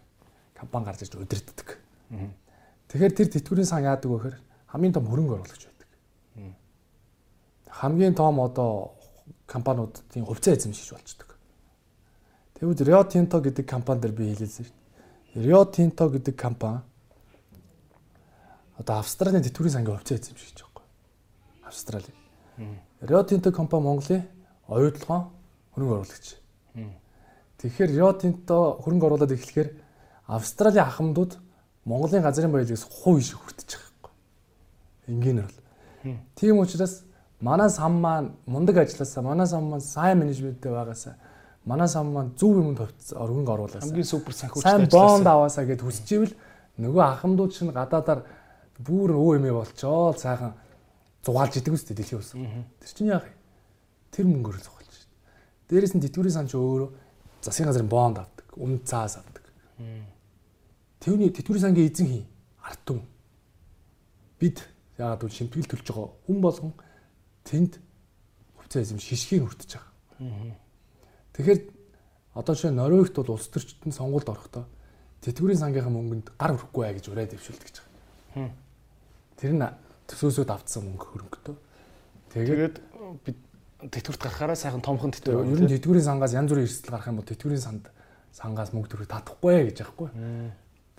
[0.59, 1.79] компани гарч ирж удирддаг.
[2.91, 5.89] Тэгэхээр тэр тэтгэврийн сан яадаг вэ гэхээр хамгийн том хөрөнгө оруулагч байдаг.
[7.71, 8.99] Хамгийн том одоо
[9.47, 11.29] компаниудын хувьцаа эзэмшиж болчдөг.
[12.59, 14.80] Тэгвэл Rio Tinto гэдэг компани дээр би хэлээсэн шүү.
[15.35, 16.81] Rio Tinto гэдэг компани
[18.77, 20.85] одоо Австралийн тэтгэврийн сангийн хувьцаа эзэмшиж байгаа байхгүй.
[21.63, 22.11] Австрали.
[22.99, 24.27] Rio Tinto компани Монголын
[24.67, 25.31] оюутлогоо
[25.71, 26.35] хөрөнгө оруулагч.
[27.63, 29.69] Тэгэхээр Rio Tinto хөрөнгө оруулаад эхлэхээр
[30.27, 31.39] Австралийн ахмадууд
[31.85, 34.13] Монголын газрын баялагаас хувь шиг хүртэж байгаа байхгүй.
[35.07, 35.59] Энгийнээр бол.
[36.35, 37.03] Тийм учраас
[37.39, 41.15] манай сан маань мундаг ажилласаа, манай сан маань сайн менежменттэй байгаасаа,
[41.65, 43.85] манай сан маань зөв юмд хөрөнгө оруулаасаа.
[43.85, 46.33] Хамгийн супер санхүүжилт Сайн бонд аваасаа гэд хүсчихвэл
[46.81, 48.25] нөгөө ахмадууд чинь гадаадаар
[48.81, 50.57] бүр өө эмээ болчоо сайхан
[51.21, 52.33] зугаалж идэг үстэй дэлхийн ус.
[52.33, 53.33] Тэр чинь яах вэ?
[54.09, 55.11] Тэр мөнгөөр зугаалж шít.
[55.69, 56.89] Дээрээс нь тэтгэврийн сан ч өөрөө
[57.45, 59.45] засгийн газрын бонд авдаг, өмнө цаас авдаг.
[60.97, 62.25] Тэвний тэтгэврийн сангийн эзэн хий
[62.65, 63.05] ард түмэн.
[64.41, 64.65] Бид
[64.97, 66.73] яагаад гэвэл шимтгэл төлж байгаа хүн болгон
[67.45, 67.77] тэнд
[68.57, 70.57] хувьцаа эзэм шишгийг хүртэж байгаа.
[71.41, 71.61] Тэгэхээр
[72.37, 74.69] одоо жишээ нь Норвегт бол улс төрчтөнд сонгуульд орохдоо
[75.25, 78.53] тэтгэврийн сангийнхаа мөнгөнд гар өрөхгүй бай гэж ураад дэвшүүлдэг гэж байгаа.
[79.41, 79.65] Тэр нь
[80.05, 81.55] төсөөсөд автсан мөнгө хөрөнгөтэй.
[82.29, 82.75] Тэгээд
[83.25, 83.37] бид
[83.89, 85.65] тэтгэврт гарахаараа сайхан томхон ер тэтгэв.
[85.65, 87.89] нь тэтгэврийн сангаас янз бүрийн эрсдэл гарах юм бол тэтгэврийн санд
[88.29, 90.09] сангаас мөнгө төрөх татахгүй гэж аахгүй.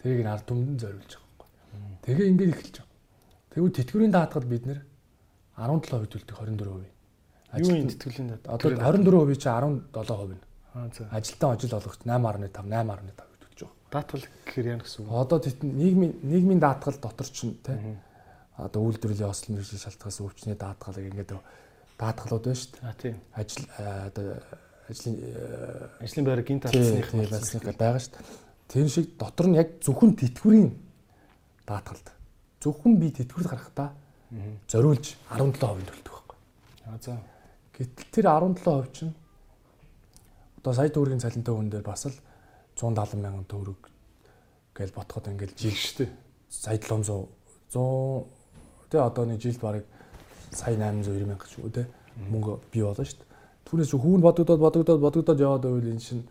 [0.03, 1.49] Тэрийг нь ард түмэнд зориулж байгаа байхгүй.
[2.03, 2.91] Тэгээ ингээд эхэлж байгаа.
[3.55, 4.81] Тэгвэл тэтгэврийн даатгал бид нэр
[5.55, 6.92] 17% төлдөг 24%.
[7.57, 8.57] Юу юм тэтгэвлийн даа.
[8.57, 10.43] Одоо 24% чи 17% нь.
[10.75, 11.09] Аа за.
[11.13, 13.13] Ажилтан ажил олгогч 8.5 8.5
[13.43, 13.75] төлж байгаа.
[13.93, 15.13] Даатвал гэхээр яа гэсэн үг.
[15.13, 17.77] Одоо тэт нийгмийн нийгмийн даатгал дотор ч те
[18.57, 21.33] одоо үйлдвэрлэлийн ослон мэргэжлийн шалтгаанаас өвчний даатгалыг ингээд
[22.01, 22.89] даатгалууд байна шүү дээ.
[22.89, 23.17] Аа тийм.
[23.37, 24.27] Ажил а, одоо
[24.89, 28.27] ажлын э, Ажлын байраа гинт тий, алдсных тий, байцных байгаа шүү дээ.
[28.69, 30.71] Тэр шиг дотор нь яг зөвхөн тэтгэврийн
[31.67, 32.07] даатгалд
[32.61, 33.93] зөвхөн би тэтгэврт гарахдаа
[34.69, 36.39] зориулж 17% төлдөг байхгүй.
[36.89, 37.19] Аа за.
[37.83, 39.15] Гэтэл тэр 17% чинь
[40.63, 42.15] одоо сая төгрөгийн цалинтай хүн дээр бас л
[42.79, 43.91] 170 мянган төгрөг
[44.77, 46.09] гэж ботход ингээл жил Жигштэй.
[46.49, 47.27] сая 700
[47.75, 48.27] 100
[48.91, 49.85] тэ одоо нэг жилд барыг
[50.53, 51.89] сая 890 мянга ч үү тэ
[52.31, 53.31] мөнгө бий болно шүү дээ.
[53.67, 56.29] Түүнээс хүүн бодогдоод бодогдоод бодогдоод яваад байвал энэ чинь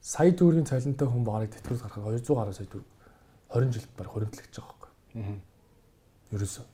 [0.00, 2.88] сая төгрөгийн цалинтай хүн барыг тэтгэврт гарахад 200 гаруй сая төгрөг
[3.54, 4.90] 20 жилд барыг хоригдлогч байгаа байхгүй.
[5.20, 5.38] Аа.
[6.34, 6.64] Ерөөсөө.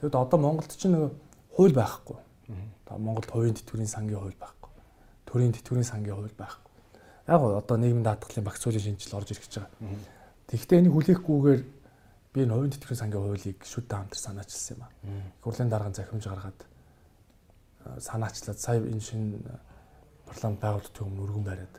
[0.00, 1.12] Тэгэд одоо Монголд ч нэг
[1.52, 2.16] хууль байхгүй.
[2.48, 4.70] Одоо Монголд хувийн тэтгэврийн сангийн хууль байхгүй.
[5.26, 6.70] Төрийн тэтгэврийн сангийн хууль байхгүй.
[7.28, 9.70] Яг одоо нийгмийн даатгалын багц хуулийн шинжил орж гэж байгаа.
[10.50, 11.62] Тэгэхдээ энийг хүлээхгүйгээр
[12.34, 14.90] би энэ хувийн тэтгэврийн сангийн хуулийг шүд хамтар санаачилсан юм аа.
[15.38, 16.60] Их хурлын дарга захимж гаргаад
[17.98, 19.38] санаачлаад сая энэ шинэ
[20.26, 21.74] парламент байгуулалтын өмнө өргөн бариад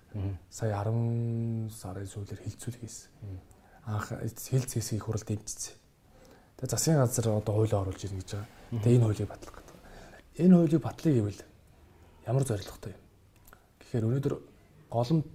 [0.50, 3.12] сая 10 сарын сүүлээр хилцүүл хийсэн.
[3.86, 5.76] Анх хилц хийсийг их хурл дэмжсэн.
[6.60, 8.50] Тэгээ засгийн газар одоо хуулиа оруулж ирнэ гэж байгаа.
[8.84, 9.61] Тэгээ энэ хуулийг батлах.
[10.42, 11.42] Энэ хуулийг батлах гэвэл
[12.26, 13.04] ямар зорилготой юм?
[13.86, 14.34] Тэгэхээр өнөөдөр
[14.90, 15.34] голомт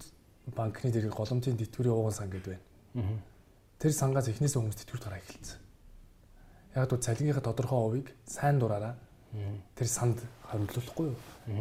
[0.51, 3.23] банкны дэрэг голомтын тэтгэврийн ууган сан гэдэг байна.
[3.79, 5.59] Тэр сангаас эхнээсээ хүмүүс тэтгэврт гараа эхэлсэн.
[6.75, 8.99] Яг л цалингийнхаа тодорхой хувийг сайн дураараа
[9.79, 10.19] тэр санд
[10.51, 11.19] хөрөнгөлөхгүй юу?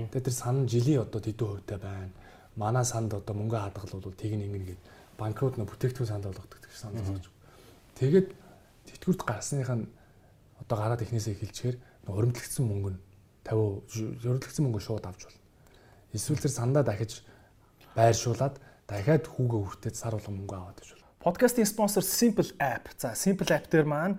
[0.10, 2.10] Тэгээ тэр сан жилийн одоо тэдэн хувьтай байна.
[2.58, 4.82] Манай санд одоо мөнгө хадгал бол тийг нэг ингээд
[5.22, 7.30] банкрот нэ бүтээгдэхүүн санд болгодог гэж санд болгож.
[7.94, 8.28] Тэгээд
[8.90, 9.86] тэтгэврт гарсных нь
[10.62, 11.78] одоо гараад эхнээсээ эхэлчихээр
[12.10, 13.00] өрөмтлөгдсөн мөнгө нь
[13.46, 15.42] 50 өрөмтлөгдсөн мөнгө шууд авч болно.
[16.12, 17.22] Эсвэл тэр сандаа дахиж
[17.94, 18.58] байршуулад
[18.90, 21.10] дахиад хүүгээ хүртээд сар болгон мөнгө аваад гэж болно.
[21.22, 22.90] Подкастын спонсор Simple App.
[22.98, 24.18] За Simple App дээр маань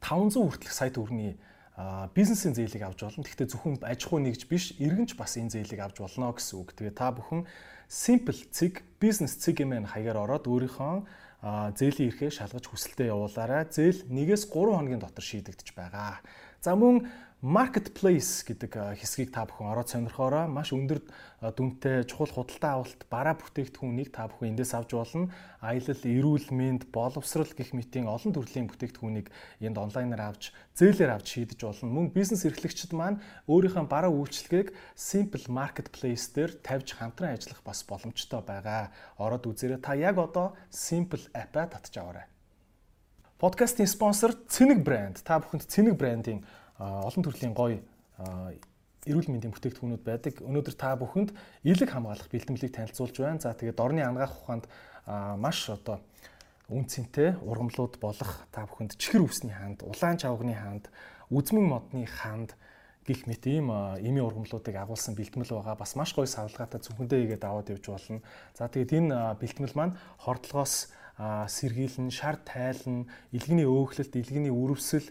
[0.00, 1.36] 500 хүртэлх сая төгрөгийн
[1.76, 3.24] а, бизнесийн зээлийг авч болно.
[3.24, 6.76] Гэхдээ зөвхөн аж ахуй нэгж биш, иргэнч бас энэ зээлийг авч болно гэсэн үг.
[6.76, 7.48] Тэгээ та бүхэн
[7.88, 11.04] Simple цэг, бизнес цэг юмэн хаягаар ороод өөрийнхөө
[11.76, 13.68] зээлийн эрхээ шалгаж хүсэлтэд явуулаарай.
[13.68, 16.24] Зээл 1-ээс 3 хоногийн дотор шийдэгдэж байгаа.
[16.64, 17.04] За мөн
[17.44, 21.04] marketplace гэдэг хэсгийг та бүхэн ороод сонирхоороо маш өндөр
[21.44, 25.28] дүнтэй чухал худалдаа авалт бараа бүтээгдэхүүнийг та бүхэн эндээс авч болно.
[25.60, 29.28] Аялал, эрүүл мэнд, боловсрал гэх мэтийн олон төрлийн бүтээгдэхүүнийг
[29.60, 31.92] энд онлайнаар авч зээлээр авч шийдэж болно.
[31.92, 38.40] Мөн бизнес эрхлэгчид маань өөрийнхөө бараа үйлчилгээг Simple Marketplace дээр тавьж хамтран ажиллах бас боломжтой
[38.40, 38.88] байгаа.
[39.20, 39.84] Ороод үзээрэй.
[39.84, 42.24] Та яг одоо Simple app-а татж аваарай.
[43.36, 45.20] Подкастын спонсор Цэник брэнд.
[45.20, 46.40] Та бүхэнд Цэник брэндийн
[46.78, 47.78] олон төрлийн гоё
[49.04, 50.40] эрүүл мэндийн бүтээгдэхүүнүүд байдаг.
[50.40, 51.30] Өнөөдөр та бүхэнд
[51.62, 53.40] элэг хамгаалах бэлтгэлийг танилцуулж байна.
[53.40, 54.64] За тэгээд орны ангаах ухаанд
[55.38, 56.00] маш одоо
[56.72, 60.88] үнцэнтэй ургамлууд болох та бүхэнд чихэр үсний ханд, улаан чавганы ханд,
[61.28, 62.56] үзмэн модны ханд
[63.04, 63.68] гих мэт ийм
[64.00, 65.76] эми ургамлуудыг агуулсан бэлтгэл байгаа.
[65.76, 68.24] Бас маш гоё савлгаатай зөвхөндөө игээд аваад явж болно.
[68.56, 70.88] За тэгээд энэ бэлтгэл маань хордлогоос
[71.20, 75.04] сэргийлэн, шар тайлан, илгэний өөхлөлт, илгэний үрвсэл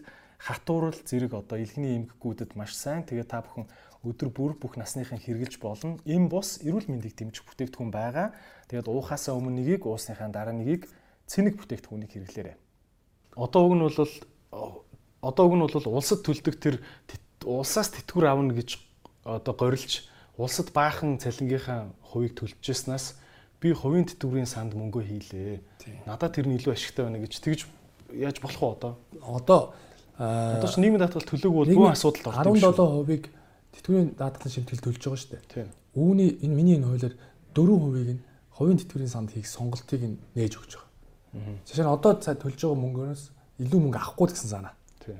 [0.44, 3.08] хатуурал зэрэг одоо илгэний эмгэгүүдэд маш сайн.
[3.08, 3.64] Тэгээ та бүхэн
[4.04, 5.96] өдөр бүр бүх насныхын хэрглэж болно.
[6.04, 8.36] Им бус эрүүл мэндийг дэмжих бүтээгдэхүүн байгаа.
[8.68, 10.84] Тэгээд уухаасаа өмнө нэгийг уусныхаа дараа нэгийг
[11.24, 12.56] цэник бүтээгдэхүүнийг хэрэглээрэй.
[13.40, 13.96] Одоо уг нь бол
[15.24, 16.76] одоо уг нь бол улсад төлдөг тэр
[17.48, 18.76] улсаас тэтгэвэр авна гэж
[19.24, 20.04] одоо горилж
[20.36, 23.16] улсад баахан цалингийнхаа хувийг төлжсэнээс
[23.64, 26.04] би хувийн тэтгэврийн санд мөнгөө хийлээ.
[26.04, 27.60] Надад тэр нь илүү ашигтай байна гэж тэгж
[28.12, 28.92] яаж болох вэ одоо?
[29.24, 29.60] Одоо
[30.18, 33.04] Одоо ч нийгмийн даатгал төлөөг бол бүх асуудалд ордог юм шүү.
[33.04, 33.24] 17%-ийг
[33.74, 35.42] тэтгэврийн даатгалын шимтгэл төлж байгаа шүү дээ.
[35.50, 35.68] Тийм.
[35.98, 37.14] Үүний энэ миний энэ хуулиар
[37.50, 38.22] 4%-ийг нь
[38.54, 40.94] хувийн тэтгэврийн санд хийх сонголтыг нь нээж өгч байгаа.
[41.66, 43.22] Жишээ нь одоо цаа төлж байгаа мөнгөөс
[43.58, 44.74] илүү мөнгө авахгүй гэсэн санаа.
[45.02, 45.18] Тийм.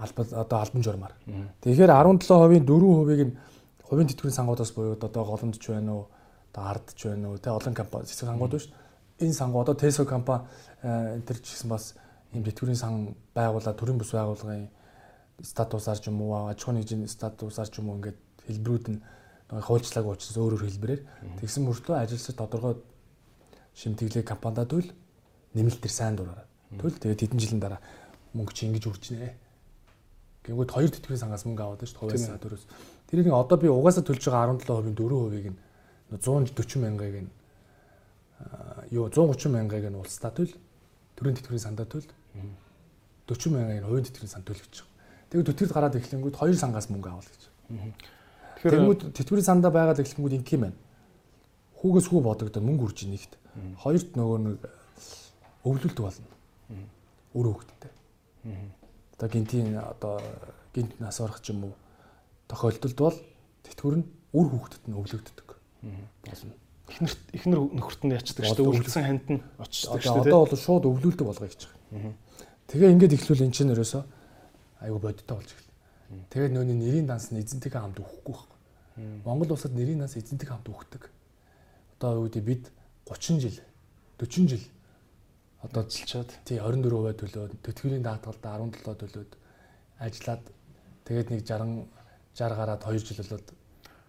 [0.00, 1.14] Алба одоо албан журмаар.
[1.60, 3.36] Тэгэхээр 17%-ийн 4%-ийг нь
[3.84, 6.04] хувийн тэтгэврийн сангуудаас буюу одоо голомдч байна уу,
[6.56, 8.72] одоо ардч байна уу, тэ олон компани зэсэг сангууд дээ.
[9.20, 10.48] Энэ сангууд одоо Tesco компани
[10.80, 11.92] энэ төр ч гэсэн бас
[12.36, 14.68] ийм тэтгэврийн сан байгуулаад төрийн бүс байгууллагын
[15.40, 19.00] статусаар ч юм уу аж ахуйн нэгжийн статусаар ч юм уу ингээд хэлбэрүүд нь
[19.48, 21.02] хуульчлаагүй учраас өөрөөр хэлбэрээр
[21.40, 22.76] тэгсэн мөртлөө ажилчид тодорхой
[23.76, 24.88] шимтгэлээ компанидад үл
[25.56, 26.44] нэмэлт төр сайн дураараа.
[26.76, 27.80] Тэгвэл тэгээд хэдэн жилийн дараа
[28.36, 29.32] мөнгө чи ингэж үржинэ.
[30.44, 32.64] Гэнгүүт хоёр тэтгэврийн сангаас мөнгө аваад шүү дээ 2-аас 4-өөс.
[33.08, 35.58] Тэрийг одоо би угаасаа төлж байгаа 17%-ийн 4%ийг нь
[36.10, 37.30] 140 мянгаыг нь
[38.90, 40.52] юу 130 мянгаыг нь улсдаа төл
[41.16, 42.06] төрийн тэтгэврийн сандаа төл
[43.26, 44.94] 40 мянган хувийн тэтгэврийн сан төлөх гэж байгаа.
[45.30, 47.42] Тэгээд төтгөрд гараад эхлэнгүүд хоёр сангаас мөнгө авах гэж.
[48.62, 50.78] Тэгэхээр тэтгэврийн сандаа байгаад эхлэнгүүд ингэх юм байна.
[51.82, 53.32] Хүүгээс хүү бодогдоод мөнгө үрж нэгт.
[53.82, 54.56] Хоёрт нөгөө нэг
[55.66, 56.30] өвлөлт болно.
[57.34, 57.92] Өр хөвгттэй.
[59.18, 60.22] Одоо гинтийн одоо
[60.72, 61.74] гинт нас орох ч юм уу
[62.48, 63.18] тохиолдолд бол
[63.66, 65.48] тэтгэвэр нь үр хөвгтөд нь өвлөгддөг.
[66.22, 66.54] Болно.
[66.86, 68.70] Эхнэр эхнэр нөхөрт нь ячдаг шүү дээ.
[68.70, 70.30] Өвлөсөн ханд нь очдог шүү дээ.
[70.30, 72.14] Одоо бол шууд өвлүүлдэг болгоё гэж байгаа.
[72.66, 74.02] Тэгээ ингээд ихлүүл эн чинь өрөөсөө
[74.82, 76.26] айгу бодиттой болж эхэллээ.
[76.34, 78.58] Тэгээд нөөний нэрийн данс нь эзэнтэйгээ хамт өгөхгүй байхгүй.
[79.22, 81.02] Монгол улсад нэрийн данс эзэнтэйгээ хамт өгдөг.
[81.98, 82.64] Одоо үүдээ бид
[83.06, 83.56] 30 жил
[84.18, 84.64] 40 жил
[85.62, 89.30] одоо ажиллаад тий 24% төлөөд тэтгэврийн даатгалд 17 төлөөд
[90.02, 90.42] ажиллаад
[91.06, 91.86] тэгээд нэг 60
[92.34, 93.46] 60 гараад 2 жил болоод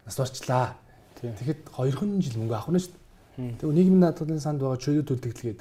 [0.05, 0.75] нас барчлаа.
[1.21, 2.93] Тэгэхэд 2хан жил мөнгө авах нь шүү
[3.37, 3.57] дээ.
[3.57, 5.59] Тэгээ нийгмийн даатгалын санд байгаа чөлөө төлтөглгээд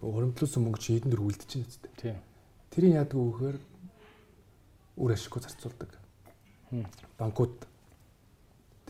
[0.00, 1.92] хуримтлуулсан мөнгө чи хэдэн дөр үлдэж байна үстэй.
[2.00, 2.16] Тийм.
[2.70, 3.58] Тэрийг яадаг вэ гэхээр
[4.98, 5.90] үр ашиггүй зарцуулдаг.
[7.18, 7.54] Банкуд.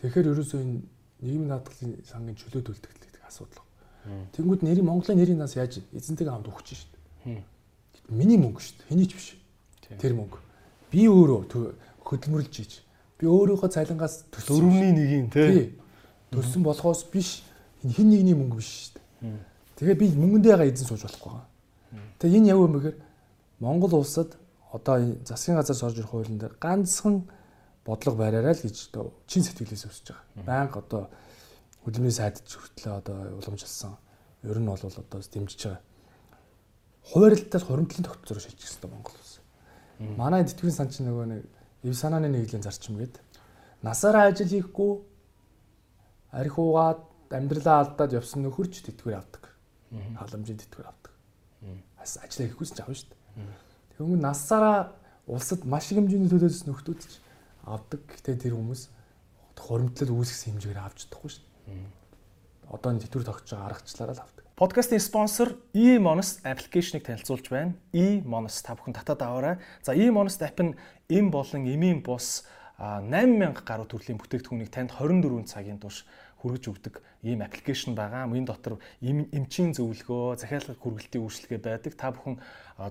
[0.01, 0.81] Тэгэхээр ерөөсөө энэ
[1.21, 3.65] нийгмийн даатгалын сангийн чөлөө төлтөгдөл гэдэг асуудал.
[4.33, 6.89] Тэнгүүд нэрийн Монголын нэрийн нас яаж эзэнтэйгээ хамт өгч шүү
[7.25, 7.41] дээ.
[8.09, 8.89] Миний мөнгө шүү дээ.
[8.89, 9.27] Хэний ч биш.
[10.01, 10.37] Тэр мөнгө.
[10.93, 11.39] Би өөрөө
[12.05, 12.85] хөдөлмөрлж ийж.
[13.17, 15.73] Би өөрийнхөө цалингаас дөрөвний нэг юм тий.
[16.29, 17.41] Төлсөн болохоос биш.
[17.81, 19.33] Энэ хин нэгний мөнгө биш шүү дээ.
[19.75, 21.47] Тэгээ би мөнгөндөө эзэн сууж болохгүй байгаа.
[22.19, 22.97] Тэгээ энэ яв юм бэхээр
[23.59, 24.39] Монгол улсад
[24.71, 24.95] одоо
[25.27, 27.27] засгийн газар сорж ирэх хуулийн дээр ганцхан
[27.83, 28.95] бодлого бариараа л гэж
[29.27, 30.47] чин сэтгэлээс өсөж байгаа.
[30.47, 31.01] Баянга одоо
[31.83, 33.99] хөдөлмөрийн сайд хүртлээ одоо уламжилсан.
[34.47, 35.83] Ер нь бол одоо дэмжиж байгаа.
[37.11, 39.39] Хуваарлалтаас хуримтлалын тогтцоор шилжих хэрэгтэй Монгол улс.
[39.99, 41.43] Манай тэтгэврийн сан чинь нөгөө нэг
[41.83, 43.19] эв санааны нэгдлийн зарчим гээд
[43.83, 44.91] насаараа ажил хийхгүй
[46.31, 49.44] арх уугаад амьдралаа алдаад явсан нөхөрч тэтгэвэр авдаг
[50.19, 51.13] халамжийн тэтгэвэр авдаг.
[51.97, 53.19] Бас ажиллаа хийхгүйс ч авна шүү дээ.
[53.97, 54.79] Тэгвэл насаараа
[55.27, 57.19] улсад маш их хэмжээний төлөөс нөхдүүд ч
[57.65, 58.01] авдаг.
[58.05, 58.89] Гэтэ тэр хүмүүс
[59.57, 62.05] хуримтлал үүсгэсэн хэмжээгээр авч чадахгүй шүү дээ.
[62.69, 64.45] Одоо энэ тэтгэвэр тогтож байгаа аргачлаараа л авдаг.
[64.55, 67.75] Подкастын спонсор eMonest аппликейшнийг танилцуулж байна.
[67.91, 69.55] eMonest та бүхэн татаад аваарай.
[69.83, 70.77] За eMonest app нь
[71.09, 72.47] эм болон эмийн бус
[72.79, 76.03] 8000 гаруй төрлийн бүтээгдэхүүнийг танд 24 цагийн турш
[76.45, 78.29] хүргэж өгдөг ийм аппликейшн байгаа.
[78.29, 81.97] Энэ дотор эмчийн зөвлөгөө, захиалгын хүргэлтийн үйлчлэгээ байдаг.
[81.97, 82.37] Та бүхэн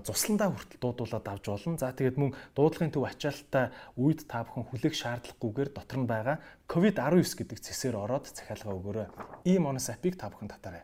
[0.03, 1.79] цусландаа хүртэл дуудуулаад авч болно.
[1.79, 6.37] За тэгээд мөн дуудлагын төв ачаалттай үед та бүхэн хүлээх шаардлагагүйгээр дотор нь байгаа
[6.67, 9.07] COVID-19 гэдэг цэсээр ороод захиалга өгөөрэй.
[9.47, 10.83] Ийм онос апыг та бүхэн татаарай.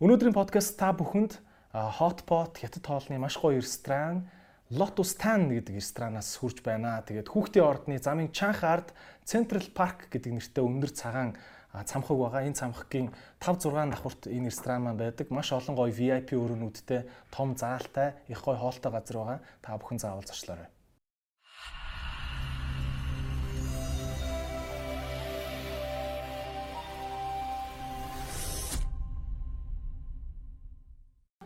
[0.00, 1.36] Өнөөдрийн подкаст та бүхэнд
[1.70, 4.26] Hotpot хятад хоолны маш гоё ресторан
[4.70, 7.02] Lotus Tan гэдэг ресторанаас хүрж байна.
[7.02, 8.94] Тэгээд хүүхдийн ордны замын Чанх ард
[9.26, 11.34] Central Park гэдэг нэртэй өндөр цагаан
[11.72, 12.42] цамхаг байгаа.
[12.46, 15.30] Энэ цамхагийн 5 6 давхурт энэ ресторан маань байдаг.
[15.30, 19.38] Маш олон гоё VIP өрөөнүүдтэй, том заалтай, их гоё хоолтой газар байгаа.
[19.62, 20.66] Та бүхэн заавал зочлоорой.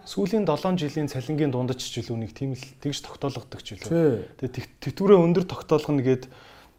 [0.05, 4.39] сүүлийн 7 жилийн цалингийн дундаж жилүүнийг тийм л тэгж тогтоологдог жилүү.
[4.39, 6.31] Тэгээ тэтгэврээ өндөр тогтоолгоно гэд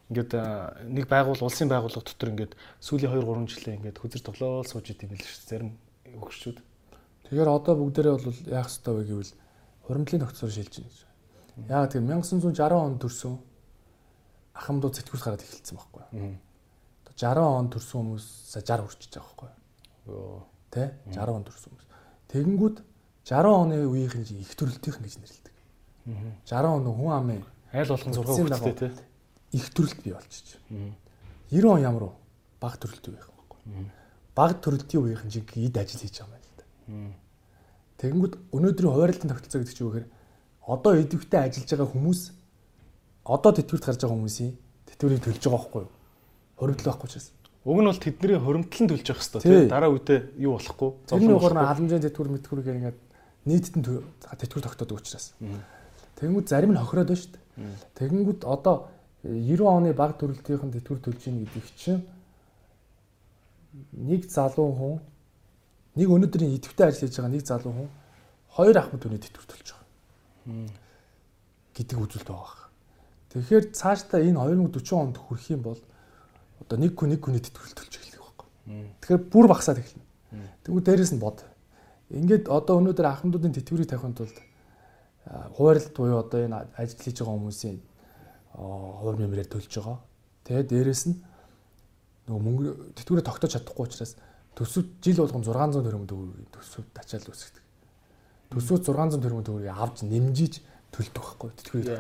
[0.10, 0.32] ингээд
[0.86, 5.10] нэг байгуул улсын байгууллага дотор ингээд сүүлийн 2 3 жилээ ингээд хүзэр тоглоол сууж идэм
[5.10, 5.50] байл шүү.
[5.50, 5.72] Зарим
[6.14, 6.58] өгчүүд.
[7.26, 9.34] Тэгэхээр одоо бүгдээрээ бол яах ёстой вэ гэвэл
[9.90, 10.86] хуримтлын тогтцоор шилжиж
[11.58, 11.90] байна.
[11.90, 13.34] Яагаад гэвэл 1960 онд төрсөн
[14.54, 16.04] ахмадууд сэтгүүл гараад эхэлсэн байхгүй.
[17.18, 19.52] 60 онд төрсөн хүмүүс 60 хүрчихэж байгаа байхгүй.
[20.06, 20.46] Йоо.
[20.70, 21.88] Тэ 60 онд төрсөн хүмүүс.
[22.30, 22.78] Тэгэнгүүт
[23.26, 25.56] 60 оны үеийнх нь их төрөлтийнх гэж нэрлэдэг.
[26.46, 27.42] 60 он хүн амын
[27.74, 28.92] айл болгон 6 хүртэлтэй тий.
[29.56, 30.60] Их төрөлт бий болчих.
[31.50, 32.12] 90 он ямар вэ?
[32.60, 33.88] Баг төрөлтийн үеийнх байхгүй.
[34.36, 36.66] Баг төрөлтийн үеийнх нь жиг эд ажил хийж байгаа юм л да.
[38.04, 40.08] Тэгэнгүүт өнөөдрийн хуваарлтын тогтолцоо гэдэг чинь юу гэхээр
[40.68, 42.22] одоо идэвхтэй ажиллаж байгаа хүмүүс
[43.24, 44.54] одоо тэтгэврт гарч байгаа хүмүүсийн
[44.92, 45.92] тэтгэврийг төлж байгаа байхгүй юу?
[46.60, 47.32] Хоригдл байхгүй учраас.
[47.66, 50.90] Уг нь бол тэдний хоримтлан төлж явах хэрэгтэй тийм дараа үедээ юу болохгүй.
[51.08, 53.00] Зовлон угаар нь халамжийн тэтгэвэр мэтгүр гэх ингээд
[53.46, 55.34] нийтэд нь тэтгэвэр тогтоодог учраас.
[56.20, 57.44] Тэгэнгүүт зарим нь хохироод байна шүү дээ.
[57.98, 58.76] Тэгэнгүүт одоо
[59.26, 62.04] 90 оны баг төрөлтийн тэтгэвэр төлж ийн гэдэг чинь
[63.92, 64.96] нэг залуу хүн
[65.98, 67.90] нэг өнөөдрийн идэвхтэй ажил хийж байгаа нэг залуу хүн
[68.54, 70.70] хоёр ах бүдүүний тэтгэвэр төлж байгаа.
[71.74, 72.70] гэдэг үзүүлэлт байгаа.
[73.34, 75.82] Тэгэхээр цаашдаа энэ 2040 онд хүрэх юм бол
[76.62, 78.48] одоо нэг хүн нэг хүний тэтгэвэр төлж эхлэх байхгүй.
[79.02, 80.06] Тэгэхээр бүр багасаад эхэлнэ.
[80.64, 81.44] Тэгвэл дээрэс нь бод
[82.14, 84.38] Ингээд одоо өнөөдөр ахмадуудын тэтгэврийг тавихын тулд
[85.58, 87.82] хуваарлт буюу одоо энэ ажил хийж байгаа хүмүүсийн
[88.56, 90.00] хувь нэмрээр төлж байгаа.
[90.48, 91.16] Тэгээд дээрэс нь
[92.28, 94.16] нөгөө мөнгө тэтгэврээ тогтоож чадахгүй учраас
[94.56, 97.64] төсөв жил болгон 600 төгрөг төгрөгийг төсөв тачаал үүсгдэг.
[98.56, 100.54] Төсөв 600 төгрөг төгрөгийг авч нэмжиж
[100.96, 102.00] төлдөг байхгүй тэтгэврийг.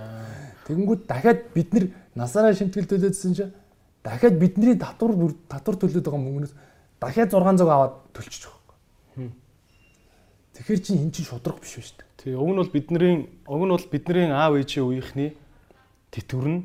[0.65, 3.53] Тэгэнгүүт дахиад бид нар насаараа шимтгэл төлөөдсөн чинь
[4.01, 6.53] дахиад бидний татвар татвар төлөөд байгаа мөнгнөөс
[7.03, 8.55] дахиад 600 аваад төлчих
[10.55, 12.07] Тэгэхээр чинь эн чинь шудраг биш шүү дээ.
[12.15, 15.35] Тий, уг нь бол бидний уг нь бол бидний аав ээжийн үеийнхний
[16.15, 16.61] тэтгэвэр нь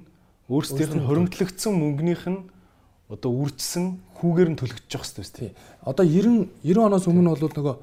[0.47, 2.41] өөрсдийнх нь хоримтлогдсон мөнгөнийх нь
[3.11, 5.53] одоо үржсэн хүүгээр нь төлөгдөж явах хэрэгтэй тий.
[5.83, 7.77] Одоо 90 90 оноос өмнө бол нөгөө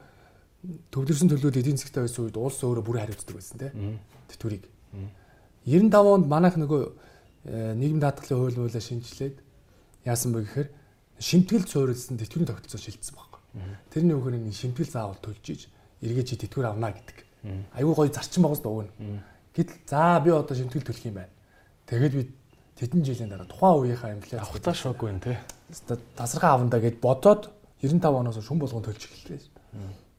[0.92, 3.72] төвлөрсөн төлөвлөлт эдийн засгтай байсан үед улс өөрөө бүрэн хариуцдаг байсан тий.
[4.32, 4.64] Тэтгэврийг.
[5.68, 6.82] 95 онд манайх нөгөө
[7.52, 9.36] э, нийгэм даатгалын хууль хуулиа шинжилээд
[10.08, 10.70] яасан бэ гэхээр
[11.20, 13.42] шимтгэл суурилсан тэтгэврийн тогтолцоо шилжсэн байхгүй.
[13.92, 15.62] Тэрний үгээр энэ шимтгэл заавал төлж иж
[16.00, 17.18] эргээ чи тэтгэвэр авна гэдэг.
[17.76, 18.92] Айгүй гоё зарчим байгаас дугна.
[19.52, 21.34] Гэтэл за би одоо шимтгэл төлөх юм байна.
[21.88, 22.24] Тэгээд би
[22.76, 25.40] тэдэн жилийн дараа тухайн үеийнхаа инфляц авахтаа шокгүй нэ.
[26.20, 27.50] Тасархаа авандаа гэд бодоод
[27.82, 29.40] 95 оноос шүн болгон төлж эхэллээ.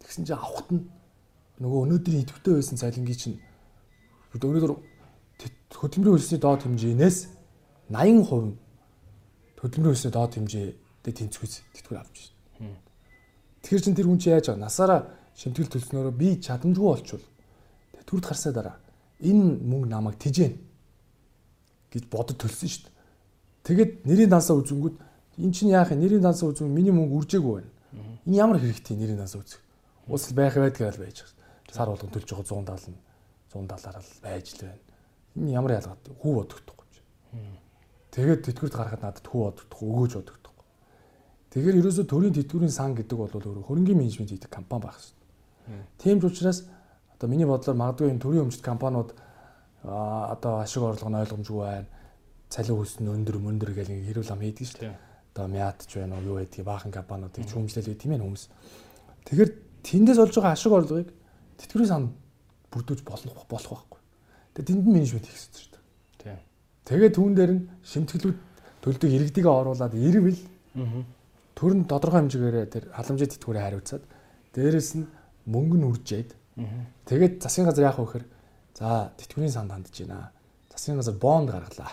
[0.00, 0.88] Тэгсэн чинь авахт нь
[1.60, 3.36] нөгөө өнөөдрийн идэвхтэй байсан цалингийн чинь
[4.32, 4.72] өнөөдөр
[5.76, 7.18] хөдөлмөрийн хөлсний доод хэмжээнээс
[7.92, 8.56] 80%
[9.60, 12.80] хөдөлмөрийн хөлсний доод хэмжээтэй тэнцвүүц тэтгэвэр авч байна.
[13.60, 14.64] Тэгэхээр чин тэр хүн чи яаж байгаа?
[14.64, 15.00] Насаараа
[15.36, 17.24] шимтгэл төлснөөрөө би чадамжгүй болчвол
[18.06, 18.76] төрд гарсаа дараа
[19.20, 20.67] энэ мөнгө намайг тижээн
[21.92, 22.96] гэж бодод төлсөн шүү дээ.
[23.68, 24.96] Тэгэд нэрийн дансаа үзэнгүүд
[25.44, 26.00] эн чинь яах вэ?
[26.00, 27.72] Нэрийн дансаа үзэн миний мөнгө үржээгүй байна.
[28.26, 29.60] Энэ ямар хэрэгтэй нэрийн дансаа үзэх?
[30.08, 31.36] Уус байх байдгаар л байж байгаа.
[31.72, 32.96] Сар болгон төлж байгаа 170
[33.52, 34.84] 170-аар л байж л байна.
[35.36, 36.86] Энэ ямар ялгаатай хүү бодогдохгүй
[37.36, 37.56] юм.
[38.12, 40.66] Тэгээд тэтгэврт гарахад надад хүү бодогдохгүй өгөөж бодогдохгүй.
[41.52, 45.18] Тэгэхээр ерөөсө төрийн тэтгэврийн сан гэдэг бол өөрөө хөрөнгөний менежмент хийдэг компани байх хэрэгтэй.
[46.00, 46.68] Тийм ч учраас
[47.16, 49.12] одоо миний бодлоор магадгүй энэ төрийн өмчт компаниуд
[49.84, 51.86] одоо ашиг орлого нь ойлгомжгүй байна.
[52.48, 54.96] Цалин хөлс нь өндөр мөндөр гэл нэг хэрүүл ам хийдэг шүү дээ.
[55.34, 58.44] Одоо мятч байна уу юу байдгийг баахан компаниудыг чүмжлэл тийм ээ хүмүүс.
[59.28, 59.50] Тэгэхээр
[59.84, 61.08] тэндээс олж байгаа ашиг орлогыг
[61.60, 62.08] тэтгэврийн санд
[62.72, 64.00] бүрдүүлж болох болох байхгүй.
[64.56, 65.84] Тэгээ тэнд нь менежмент хийх хэрэгтэй шүү дээ.
[66.24, 66.38] Тийм.
[66.88, 68.38] Тэгээ түүн дээр нь шимтгэлүүд
[68.82, 70.40] төлдөг иргэдийгээ оруулаад ирвэл
[71.58, 74.04] төрн тодорхой хэмжээгээр тэр халамжийн тэтгэврээ хариуцаад
[74.54, 75.06] дээрэс нь
[75.50, 76.30] мөнгө нь үржээд
[77.08, 78.26] тэгээд засгийн газар яах вэ гэхээр
[78.78, 80.30] за тэтгэврийн санд хандж байна.
[80.70, 81.92] Засгийн газар бонд гаргалаа.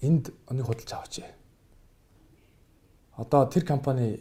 [0.00, 1.20] Энд оны худалч аваач.
[3.16, 4.20] одоо тэр компани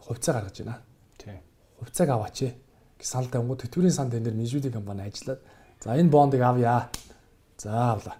[0.00, 0.80] хувьцаа гаргаж байна.
[1.18, 1.40] Тийм.
[1.78, 5.40] Хувьцааг аваач гэж санал тавингууд тэтгэврийн сан дээр менежментийн компани ажиллаад
[5.80, 6.90] за энэ бондыг авъя.
[7.58, 8.16] За авлаа.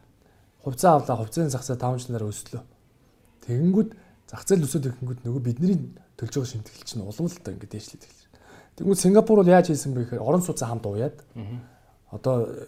[0.65, 1.17] Хувьцаа авлаа.
[1.17, 2.62] Хувьцааны зах зээл 5 жилээр өслөө.
[3.49, 3.91] Тэгэнгүүт
[4.29, 5.77] зах зээл өсөд ихэнгүүт нөгөө бидний
[6.21, 8.29] төлж байгаа шимтгэл чинь улам л та ингээд дээшлээд эхэлж.
[8.77, 11.17] Тэгвэл Сингапур бол яаж хийсэн бэ гэхээр орон сууцаа хамт ууяад
[12.11, 12.66] одоо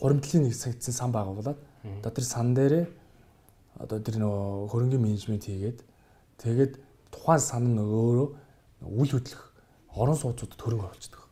[0.00, 2.86] хуримтлалын нэг санкцын сан байгуулад одоо тэр сан дээрээ
[3.80, 5.78] одоо тэр нөгөө хөрөнгөний менежмент хийгээд
[6.40, 6.72] тэгээд
[7.12, 8.28] тухайн сан нь өөрөө
[8.84, 9.42] үл хөдлөх
[9.96, 11.22] орон сууцуудад хөрөнгө оруулцдаг.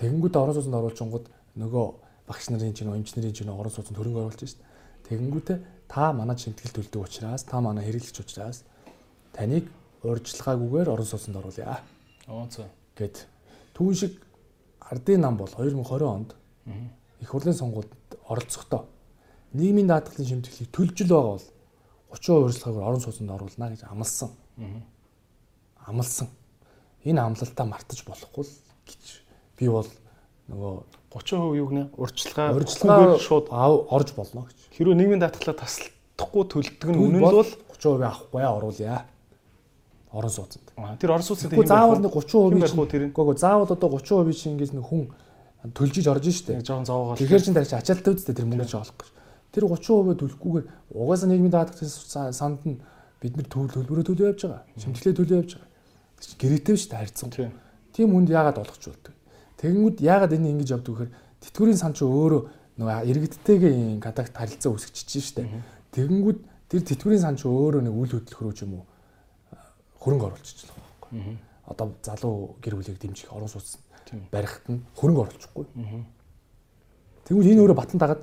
[0.00, 1.26] Тэгэнгүүт орон сууцанд оруулчингууд
[1.60, 1.84] нөгөө
[2.24, 4.60] багш нарын чинь инженерийн чинь орон сууцанд хөрөнгө оруулж шít.
[5.08, 5.58] Тэгэнгүүтээ
[5.88, 8.64] та манай чимтгэл төлдөг учраас та манай хэрэглэгч учраас
[9.36, 9.68] таныг
[10.00, 11.84] урьдчилгаагүйгээр орон сууцанд оруулъя.
[12.28, 12.68] Онцоо.
[12.96, 13.28] Гэт
[13.76, 14.16] түүн шиг
[14.90, 16.34] ардын нам бол 2020 онд
[17.20, 17.92] их хурлын сонгуульд
[18.28, 18.86] оролцохдоо
[19.52, 21.46] нийгмийн даатгалын шимтгэлийг төлж л байгаа бол
[22.10, 24.30] 30% урьдчилгаагаар орон сууцнд оруулна гэж амласан.
[25.86, 26.28] Амласан.
[27.04, 28.54] Энэ амлалтаа мартаж болохгүй л
[28.86, 29.02] гэж
[29.58, 29.88] би бол
[30.50, 30.74] нөгөө
[31.10, 31.84] 30% юу гэнэ?
[31.98, 34.58] Урьдчилгаа урьдчилгаа шууд орж болно гэж.
[34.74, 39.06] хэрвээ нийгмийн даатгалаа тасалдахгүй төлдөг нь үнэн бол 30% авахгүй оруулъя.
[40.14, 40.69] Орон сууцнд.
[41.00, 43.02] Тэр орон сууцнд Тэгэхгүй заавал нэг 30% байх уу тэр?
[43.10, 45.10] Үгүй заавал одоо 30% чинь ингэж нэг хүн
[45.76, 46.56] төлжиж орж штэ.
[46.56, 47.16] Нэг жоохон зовоогоо.
[47.20, 49.08] Тэгэхээр чин тарч ачаалттай үстэй тэр мөнгө жоо олохгүй.
[49.52, 50.66] Тэр 30% төлөхгүйгээр
[50.96, 52.80] угаасаа нийгмийн даатгалын санд нь
[53.20, 54.64] бид нар төл төлбөрөө төлөө явж байгаа.
[54.80, 55.68] Шимтгэлээ төлөө явж байгаа.
[56.24, 57.30] Чинь гэрээтэй дээ харьцан.
[57.92, 59.14] Тийм хүнд яагаад олгоч болдог.
[59.60, 61.12] Тэгэнгүүт яагаад энэ ингэж явдаг гэхээр
[61.44, 62.42] тэтгэврийн сан ч өөрөө
[62.80, 65.44] нөгөө иргэдтэйгээ контакт харилцаа үүсгэж штэ.
[65.92, 66.38] Тэгэнгүүт
[66.72, 68.84] тэр тэтгэврийн сан ч өөрөө нэг үйл хөдлөх рүү ч юм уу
[70.00, 71.36] хөрөнгө оруулчихлаа байхгүй.
[71.68, 73.78] Одоо залуу гэр бүлийг дэмжих орон сууц
[74.32, 75.64] барихт нь хөрөнгө оруулахгүй.
[77.28, 78.22] Тэгвэл энэ өөрөө батан дагаад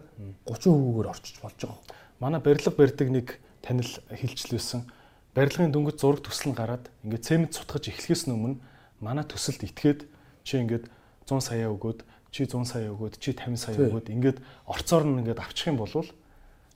[0.49, 1.79] 30%-ээр орчиж болж байгаа.
[2.19, 3.27] Манай барилга барьдаг нэг
[3.61, 4.83] танил хилчлүүлсэн.
[5.31, 8.57] Барилгын дөнгөж зураг төсөл нь гараад ингээд цемент цутгаж эхлэхээс өмнө
[8.99, 10.09] манай төсөлд итгээд
[10.43, 10.89] чи ингээд
[11.29, 12.01] 100 сая өгөөд
[12.33, 15.93] чи 100 сая өгөөд чи 50 сая өгөөд ингээд орцоор нь ингээд авчих юм бол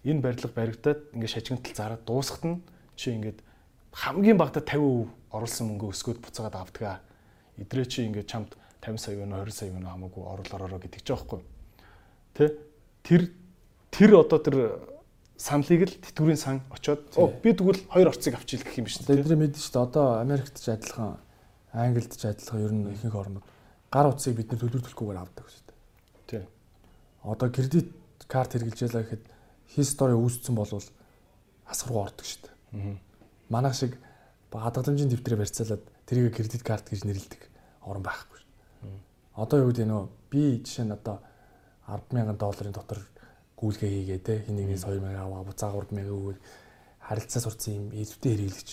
[0.05, 2.61] энэ барилга баригдаад ингээд шажигнтал зараад дуусахт нь
[2.95, 3.41] чи ингээд
[3.91, 6.99] хамгийн багадаа 50% оруулсан мөнгө өсгөөд буцаагаад авдгаа.
[7.59, 11.39] Идрээ чи ингээд чамд 50 сая вэ 20 сая вэ хамаагүй оруулаараа гэдэг ч аахгүй.
[12.35, 12.55] Тэ?
[13.03, 13.31] Тэр
[13.91, 14.55] тэр одоо тэр
[15.35, 17.11] саналыг л тэтгэврийн сан очоод
[17.43, 19.07] би тэгвэл хоёр орцыг авчил гэх юм биш үү?
[19.07, 19.87] Тэд нар мэдэн шүү дээ.
[19.87, 21.17] Одоо Америкт ч адилхан,
[21.73, 23.45] Англид ч адилхан ер нь ихэнх орнууд
[23.91, 25.79] гар утсыг бид нар төлбөр төлөхгүйгээр авдаг шүү дээ.
[26.29, 26.43] Тий.
[27.25, 27.89] Одоо кредит
[28.29, 29.23] карт хэрэгжилээ гэхэд
[29.75, 30.87] хистори үүссэн болвол
[31.67, 32.55] асаргуу ордог шүү дээ.
[33.51, 33.99] Манайх шиг
[34.51, 37.41] хадгаламжийн дэвтрээ барьцаалаад тэрийг кредит карт гэж нэрлэдэг
[37.83, 38.95] орн байхгүй шүү.
[39.35, 41.19] Одоо юу гэдэг нөө би жишээ нь одоо
[41.87, 42.99] 100000 долларын дотор
[43.59, 46.39] гүйлгээ хийгээ те хин нэгнээс 2000 аваа буцаа 3000 өгөөл
[47.03, 48.69] харилцаа сурцсан юм эзвтэй хэрэглэгч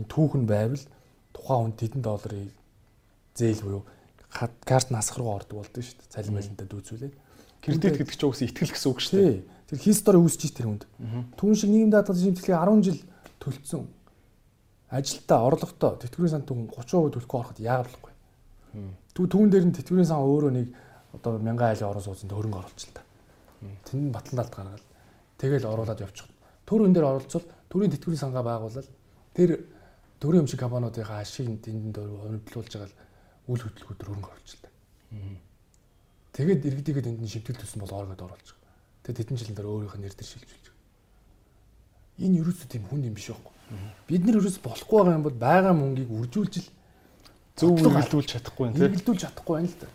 [0.00, 0.84] энэ түүхэн байвал
[1.36, 2.50] тухайн хүн тэдэн долларын
[3.36, 3.82] зээл буюу
[4.32, 6.12] карт насах руу ордог болдог шүү дээ.
[6.12, 7.14] Цалин байлантаа дүүцүүлээд.
[7.60, 9.36] Кредит гэдэг чинь угсаа итгэл гэсэн үг шүү дээ.
[9.68, 10.84] Тэр хистори үүсэж тэр хүнд.
[11.36, 13.00] Түүн шиг нийгэм даатгалын шимтгэлийг 10 жил
[13.44, 13.84] төлцсөн.
[14.92, 18.12] Ажилтаа, орлоготой тэтгэврийн сан түн 30% төлөхгүй ороход яагаад болохгүй.
[19.16, 20.68] Түн түүн дээр нь тэтгэврийн сан өөрөө нэг
[21.16, 23.02] одоо мянган айлын орон сууцнд хөрөнгө оруулж л та.
[23.88, 24.84] Тэнд батлан талд гаргаад
[25.40, 26.28] тэгэл оруулаад явчих.
[26.68, 28.88] Төр өн дээр оролцвол төрийн тэтгэврийн сангаа байгуулаад
[29.32, 29.50] тэр
[30.20, 32.92] төрийн өмчиг компаниудынхаа ашиг тэнд хөндлүүлж байгаа
[33.48, 34.70] үйл хөдлөлгүүд хөрөнгө оруулж л та.
[36.32, 38.72] Тэгээд иргэдийгээ тэнд нь шивтгэл төсөн бол оргод оруулж байгаа.
[39.04, 40.66] Тэгээд тэдэн жилийн дараа өөрийнх нь нэр дээр шилжүүлж.
[42.18, 43.52] Энэ ерөөсөө тийм хүн юм биш байхгүй.
[44.08, 46.68] Бид нар ерөөс болохгүй байгаа юм бол байгаа мөнгийг үржүүлж л
[47.56, 48.84] зөв хэрэглүүлж чадахгүй юм тийм.
[48.84, 49.88] Хэрэглүүлж чадахгүй байна л да.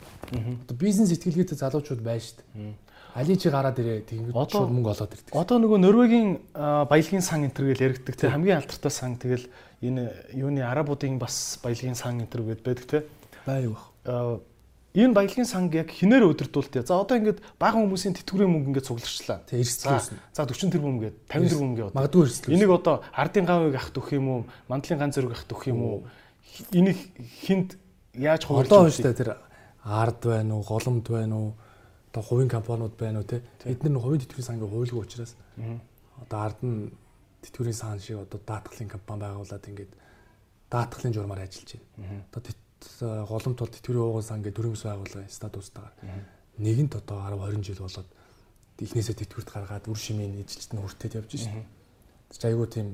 [0.66, 2.74] Одоо бизнес ихтгэлгээтэй залуучууд байна шүү дээ.
[3.18, 5.34] Али чи гараад ирээ тэгээд шууд мөнгө олоод ирдэг.
[5.34, 9.46] Одоо нөгөө Норвегийн баялагын сан энтер гэж яригддаг тийм хамгийн алдартай сан тэгэл
[9.82, 13.04] энэ юуны арабуудын бас баялагын сан энтер гэдэг байдаг тийм.
[13.46, 14.42] Бай юу бах.
[14.98, 16.90] Энэ баялагын санг яг хинээр өдөрдүүлтээ.
[16.90, 19.46] За одоо ингээд бага хүмүүсийн тэтгэврийн мөнгө ингээд цугларчлаа.
[19.46, 20.18] Тэг эрсдэлсэн.
[20.34, 21.94] За 40 тэрбум гээд 50 тэрбум гээд.
[21.94, 22.54] Магадгүй эрсдэл.
[22.58, 24.42] Энийг одоо ардын гавыг ахт өгөх юм уу?
[24.66, 25.98] Мандлын ганц зэрэг ахт өгөх юм уу?
[26.74, 26.98] Энийг
[27.46, 27.78] хинт
[28.18, 29.32] яаж хуваалж Одоо шүү дээ тэр
[29.86, 31.54] ард байна уу, голомд байна уу?
[32.10, 33.46] Одоо хувийн компаниуд байна уу те?
[33.70, 35.38] Эдгээр нь хувийн тэтгэврийн сангийн хуулигүй учраас
[36.26, 36.90] одоо ард нь
[37.46, 39.94] тэтгэврийн сан шиг одоо даатгалын компани байгуулад ингээд
[40.74, 42.26] даатгалын журмаар ажиллаж байна.
[42.34, 42.42] Одоо
[43.02, 45.94] голомт бол тэтгэврийн уугуул сан гэдэг төрийн бас байгууллага статустайгаар
[46.58, 48.10] нэгэнт одоо 10 20 жил болоод
[48.82, 51.66] эхнээсээ тэтгэврт гаргаад үр шимийн эжилчт нь хүртээд явж шин.
[52.30, 52.88] Тэр айгүй тийм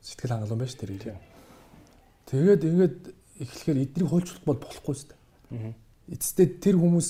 [0.00, 1.04] сэтгэл хангалуун байж тэр их.
[2.28, 2.96] Тэгээд ингээд
[3.40, 5.72] эхлэхээр эднийг хуульчлах бол болохгүй шүү дээ.
[6.12, 7.08] Эцэстээ тэр хүмүүс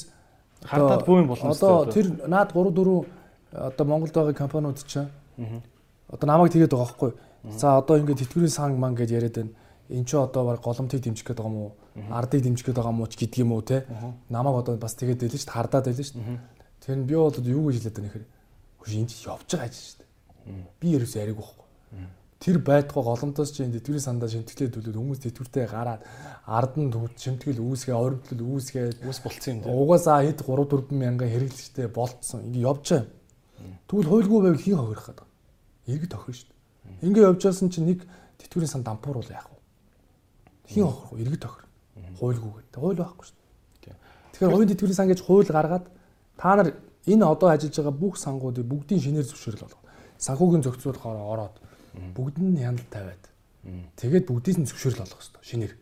[0.67, 3.07] хардаад бүүн болно Одоо тэр наад 3 4
[3.71, 5.11] одоо Монголд байгаа компаниуд чинь
[6.11, 7.13] одоо намайг тэгээд байгаа байхгүй.
[7.55, 9.55] За одоо ингээд тэтгэврийн сан ман гэж яриад байна.
[9.89, 11.73] Энд чи одоо баг голомтыг дэмжих гээд байгаа юм уу?
[12.13, 13.85] Ардыг дэмжих гээд байгаа юм уу ч юм уу те?
[14.29, 15.53] Намайг одоо бас тэгээд байлаа шүү.
[15.53, 16.21] Хардаад байлаа шүү.
[16.85, 18.27] Тэр нь би бол юу гэж хэлээд байна гэхээр
[18.85, 20.09] хөөш энэ чи явж байгаа ажил шүү дээ.
[20.81, 21.67] Би ерөөс яриаг байхгүй.
[22.39, 26.07] Тэр байдгаа голомтоос чи энэ тэтгэврийн сандаа шимтгэлээ төлөөд хүмүүс тэтгэвртэй гараад
[26.47, 29.75] ард нь шимтгэл үүсгээ, ойрмтлол үүсгээ Ус болцсон юм дээ.
[29.75, 32.47] угаасаа хэд 3 4 мянган хэрэглэгчтэй болцсон.
[32.47, 33.11] Ингээ явж байгаа.
[33.91, 35.27] Тэгвэл хуйлгүй байвал хий хохирох гэдэг.
[35.91, 37.09] Иргэд тохирно шүү дээ.
[37.11, 38.07] Ингээ явж байсан чинь нэг
[38.39, 39.58] тэтгэврийн сан дампуур бол яах вэ?
[40.69, 41.17] Хий хохирох?
[41.17, 41.65] Иргэд тохир.
[42.21, 42.77] Хуйлгүй гэдэг.
[42.77, 43.37] Хууль байхгүй шүү
[43.83, 43.97] дээ.
[44.37, 45.87] Тэгэхээр хувийн тэтгэврийн сан гэж хууль гаргаад
[46.37, 46.69] та нар
[47.09, 49.83] энэ одоо ажиллаж байгаа бүх сангуудыг бүгдийн шинээр зөвшөөрөл болгоо.
[50.21, 51.57] Санхүүгийн зохицуулахаар ороод
[52.13, 53.25] бүгд нь хяналт тавиад
[53.97, 55.75] тэгээд бүгдийг нь зөвшөөрөл олгох хэрэгтэй шинээр.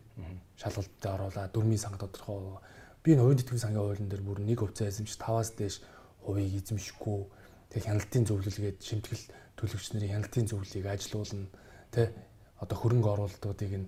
[0.57, 2.63] Шалгалтад оруулаад дөрмийн санг тодорхой.
[3.03, 5.77] Би энэ хувийн тэтгэврийн сангийн хуулийн дээр бүр нэг хувьцаа эзэмш 5-аас дээш
[6.25, 7.19] хувийг эзэмшихгүй
[7.71, 9.25] тэг хяналтын зөвлөлгээд шимтгэл
[9.59, 11.47] төлөвч нарын хяналтын зөвлөлийг ажилуулна
[11.93, 12.13] тэ
[12.63, 13.87] одоо хөрөнгө оруулалтуудыг нь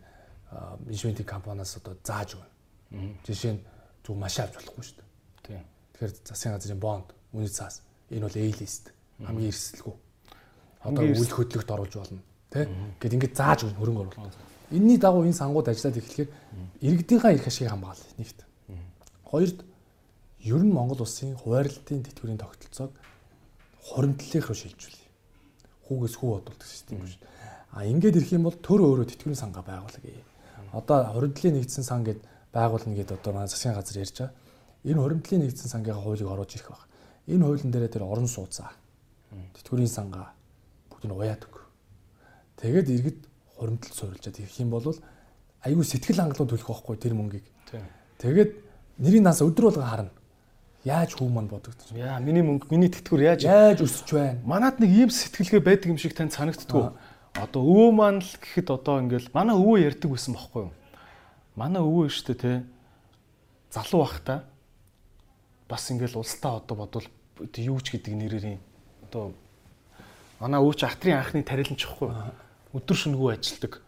[0.87, 3.19] менежментийн компаниас одоо зааж өгнө.
[3.25, 3.63] Жишээ нь
[4.05, 5.09] зөв маш авч болохгүй шүү дээ.
[5.45, 5.65] Тийм.
[5.93, 8.85] Тэгэхээр засгийн газрын бонд, үнэт цаас энэ бол A-list
[9.21, 9.97] хамгийн эрсдэлгүй.
[10.89, 12.23] Одоо үйл хөдлөлт оруулж болно.
[12.49, 12.65] Тэ?
[12.97, 14.39] Гэт ингээд зааж өгнө хөрөнгө оруулалт.
[14.71, 16.31] Энийний дагуу энэ сангууд ажиллаад эхлэхээр
[16.81, 18.41] иргэдийнхаа эрх ашигыг хамгаална нэгт.
[19.29, 19.59] Хоёрд
[20.45, 22.93] ер нь Монгол улсын хуваарлтын тэтгэврийн тогтолцоог
[23.85, 25.09] хуримтлалынх руу шилжүүлье.
[25.89, 27.19] Хүүгээс хүү бодуулдаг систем биш.
[27.73, 30.25] А ингээд ирэх юм бол төр өөрөө тэтгэврийн сангаа байгуулъя.
[30.73, 32.21] Одоо хуримтлалын нэгдсэн сан гэд
[32.53, 34.35] байгуулна гэд одоо манай засгийн газар ярьж байгаа.
[34.85, 36.83] Энэ хуримтлалын нэгдсэн сангийнхаа хуулийг оруулж ирэх баг.
[37.27, 38.73] Энэ хуулийн дээр тэр орон сууцаа
[39.55, 40.33] тэтгэврийн сангаа
[40.91, 41.57] бүгд нь уяад өг.
[42.61, 43.19] Тэгээд иргэд
[43.57, 44.87] хуримтлал суурилжаад ирэх юм бол
[45.63, 47.47] айгүй сэтгэл хангалуун төлөх байхгүй тэр мөнгийг.
[48.19, 48.51] Тэгээд
[48.99, 50.13] нэрийн нас өдөр болго харна.
[50.87, 51.99] Яаж хүү манд бодогдсон.
[51.99, 54.41] Яа, миний мөнгө, миний тэтгэвэр яаж Яаж өсөж байна?
[54.47, 56.95] Манад нэг ийм сэтгэлгээ байдаг юм шиг тань санагдтгүй.
[57.39, 60.73] Одоо өвөө маань л гэхэд одоо ингээл манай өвөө ярьдаг байсан бохоггүй юу?
[61.55, 62.53] Манай өвөө штэ те
[63.71, 64.43] залуу бахта
[65.71, 67.07] бас ингээл улстай одоо бодвол
[67.39, 68.59] юу ч гэдэг нэрээр
[69.07, 69.31] одоо
[70.43, 72.11] манай өвч ахтрын анхны тариланч ихгүй
[72.75, 73.83] өдөр шөнөгүй ажилдаг.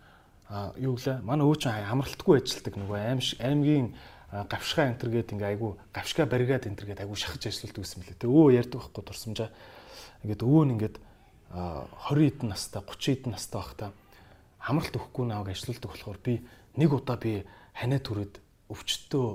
[0.46, 1.22] А юу гэлээ?
[1.26, 3.86] Манай өвч амралтгүй ажилдаг нөгөө аим аймгийн
[4.30, 8.14] гавшгаа энтер гээд ингээ айгу гавшгаа баригаад энтер гээд айгу шахаж ажилладаг гэсэн мөлий.
[8.14, 9.50] Тэ өвөө ярьдаг байхгүй дурсамжаа.
[10.22, 10.96] Ингээд өвөө нь ингээд
[11.50, 13.90] 20 хэдэн настай 30 хэдэн настай байхдаа
[14.60, 16.34] амралт өгөхгүй нааг ажилладаг болохоор би
[16.76, 17.42] нэг удаа би
[17.74, 18.38] ханаа түрээд
[18.70, 19.26] өвчтөө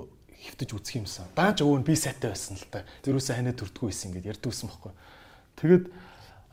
[0.46, 1.26] хөвтөж үзэх юмсан.
[1.36, 2.86] Дааж өвөө нь би сайтай байсан л та.
[3.04, 4.92] Тэрөөсөө ханаа төрдгөө байсан ингээд ярьдаг гэсэн байхгүй.
[5.60, 5.84] Тэгээд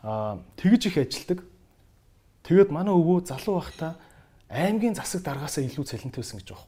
[0.03, 1.39] а, тэгж их ажилдаг.
[2.43, 3.95] Тэгээд манай өвөө залуу байхдаа
[4.49, 6.59] аймгийн засаг даргаасаа илүү цалинтай байсан гэж юм.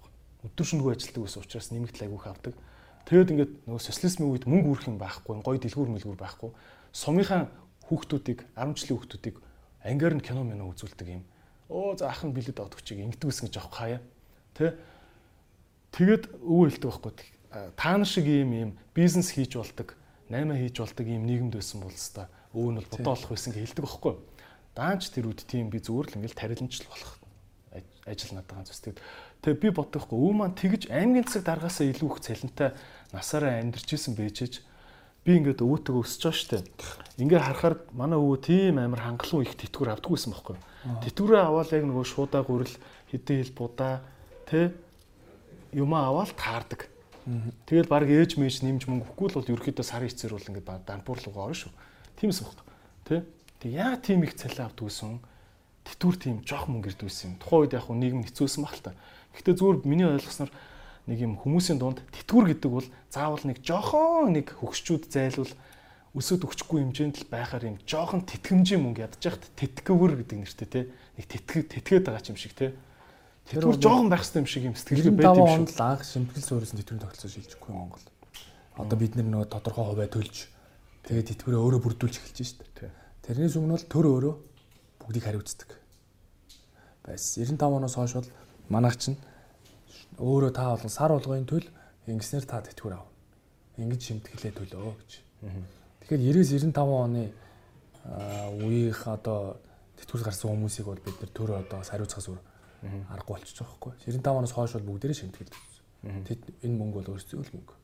[0.45, 2.53] Өдөр шөнөгүй ажилдаг байсан учраас нэмэгт айгүйх авдаг.
[3.05, 6.49] Тэгээд ингээд нөгөө социализмын үед мөнгө үрэх юм байхгүй, гоё дэлгүүр мэлгүүр байхгүй.
[6.89, 7.49] Сумынхаа
[7.89, 9.35] хүүхдүүдийг, 10 жилийн хүүхдүүдийг
[9.85, 11.23] ангиар нь кино мэнэ үзүүлдэг юм.
[11.69, 14.01] Оо за ах нь билет авдаг чиг ингэдэг байсан гэж аахгүй хаяа.
[14.57, 14.73] Тэ?
[15.93, 17.13] Тэгээд өвөө хэлдэг байхгүй.
[17.77, 19.93] Та нар шиг ийм ийм бизнес хийж болдог,
[20.29, 23.61] наймаа хийж болдог ийм нийгэмд байсан бол хэвээр өвөө нь бол бодоо болох байсан гэж
[23.63, 24.13] хэлдэг байхгүй.
[24.75, 27.13] Даанч тэр үед тийм би зүгээр л ингээл тариланчл болох
[28.05, 28.93] ажил надад үстэй.
[29.41, 32.69] Тэгээ би бодохгүй өвөө маань тэгж аймгийн засаг даргаасаа илүү их цалинтай
[33.11, 34.61] насаараа амьдарч исэн байжээж
[35.26, 36.57] би ингээд өвөөтэйгөө өсөж байгаа штэ.
[37.18, 40.57] Ингээ харахаар манай өвөө тийм амар хангалуун их тэтгэвэр авдаггүйсэн байхгүй.
[41.02, 42.76] Тэтгэврээ аваад яг нөгөө шуудаа гурил
[43.10, 44.06] хэдэн хил будаа
[44.45, 44.77] тэ
[45.73, 46.85] юмаа аваад таардаг.
[47.65, 51.49] Тэгэл баг ээж мэж нэмж мөнгө өгөхгүй л бол ерөөхдөө сарын эцээр бол ингээд данпуурлуугаа
[51.49, 51.73] орно шүү.
[52.22, 52.61] Тиймээс баг.
[53.10, 53.26] Тэ?
[53.65, 55.18] Тэг яа тийм их цалин авдаггүйсэн?
[55.89, 57.39] Тэтгэвэр тийм жоох мөнгө ирдгүйсэн юм.
[57.41, 58.93] Тухайн үед яг хөө нийгэм хэцүүсэн баг л та.
[59.34, 60.53] Гэхдээ зүгээр миний ойлгосноор
[61.06, 65.53] нэг юм хүмүүсийн дунд тэтгэвэр гэдэг бол заавал нэг жоохон нэг хөгшчүүд зайлвал
[66.15, 70.82] өсөд өгчихгүй хэмжээнд л байхаар юм жоохон тэтгэмжийн мөнгө ядчих тэтгэвэр гэдэг нэртэй те
[71.19, 72.73] нэг тэтгэж тэтгээд байгаа юм шиг те
[73.52, 76.80] тэтгэвэр жоохон байх хэрэгтэй юм шиг юм сэтгэлгээ байд юм шиг л анх шимтгэл суурьсан
[76.80, 78.06] тэтгэврийн тогтолцоо шилжихгүй Монгол.
[78.80, 80.48] Одоо бид нөгөө тодорхой хувиа төлж
[81.03, 82.64] тэгээд тэтгэврээ өөрөө бүрдүүлж эхэлж шít.
[82.80, 82.90] Тий.
[83.27, 84.34] Тэрнээс өмнө бол төр өөрөө
[85.03, 85.69] бүгдийг хариуцдаг.
[87.06, 88.30] Байс 95 оноос хойш бол
[88.72, 89.19] манайх чинь
[90.19, 91.67] өөрөө та болон сар болгоны төл
[92.07, 93.07] ингэснээр та тэтгэвэр ав.
[93.77, 95.11] Ингэж шимтгэлээ төлөө гэж.
[96.05, 96.21] Тэгэхээр
[96.71, 97.23] 90-95 оны
[98.05, 99.59] үеийнх одоо
[99.99, 102.41] тэтгэвэр гарсан хүмүүсийг бол бид нэр төр одоо хариуцахаас өөр
[103.09, 103.91] аргагүй болчихж байгаа байхгүй.
[104.05, 105.53] 95 оноос хойш бол бүгдээрээ шимтгэл.
[106.29, 107.75] Тэд энэ мөнгө бол өөрсдөө л мөнгө.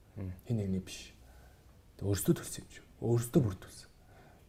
[0.46, 1.12] Хин нэгний биш.
[2.02, 2.82] Өөрсдөө төлсөн юм чи.
[3.02, 3.90] Өөрсдөө бүрдүүлсэн.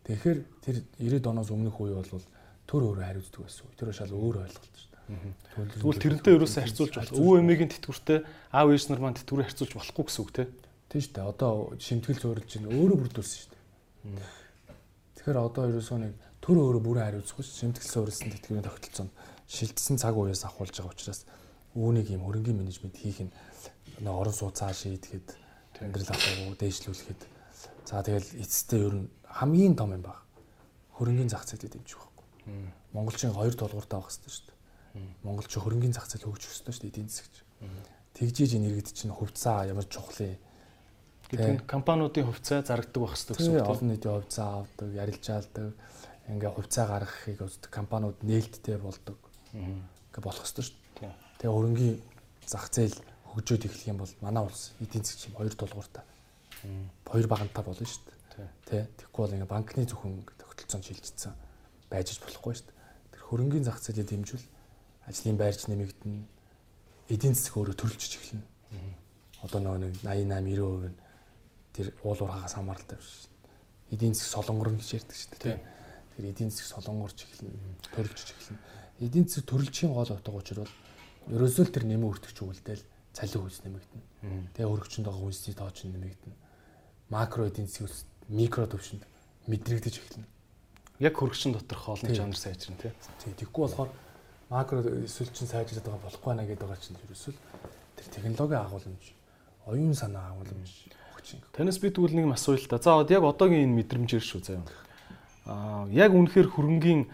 [0.07, 2.25] Тэгэхээр тэр 90 оноос өмнөх үе бол
[2.69, 3.73] төр өөрөө хариуцдаг байсан.
[3.77, 4.92] Тэр шал өөр ойлголт шүү.
[5.57, 7.13] Тэгвэл тэрнтэй ерөөсөө харьцуулж болох.
[7.13, 8.19] Өвөө эмээгийн тэтгэвртэй
[8.53, 10.45] аав ээж нар маань тэтгэврээ харьцуулж болохгүй гэсэн үг те.
[10.89, 11.31] Тийм шүү дээ.
[11.33, 13.61] Одоо шимтгэл зөөрж чинь өөрөө бүрдүүлсэн шүү дээ.
[15.21, 16.13] Тэгэхээр одоо ерөөсөө нэг
[16.43, 19.13] төр өөрө бүрэн хариуцахгүй шимтгэлсэн өөрөөсөн тэтгэврийн тогтолцоонд
[19.47, 21.23] шилжсэн цаг уяас ахуулж байгаа учраас
[21.79, 23.31] үүнийг юм хөрөнгөний менежмент хийх нь
[24.09, 25.39] орон сууцаа шийдэхэд
[25.79, 27.21] амьдрал аваагүй дээшлүүлэхэд
[27.87, 30.27] за тэгэл эцэстээ ер нь хамгийн том юм баг.
[30.99, 32.27] Хөрөнгөний зах зээлд дэмжих байхгүй.
[32.93, 34.52] Монголчин хоёр тулгууртай байх хэрэгтэй шүү дээ.
[35.23, 37.35] Монголч хөрөнгөний зах зээл хөгжих хэрэгтэй шүү дээ эдийн засгч.
[38.13, 40.37] Тэгжиж энэ иргэд чинь хувьцаа ямар чухлын
[41.33, 43.73] гэдэг компаниудын хувьцаа зарагддаг байх хэрэгтэй гэсэн үг.
[43.73, 45.69] Олон нийтийн хувьцаа авдаг, ярилжаалдаг,
[46.29, 49.17] ингээ хувьцаа гаргахыг үздэг компаниуд нээлттэй болдог.
[49.57, 51.13] Ингээ болох хэрэгтэй шүү дээ.
[51.41, 51.97] Тэгээ хөрөнгөний
[52.45, 52.97] зах зээл
[53.33, 56.05] хөгжөөд эхлэх юм бол манай улс эдийн засгийн хоёр тулгууртай.
[57.09, 58.05] Хоёр багантай болно шүү
[58.37, 58.49] дээ.
[58.69, 61.33] Тэ тэгэхгүй бол ингээ банкны зөвхөн тогтолцоонд шилжчихсэн
[61.89, 62.77] байж болохгүй шүү дээ.
[63.17, 64.47] Тэр хөрөнгөний зах зээлийг дэмжүүл
[65.07, 66.23] ажлын байрч нэмэгдэнэ.
[67.11, 68.47] Эдийн засаг өөрөө төрөлжиж эхэлнэ.
[69.43, 70.99] Одоо нөгөө 88 90% нь
[71.73, 73.29] тэр уул уурхагаас хамааралтай биш.
[73.91, 75.59] Эдийн засаг солонгор гэж ярьдаг шүү дээ.
[76.17, 77.51] Тэр эдийн засаг солонгорч эхэлнэ,
[77.97, 78.61] төрөлжиж эхэлнэ.
[79.03, 80.75] Эдийн засаг төрөлжийн гол утга учир бол
[81.33, 84.05] ерөөсөө тэр нэмэн өртөгч үлдээл цалин хүйс нэмэгдэнэ.
[84.55, 86.37] Тэгээ өргөчөнд байгаа үнсний тооч нэмэгдэнэ.
[87.11, 89.05] Макро эдийн засгийн микро төвшөнд
[89.49, 90.27] мэдрэгдэж эхэлнэ.
[91.01, 92.93] Яг хөргөчн доторх олон жанр сайжрна тий.
[93.37, 93.91] Тэгвэл болохоор
[94.53, 97.35] макро эсвэл чин сайжраад байгаа болохгүй байна гэдэг байгаа чинь ерөөсөө
[97.97, 99.05] тэр технологи агуулмж,
[99.65, 101.41] оюун санаа агуулмж өгч юм.
[101.57, 102.77] Танаас би тэгвэл нэг асууя л да.
[102.77, 104.69] За яг одоогийн энэ мэдрэмжээр шүү заяа.
[105.49, 107.09] Аа яг үнэхээр хөрөнгөний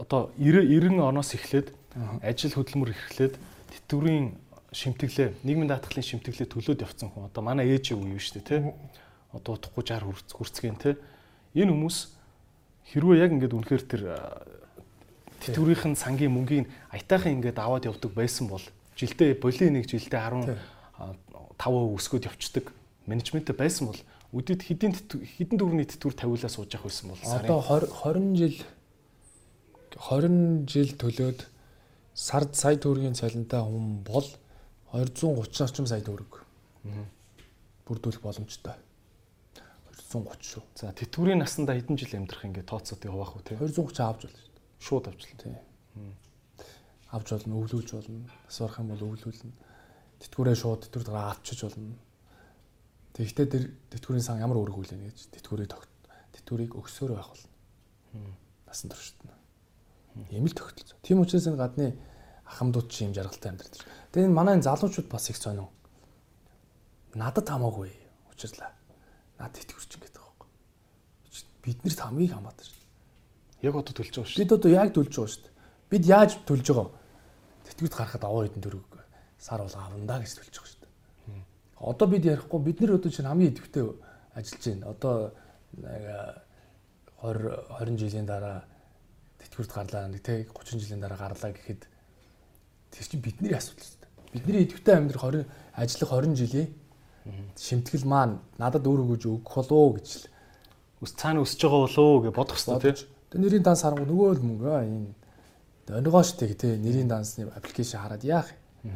[0.00, 1.76] одоо 90 90 оноос эхлээд
[2.24, 3.34] ажил хөдөлмөр эхлээд
[3.76, 4.32] тэтгэврийн
[4.72, 8.60] шимтгэлээ нийгмийн даатгалын шимтгэлээ төлөөд явцсан хүн одоо манай ээжийн үе шүү дээ тий.
[9.32, 10.94] Одоо утгагүй 60 хүрцгэн тий.
[11.56, 11.96] Энэ хүмүүс
[12.92, 14.02] хэрвээ яг ингээд үнэхээр тэр
[15.46, 18.62] тэтгэврийн сангийн мөнгийг аятайхан ингээд аваад явдаг байсан бол
[18.98, 20.50] жилдээ болийн нэг жилдээ 15%
[21.62, 22.74] өсгөөд явцдаг
[23.06, 24.00] менежменттэй байсан бол
[24.34, 28.56] үдэд хэдийн хэдэн төгрөний тэтгэвэр тавиулаа сууж явах байсан бол одоо 20 жил
[29.96, 31.40] 20 жил төлөөд
[32.16, 34.26] сард сая төгрөгийн цалинтай хүн бол
[34.92, 36.42] 230 орчим сая төгрөг.
[37.86, 38.76] Бүрдүүлэх боломжтой.
[40.12, 40.62] 230 шүү.
[40.74, 43.56] За тэтгэврийн насандаа хэдэн жил амьдрах ингээ тооцоод явах уу те?
[43.56, 44.45] 230 авч болно.
[44.80, 45.40] Шууд авч болно.
[45.42, 45.56] Тий.
[47.10, 48.30] Авч болно, өвлүүлж болно.
[48.48, 49.52] Асуурах юм бол өвлүүлнэ.
[50.20, 51.96] Тэтгэврээ шууд тэтгэврт гараа авчиж болно.
[53.16, 53.64] Тэгэхдээ тэр
[53.96, 55.88] тэтгэврийн сан ямар үүрэг хүлээнэ гэж тэтгэврийг тогт
[56.36, 57.50] тэтгэврийг өгсөөр байх болно.
[58.68, 59.16] Насан туршид.
[60.28, 60.96] Ийм л тогтолцоо.
[61.00, 61.86] Тийм учраас энэ гадны
[62.44, 63.80] ахмадууд чи юм жаргалтай амьдрал.
[64.12, 65.68] Тэгээ энэ манай залуучууд бас их сонин.
[67.16, 67.92] Надад хамаагүй
[68.32, 68.72] учирлаа.
[69.40, 70.48] Надад итгэвч ингэж байгаа байхгүй.
[71.64, 72.75] Биднэрт хамгийн хамаатай.
[73.62, 74.42] Яг одоо төлж байгаа шүү.
[74.42, 75.50] Бид одоо яг төлж байгаа шүү.
[75.90, 76.90] Бид яаж төлж байгаа?
[77.66, 78.84] Тэтгэврт гарахад аваа хэдэн төгрөг
[79.38, 80.76] сар бол авна да гэж төлж байгаа шүү.
[81.80, 83.84] Одоо бид ярихгүй бид нар одоо чинь хамгийн идэвхтэй
[84.34, 84.90] ажиллаж байна.
[84.92, 85.14] Одоо
[87.22, 88.64] 20 20 жилийн дараа
[89.40, 91.82] тэтгэврт гарлаа нэг тэг 30 жилийн дараа гарлаа гэхэд
[92.92, 94.08] тэр чинь бидний асуудал шүү.
[94.32, 95.46] Бидний идэвхтэй амьдрах 20
[95.76, 96.68] ажиллах 20 жилийн
[97.56, 100.24] шимтгэл маань надад өөр өгөж өгөх болоо гэж л
[101.02, 103.15] ус цаана өсөж байгаа болоо гэж бодох хэрэгтэй тийм.
[103.30, 105.10] Тэгээ нэрийн данс харангуй нөгөө л мөнгө аа энэ
[105.90, 108.50] онгоо штэ тий нэрийн дансны аппликейшн хараад яах
[108.86, 108.94] юм.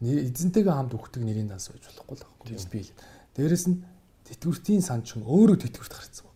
[0.00, 2.92] Эзэнтэйгээ хамт өгдөг нэрийн данс байж болохгүй л байхгүй би л.
[3.34, 3.82] Дээрэс нь
[4.30, 6.26] тэтгэвртийн сан ч өөрөө тэтгэврт гарцсан.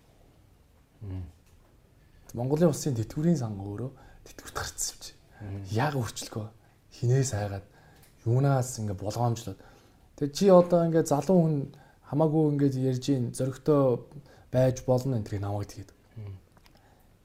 [2.34, 3.90] Монголын улсын тэтгэврийн сан өөрөө
[4.26, 5.14] тэтгэврт гарцсан чи.
[5.70, 6.46] Яг өөрчлөгөө
[6.98, 7.66] хинээс хайгаад
[8.26, 9.58] юунаас ингээ болгоомжлоод
[10.18, 11.54] тэг чи одоо ингээ залуу хүн
[12.10, 14.02] хамаагүй ингээ ярьж ийн зөрөгтэй
[14.50, 15.93] байж болно энэ тэрийг намайг тэгээд.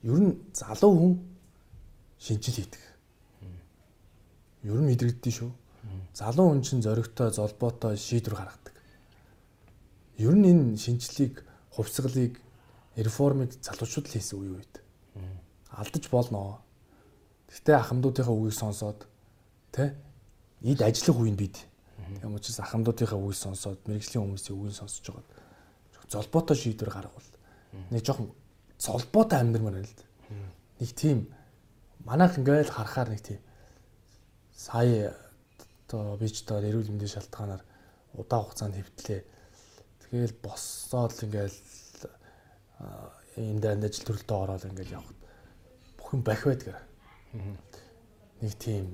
[0.04, 1.14] Ер нь залуу хүн
[2.20, 2.84] шинжил хийдэг.
[4.64, 5.52] Ер нь мэдрэгддээ шүү.
[6.16, 8.76] Залуу хүн чинь зөрөгтэй золбоотой шийдвэр гаргадаг.
[10.20, 11.44] Ер нь энэ шинжлэлийг,
[11.76, 12.40] хувьсгалыг,
[12.96, 14.74] реформыг залуучууд л хийсэн үе үед.
[15.72, 16.60] Алдаж болно.
[17.52, 19.08] Гэхдээ ахмадуудынхаа үгийг сонсоод
[19.72, 19.96] тэ
[20.64, 21.56] эд ажиллах үеинд бид
[22.20, 25.28] тийм учраас ахмадуудынхаа үгийг сонсоод мэрэгжлийн хүмүүсийн үгийг сонсож байгаа.
[26.10, 27.30] Золбоотой шийдвэр гаргавал
[27.94, 28.34] нэг жоохон
[28.80, 29.96] золбоотой амьдрмаар байл.
[30.80, 31.28] Нэг тийм
[32.08, 33.40] манайх ингээл харахаар нэг тийм
[34.56, 35.14] сая
[35.88, 37.64] одоо би ч одоо эрүүл мэндийн шалтгаанаар
[38.16, 39.22] удаан хугацаанд хэвтлээ.
[40.08, 41.60] Тэгэл боссоод ингээл
[43.36, 45.14] энэ дээр ажил төрөлтөө ороод ингээл явах.
[46.00, 46.76] Бүхэн бах байдаг.
[48.40, 48.88] Нэг тийм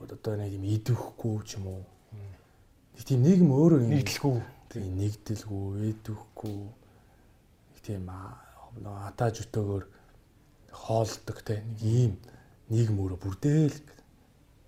[0.00, 1.84] одоо нэг юм идэвхгүй ч юм уу.
[2.94, 4.38] Нэг тийм нийгэм өөрөө нэгдэлгүй.
[4.70, 6.58] Тийм нэгдэлгүй, идэвхгүй.
[7.86, 9.84] Тийм атааж өтөөгөр
[10.82, 12.12] хоолдог те нэг ийм
[12.70, 13.78] нийгэм өөрөө бүрдээл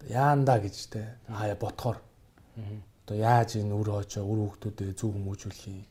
[0.06, 1.98] яанда гэж те хаяа ботхоор
[3.02, 5.82] одоо яаж энэ үр хоочоо үр хүүхдүүдэд зөв хүмүүжүүлэх юм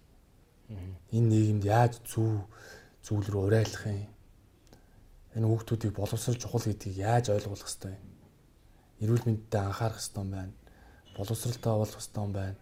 [0.67, 2.43] энэ нийгэмд яаж зөв
[3.05, 4.11] зүйл рүү урайлах юм.
[5.35, 8.07] Энэ хүүхдүүдийг боловсрол чухал гэдгийг яаж ойлгуулах хэвтэй юм.
[9.01, 10.53] Эрүүл мэндэд анхаарах хэвтэй юм байна.
[11.15, 12.59] Боловсралтай болох хэвтэй юм байна.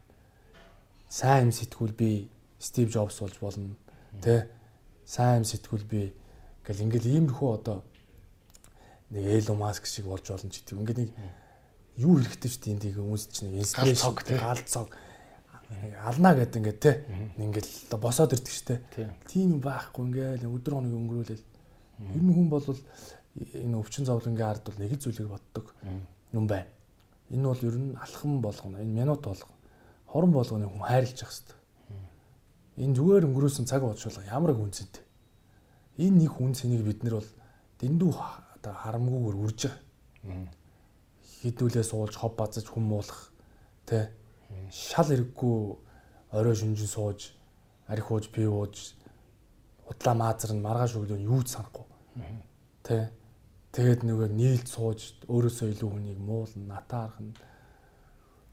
[1.10, 2.30] Сайн юм сэтгүүл би
[2.62, 3.74] Стив Джобс болж болно.
[4.22, 4.48] Тэ?
[5.06, 6.14] Сайн юм сэтгүүл би
[6.66, 7.84] гэл ингээл иймэрхүү одоо
[9.12, 10.80] нэг Элон Маск шиг болж болно ч гэдэг.
[10.80, 11.12] Ингээд нэг
[11.98, 14.90] юу хэрэгтэй ч тийм тийг хүмүүс чинь инспирэшн гал цог
[16.04, 16.92] ална гэдэг ингээд те
[17.38, 18.76] ингээл босоод ирдэг штэ.
[19.30, 21.46] Тийм юм байхгүй ингээл өдөр хоног өнгөрүүлэл.
[22.02, 25.74] Ер нь хүн бол энэ өвчин зовлонгийн ард бол нэг зүйлийг боддог
[26.34, 26.70] юм байна.
[27.32, 28.82] Энэ бол ер нь алхам болгоно.
[28.82, 29.56] Энэ минут болгоно.
[30.06, 31.58] Хорон болгоно хүн хайрлаж явах хэрэгтэй.
[32.76, 35.04] Энэ зүгээр өнгөрөөсөн цаг бодлого ямар хүнцэнтэй.
[36.04, 37.32] Энэ нэг хүн цэнийг бид нар бол
[37.80, 38.12] дэндүү
[38.60, 40.52] одоо харамгүйгээр үрж байгаа.
[41.40, 43.32] Хідүүлээ суулж хов базаж хүмүүлэх
[43.88, 44.12] тэ?
[44.76, 45.56] Шал хэрэггүй
[46.36, 47.32] орой шүнжин сууж
[47.88, 48.76] арх ууж пив ууж
[49.88, 51.86] удлаа маазар нь маргааш өглөө юу ч санахгүй.
[52.84, 53.14] Тэ?
[53.72, 57.32] Тэгээд нөгөө нийлд сууж өөрөөсөө илүү хүнийг муулна натаарх нь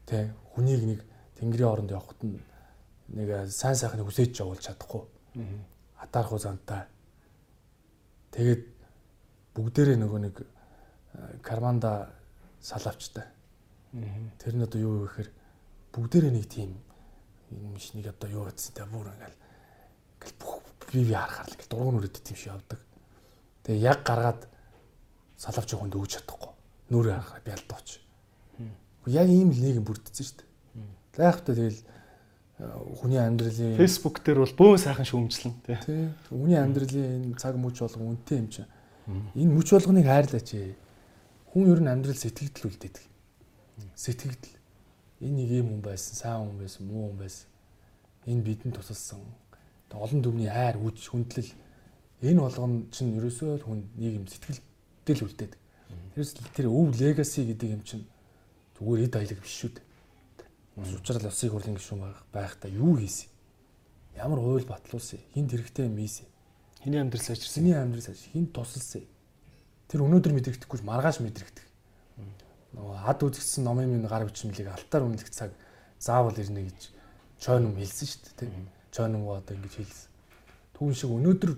[0.07, 0.31] тэ?
[0.55, 0.99] Хүнийг нэг
[1.35, 2.39] тэнгэрийн оронд явахт нь
[3.13, 5.03] нэг сайн сайхныг хүсэж явуулж чадахгүй
[6.01, 6.85] атаарх зантай
[8.33, 8.63] тэгээд
[9.53, 10.35] бүгдээрээ нөгөө нэг
[11.41, 12.09] карманда
[12.61, 13.25] салавчтай.
[14.39, 15.29] Тэр нь одоо юу вэ гэхээр
[15.93, 16.73] бүгдээрээ нэг тийм
[17.51, 19.37] юм шиг нэг одоо юу гэсэн тэ бүр ингээл
[20.17, 20.51] ингээл бүх
[20.89, 22.79] бие харахаар л ингээл дургуун үрээд тийм шиг явдаг.
[23.61, 24.41] Тэгээ яг гаргаад
[25.37, 26.51] салавч хүнд өгч чадахгүй.
[26.89, 27.89] Нүрээ харахаар бялдууч.
[29.05, 30.49] Яг ийм л нэг юм бүрдсэн шүү дээ.
[31.13, 31.85] Гайхалтай тэгэл э,
[32.59, 35.77] хүний амьдралын Facebook дээр бол бөөн сайхан шүүмжлэн тий.
[36.29, 38.69] Хүний амьдралын энэ цаг мөч болгон үнэтэй юм чинь.
[39.33, 40.77] Энэ мөч болгоныг хайрлаач ээ
[41.49, 43.05] хүн ер нь амьдрал сэтгэгдэл үлдээдэг.
[43.97, 44.57] Сэтгэгдэл.
[45.25, 47.47] Энэ нэг юм хүн байсан, сайн хүн байсан, муу хүн байсан.
[48.29, 49.21] Энэ бидэнд тусалсан.
[49.93, 51.51] Олон түмний хайр, хүч, хүндлэл
[52.25, 55.61] энэ болгон чинь ерөөсөө хүн нийгэм сэтгэлдэл үлдээдэг.
[56.17, 58.05] Тэрс тэр өв легаси гэдэг юм чинь
[58.77, 59.85] зүгээр эд аяг биш шүү дээ.
[60.75, 62.01] Учрал усыг хурлын гишүүн
[62.33, 63.29] байх та юу хийсэн?
[64.17, 65.19] Ямар хууль батлуулсан?
[65.33, 66.25] Хинт хэрэгтэй юм ийсэн?
[66.81, 67.61] Хиний амьдрал сайжирсан?
[67.61, 68.33] Хиний амьдрал сайжирсан?
[68.33, 69.05] Хинт тусалсан?
[69.87, 71.65] Тэр өнөөдөр мэдрэгдэхгүй маргааш мэдрэгдэх.
[72.73, 75.53] Нөгөө ад үзэгдсэн номын минь гар бичмэлийг алтаар үнэлэх цаг
[76.01, 76.89] заавал ирнэ гэж
[77.37, 78.65] чойном хэлсэн шүү дээ тийм.
[78.89, 80.09] Чойном одоо ингэж хэлсэн.
[80.73, 81.51] Түүн шиг өнөөдөр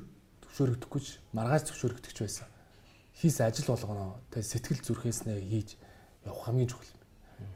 [0.44, 2.48] төвшөөрөгдөхгүй ч маргааш төвшөөрөгдөх ч байсан.
[3.16, 4.20] Хийс ажил болгоно.
[4.28, 5.80] Тэг сэтгэл зүрхээснээ хийж
[6.28, 6.92] явах хамгийн чухал.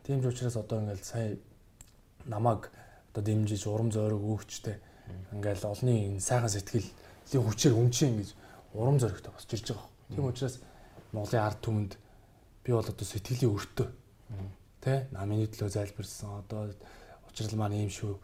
[0.08, 1.36] Тийм ч учраас одоо ингээл сая
[2.30, 2.70] намайг
[3.12, 4.78] одоо дэмжиж урам зориг өгчтэй.
[5.34, 8.30] Ингээл олны сайхан сэтгэлийн хүчээр өмчийн гэж
[8.78, 9.90] урам зоригтой босч ирж байгаа.
[10.14, 10.56] Тийм учраас
[11.12, 11.94] Монголын ард түмэнд
[12.64, 13.88] би бол одоо сэтгэлийн өртөө
[14.82, 16.70] тэ намын төлөө залбирсан одоо
[17.28, 18.16] учрал маань ийм шүү.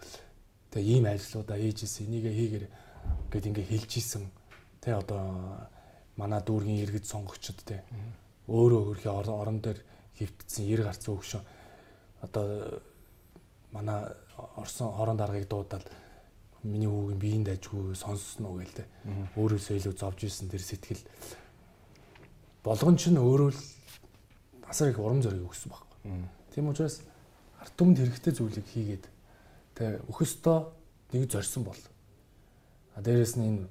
[0.71, 2.65] Тэ ийм ажлуудаа хийж исэн энийг хийгэр
[3.33, 4.29] гэд ингээ хэлж исэн
[4.81, 5.65] тэ одоо
[6.15, 7.81] манай дүүргийн иргэд сонгогчд тэ.
[8.47, 9.81] Өөрөө хөрхи орон дээр
[10.15, 11.41] хөвтцсэн 90 гарцсан өгшөө
[12.21, 12.45] одоо
[13.75, 14.15] манай
[14.55, 15.85] орсон хорон даргаыг дуудаад
[16.63, 18.85] миний хүүгийн биеинд ажгүй сонссон уу гээл тэ
[19.35, 21.03] өөрөөсөө илүү зовж исэн тэр сэтгэл
[22.63, 23.61] болгон ч нь өөрөө л
[24.65, 25.99] асар их урам зориг өгсөн байхгүй.
[26.49, 27.05] Тийм учраас
[27.61, 29.05] ард түмэнд хэрэгтэй зүйлийг хийгээд
[29.77, 30.57] тэгээ өхөстөө
[31.13, 31.81] нэг зорьсон бол.
[32.97, 33.63] А дээрэс нь энэ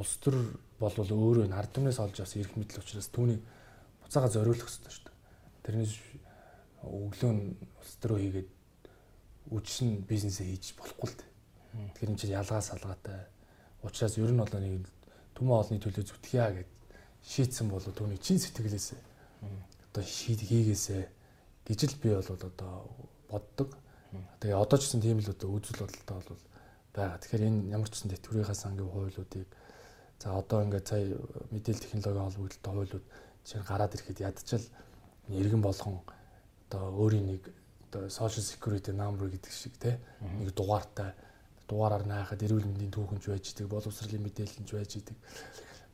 [0.00, 3.38] улс төр бол өөрөө энэ ард түмнээс олж авсан эрх мэдэл учраас түүний
[4.00, 5.16] буцаага зориулах хэрэгтэй шүү дээ.
[5.68, 5.92] Тэрнээс
[6.88, 8.48] өглөө нь улс төрөө хийгээд
[9.50, 11.30] үжин бизнесээ хийж болохгүй л дээ.
[11.96, 13.26] Тэгэхээр энэ чинь ялгаа салгаатай.
[13.82, 14.86] Учраас ер нь бол нэг
[15.34, 16.70] түмэн олны төлөө зүтгэе гэд
[17.26, 19.00] шийтсэн бол түүний чин сэтгэлээсээ
[19.92, 21.08] одоо шийд хийгээсэ
[21.66, 22.72] гэж л би бол одоо
[23.28, 23.76] боддог.
[24.40, 26.42] Тэгээ одоо ч гэсэн тийм л одоо үзэл бодолтой бол
[26.94, 27.18] байгаа.
[27.20, 29.48] Тэгэхээр энэ ямар ч гэсэн тэтгэврийн сангийн хуулиудыг
[30.20, 31.04] за одоо ингээд сая
[31.50, 33.04] мэдээлэл технологийн холбогдлолтой хуулиуд
[33.44, 34.64] чинь гараад ирэхэд ядчил
[35.28, 36.00] иргэн болгон
[36.68, 37.42] одоо өөрийн нэг
[37.92, 40.00] одоо social security number гэдэг шиг те
[40.40, 41.12] нэг дугаартай
[41.68, 45.16] дугаараар наахад эрүүл мэндийн түүхэнч байж идэг боловсролын мэдээлэлч байж идэг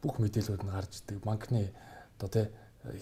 [0.03, 1.19] бүх мэдээлүүд нь гарч идэг.
[1.27, 1.75] Банкны
[2.19, 2.47] одоо тий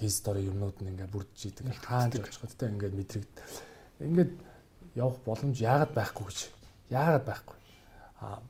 [0.00, 1.68] хистори юмнууд нь ингээд бүрдэж идэг.
[1.84, 3.32] Хаанд очиход тий ингээд мэдрэгд.
[4.00, 4.32] Ингээд
[4.96, 6.40] явах боломж яагаад байхгүй гэж.
[6.88, 7.56] Яагаад байхгүй.
[8.24, 8.40] А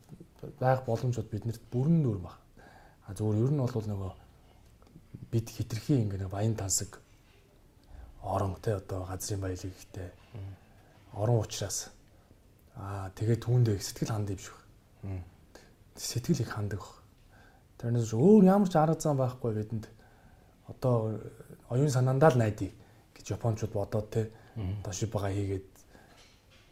[0.63, 2.39] байх боломжууд биднэрт бүрэн нүүр баг.
[3.07, 4.13] А зүгээр ер нь бол нөгөө
[5.31, 7.03] бид хитрхи ингээд баян тансаг
[8.27, 10.11] орон тий одоо газрын баялаг ихтэй
[11.15, 11.91] орон уучраас.
[12.77, 14.59] Аа тэгээд түүндээ сэтгэл хандив шүү.
[15.97, 16.83] Сэтгэл их хандаг.
[17.79, 19.87] Тэрнээс өөр ямар ч арга зам байхгүй бидэнд.
[20.69, 21.23] Одоо
[21.71, 22.69] оюун санаандаа л найдаа
[23.15, 24.31] гэж японочууд бодоод те.
[24.85, 25.69] Тошибага хийгээд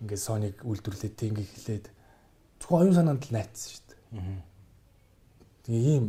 [0.02, 1.86] ингээд Sony-г үйлдвэрлээд тийг хэлээд
[2.60, 4.42] зөвхөн оюун санаанд л найцсан шүү дээ.
[5.64, 6.04] Тэгээ ийм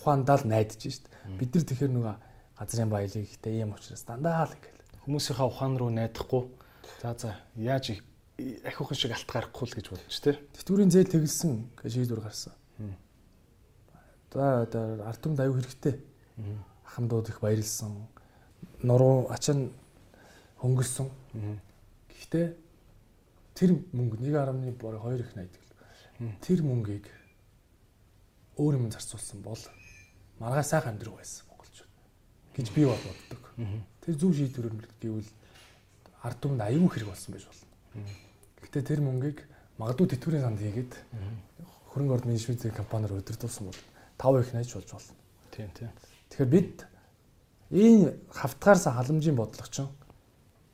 [0.00, 1.04] ухаандаа л найдаж шít.
[1.36, 2.16] Бид нар тэгэхээр нөгөө
[2.58, 6.48] газрын баялаг ихтэй ийм учраас дандаа л ингээл хүмүүсийнхаа ухаан руу найдахгүй.
[7.02, 8.00] За за яаж
[8.64, 10.34] ахиухан шиг алт гарахгүй л гэж бодож тий.
[10.56, 12.56] Тэтгэврийн зээл тэгэлсэн гэж шийдвэр гарсан.
[14.32, 16.00] За ард түмд аюу хэрэгтэй.
[16.88, 18.08] Ахмадууд их баярлсан.
[18.80, 19.72] Нуруу ачаан
[20.60, 21.12] хөнгөлсөн.
[22.08, 22.46] Гэхдээ
[23.52, 25.62] тэр мөнгө 1.2 их найдаг.
[26.40, 27.08] Тэр мөнгийг
[28.56, 29.60] өөр юм зарцуулсан бол
[30.40, 31.45] маргаа сайхан амьдрах байсан
[32.56, 33.42] гэж би боддог.
[34.00, 35.30] Тэр зөв шийдвэрээр гэвэл
[36.24, 37.68] ард түмэнд аюу хэрэг болсон байж болно.
[38.64, 39.38] Гэхдээ тэр мөнгийг
[39.76, 40.92] магадгүй тэтгэврийн санд хийгээд
[41.92, 43.80] хөрөнгө оруулалт менежментийн компаниар удирдуулсан бол
[44.16, 45.14] 5 их найж болж болно.
[45.52, 45.90] Тийм тийм.
[46.32, 46.76] Тэгэхээр бид
[47.70, 49.92] энэ хавтгаарсаа халамжийн бодлого чинь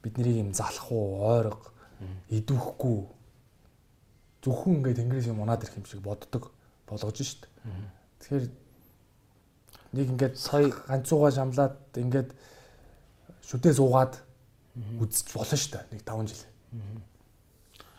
[0.02, 1.70] биднийг юм залах уу, ойрго,
[2.30, 2.98] идвэхгүй
[4.42, 6.50] зөвхөн ингээд тэнгэрээс юм унаад ирэх юм шиг боддог
[6.86, 7.46] болгож шít.
[8.18, 8.50] Тэгэхээр
[9.92, 12.30] нэг ингээд сая ганцуугаа шамлаад ингээд
[13.44, 14.16] шүдээ суугаад
[15.00, 15.84] үзэж болно шүү дээ.
[15.92, 16.44] Нэг 5 жил.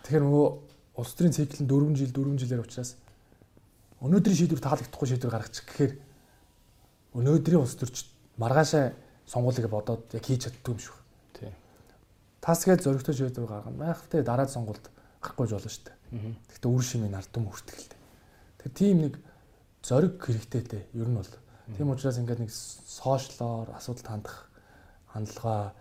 [0.04, 0.48] Тэгэхээр нөгөө
[0.98, 2.98] улс төрийн цикл нь 4 жил 4 жилээр учраас
[4.02, 5.94] өнөөдрийн шийдвэр таалагдахгүй шийдвэр гаргачих гэхээр
[7.14, 8.10] өнөөдрийн улс төрч
[8.42, 8.94] маргаашаа
[9.30, 10.98] сонгуулийг бодоод яг хийж чаддгүй юм шиг.
[11.38, 11.54] Тийм.
[12.42, 13.94] Тас гэж зөрөгтэй шийдвэр гаргана.
[13.94, 14.90] Майхтай дараа сонгуульд
[15.22, 15.98] гарахгүй болно шүү дээ.
[16.50, 18.00] Гэхдээ үр шимийн ардам хүртгэлтэй.
[18.60, 19.14] Тэр тийм нэг
[19.86, 20.80] зориг хэрэгтэй те.
[20.98, 21.32] Ер нь бол.
[21.78, 24.50] Тийм учраас ингээд нэг сошиалоор асуудалд хандах
[25.10, 25.74] хандлага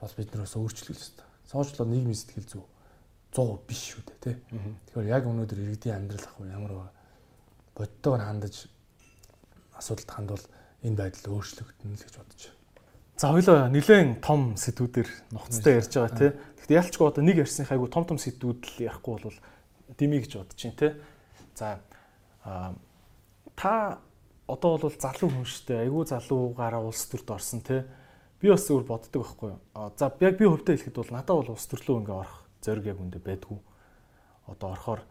[0.00, 1.26] бас бид нараас өөрчлөх хэрэгтэй.
[1.48, 2.64] Сошиалор нийгмийн сэтгэл зүй
[3.32, 4.36] 100% биш шүү дээ тий.
[4.90, 6.72] Тэгэхээр яг өнөөдөр иргэдийн амьдрал ах уу ямар
[7.78, 8.66] бодтойгоор хандаж
[9.78, 10.44] асуудалд хандвал
[10.82, 12.58] энэ байдал өөрчлөгдөнө л гэж бодож байна.
[13.20, 16.30] За хоёлоо нэлээд том сэдвүүдээр нухацтай ярьж байгаа тий.
[16.58, 19.38] Гэхдээ ялчгүй одоо нэг ярьсных айгу том том сэдвүүд л ярихгүй бол
[19.94, 20.92] дими гэж бодож байна тий.
[21.54, 21.68] За
[23.54, 24.00] та
[24.50, 27.82] одоо бол залуу хүн штэ айгу залуугаараа улс төрд орсон тий.
[28.42, 29.60] Би бас зөвөр боддог байхгүй юу.
[29.96, 33.18] За яг би хувьдаа хэлэхэд бол надад бол улс төрлөө ингээ орох зориг яг үндэ
[33.22, 33.58] байдгүй.
[34.50, 35.02] Одоо орохоор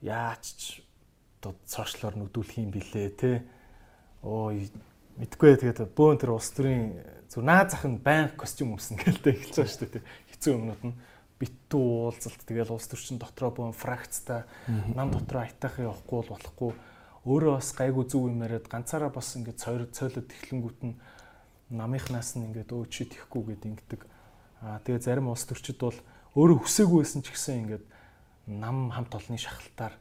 [0.00, 0.62] яач ч
[1.42, 3.42] одоо цоошлоор нүдүүлэх юм билээ те.
[4.22, 4.70] Өө
[5.18, 9.56] мэдгүй тэгээд бөөн тэр улс төрийн зүр наа зах нь баян костюм өмснө гэлтэй эхэлж
[9.58, 10.04] байгаа шүү дээ.
[10.30, 10.94] Хэцүү өмнөд нь
[11.42, 14.46] битүү уулзалт тэгэл улс төрчин дотроо бөөн фракцтай
[14.94, 16.72] нам дотроо айтах явахгүй бол болохгүй.
[17.22, 20.98] Өөрөө бас гайгүй зүв юм яриад ганцаараа бас ингээд цойрод цойлоод эхлэнгүүт нь
[21.70, 24.00] намынхнаас нь ингээд өө чи тэхгүй гэд ингэдэг.
[24.66, 25.94] Аа тэгээ зарим улс төрчид бол
[26.34, 27.84] өөрөө хүсээгүй байсан ч гэсэн ингээд
[28.58, 29.94] нам хамт олонны шахалтаар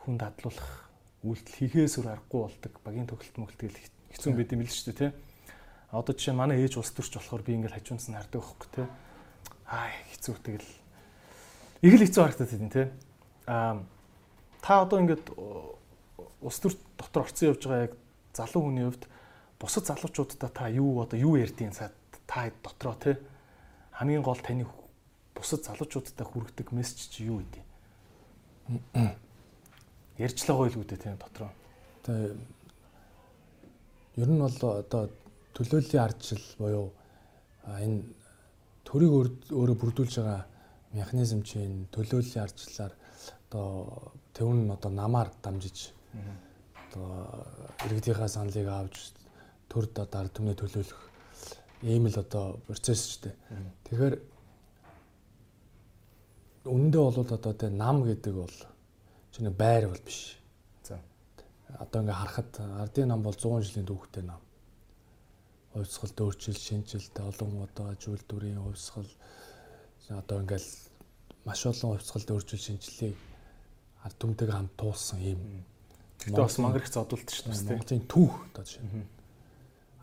[0.00, 0.88] хүн дадлуулах
[1.20, 2.72] үйлдэл хийхээс өөр аргагүй болдог.
[2.80, 3.78] Багийн төгөлт мөгөлтгөл
[4.16, 5.10] хэцүү байд юм л шүү дээ тий.
[5.92, 8.86] Одоо жишээ манай ээж улс төрч болохоор би ингээд хажуунаас нь хардаг байхгүй тий.
[9.68, 10.70] Аа хэцүү тэгэл
[11.84, 12.86] их л хэцүү харагдаад байна тий.
[13.46, 13.74] Аа
[14.64, 15.24] та одоо ингээд
[16.40, 17.94] улс төр дотор орцсон явж байгаа яг
[18.34, 19.04] залуу хүний хувьд
[19.60, 21.70] бусад залуучуудаа та юу одоо юу ярьдیں۔
[22.26, 23.16] та дотроо тий
[23.92, 24.66] хамгийн гол таны
[25.34, 27.64] бусад залуучуудтай хүргэдэг мессеж чи юу гэдэг?
[30.18, 31.50] Ярьж л байгаа юу гэдэг тийм дотроо.
[32.04, 32.36] Тэгээ
[34.16, 35.10] ер нь бол одоо
[35.54, 36.92] төлөөллийн ардчил буюу
[37.66, 38.02] энэ
[38.84, 39.12] төрийг
[39.52, 40.44] өөрөө бүрдүүлж байгаа
[40.92, 42.92] механизм чинь төлөөллийн ардчлалаар
[43.48, 47.08] одоо тэвэн нь одоо намаар дамжиж одоо
[47.86, 49.12] иргэдийнхаа саналыг авч
[49.68, 51.00] төрд одоо ард түмний төлөөлөх
[51.82, 53.36] ийм л одоо процесс шүү дээ.
[53.88, 54.14] Тэгэхээр
[56.62, 58.54] Үндэ бол одоо тэ нам гэдэг бол
[59.34, 60.38] чинь байр бол биш.
[60.86, 61.00] За.
[61.74, 62.50] Одоо ингээ харахад
[62.86, 64.38] ардын нам бол 100 жилийн түүхтэй нам.
[65.74, 69.10] Хувьсгал дөөрчил, шинжилт, олон одоо зүйлдвэрийн хувьсгал
[70.08, 70.70] одоо ингээл
[71.44, 73.16] маш олон хувьсгал дөөрчил шинжилгээг
[74.06, 75.42] ард түмтэйг хамт туулсан юм.
[76.22, 77.78] Тэгтээ бас мангар их зодуулт шүү дээ.
[77.82, 79.06] Монголын түүх одоо жишээ.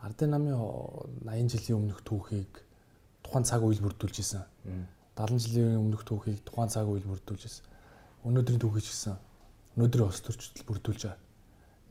[0.03, 0.55] Ардын намын
[1.23, 2.51] 80 жилийн өмнөх түүхийг
[3.23, 4.43] тухайн цаг үйл бүрдүүлж исэн.
[5.15, 7.65] 70 жилийн өмнөх түүхийг тухайн цаг үйл бүрдүүлж байсан.
[8.23, 9.15] Өнөөдрийн түүхийг ч гэсэн
[9.79, 11.23] өнөөдрийн ус төрчдөл бүрдүүлж байгаа.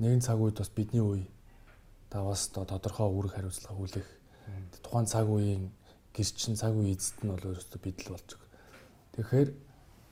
[0.01, 1.25] Нэгэн цаг үед бас бидний үе
[2.13, 4.09] та бас тодорхой үүрэг хариуцлага хүлээх.
[4.85, 5.73] Тухайн цаг үеийн
[6.13, 8.49] гэрчин цаг үе эзэд нь бол өөрөөсөө бид л болж байгаа.
[9.17, 9.49] Тэгэхээр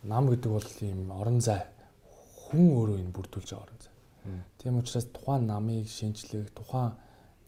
[0.08, 1.64] нам гэдэг бол ийм орон зай
[2.48, 3.95] хүн өөрөө энэ бүрдүүлж байгаа орон зай.
[4.58, 6.92] Тийм учраас тухайн намыг шинжлэх, тухайн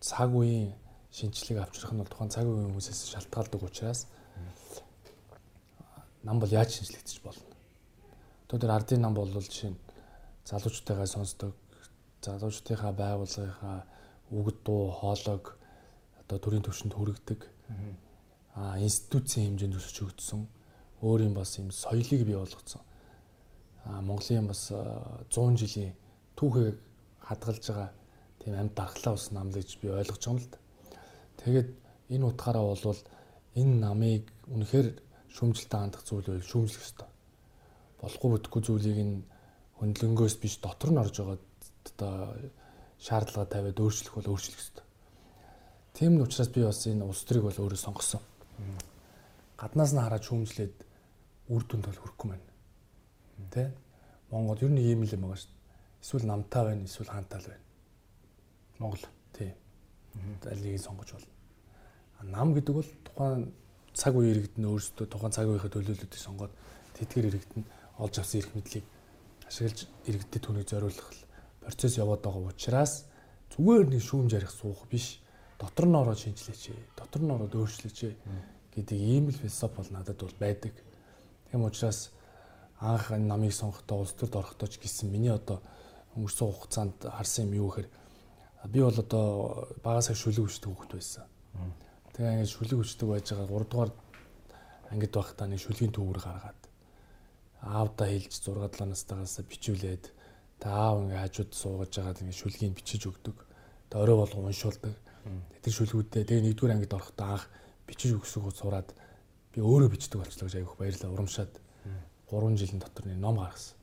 [0.00, 0.74] цаг үеийн
[1.10, 4.06] шинжлэгийг авчрах нь бол тухайн цаг үеийн хүмүүсээс шалтгаалдаг учраас
[6.22, 7.55] нам бол яаж шинжлэгдэж болно.
[8.48, 9.80] Тэр ардын нам бол жишээ нь
[10.44, 11.55] залуучтайгаа сонсдог,
[12.22, 13.78] залуучдынхаа байгууллагынхаа
[14.30, 15.56] үг дуу, хоолойг
[16.20, 17.40] одоо төрийн түвшинд хүргэдэг.
[18.56, 20.42] Аа институцийн хэмжээнд өсөж өгдсөн.
[21.02, 22.82] өөр юм бас юм соёлыг бий болгоцсон.
[23.84, 24.72] Аа Монголын бас
[25.30, 25.94] 100 жилийн
[26.39, 26.78] түүхийг
[27.27, 27.90] хадгалж байгаа
[28.39, 30.59] тийм амьд дархлаа ус нам л гэж би ойлгож байгаа юм л да.
[31.43, 31.69] Тэгээд
[32.15, 33.01] энэ утгаараа болвол
[33.59, 34.24] энэ намыг
[34.55, 34.89] үнэхээр
[35.35, 37.09] шүүмжлэлтэй хандах зүйл байл шүүмжлэх ёстой.
[38.01, 39.27] Болохгүй бүтэхгүй зүйлийг нь
[39.78, 42.15] хөндлөнгөөс биш дотор нь орж байгаа одоо
[43.02, 44.85] шаардлага тавиад өөрчлөх бол өөрчлөх ёстой.
[45.94, 48.23] Тийм нь учраас би бас энэ улс төрийг бол өөрөө сонгосон.
[49.59, 50.77] Гаднаас нь хараад шүүмжлээд
[51.51, 52.51] үр дүнд бол хүрэхгүй байна.
[53.51, 53.74] Тэ?
[54.31, 55.57] Монгол ер нь ийм л юм байгаа шүү.
[56.02, 57.64] Эсвэл намтай байна, эсвэл хаантай л байна.
[58.78, 59.04] Монгол.
[59.32, 59.54] Тий.
[60.44, 61.32] Алийг сонгож болно.
[62.22, 63.52] Нам гэдэг бол тухайн
[63.94, 66.52] цаг үе иргэдэн өөрсдөө тухайн цаг үеийнхээ төлөөлөлтийг сонгоод
[66.98, 67.62] тэтгэр иргэдэн
[67.98, 68.86] олж авсан эрх мэдлийг
[69.46, 71.10] ашиглаж иргэдэд түүнийг зориулах
[71.62, 73.06] процесс яваад байгаа учраас
[73.54, 75.22] зүгээр нэг шүүмж ярих суух биш
[75.58, 76.62] дотор нь ороод шинжилээч
[76.94, 77.98] дотор нь ороод өөрчлөөч
[78.74, 80.74] гэдэг ийм л философи бол надад бол байдаг.
[81.50, 82.14] Тийм учраас
[82.78, 85.58] анх энэ намыг сонгохдоо улс төрд орохдоо ч гэсэн миний одоо
[86.19, 87.89] өнгөрсөн хугацаанд харсан юм юу гэхээр
[88.66, 89.27] би бол одоо
[89.86, 91.24] багасаа шүлэг өчтөг хүүхэд байсан.
[92.12, 93.90] Тэгээ ингээд шүлэг өчтөг байж байгаа 3 дугаар
[94.90, 96.61] ангид байхдаа нэг шүлгийн төвөр гаргаад
[97.62, 100.05] аавдаа хэлж 6 7 настайгаас бичүүлээд
[100.59, 103.36] та аав ингээд хажууд суугаж байгаад ингээд шүлгийг бичиж өгдөг.
[103.90, 104.95] Тэгээ орой болго уншуулдаг.
[105.62, 107.45] Тэр шүлгүүдээ тэгээ нэгдүгээр ангид орохдоо анх
[107.86, 108.89] бичиж өгсөөгөө сураад
[109.55, 111.53] би өөрөө бичдэг болчихлоо гэж айгүйх баярлаа урамшаад
[112.31, 113.77] 3 жилийн дотор нэг ном гаргасан.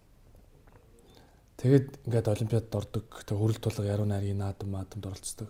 [1.55, 5.49] Тэгээд ингээд олимпиадад ордог, тэг хөрөл тулга яруу найргийн наадам маадамд оролцдог.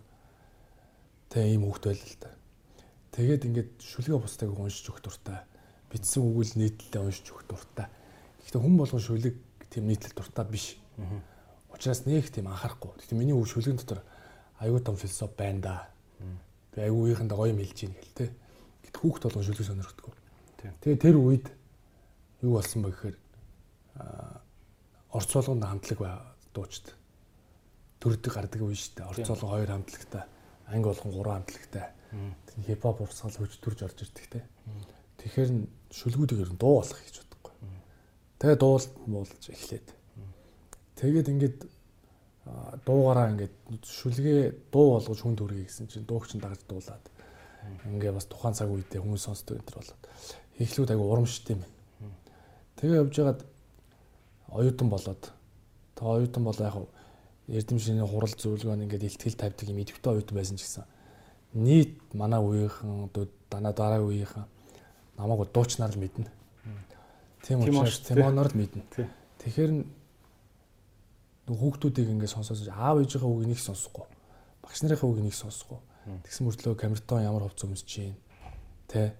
[1.34, 2.30] Тэгээ ийм хөвгт байл л да.
[3.15, 5.41] Тэгээд ингээд шүлгээ бусдыг уншиж өгөх дуртай.
[5.90, 7.90] Бичсэн үгэл нийтлэлээ уншиж өгөх дуртай.
[8.45, 9.36] Гэхдээ хүн болгон шүлэг
[9.73, 10.77] тийм нийтлэл дуртай биш.
[11.73, 13.02] Учираас нэг тийм анхаарахгүй.
[13.02, 14.06] Гэхдээ миний үг шүлгийн дотор
[14.61, 15.76] аюу том философи байна да.
[16.76, 18.26] Би аюу үеийнхэндээ гоё юм хэлж ийн гэл те.
[18.86, 20.14] Гэт хүүхд болгон шүлэг сонирхдаггүй.
[20.86, 21.48] Тэгээ тэр үед
[22.45, 23.18] юу болсон бэ гэхээр
[25.15, 25.99] орц болгонд хамтлаг
[26.53, 26.91] дуучид.
[28.03, 29.09] Төрдөг гардаг үе шүү дээ.
[29.09, 30.23] Орц болгон хоёр хамтлагтай,
[30.67, 31.85] анги болгон гурван хамтлагтай.
[32.67, 34.41] Хипхоп урсгал хөгж төрж орж ирдэг те.
[35.19, 35.49] Тэгэхээр
[35.91, 37.55] шүлгүүдийг ер нь дуу болох гэж бодохгүй.
[38.39, 39.87] Тэгээ дуулт муулж эхлээд.
[40.99, 41.57] Тэгээд ингээд
[42.85, 47.03] дуугаараа ингээд шүлгээ дуу болгож хүн төргий гэсэн чинь дуугч нь дагаж дуулаад.
[47.89, 50.03] Ингээ бас тухайн цаг үедээ хүмүүс сонсдог энэ төр болоод.
[50.61, 51.63] Эхлүүд айгу урамштай юм.
[52.77, 53.41] Тэгээ явж байгаад
[54.56, 55.32] оюутан болоод
[55.95, 56.77] та оюутан болоо яг
[57.48, 60.86] эрдэмшний хурал зөвлөгөө ингээд илтгэл тавьдаг юм идэвхтэй оюутан байсан ч гэсэн
[61.53, 63.11] нийт манай үеийнхэн
[63.49, 64.45] дана дараа үеийнхэн
[65.18, 66.27] намайг дуучнаар л мэднэ.
[67.44, 68.84] Тийм учраас Тимоноор л мэднэ.
[69.40, 69.72] Тэгэхээр
[71.48, 74.06] хүүхдүүдийг ингээд сонсоос аав ээжийнхээ үгийг нэг сонсохгүй.
[74.65, 75.80] Багш нарын үгийг нэг сонсохгүй.
[76.26, 78.18] Тэгсэн мөртлөө камертон ямар хувц өмсөж чинь
[78.88, 79.14] тэ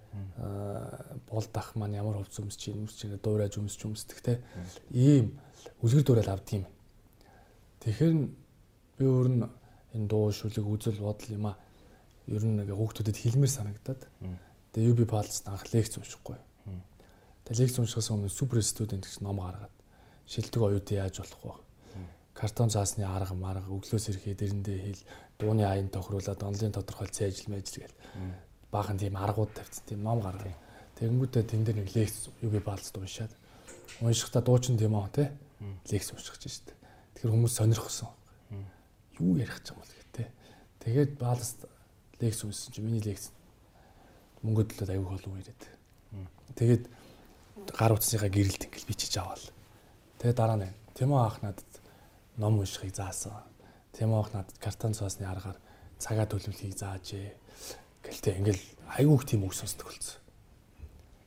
[1.30, 4.34] бол дах маань ямар хувц өмсөж чинь өмсөж чинь дуурайж өмсөж өмсдөг тэ
[4.94, 5.38] ийм
[5.82, 6.66] үлгэр дуурайл авдаг юм.
[7.82, 8.14] Тэгэхээр
[8.98, 9.44] би өөр нь
[9.96, 11.58] энэ дуу шүлэг үзэл бодол юм а.
[12.28, 14.02] Ер нь ингээ хүүхдүүдэд хэлмээр санагдаад.
[14.74, 16.38] Тэгээ UB Pulse анх лекц уншихгүй.
[17.46, 19.74] Тэгээ лекц уншихаас өмнө супер студент гэж ном гаргаад
[20.26, 21.54] шилдэг оюутан яаж болох вэ?
[22.34, 25.02] Картон заасны арга марга өглөөс ирэхэд дэрэндээ хэл
[25.40, 27.96] дууны аян тохируулаад онлайн тодорхойлцсон ажил мэжил гэл
[28.76, 30.60] баахан тийм аргууд тавьсан тийм ном гаргаад.
[31.00, 33.32] Тэгэнгүүтээ тэн дээр нэг лекц UB Pulse уншаад
[34.04, 35.32] уншихдаа дуучин тийм аа тий
[35.88, 36.76] лекц уншиж штэ.
[37.16, 38.12] Тэгэхээр хүмүүс сонирхсон.
[39.20, 40.28] Юу ярих гэж юм бол гэдэг.
[40.84, 41.68] Тэгээд Pulse
[42.20, 43.32] лекц уншсан чи миний лекц
[44.44, 45.64] мөнгө төлөөд аягүй холов ирээд.
[46.60, 46.84] Тэгээд
[47.72, 49.48] гар утасныхаа гэрэлт ингээл бичиж аваал.
[50.20, 51.68] Тэгээд дараа нь Тимо ах надад
[52.38, 53.34] ном уншихыг заасан.
[53.92, 55.60] Тимо ах надад картон цаасны аргаар
[56.00, 57.36] цагаа төлөвлөхийг заажээ.
[58.06, 58.64] Гэлтэй ингээл
[58.96, 60.22] аягүй их тийм үг сонсдог болсон.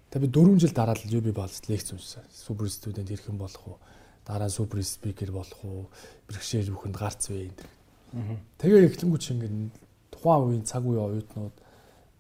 [0.09, 2.24] Тэгээд би 4 жил дараа л UB Balls лекц уншсан.
[2.32, 3.78] Супер студент ирэх юм болох уу?
[4.24, 5.90] Дараа супер спикер болох уу?
[6.30, 7.60] Бэрхшээл бүхэнд гарц вэ энэ.
[8.56, 9.55] Тэгээ эхлэнгүүт чи ингээд
[10.09, 11.56] тухайн үеийн цаг үеийн оюутнууд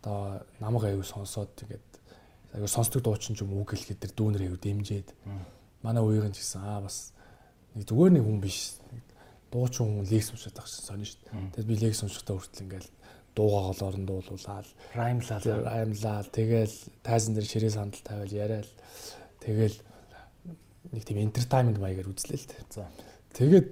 [0.02, 1.88] одоо намаг аягүй сонсоод тэгээд
[2.54, 5.08] аягүй сонсдог дуучин ч юм үг хэлэхэд тэр дүүнэр аягүй дэмжиэд
[5.80, 7.16] манай үеийн ч гэсэн аа бас
[7.72, 8.76] нэг зүгээр нэг хүн биш
[9.50, 11.50] дуучин хүн лекс уншаад байгаа шин сонио шүү дээ.
[11.56, 12.90] Тэгээд би лекс уншихтаа хүртэл ингээл
[13.36, 18.70] дуугаа голоор нь дуулуулаад раймлаа раймлаа тэгэл тайзан дээр ширээ сандал тавиал яриад
[19.44, 19.76] тэгэл
[20.92, 22.62] нэг тийм entertainment маягаар үзлээ л дээ.
[22.70, 22.88] За.
[23.36, 23.68] Тэгээд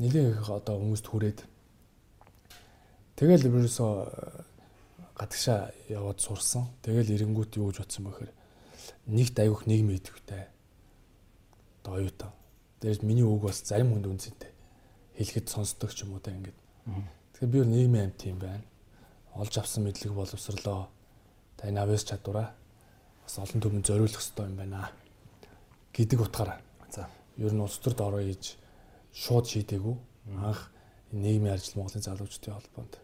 [0.00, 1.38] нэлээд их одоо хүмүүст хүрээд
[3.16, 4.44] Тэгэл ерөөсөө э,
[5.16, 6.68] гадагшаа яваад сурсан.
[6.84, 8.32] Тэгэл эренгүүт юу гэж бодсон бэхээр
[9.08, 10.52] нэгт аявих нийгмийн идэвхтэй.
[11.80, 12.32] Одоо оюутан.
[12.84, 14.52] Дээрс миний үг бас зарим хүнд үнцэнтэй.
[15.16, 16.60] Хэлэхэд сонсдог ч юм уу та ингээд.
[17.40, 18.64] Тэгэхээр би нийгмийн амт юм байна.
[19.36, 20.88] Олж авсан мэдлэг боловсрлоо.
[21.56, 22.56] Та энэ авьяас чадвараа
[23.26, 24.90] бас олон түмэнд зориулах хэрэгтэй юм байна.
[25.92, 26.60] гэдэг утгаараа.
[26.90, 27.08] За.
[27.36, 28.56] Ер нь улс төрд орё гэж
[29.12, 29.96] шууд шийдээгүй.
[30.40, 30.70] Анх
[31.12, 32.94] нийгмийн ажил Монголын залуучдын холбоонд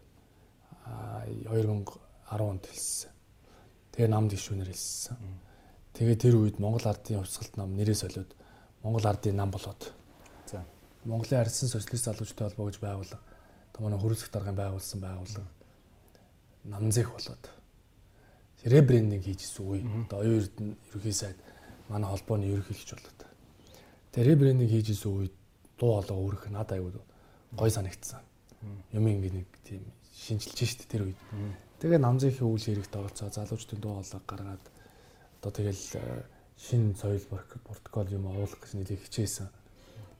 [1.49, 3.11] 2010 онд хэлсэн.
[3.91, 5.17] Тэгээ намд гişүүнээр хэлсэн.
[5.93, 8.31] Тэгээ тэр үед Монгол ардын хувьсгалт нам нэрээ солиод
[8.81, 9.93] Монгол ардын нам болоод.
[10.47, 10.63] За.
[11.05, 13.19] Монголын ардсан социалист залуучдын холбоо гэж байгуулга.
[13.73, 15.49] Одоо манай хөрөлцөх даргын байгуулсан байгууллага
[16.63, 17.49] намзэх болоод
[18.63, 19.83] ребрендинг хийж исэн үе.
[20.07, 21.37] Одоо оюун эрдэнэ ерөнхий сайд
[21.89, 23.19] манай холбооны ерөнхийлөгч болоод.
[24.11, 25.35] Тэгээ ребрендинг хийж исэн үед
[25.77, 26.93] дуу хоолой өөрөх надад аягүй
[27.51, 28.23] гой санагдсан.
[28.95, 29.83] Юм ингэ нэг тийм
[30.15, 31.19] шинжилж штэ тэр үед.
[31.83, 34.63] Тэгээ намзынхаа үйл хэрэгт оролцоо залуучдын дуу хоолой гаргаад
[35.43, 36.23] одоо тэгэл э,
[36.55, 37.19] шинэ соёл
[37.67, 39.51] протокол юм оруулах гэж нэлийг хичээсэн.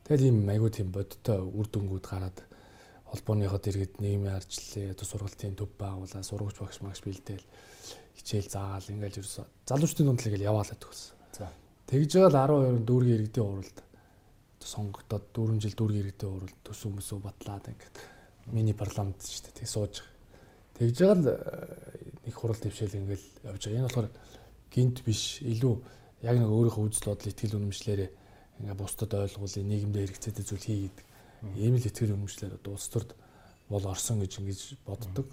[0.04, 2.44] Тэгэл ийм аягүй тийм бодиттой үр дүнгууд гараад
[3.14, 7.46] холбооныхоо дэргэд нийгмийн арчлалын одоо сургалтын төв байгуулаа, сургууч багш магш бэлдээл
[8.18, 11.18] хичээл заагаал ингээл ерөөсө залуучдын дунд л ингээл яваалаад төгссөн.
[11.38, 11.54] За.
[11.86, 13.78] Тэгж байгаа л 12 дүүргийн иргэдийн уралд
[14.64, 17.96] сонгогдоод 4 жил дүүргийн иргэдийн уралд төсөв мөсөв батлаад ингээд
[18.50, 19.60] мини парламент шүү дээ.
[19.62, 19.96] Тэг сууж.
[20.74, 21.38] Тэгж байгаа л э,
[22.26, 23.78] нэг хурал твшээл ингээл явж байгаа.
[23.78, 24.10] Энэ болохоор
[24.74, 25.76] гинт биш илүү
[26.26, 28.10] яг нэг өөрийнхөө үзэл бодол итгэл үнэмшлэрээ
[28.64, 31.06] ингээ бусдад ойлгуулъя, нийгэмдээ хэрэгцээтэй зүйл хий гэдэг
[31.56, 33.16] ийм л итгэл үнэмшлэр одоо улс төрд
[33.70, 35.28] бол орсон гэж ингэж боддог.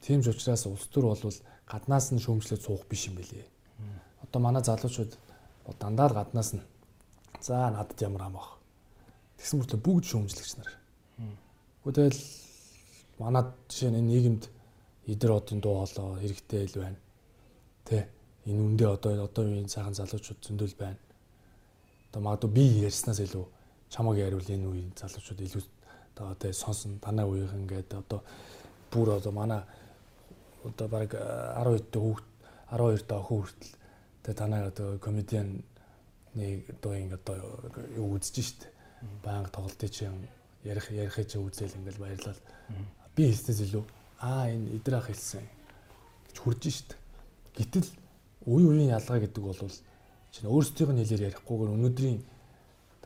[0.00, 1.20] Тийм ч учраас улс төр бол
[1.68, 3.46] гаднаас нь шүүмжлээд суух биш юм билээ.
[4.24, 5.12] Одоо манай залуучууд
[5.80, 6.64] дандаа л гаднаас нь
[7.40, 8.60] за надад ямар ам ах.
[9.36, 10.72] Тэгсэн мөртлөө бүгд шүүмжлэгч нар.
[11.84, 12.20] Тэгэл
[13.18, 14.44] манай жишээ нь нийгэмд
[15.12, 17.00] идэр одын дуу хоолой хэрэгтэй л байна.
[17.84, 18.08] Тэ
[18.48, 21.00] энэ үндэ одоо одоо үеийн цаахан залуучууд зөндөл байна.
[22.08, 23.44] Одоо магадгүй би ярьснаас илүү
[23.90, 25.62] чамаг яриул энэ үеийн залуучууд илүү
[26.14, 26.98] одоо тэ сонсон.
[26.98, 28.22] Танай үеийнх ингээд одоо
[28.90, 29.62] бүр одоо манай
[30.64, 32.26] одоо баг 12 дэх хүүхд
[32.70, 33.72] 12 дэх охин хүртэл
[34.22, 35.62] тэ танай одоо комедиан
[36.34, 37.36] нэг одоо ингэ одоо
[37.96, 38.68] юу үзэж штт.
[39.22, 40.28] Банк тоглолтын чинь
[40.64, 42.40] ярих ярихыг чи үзэл ингээл баярлал.
[43.14, 43.84] Би хэлснээс илүү
[44.20, 45.44] аа энэ эдэр ах хэлсэн
[46.30, 46.96] гэж хурж штт.
[47.54, 47.88] Гэтэл
[48.46, 49.58] үе үеийн ялгаа гэдэг бол
[50.32, 52.20] чинь өөрсдийнх нь хэлээр ярихгүйгээр өнөөдрийн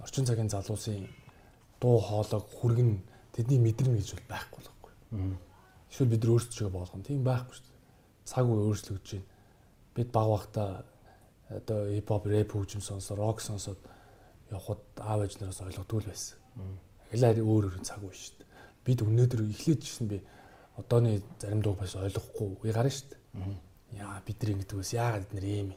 [0.03, 1.09] орчин цагийн залуусын
[1.81, 2.91] дуу хоолойг хүргэн
[3.35, 4.93] тэдний мэдрэнэ гэж бол байхгүй л байхгүй.
[5.91, 7.05] Эсвэл бид нар өөрсдөө болгоно.
[7.07, 7.79] Тийм байхгүй шүү дээ.
[8.27, 9.27] Цаг үе өөрчлөгдөж байна.
[9.95, 10.63] Бид баг багта
[11.49, 13.79] одоо хип хоп, рэп хөгжим сонсоо, рок сонсоод
[14.51, 16.37] явхад аав ээж нараас ойлгодгүй л байсан.
[17.13, 18.49] Аглаа өөр өөр цаг үе шүү дээ.
[18.85, 20.21] Бид өнөөдөр эхлээд жисэн би
[20.77, 24.01] одооны зарим дуу бас ойлгохгүй үе гарна шүү дээ.
[24.03, 25.69] Яа бид нар ингэдэг ус яагаад бид нар ийм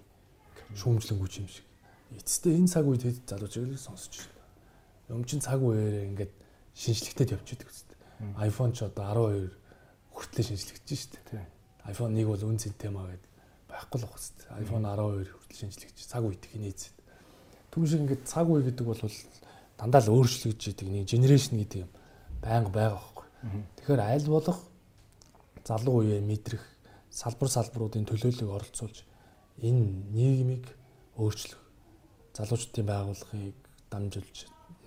[0.76, 1.66] шүүмжлэнгүүч юм шиг.
[2.12, 5.22] Эцэстээ энэ цаг үед хэд залуучууд сонсож байна.
[5.22, 6.34] Өмчин цаг үеэр ингээд
[6.76, 7.98] шинжлэхтэд явчихдаг үстэй.
[8.36, 9.52] iPhone ч одоо 12
[10.12, 11.20] хүртлээр шинжлэгдэж штэ.
[11.88, 13.32] iPhone 1 бол үн цэнтэмаа гэдэг
[13.72, 14.48] байхгүй л үстэй.
[14.60, 16.82] iPhone 12 хүртэл шинжлэгдэж цаг үед хинээц.
[17.72, 19.00] Түн шиг ингээд цаг үе гэдэг бол
[19.80, 21.92] дандаа л өөрчлөгдөж идэг нэг генерашн гэдэг юм
[22.44, 23.28] байнга байгаа байхгүй.
[23.80, 24.60] Тэгэхээр аль болох
[25.64, 26.64] залуу үеэ мэдрэх
[27.08, 29.08] салбар салбаруудын төлөөллөг оролцуулж
[29.64, 30.66] энэ нийгмийг
[31.16, 31.61] өөрчлөх
[32.38, 33.58] залуучдын байгууллагыг
[33.92, 34.38] дамжуулж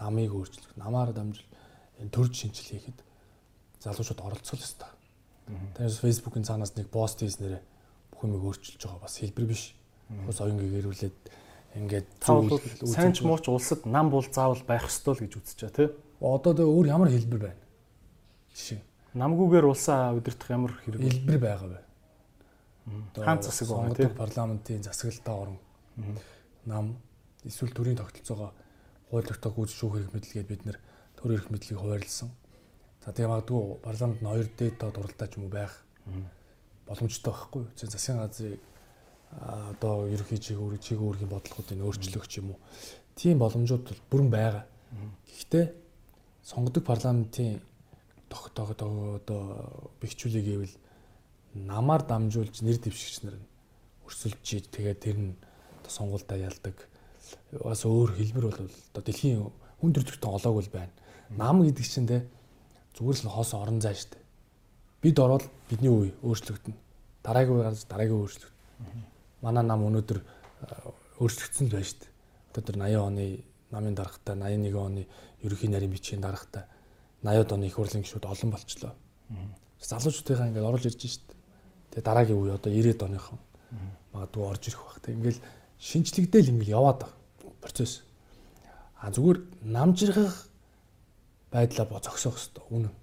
[0.00, 1.48] намыг өөрчлөх, намаар дамжуул
[2.00, 2.98] энэ төрж шинжил хийхэд
[3.84, 4.88] залуучууд оролцох ёстой.
[5.76, 7.60] Тэрээс Facebook-ын цаанаас нэг пост хийснээр
[8.12, 9.76] бүх юмыг өөрчилж байгаа бас хэлбэр биш.
[10.28, 11.16] Ус оюун гэрүүлээд
[11.84, 15.76] ингээд цаавал сайн ч мууч улсад нам бол заавал байх ёстой л гэж үзэж байгаа
[15.76, 15.88] тий.
[16.24, 17.62] Одоо тэ өөр ямар хэлбэр байна?
[18.56, 18.80] Жишээ.
[19.14, 21.80] Намгүйгээр улсаа удирдах ямар хэрэг хэлбэр байгаа вэ?
[23.20, 24.08] Хаан засаг байгаа тий.
[24.08, 25.58] Парламентын засаглалтаа орон
[26.64, 26.96] нам
[27.44, 28.50] эсвэл төрийн тогтолцоогоо
[29.10, 30.78] хууль тогтоог үүсгэх шүүх эрх мэдлэгээд бид нэр
[31.16, 32.30] төр эрх мэдлэгийг хуваарлсан.
[33.04, 35.72] За тэгээ магадгүй парламент нь хоёр дээд доод уралдаа ч юм уу байх
[36.88, 37.64] боломжтой байхгүй?
[37.76, 38.58] Зөв засгийн газрын
[39.40, 42.58] одоо ерөнхий чиглэл чиглэл үүргийн бодлогуудыг өөрчлөх ч юм уу.
[43.14, 44.64] Тийм боломжууд бүрэн байгаа.
[45.28, 45.66] Гэхдээ
[46.42, 47.60] сонгодог парламентын
[48.28, 49.42] тогтоогод одоо
[50.00, 50.74] бэхжүүлэг гэвэл
[51.54, 53.36] намаар дамжуулж нэр дэвшигч нар
[54.06, 55.32] өрсөлдөж тэгээд тэр нь
[55.86, 56.76] сонгуультай ялдаг
[57.62, 59.42] бас өөр хэлбэр бол одоо дэлхийн
[59.78, 60.92] хүн төрөлхтөн олоог л байна.
[61.30, 62.26] Нам гэдэг чинь те
[62.98, 64.18] зүгээр л хоос орон зай штэ.
[65.02, 66.78] Бид ороод бидний үе өөрчлөгдөнө.
[67.22, 69.06] Дараагийн үе гарч дараагийн өөрчлөгдөнө.
[69.42, 70.18] Манай нам өнөөдөр
[71.20, 72.06] өөрчлөгдсөн л байна штэ.
[72.54, 73.24] Одоо 80 оны
[73.70, 75.06] намын дарахтаа 81 оны
[75.42, 76.66] ерөнхий нарийн бичгийн дарахтаа
[77.22, 78.94] 80-ад оны их хурлын гишүүд олон болчлоо.
[79.82, 81.34] Залуучуудынхаа ингээд орж ирж штэ.
[81.90, 83.38] Тэгээ дараагийн үе одоо 90-ад оныхон
[84.14, 85.02] магадгүй орж ирэх бах.
[85.02, 85.42] Тэг ингээл
[85.82, 87.23] шинжлэгдээл ингээл яваад байгаа
[87.64, 88.04] процесс.
[89.00, 90.48] А зүгээр намжирхах
[91.48, 92.94] байдлаа бо зогсоох хэрэгтэй үнэн.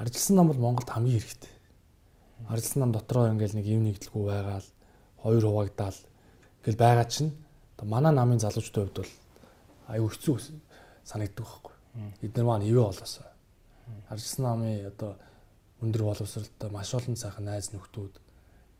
[0.00, 1.52] Аржилсан нам бол Монголд хамгийн хэрэгтэй.
[2.48, 4.68] Аржилсан нам дотроо ингээл нэг юм нэгдэлгүй байгаал
[5.20, 5.98] хоёр хуваагдаал
[6.64, 7.36] ингээл байгаа чинь
[7.84, 9.12] манай намын залуучдын хувьд бол
[9.88, 10.36] аюу хэцүү
[11.04, 11.74] санагддаг байхгүй.
[12.24, 13.28] Эдгээр маань ивэ болоосоо.
[14.08, 15.16] Арчсан намын одоо
[15.80, 18.14] өндөр боловсралтай маш олон сайхан найз нөхдүүд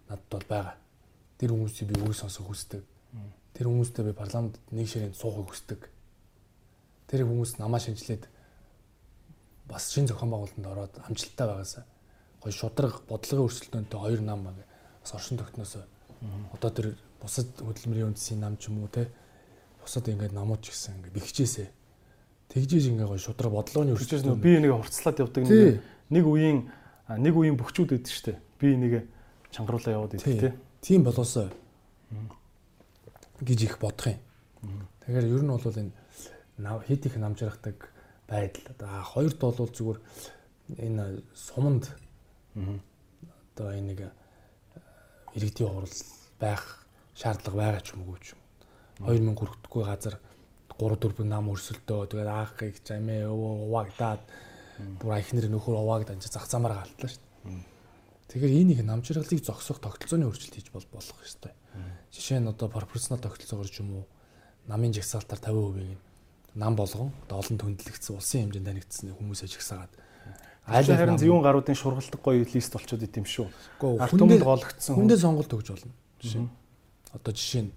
[0.08, 0.76] надад бол байгаа.
[1.38, 2.84] Тэр хүмүүсийг би үгүй сонсох хүсдэг.
[3.54, 5.80] Тэр хүмүүстэй би парламент нэг ширээнд суухыг хүсдэг.
[7.10, 8.28] Тэр хүмүүс намаа шинжилээд
[9.70, 11.84] бас шин зохион байгуулалтанд ороод амжилттай байгаасаа
[12.42, 15.76] гоё шудраг бодлогын өрсөлдөөнтэй хоёр нам бас оршин тогтноос
[16.54, 19.08] одоо тэр бусад хөдөлмөрийн үндэсийн нам ч юм уу те
[19.82, 21.66] бусад ингээд намууд ч гэсэн ингээд бэхжээсэ
[22.48, 26.58] тэгжээж ингээд гоё шудраг бодлогын өрсөлдөөн би нэг хурцлаад явдаг нэг нэг үеийн
[27.20, 29.04] нэг үеийн бөхчүүд өгдөө штэ би нэг
[29.52, 30.54] чангаруулаа яваад идэв те.
[30.80, 31.52] Тийм болоосоо
[33.40, 34.20] гэж их бодох юм
[35.00, 35.92] тэгэхээр ер нь бол энэ
[36.86, 37.90] хэд их намжрахдаг
[38.28, 38.64] байдал.
[38.70, 39.98] Одоо хоёрт бол зүгээр
[40.78, 41.90] энэ суманд
[42.54, 44.00] одоо энэ нэг
[45.34, 45.96] иргэдийн хурал
[46.38, 48.40] байх шаардлага байгаа ч юм уу ч юм.
[49.08, 50.14] 2000 хүрэхгүй газар
[50.78, 54.22] 3 4 нам өрсөлдөө тэгээд аахыг жамээ уугдаад
[55.00, 57.69] бүр ихнэр нөхөр уугдаад зах замаар галтлаа шүү дээ.
[58.30, 61.50] Тэгэхээр энэ их намжиргалыг зогсоох тогтолцооны өөрчлөлт хийж бол болох ёстой.
[62.14, 64.04] Жишээ нь одоо пропорционал тогтолцоогоор ч юм уу
[64.70, 65.98] намын жагсаалтаар 50%-ийг
[66.54, 69.90] нам болгон олон төндлөгдсөн улсын хэмжээнд танигдсан хүмүүс ажигсаад
[70.66, 73.46] айлын харин зүүн гаруудын шургалдаг гоё лист болчиход идэм шүү.
[73.98, 75.94] Ард түмэнд гологдсон хүндээ сонголт өгж болно.
[76.22, 76.46] Жишээ.
[77.14, 77.72] Одоо жишээ нь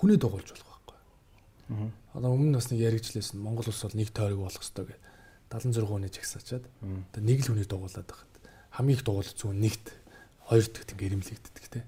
[0.00, 1.88] хүнээ дугуулж болох байхгүй.
[2.16, 5.00] Одоо өмнө бас нэг яригчлээсэн Монгол улс бол нэг тойрог болох ёстой гэдэг
[5.52, 8.33] 76 хүний жагсаачаад одоо нэг л хүнийг дугуулад байхад
[8.74, 9.86] хамгийн их дугуулж зүүн нэгт
[10.50, 11.80] хоёр дахьт ингээ ирэмлэгддэг те.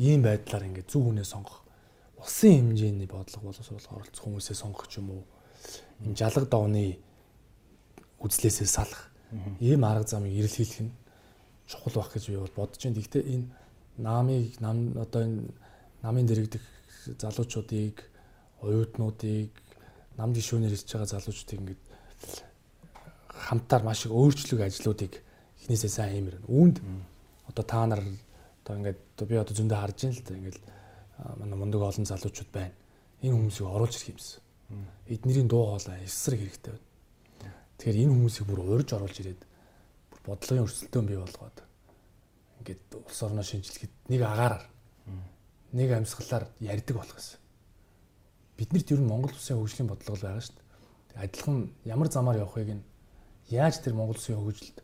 [0.00, 1.60] Ийм байдлаар ингээ зөв хүнээ сонгох
[2.16, 5.22] улсын хэмжээний бодлого боловсруулах оролцох хүмүүсээ сонгох ч юм уу
[6.04, 6.96] энэ жалаг давны
[8.24, 9.12] үзлээсээ салах
[9.60, 10.92] ийм арга замыг эрэлхийлэх нь
[11.68, 12.96] чухал байх гэж би бол бодож байна.
[12.96, 13.46] Гэхдээ энэ
[14.00, 15.52] намыг нам одоо энэ
[16.02, 16.64] намын дэрэгдэх
[17.20, 17.96] залуучуудыг
[18.64, 19.52] оюутнуудыг
[20.16, 21.82] нам гишүүнээр ирж байгаа залуучуудыг ингээд
[23.28, 25.12] хамтаар маш их өөрчлөг ажлуудыг
[25.60, 26.36] эхнээсээ сайн хиймэр.
[26.48, 26.76] Үүнд
[27.48, 28.02] одоо та нар
[28.64, 30.58] одоо ингээд би одоо зөндөө харж байна л да ингээд
[31.40, 32.74] манай мундаг олон залуучууд байна.
[33.22, 34.40] Энэ хүмүүсийг оруулж ирэх юмсан.
[35.06, 36.86] Эднэрийн дуу хоолой эсрэг хэрэгтэй байна.
[37.76, 39.42] Тэгэхээр энэ хүмүүсийг бүр урьж оруулж ирээд
[40.10, 41.58] бүр бодлогын өрсөлдөөн бий болгоод
[42.60, 44.64] ингээд улс орноо шинжилгээд нэг агаараар
[45.72, 47.40] нэг амьсгалаар ярьдаг болох гэсэн.
[48.56, 51.24] Биднэрт ер нь Монгол улсын хөгжлийн бодлого байгаа шүү дээ.
[51.24, 52.84] Адилхан ямар замаар явахыг нь
[53.48, 54.76] яаж тэр Монгол улсын хөгжилд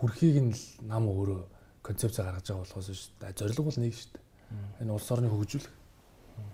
[0.00, 1.44] хүрхийг нь нам өөрөө
[1.84, 3.36] концепц гаргаж байгаа болохоос шүү дээ.
[3.36, 4.28] Зорилго бол нэг шүү дээ
[4.80, 5.70] энэ улс орныг хөгжүүлэх.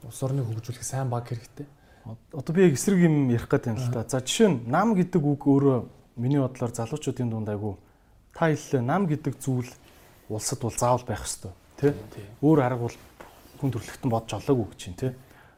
[0.05, 1.67] Улс орныг хөгжүүлэх сайн баг хэрэгтэй.
[2.33, 4.05] Одоо би яг эсрэг юм ярих гэдэг юм л та.
[4.07, 5.79] За жишээ нь нам гэдэг үг өөрөө
[6.21, 7.79] миний бодлоор залуучуудын дунд айгу
[8.35, 9.71] та хэллээ нам гэдэг зүйл
[10.29, 11.95] улсад бол заавал байх ёстой тий.
[12.43, 12.97] Өөр арга бол
[13.59, 15.13] хүн төрлөختөн бодж олоогүй гэж чинь тий.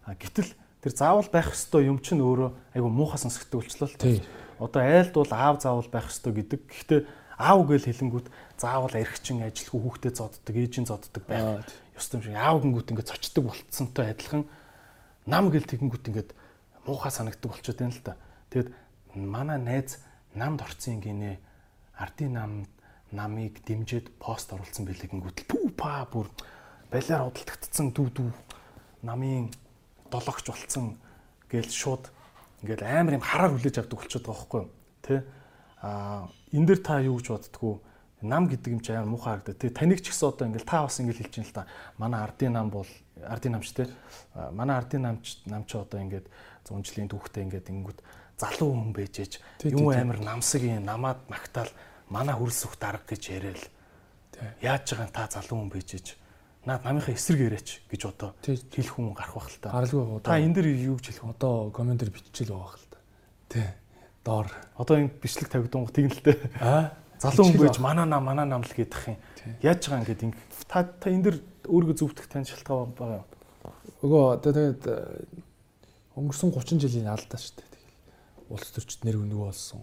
[0.04, 4.24] А гэтэл тэр заавал байх ёстой юм чинь өөрөө айгу муухай сонсогддог болчлоо л тий.
[4.56, 6.60] Одоо айлд бол аав заавал байх ёстой гэдэг.
[6.64, 7.00] Гэхдээ
[7.38, 8.26] аав гэж хэлэнгүүт
[8.58, 11.62] заавал эргчин ажилгүй хүүхдэд зодддаг, ээжийн зодддаг байх.
[11.94, 12.34] Ёстой юм шиг.
[12.34, 14.42] Аав гингүүт ингээд цочдөг болцсонтой адилхан.
[15.30, 16.30] Нам гэл тэгэнгүүт ингээд
[16.82, 18.14] муухай санагддаг болчиход байна л да.
[18.50, 18.68] Тэгэд
[19.14, 20.02] манай найз
[20.34, 21.38] намд орцсон гинэ.
[21.94, 22.52] Ардын нам
[23.14, 26.26] намыг дэмжиж пост оруулсан байлиг гингүүт пүү па бүр
[26.90, 28.30] балиар худалдагдсан дүү дүү.
[29.06, 29.54] Намын
[30.10, 30.98] дологч болцсон
[31.46, 32.10] гээл шууд
[32.66, 34.70] ингээд амар юм хараар хүлээж авдаг болчиход байгаа байхгүй юу?
[35.06, 35.14] Тэ
[35.82, 37.74] а энэ дэр та юу гэж боддгүү
[38.22, 39.62] нам гэдэг юм чи амар муухай харагдаад.
[39.62, 41.64] Тэгээ таныг ч гэсэн одоо ингээл та бас ингээл хэлж байна л та.
[42.02, 42.90] Манай ардын нам бол
[43.22, 43.86] ардын намч те.
[44.50, 46.26] Манай ардын намч намч одоо ингээд
[46.66, 47.98] 100 жилийн түүхтэй ингээд ингүүд
[48.38, 49.32] залуу хүн байжээж
[49.70, 51.70] юм амар намсаг юм намаад магтаал
[52.10, 53.62] манай хөрс сүх дарга гэж яриад
[54.62, 56.06] яаж байгаа та залуу хүн байжээж
[56.66, 59.72] наад намынхаа эсрэг яриач гэж одоо хэлэх хүн гарах бах л та.
[59.72, 60.26] Гаралгүй одоо.
[60.26, 61.32] Та энэ дэр юу гэж хэлэх?
[61.38, 62.98] Одоо комментэр биччихэл байгаа л та.
[63.48, 63.66] Тий.
[64.28, 64.52] Доор.
[64.76, 66.36] Одоо энэ бичлэг тавигдсан тэгнэлтэй.
[66.60, 69.16] Аа залуу хүн байж манаа нам манаа нам л гэдэг юм.
[69.62, 73.28] Яаж байгаа ингээд ингэ та та энэ дэр өөрийгөө зөвтгөх тань шалтгаан байгаа юм.
[74.04, 75.24] Өгөө одоо тэгээд э,
[76.14, 77.72] өнгөрсөн 30 жилийн алдаа шүү дээ.
[78.54, 79.82] Улс төрчд нэр өнөг болсон.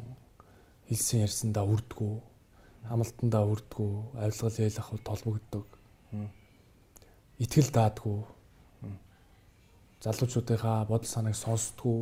[0.87, 2.13] Хэлсэн ярьсандаа үрдгүү,
[2.87, 5.65] хамлалтандаа үрдгүү, авилгал яйл ах толбогддог.
[7.41, 8.21] Итгэл даадгүй.
[10.05, 11.99] Залуучуудынхаа бодол санааг сонсдгүү,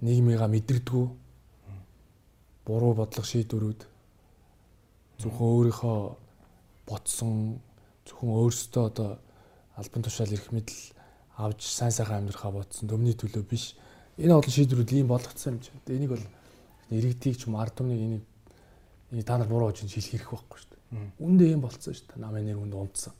[0.00, 1.23] нийгмийгаа мэдэрдгүү.
[2.64, 3.80] Буруу бодлого шийдвэрүүд
[5.20, 5.98] зөвхөн өөрийнхөө
[6.88, 7.60] ботсон
[8.08, 9.10] зөвхөн өөрсдөө одоо
[9.76, 10.78] албан тушаал ирэх мэдл
[11.36, 13.76] авч сайн сайхан амьдрахаа ботсон төмний төлөө биш.
[14.16, 15.80] Энэ олон шийдвэрүүд ийм болгоцсон юм чинь.
[15.92, 16.24] Энийг бол
[16.90, 18.24] иргэдийг ч юм ард түмнийг энийг
[19.12, 20.82] энийг та нар буруу гэж хэлэх хэрэг байхгүй шүү дээ.
[21.20, 22.22] Үндэ ийм болцсон шүү дээ.
[22.22, 23.12] Намын нэр үнд унтсан.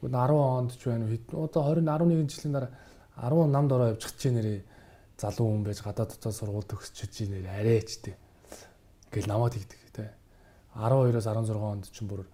[0.00, 2.72] Гүн 10 онд ч байна уу хэд одоо 20 11 жилийн дараа
[3.20, 4.60] 10 намд ороо явж чадчих нэрээ
[5.20, 8.16] залуу хүн байж гадаад дотоод сургууль төгсөж чиж нэр арайч дээ.
[9.12, 10.08] Гэл намайг тэгдэг те.
[10.72, 12.24] 12-оос 16 онд чинь бүр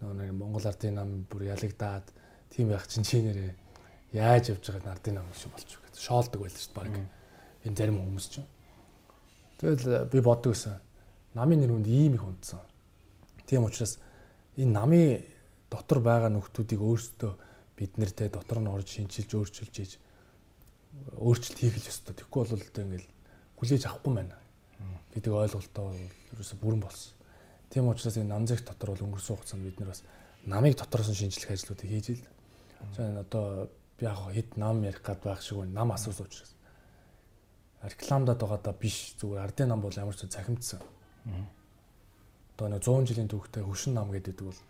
[0.00, 2.08] нэг Монгол ардын нам бүр ялагдаад
[2.48, 3.52] тийм байх чинь чинээрээ
[4.16, 6.00] яаж явж байгааг ардын нам шиг болчих гэдэг.
[6.00, 6.92] Шоолдог байл шүү дээ баг.
[7.68, 8.48] Энэ зарим хүмүүс чинь.
[9.58, 10.80] Тэгэл би боддог гэсэн.
[11.34, 12.62] Намын нэр хүнд ийм их үндсэн.
[13.44, 13.98] Тийм учраас
[14.56, 15.24] энэ намын
[15.68, 17.32] дотор байгаа нөхдүүдийг өөрсдөө
[17.74, 19.92] бид нэртэй дотор нь орж шинчилж өөрчилж ийж
[21.18, 22.14] өөрчлөлт хийх л ёстой.
[22.14, 23.08] Тэгэхгүй бол одоо ингээл
[23.58, 24.36] хүлээж авахгүй байна
[25.14, 25.94] гэдэг ойлголтоо
[26.34, 27.14] ерөөсө бүрэн болсон.
[27.70, 30.02] Тийм учраас энэ намзэгт дотор бол өнгөрсөн хугацаанд бид нар бас
[30.46, 32.24] намыг дотроос нь шинжлэх ажлуудыг хийж ил.
[32.96, 35.72] За одоо яг хэд нам ярих гад байх шиг байна.
[35.72, 36.54] Нам асуусан учраас.
[37.82, 40.80] Рекламадад байгаадаа биш зүгээр ардын нам бол ямар ч захимдсан.
[42.54, 44.60] Одоо нэг 100 жилийн түүхтэй хөшин нам гэдэг бол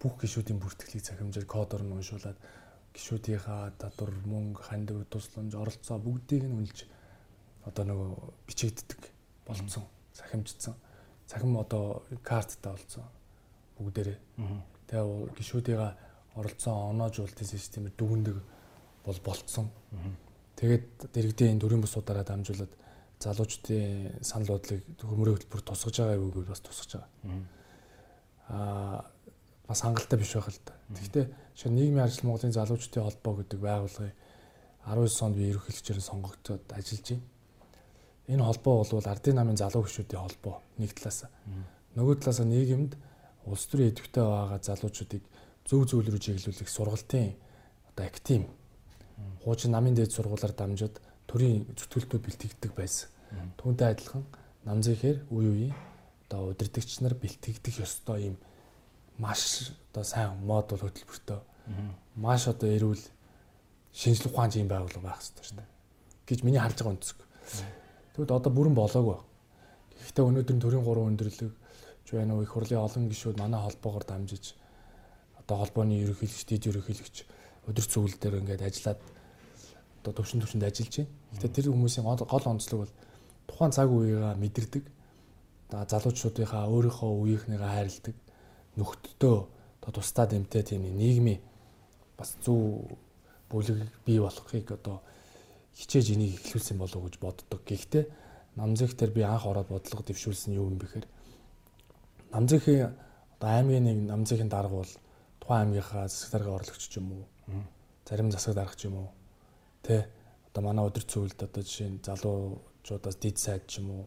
[0.00, 2.38] бүх гişүүдийн бүртгэлийг цахимжаар кодоор нь уншуулад
[2.94, 6.78] гişүүдийнхаа татвар, мөнгө, хандив, тусламж, оролцоо бүгдийг нь үнэлж
[7.64, 8.08] одоо нөгөө
[8.48, 9.00] бичигддэг
[9.46, 10.74] болцсон, цахимждсан.
[11.26, 13.04] Цахим одоо карттай болцсон
[13.78, 14.18] бүгдээрээ.
[14.90, 15.94] Тэгээ гişүүдийн
[16.34, 18.36] оролцоо оноожуулалтын системээр дүгндэг
[19.04, 19.70] бол болцсон.
[20.56, 22.72] Тэгээд дэрэгдээ энэ төрийн бусуудаараа дамжуулаад
[23.20, 27.10] залуучдын санал бодлыг хөмрөө хөтөлбөр тусгаж байгаа юу гэж бас тусгаж байгаа.
[28.50, 29.04] Аа
[29.70, 30.74] бас хангалттай биш байх л да.
[30.90, 34.14] Гэхдээ шинэ нийгмийн ажил Монголын залуучдын холбоо гэдэг байгууллагыг
[34.82, 37.22] 19 онд би ерөнхийлөгчөөр сонгогдоод ажиллаж байна.
[38.34, 41.30] Энэ холбоо бол ардын намын залуу гүшүүдийн холбоо нэг талаас.
[41.94, 42.98] Нөгөө талаас нийгэмд
[43.46, 45.22] улс төрийн идэвхтэй байгаа залуучуудыг
[45.62, 47.38] зөв зөв рүү чиглүүлэх сургалтын
[47.94, 48.42] одоо актив
[49.46, 50.98] хуучин намын дээд сургуулаар дамжууд
[51.30, 53.06] төрийн зүтгэлтүүд бэлтгэдэг байсан.
[53.54, 54.26] Түүнтэй адилхан
[54.66, 55.70] намзыхээр үе үе
[56.26, 58.36] одоо удирдгч нар бэлтгэдэг ёстой юм
[59.20, 61.40] маш одоо сайн модуль хөтөлбөртөө
[62.16, 63.04] маш одоо эрүүл
[63.92, 65.68] шинжлэх ухааны юм байгууллага байх хэрэгтэй шүү дээ
[66.30, 67.18] гэж миний харж байгаа өнцөг.
[68.14, 69.18] Тэгвэл одоо бүрэн болоогүй.
[69.98, 71.52] Гэхдээ өнөөдөр төрийн 3 өндөрлөг
[72.10, 74.54] байна уу их хурлын олон гишүүд манай холбоогоор дамжиж
[75.38, 77.16] одоо холбооны ерөнхийлөгч, дэд ерөнхийлөгч
[77.70, 79.00] өдөр цэвэрлэл дээр ингээд ажиллаад
[80.02, 81.14] одоо төвшин төвшөнд ажиллаж байна.
[81.38, 82.94] Гэхдээ тэр хүмүүсийн гол онцлог бол
[83.46, 84.84] тухайн цаг үеийг мэдэрдэг.
[85.70, 88.16] За залуучуудынхаа өөрийнхөө үеийнхнийгээ хайрладаг
[88.78, 89.36] нөхдөө
[89.80, 91.40] одоо тусдаа дэмтэй тийм нийгмийн
[92.18, 92.86] бас зөв
[93.50, 95.02] бүлэг бий болохыг одоо
[95.74, 97.60] хичээж энийг эхлүүлсэн болов уу гэж боддог.
[97.64, 98.04] Гэхдээ
[98.56, 101.06] намзэг дээр би анх ороод бодлого дэвшүүлсэн юу юм бэхээр
[102.34, 102.94] намзгийн
[103.38, 104.92] одоо аймгийн нэг намзгийн дарга бол
[105.40, 107.24] тухайн аймгийнхаа засаг даргын орлогч ч юм уу
[108.06, 109.10] зарим засаг дарга ч юм уу
[109.82, 110.06] тэ
[110.50, 114.04] одоо манай өдөр цэвэрлд одоо жишээ нь залуучуудаас дид сайд ч юм уу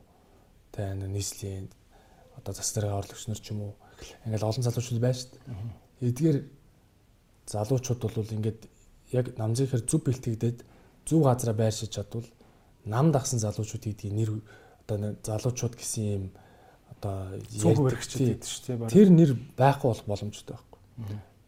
[0.71, 1.67] тэ нийслэлийн
[2.37, 3.73] одоо засаг даргын орлогч нар ч юм уу
[4.25, 6.09] ингээл олон залуучууд байна шүү дээ.
[6.09, 6.37] Эдгээр
[7.47, 8.61] залуучууд бол ингээд
[9.13, 10.57] яг намзынхэр зүв бэлтгэгдээд
[11.05, 12.27] зөв газараа байршиж чадвал
[12.85, 14.29] нам дагсан залуучууд гэдэг нэр
[14.87, 16.25] одоо залуучууд гэсэн юм
[16.91, 17.39] одоо
[17.87, 18.91] баригчид гэдэг шүү дээ.
[18.91, 20.79] Тэр нэр байхгүй болох боломжтой байхгүй.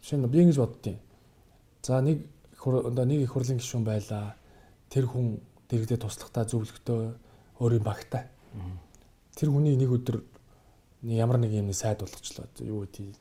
[0.02, 0.98] Жишээ нь би ингэж боддیں۔
[1.84, 2.24] За нэг
[2.62, 4.36] одоо нэг их хурлын гишүүн байлаа.
[4.90, 7.02] Тэр хүн дэрэгдээ туслахтаа зөвлөгтөө
[7.60, 8.26] өөрийн багтаа.
[9.36, 10.24] Тэр хүний нэг өдөр
[11.14, 12.46] ямар нэг юм сайд болгочлоо.
[12.60, 13.16] Юу гэдэг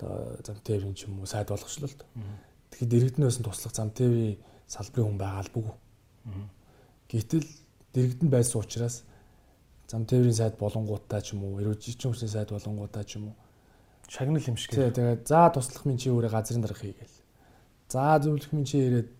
[0.00, 2.08] одоо зам тээврийн ч юм уу сайд болгочлоо л доо.
[2.72, 2.90] Тэгэхээр
[3.20, 5.76] дэрэгднээс нь туслах зам тээврийн салбарын хүн байгаа албагүй.
[7.10, 7.48] Гэтэл
[7.92, 9.04] дэрэгдэн байсан учраас
[9.90, 13.36] зам тээврийн сайд болонгуудаа ч юм уу, эрүүл жижиг хүмүүсийн сайд болонгуудаа ч юм уу
[14.10, 14.74] шагнал юм шиг.
[14.74, 17.16] Тэгээ тэгээ за туслах минь чи өөрөө газрын дарга хийгээл.
[17.88, 19.10] За зөвлөх минь чи ирээд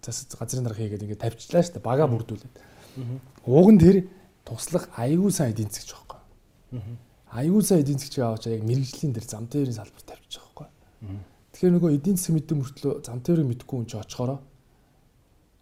[0.00, 1.84] зас газрын дарга хийгээд ингээд тавьчлаа шүү дээ.
[1.84, 2.56] Бага бүрдүүлээд.
[3.44, 3.96] Уг нь тэр
[4.48, 6.20] туслах аягүй сайн эдийн засгч байхгүй.
[7.32, 10.68] Аягүй сайн эдийн засгч аваач яг мэрэгжлийн дээр зам тээврийн салбар тавьчих байхгүй.
[11.56, 14.38] Тэгэхээр нөгөө эдийн засаг мэдэн мөртлөө зам тээврийг мэдгүй хүн чи очихороо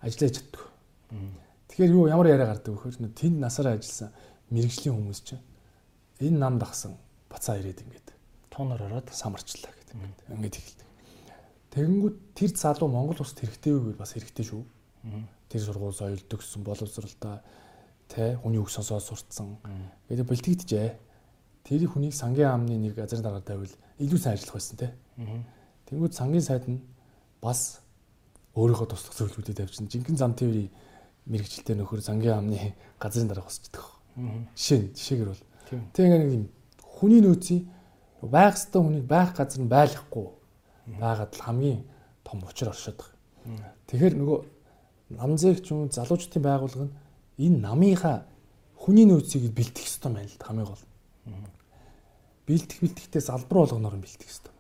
[0.02, 0.62] ажиллаж чаддаг.
[1.70, 4.10] Тэгэхээр юу ямар яриа гардаг вөхөр тэнд насаараа ажилласан
[4.50, 5.42] мэрэгжлийн хүмүүс чинь
[6.18, 6.99] энэ нам дагсан
[7.31, 8.08] бацаа ирээд ингээд
[8.50, 10.89] туунаар ороод самарчлаа гэдэг ингээд ингээд эхэлдэг.
[11.70, 14.62] Тэгэнгүүт тэр залуу Монгол улсад хэрэгтэй гэвэл бас хэрэгтэй шүү.
[15.47, 17.39] Тэр сургууль соёл төгссөн боловсралтай
[18.10, 19.62] тэ хүний үг сонсоод сурцсан.
[20.10, 20.89] Тэгээд бэлтгэжээ.
[21.65, 24.95] Тэр хүнийг сангийн амны нэг газрын дарга тавил илүү сайн ажиллах байсан тэ.
[25.87, 26.81] Тэнгүүд сангийн сайд нь
[27.43, 27.81] бас
[28.57, 29.89] өөрийнхөө туслах зөвлөгүүдийг тавьчихсан.
[29.89, 30.71] Жинхэнэ зам тээврийн
[31.27, 33.85] мэрэгчлэлтэй нөхөр сангийн амны газрын дарга босчдөг.
[34.57, 35.45] Жишээ нь жишээгээр бол.
[35.95, 36.45] Тэг ингээ нэг юм
[36.83, 37.63] хүний нөөцийн
[38.29, 40.27] байх ёстой хүнийг байх газар нь байлгахгүй
[41.01, 41.81] байгаад л хамгийн
[42.25, 43.73] том учир оршоод байгаа.
[43.89, 44.39] Тэгэхээр нөгөө
[45.17, 46.95] намзэгч юм залуучдын байгууллага нь
[47.41, 48.27] энэ намынхаа
[48.77, 50.85] хүний нөөцийг бэлтгэх ёстой байна л хамгийн гол.
[52.47, 54.55] Бэлтэх бэлтгэхдээ залбар болгоноор нь бэлтгэх ёстой.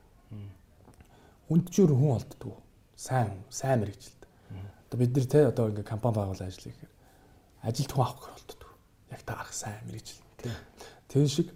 [1.50, 2.56] Үндчээр хүн олддгоо.
[2.94, 4.22] Сайн сайн мэрэгжилт.
[4.86, 6.92] Одоо бид нар те одоо ингээ компани байгуулан ажиллая гэхээр
[7.66, 8.70] ажилт хүн авах болддог.
[9.10, 10.22] Яг таарах сайн мэрэгжил.
[11.08, 11.50] Тэн шиг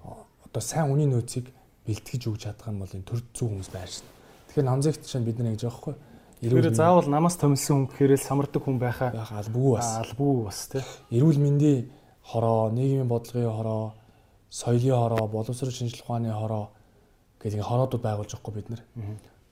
[0.00, 1.52] одоо сайн үнийн нөөцийг
[1.84, 4.08] бэлтгэж өгч чадах юм бол энэ төр зүү хүмүүс байр шин.
[4.48, 5.94] Тэгэхээр намзагт чинь бид нэг гэж байхгүй.
[6.40, 9.88] Эрүүл заавал намаас томилсон хүн гэхээр л самардаг хүн байхаа байх албагүй бас.
[10.00, 10.84] Албагүй бас тий.
[11.12, 11.92] Эрүүл мэндийн
[12.24, 13.92] хороо, нийгмийн бодлогын хороо,
[14.50, 16.70] соёлын хороо, боловсрол шинжилх ухааны хороо
[17.40, 18.82] гэдэг хороодууд байгуулж байгаа бид нар.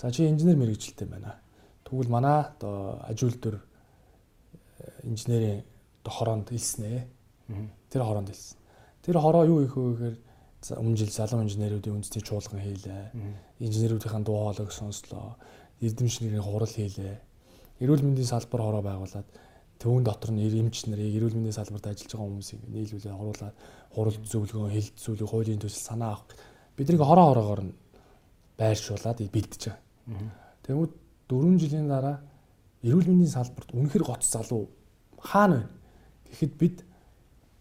[0.00, 1.38] За чи инженер мэрэгжилтэй байна.
[1.84, 3.62] Тэгвэл манай одоо ажил дээр
[5.02, 5.64] инженерийн
[6.04, 7.06] хороонд илснэ.
[7.90, 8.58] Тэр хороонд илсэн.
[9.02, 10.16] Тэр хороо юу их вэ гэхээр
[10.76, 13.12] өмнө жил залуу инженеруудын үндэсний чуулган хийлээ.
[13.58, 15.36] Инженеруудын дуу хоолойг сонслоо.
[15.80, 17.20] Эрдэм шингийн хурал хийлээ.
[17.80, 19.26] Эрүүл мэндийн салбар хороо байгуулад
[19.78, 23.54] төвөн дотор нь эмч нарыг эрүүл мэндийн салбарт ажиллаж байгаа хүмүүсийг нийлүүлээ оруулаад
[23.94, 26.36] хурал зөвлөгөө, хил зүйлийг, хуулийн төсөл санаа авах
[26.76, 27.74] биднийг хороо хороогоор нь
[28.58, 29.80] байршуулад бэлдэж байгаа.
[30.64, 30.92] Тэгмүүд
[31.28, 32.16] 4 жилийн дараа
[32.82, 34.68] эрүүл мэндийн салбарт үнэхэр гоц залуу
[35.18, 35.66] хаана вэ?
[36.30, 36.76] Тэгэхэд бид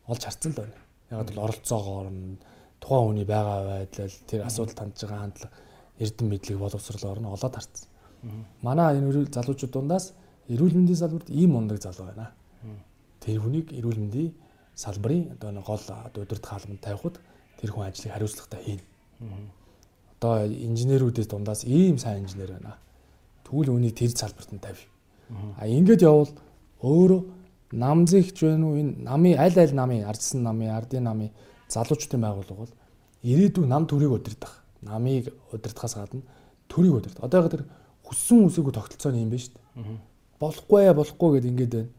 [0.07, 0.77] олж харцсан л байна.
[1.09, 2.37] Яг л оролцоогоор нь
[2.79, 5.55] тухайн хүний байгаа байдал тэр асуудал тандж байгаа хандлага
[5.99, 7.89] эрдэм мэдлэг боловсролоор нь олоод харцсан.
[8.61, 10.13] Манай энэ залуучууд дундаас
[10.49, 12.31] эрүүл мэндийн салбарт ийм мундаг залуу байна.
[13.19, 14.31] Тэр хүнийг эрүүл мэндийн
[14.77, 15.81] салбарын одоо нэг гол
[16.13, 17.17] удирдах хаалганд тавихад
[17.57, 18.85] тэр хүн ажлыг хариуцлагатай хийнэ.
[20.17, 22.77] Одоо инженерүүдээс дундаас ийм сайн инженер байна.
[23.43, 24.85] Тэгвэл үүнийг тэр салбарт нь тавь.
[25.57, 26.29] А ингээд явбал
[26.85, 27.21] өөрөө
[27.73, 31.33] намзэгч байна уу энэ намын аль аль намын ардсан намын ардын намын
[31.73, 32.73] залуучдын байгууллага бол
[33.25, 36.21] ирээдүйн нам төрийг удирдах намыг удирдахаас гадна
[36.69, 37.25] төрийг удирдах.
[37.25, 37.63] Одоо яг тэр
[38.05, 39.97] хүссэн үсээгөө тогтолцооны юм байна шүү дээ.
[40.39, 41.89] Болохгүй болохгүй гэдээ ингээд байна.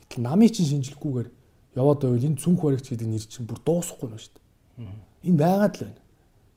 [0.00, 1.28] Гэтэл намыг чинь шинжилгүйгээр
[1.74, 4.92] яваад байвал энэ цүнх баригч гэдэг нэр чинь бүр дуусахгүй нь шүү дээ.
[5.28, 6.00] Энэ байгаад л байна.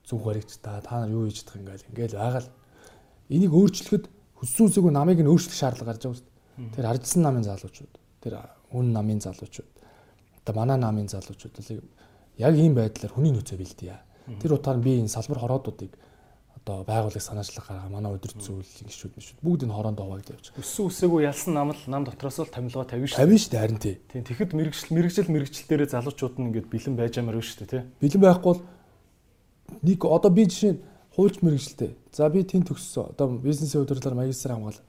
[0.06, 2.52] Цүнх баригч та та нар юу хийж чадах ингээл ингээл байгаа л.
[3.32, 4.06] Энийг өөрчлөхөд
[4.40, 6.74] хүссэн үсээгөө намыг нь өөрчлөх шаардлага гарч байгаа шүү дээ.
[6.76, 8.34] Тэр ардсан намын залуучууд, тэр
[8.72, 9.72] үн намын залуучууд,
[10.44, 11.56] одоо манай намын залуучууд
[12.38, 14.00] яг ийм байдлаар хүний нөөцөө бэлдээ.
[14.40, 15.92] Тэр утгаар би энэ салбар хороодуудыг
[16.66, 20.66] одоо байгууллага санаачлах гаргаа манай өдөрт зүйл гişүүд мишүүд бүгд энэ хороонд хуваагдаж явж байгаа.
[20.66, 23.22] Өссөн үсээгүй ялсан нам л нам дотроос л томилгоо тавина шүү.
[23.22, 23.96] Тавина шүү дээ харин тий.
[24.10, 27.84] Тийм тэгэхэд мэрэгжил мэрэгжил мэрэгжил дээрээ залуучууд нь ингээд бэлэн байж амар шүү дээ тий.
[28.02, 28.62] Бэлэн байхгүй бол
[29.86, 30.82] нэг одоо би жишээ нь
[31.14, 31.92] хуульч мэрэгжилтэй.
[32.10, 33.14] За би тэн төгссөн.
[33.14, 34.82] Одоо бизнесийн удирдлаар магистр хамгаал.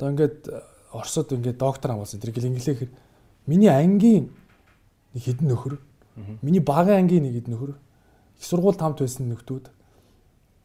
[0.00, 0.48] Одоо ингээд
[0.96, 2.24] Оросод ингээд доктор хамгаалсан.
[2.24, 2.88] Тэр гэл инглихээр
[3.44, 4.32] миний ангийн
[5.12, 5.76] нэг хідэн нөхөр.
[6.40, 7.76] Миний багын ангийн нэг хідэн нөхөр.
[7.76, 9.81] Их сургууль тамт байсан нөхдүүд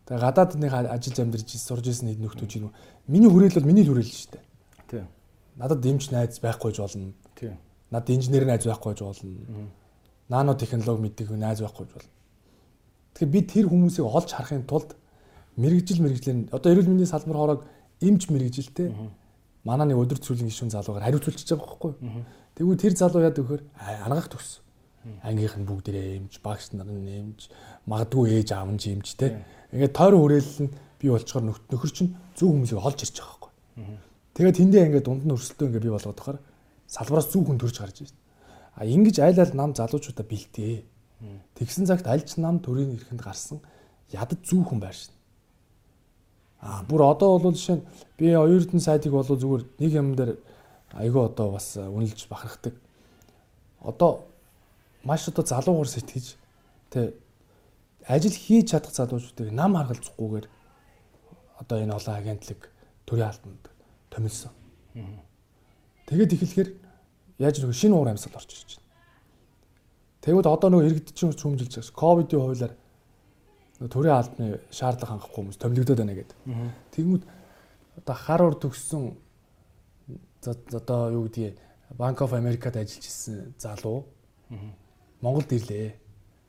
[0.07, 2.71] Тэгээ гадаад нэг ажил амьдарч сурж исэн хэд нөхдүүд чинь
[3.11, 4.43] миний хүрээлэл бол миний хүрээлэл шүү дээ.
[4.87, 5.07] Тийм.
[5.59, 7.11] Надад дэмж найз байхгүй ч болно.
[7.35, 7.59] Тийм.
[7.91, 9.67] Надад инженер найз байхгүй ч болно.
[10.31, 12.11] Нано технологи мэддэг найз байхгүй ч болно.
[13.19, 14.95] Тэгэхээр би тэр хүмүүсийг олж харахын тулд
[15.59, 17.61] мэрэгжил мэрэгжлийн одоо эрүүл мэндийн салбар хоороог
[17.99, 18.93] эмч мэрэгжилтэй
[19.67, 21.93] манай нэг өдөр цэвэрлэгийн гишүүн залуугаар хариуцуулчихж байгаа байхгүй.
[22.55, 24.63] Тэгвэл тэр залуу яад өгөхөр ангаах төгс.
[25.23, 27.49] Ангийнх нь бүгдээрээ эмч, багш нар нь эмч,
[27.89, 32.49] магадгүй ээж аав нь эмч те ингээд тойрон хүрээлэл нь бий болчоор нөхөр чинь зөв
[32.51, 33.51] хүмүүсийг олж ирж байгаа байхгүй.
[34.33, 36.39] Тэгээд тэндээ ингээд дунд нь өрсөлдөө ингээд бий болгоод тахаар
[36.87, 38.19] салбараас зөв хүн төрж гарч ирсэн.
[38.77, 40.85] А ингэж айл айл нам залуучуудаа бэлтээ.
[41.57, 43.59] Тэгсэн цагт аль ч нам төрийн эрхэнд гарсан
[44.13, 45.13] ядад зөв хүн байр шин.
[46.61, 47.87] А бүр одоо бол жишээ нь
[48.17, 50.37] би оюутны сайтыг болоо зүгээр нэг юм дээр
[50.93, 52.73] айгүй одоо бас үнэлж бахархдаг.
[53.81, 54.25] Одоо
[55.03, 56.37] маш одоо залуугаар сэтгэж
[56.89, 57.13] тэ
[58.07, 60.47] ажил хийж чадах залуучуудыг нам харгалзахгүйгээр
[61.59, 62.61] одоо энэ олон агентлаг
[63.05, 63.63] төрийн албанд
[64.09, 64.51] томилсон.
[66.07, 66.69] Тэгээд эхлэхээр
[67.39, 68.87] яаж нэг шинэ уур амьсгал орж ирж байна.
[70.23, 72.73] Тэгвэл одоо нөгөө иргэдчин хүмжилж байгаа ковидын хуулиар
[73.85, 76.37] төрийн албаны шаардлага хангахгүй хүмүүс томилогдоод байна гэдэг.
[76.95, 77.23] Тэгмүүд
[78.01, 79.03] одоо хар ур төгссөн
[80.47, 81.57] одоо юу гэдгийг
[81.97, 84.05] Bank of America-д ажиллаж ирсэн залуу
[85.21, 86.06] Монголд ирлээ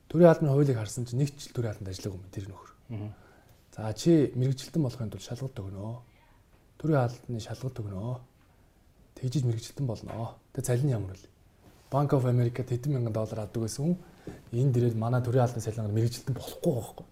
[0.09, 2.71] Төрийн албаны хуулийг харсан чинь нэг жил төрийн албанд ажиллаагүй юм тэр нөхөр.
[3.75, 6.01] За чи мэрэгжилтэн болохын тулд шалгалт өгнө.
[6.81, 8.17] Төрийн албаны шалгалт өгнө.
[9.21, 10.33] Тэгжиж мэрэгжилтэн болно.
[10.49, 11.29] Тэг цалин ямар вэ?
[11.93, 13.97] Bank of America тэдэн мянган доллар авдаг гэсэн
[14.49, 17.05] энэ дээрээ манай төрийн албаны цалингаар мэрэгжилтэн болохгүй байхгүй.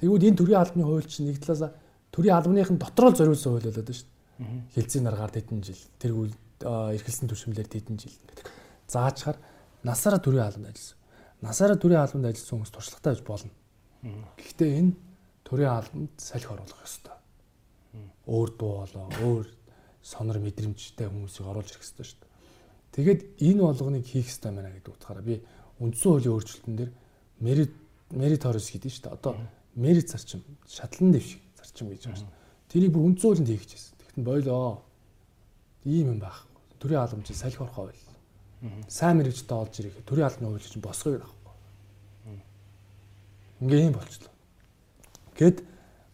[0.00, 1.76] Тэгвэл энэ төрийн албаны хууль чинь нэг талаасаа
[2.08, 4.80] төрийн албаныхын дотроо зориулсан хууль болоод шүү дээ.
[4.80, 6.34] Хилцээний наргаар тэдэн жил тэргүүл
[6.96, 8.48] эрхэлсэн түвшинлэр тэдэн жил гэдэг.
[8.88, 9.36] Заачаар
[9.84, 11.01] насаараа төрийн албанд ажилласан
[11.42, 13.52] насаараа төрийн албанд ажилласан хүмүүс туршлагатай байж болно.
[14.38, 14.92] Гэхдээ энэ
[15.42, 17.18] төрийн албанд салхи оруулах ёстой.
[18.30, 19.46] Өөр дуу болоо, өөр
[20.02, 22.30] сонор мэдрэмжтэй хүмүүсийг оруулж ирэх ёстой шүү дээ.
[22.94, 25.42] Тэгээд энэ болгоныг хийх ёстой байна гэдэг утгаараа би
[25.82, 26.92] үндсэн хуулийн өөрчлөлтөн дээр
[27.42, 27.74] мерит
[28.14, 29.16] мериторис гэдэг шүү дээ.
[29.18, 29.34] Одоо
[29.74, 32.40] мерит зарчим, шатлан дэвшиг зарчим гэж байна шүү дээ.
[32.70, 33.94] Тэрийг бүр үндсэн хуулинд хийх гэсэн.
[33.98, 34.82] Тэгтэн бойлоо.
[35.84, 36.46] Ийм юм байх.
[36.78, 38.11] Төрийн албан чинь салхи орохоо байл
[38.88, 42.38] сайн мэрэгчтэй олж ирэх төрийн албаны хууль чинь босгоё байхгүй.
[43.62, 44.32] Ингээ юм болчихлоо.
[45.34, 45.58] Гэт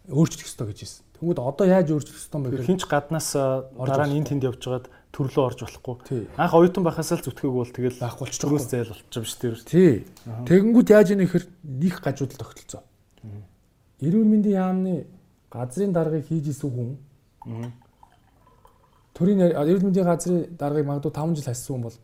[0.08, 1.04] өөрчлөх ёстой гэж хэлсэн.
[1.20, 2.64] Тэгмүүд одоо яаж өөрчлөх ёстой юм бэ?
[2.64, 6.28] Хинч гаднаас дараа нь энд тэнд явж байгаад төрлөө орж болохгүй.
[6.40, 9.64] Анх оюутан байхаас л зүтгээг бол тэгэл байхгүй болчих зүгээс зайл болчих юм шүү дээ.
[9.68, 9.92] Тий.
[10.48, 12.82] Тэгэнгүүт яаж ийм ихэр нэг гажуудал тогтолцоо.
[14.00, 14.94] Эрүүл мэндийн яамны
[15.50, 16.90] газрын даргаыг хийж исэн хүн
[19.16, 21.98] төрийн эрүүл мэндийн газрын даргаыг магадгүй 5 жил хассан хүн бол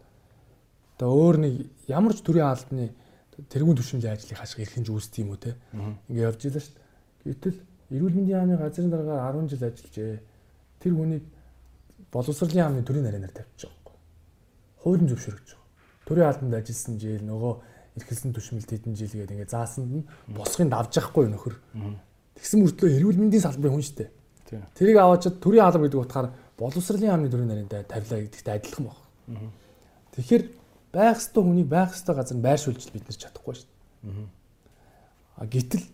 [0.94, 1.54] одоо өөр нэг
[1.90, 2.94] ямар ч төрийн албаны
[3.50, 5.58] тэрүүн түвшинлийн ажлыг хашиг эрхэнж үүсдэг юм уу те.
[6.06, 7.34] Ингээ явж илаа шүү дээ.
[7.34, 7.58] Гэтэл
[7.98, 10.22] эрүүл мэндийн яамны газрын дараагаар 10 жил ажиллажээ.
[10.78, 11.24] Тэр хүнийг
[12.14, 13.94] боловсролын яамны төрийн нарийнаар тавьчих жоохгүй.
[14.86, 15.66] Хуулийн зөвшөөрөгч байгаа.
[16.06, 17.52] Төрийн албанд ажилласан жил нөгөө
[17.98, 21.54] эрхэлсэн түвшмэлт хэдэн жил гэдэг ингээ заасанд нь босхын давж яахгүй нөхөр.
[22.38, 24.10] Тэгсэн мөртлөө эрүүл мэндийн салбарын хүн шүү дээ.
[24.78, 29.50] Тэрийг аваачаад төрийн алба гэдэг утгаар боловсролын яамны төрийн нарийнтай тавилаа гэдэгт адилхан байна.
[30.14, 30.42] Тэгэхээр
[30.94, 34.28] байх ёстой хүнийг байх ёстой газар нь байршуулж бид нар чадахгүй шүү дээ.
[35.36, 35.84] А гítэл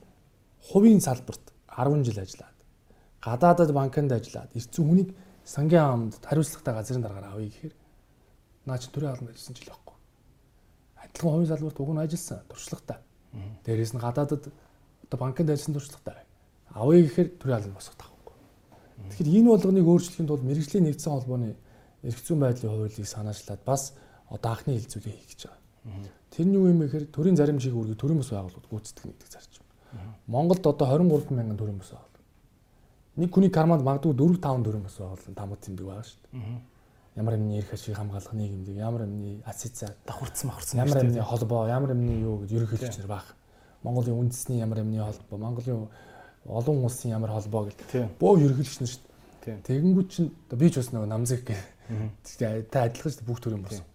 [0.69, 2.57] хувийн салбарт 10 жил ажиллаад
[3.25, 5.11] гадаадад банкнд ажиллаад ирсэн хүнийг
[5.45, 7.75] сангийн амд хариуцлагатай газрын дараагаар авъя гэхээр
[8.67, 9.97] наа чи төрийн албанд ажилласан жил байхгүй.
[11.03, 12.99] Адилхан хувийн салбарт уг нь ажилласан туршлагатай.
[13.65, 14.45] Дээрээс нь гадаадад
[15.05, 16.25] одоо банкнд ажилласан туршлагатай.
[16.77, 18.35] Авъя гэхээр төрийн албанд босгох тахгүй.
[19.11, 21.57] Тэгэхээр энэ болгоныг өөрчлөхийн тулд мэрэгжлийн нэгдсэн холбооны
[22.05, 23.93] эрх зүйн байдлын хуулийг санаачлаад бас
[24.31, 26.09] одоо анхны хилцүүлэг хийх гэж байгаа.
[26.31, 29.65] Тэр нь юу юм бэ гэхээр төрийн заримжийг үргэлж төрийн бас байгууллагууд гүйцэтгэх гэдэг зарчим.
[30.26, 32.23] Монголд одоо 23 мянган төрийн бас байгууллага.
[33.17, 36.60] Нэг хүний карманд магадгүй 4 5 төрийн бас байгууллага тамга тэмдэг байгаа шүү дээ.
[37.18, 41.91] Ямар юмны эрх ашиг хамгаалах нийгэмдэг, ямар юмны асоциа давхарцсан махарцсан ямар юмны холбоо, ямар
[41.91, 43.26] юмны юу гэж ерөнхийлөгч нар баг.
[43.83, 45.89] Монголын үндэсний ямар юмны холбоо, Монголын
[46.47, 49.02] олон улсын ямар холбоо гэл бөө ерөнхийлөгч нар шүү
[49.42, 49.59] дээ.
[49.67, 51.62] Тэгэнгүүт чинь би ч бас нэг намзэг гэх.
[52.39, 53.90] Тэ адилхан шүү дээ бүх төрийн болсон.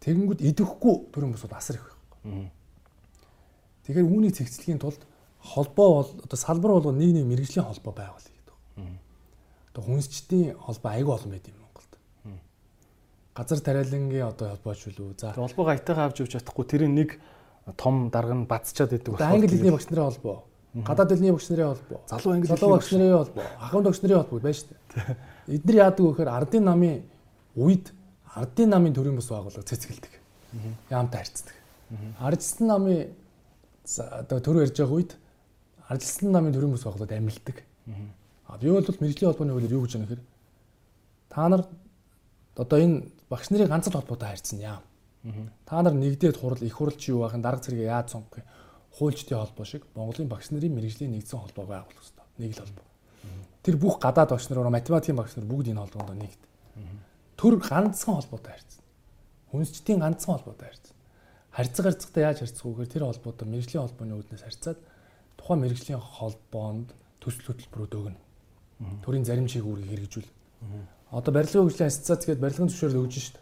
[0.00, 2.50] Тэгэнгүүт идэхгүй төрийн босууд асар их байхгүй.
[3.86, 5.02] Тэгэхээр үүний цэгцлэгийн тулд
[5.40, 8.56] холбоо бол одоо салбар бол нэг нэг мэрэгжлийн холбоо байгуулъя гэдэг.
[9.72, 11.92] Одоо хүнсчдийн холбоо айгүй олон байд юм Монголд.
[13.34, 15.20] Газар тариалангийн одоо холбооч үлээ.
[15.22, 17.20] За холбоог айтайгаа авч явж чадахгүй тэр нэг
[17.78, 19.34] том дарга нь бацчаад идэг байна.
[19.34, 20.44] Англи хэлний багш нарын холбоо.
[20.74, 22.00] Гадаад хэлний багш нарын холбоо.
[22.10, 23.46] Залуу англи залуу багш нарын холбоо.
[23.58, 25.16] Ахын багш нарын холбоо байна шүү дээ.
[25.46, 27.02] Эдгээр яадаг вэ гэхээр ардын намын
[27.54, 27.86] үед
[28.36, 30.12] ардын намын төрийн бас байгууллага цэцгэлдэг.
[30.90, 31.54] Яамтай харьцдаг.
[32.20, 33.08] Ардчсан намын
[33.96, 35.16] одоо төр ярьж байгаа үед
[35.88, 37.62] ардчсан намын төрийн бас байгууллагад амилдаг.
[38.46, 40.24] А би бол мэрэгжлийн холбооны хуулиар юу гэж байна гэхээр
[41.30, 41.62] та нар
[42.56, 44.84] одоо энэ багш нарын ганц л холбоотой харьцсан яам.
[45.64, 48.44] Та нар нэгдээд хурал их хуралч юу байхын дарга зэрэг яаж сонгох вэ?
[48.98, 52.26] Хуульчдын холбоо шиг Монголын багш нарын мэрэгжлийн нэгдсэн холбоо байгуулах хэрэгтэй.
[52.38, 52.84] Нэг л холбоо.
[53.62, 56.40] Тэр бүх гадаад багш нар, математикийн багш нар бүгд энэ холбоонд нэгд
[57.36, 58.82] төр ганцхан холбоотой харьцна.
[59.52, 60.92] Хүнсчдийн ганцхан холбоотой харьцна.
[61.52, 64.78] Харьцаг харьцагтай яаж харьцах вэ гэхээр тэр холбоотой мэрэгжлийн холбооны үүднээс харьцаад
[65.36, 66.88] тухайн мэрэгжлийн холбоонд
[67.20, 68.20] төсөл хөтөлбөрүүд өгнө.
[69.04, 70.30] Төрийн заримчийг үүргийг хэрэгжүүл.
[71.12, 73.36] Одоо барилгын хөгжлийн ассоциац гэдэг барилгын зөвшөөрөл өгж шít.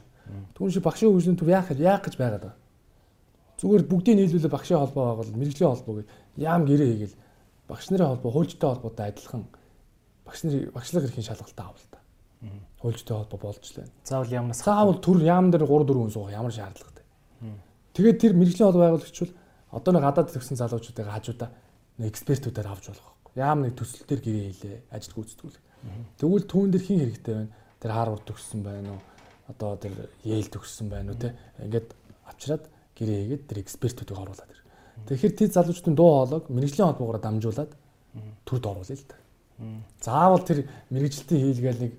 [0.58, 2.62] Түүн шиг багшийн хөгжлийн төв яах яах гэж байгаад байгаа.
[3.58, 6.06] Зүгээр бүгдийг нийлүүлээ багшийн холбоо байгуул, мэрэгжлийн холбоо гэж
[6.42, 7.16] яам гэрээ хийгээл
[7.70, 9.42] багш нарын холбоо, хуульчтай холбоотой адилхан
[10.26, 11.98] багш нарын багшлах эрхийн шалгалтаа авал та
[12.84, 13.88] хуульчтай холбоо болж лээ.
[14.04, 17.04] Заавал яамнаас заавал төр яам дээр 3 4 хүн суух ямар шаардлагатай.
[17.96, 19.32] Тэгээд тэр мэрэгжлийн холбоо байгуулагч бол
[19.72, 21.50] одоо нэг гадаад төгсөн залуучуудыг хажуудаа
[21.96, 23.32] нэг экспертүүдээр авч болох байхгүй.
[23.40, 25.58] Яам нэг төсөл төр гэрээ хийлээ, ажил гүйцэтгүүл.
[26.20, 27.52] Тэгвэл түүн дээр хин хэрэгтэй байна.
[27.80, 29.00] Тэр Харвард төгссөн байна уу?
[29.48, 31.34] Одоо тэр Йейл төгссөн байна уу те?
[31.60, 31.88] Ингээд
[32.28, 32.64] авчираад
[32.96, 34.60] гэрээ хийгээд тэр экспертүүдийг оруулаад ир.
[35.10, 37.72] Тэгэхээр тэр залуучдын дуу хоолойг мэрэгжлийн холбоогоор дамжуулаад
[38.46, 39.16] төрд оруулъя л та.
[40.00, 41.92] Заавал тэр мэрэгжилтийн хийлгээл нэг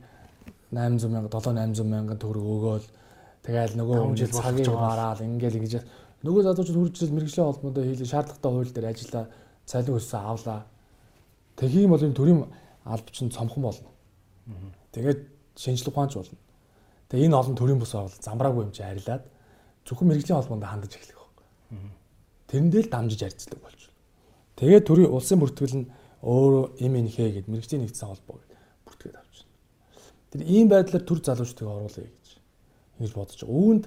[0.75, 2.87] 800 мянга 7 800 мянган төгрөг өгөөл
[3.47, 5.73] тэгэл нөгөө жил цагийг гараал ингээл ингэж
[6.25, 9.25] нөгөө залуучууд хурж ирэл мэрэгжлийн холбоонд хийлээ шаардлагатай хууль дээр ажиллаа
[9.65, 10.59] цалин өссөн авлаа
[11.55, 12.39] тэгхийн бол энэ төрийн
[12.83, 13.89] алба чинь цомхон болно
[14.91, 15.19] тэгээд
[15.55, 16.39] шинжлэх ухаанч болно
[17.09, 19.23] тэгээ энэ олон төрийн бус бол замбраагүй юм чи арилаад
[19.85, 21.45] зөвхөн мэрэгжлийн холбоонд хандаж эхлэх байхгүй
[22.49, 23.91] тэрэндээ л дамжиж арилцдаг болчих
[24.57, 25.89] тэгээд төрийн улсын бүртгэл нь
[26.25, 28.54] өөрөө им инхээ гэд мэрэгжлийн нэгдсэн холбоо гэд бүртгээд авчихна
[30.35, 32.27] Тэр ийм байдлаар төр залуучдыг оруулъя гэж
[32.99, 33.55] ингэж бодож байгаа.
[33.55, 33.83] Үүнд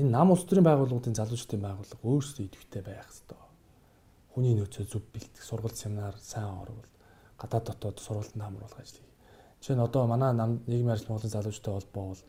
[0.00, 3.40] энэ нам улс төрийн байгууллагуудын залуучдын байгууллага өөрсдөө идэвхтэй байх хэрэгтэй.
[4.32, 6.88] Хүний нөөцөө зөв бэлтгэх, сургалт семинар сайн орвол
[7.36, 9.04] гадаад дотоод сургалтанд хамруулах ажлыг.
[9.60, 12.22] Жишээ нь одоо манай нам нийгмийн арчил Монголын залуучдын холбоо бол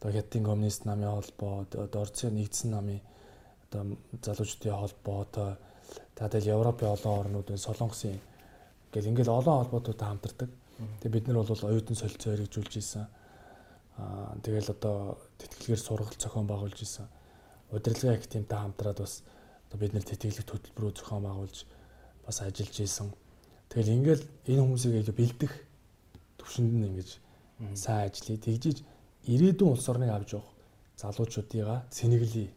[0.00, 3.00] одоо Хятадын коммунист намын холбоо, одоо Орцын нэгдсэн намын
[3.68, 5.48] одоо залуучдын холбоо, одоо
[6.16, 8.16] таадал Европын олон орнуудын Солонгосын
[8.92, 10.48] гэл ингээл олон холбоотуудтай хамтардаг.
[11.00, 13.06] Тэгээ бид нар бол оюутан солилцоо хэрэгжүүлж исэн.
[13.98, 17.06] Аа тэгэл одоо тэтгэлгээр сургалт зохион байгуулж исэн.
[17.70, 19.22] Удирдлагын активтай хамтраад бас
[19.70, 21.66] одоо бид нар тэтгэлэг хөтөлбөрөө зохион байгуулж
[22.26, 23.14] бас ажиллаж исэн.
[23.70, 25.52] Тэгэл ингээл энэ хүмүүсийг ингээ бэлдэх
[26.38, 27.10] төвшөнд нь ингэж
[27.78, 28.38] сайн ажиллая.
[28.42, 28.82] Тэгжиж
[29.30, 30.50] ирээдүйн улс орныг авч явах
[30.98, 32.50] залуучуудыгаа сэнэглэе.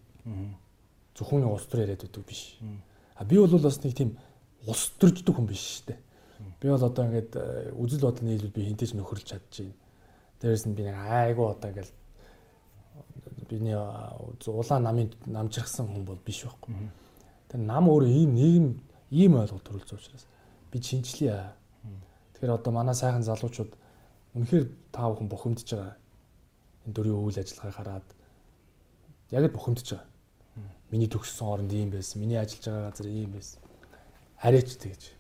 [1.16, 2.58] Зөвхөн улс төр яриад байдаг биш.
[3.16, 4.18] А би бол бас нэг тийм
[4.66, 6.00] улс төрждөг хүн биш шүү дээ.
[6.60, 9.74] Би бол одоо ингээд э, үзэл бодол нийлбэл би хинтэж нөхөрлж чадчихээн.
[10.42, 11.92] Дээрээс нь би нэг айгу одоо ингээд
[13.50, 16.76] биний улаан намын намжирхсан хүн бол биш байхгүй.
[17.50, 18.68] Тэгээ нам өөрөө ийм нийгэм
[19.12, 20.26] ийм ойлголт төрүүлж учраас
[20.72, 21.54] би шинжлэе.
[22.34, 23.72] Тэгэхээр одоо манай сайхан залуучууд
[24.36, 25.96] үнэхээр таа бүхэн бухимдж байгаа.
[26.86, 28.08] Энэ дөрвийн үйл ажиллагааг хараад
[29.32, 30.06] яг л бухимдж байгаа.
[30.92, 32.22] Миний төгссөн оронд ийм байсан.
[32.22, 33.60] Миний ажиллаж байгаа газар ийм байсан.
[34.44, 35.17] Арайч тэгж.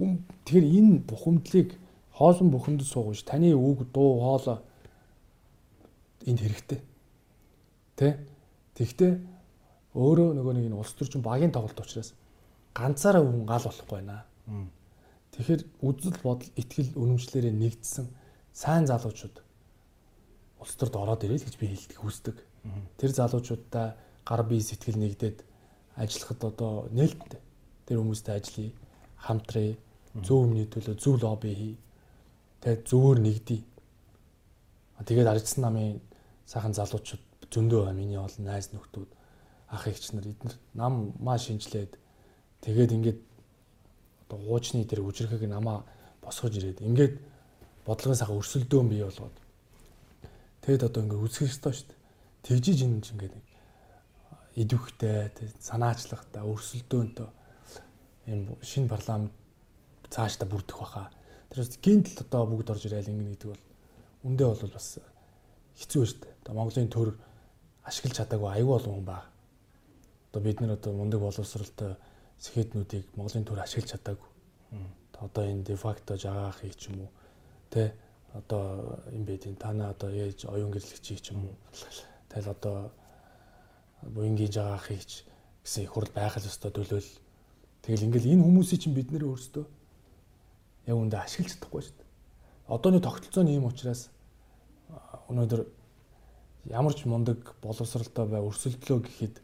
[0.00, 1.76] Хүн тэгэхээр энэ бухимдлыг
[2.16, 4.64] хоосон бухимдд суугаж таны үг дуу хоолой
[6.24, 6.80] энд хэрэгтэй.
[8.00, 8.16] Тэ?
[8.80, 9.12] Тэгтээ
[9.92, 12.16] өөрөө нөгөө нэг энэ улс төрчин багийн тоглолт учраас
[12.72, 14.24] ганцаараа хүн гал болохгүй байна.
[15.36, 18.06] Тэгэхээр үзэл бодол итгэл үнэмшлэрээ нэгдсэн
[18.56, 19.36] сайн залуучууд
[20.64, 22.36] улс төрд ороод ирэл гэж би хэлдэг хүсдэг.
[22.96, 25.38] Тэр залуучуудаа гар бие сэтгэл нэгдээд
[25.96, 27.40] ажиллахад одоо нээлттэй.
[27.86, 28.72] Тэр хүмүүстэй ажиллая,
[29.16, 29.74] хамтрая,
[30.14, 31.74] зөв өмнөний төлөө зөв лобби хий.
[32.60, 33.64] Тэгээд зөвөр нэгдий.
[35.06, 36.00] Тэгээд арчсан намын
[36.46, 37.98] сайхан залуучууд зөндөө байна.
[37.98, 39.10] Миний бол найз нөхдүүд,
[39.70, 41.94] ах эгч нар эдгээр нам маа шинжлээд
[42.66, 43.20] тэгээд ингээд
[44.26, 45.86] одоо хуучны тэр үжирхэг намаа
[46.22, 47.14] босгож ирээд ингээд
[47.86, 49.36] бодлогын сайхан өрсөлдөөн бий болгоод
[50.66, 51.98] тэгэд одоо ингээд үсгэх ёстой шүү дээ
[52.42, 53.34] тэгжиж энэ ч ингээд
[54.58, 55.30] идэвхтэй
[55.62, 57.28] санаачлагтай өрсөлдөөнтэй
[58.26, 59.34] энэ шинэ парламент
[60.10, 61.10] цаашдаа бүрдэх баха.
[61.50, 63.62] Тэрээс гинтл одоо бүгд орж ирээл ингэ гэдэг бол
[64.26, 64.98] үндэ бол бас
[65.78, 66.34] хэцүү шүү дээ.
[66.42, 67.08] Одоо Монголын төр
[67.86, 69.24] ашиглаж чадаагүй аюул олон хүн баг.
[70.30, 71.96] Одоо бид нар одоо мундаг боловсралтай
[72.38, 74.28] сэхэднүүдийг Монголын төр ашиглаж чадаагүй.
[75.20, 77.10] Одоо энэ дефакто жагаахыг ч юм уу
[77.70, 77.94] тэ
[78.34, 81.56] одоо юм бэ тийм танаа одоо ээж оюун гэрлэгчийг ч юм уу
[82.30, 82.90] Тэгэл одоо
[84.02, 85.26] буянгийн жагаа хийч
[85.66, 87.10] гэсэн их хурл байх л ёстой төлөөл.
[87.82, 89.66] Тэгэл ингээл энэ хүмүүсийг чинь бид нэр өөрсдөө
[90.86, 92.08] яг үндэ ашиглаж чадахгүй шүү дээ.
[92.70, 94.08] Одооны тогтолцооны юм учраас
[95.28, 95.66] өнөөдөр
[96.70, 99.36] ямар ч мундаг боловсралтай бай өрсөлдлөө гэхэд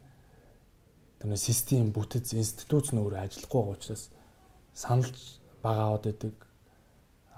[1.19, 4.03] тэр систем бүтэц институт нь өөрөө ажиллахгүй байгаа учраас
[4.77, 5.17] саналж
[5.63, 6.35] бага аваад байдаг.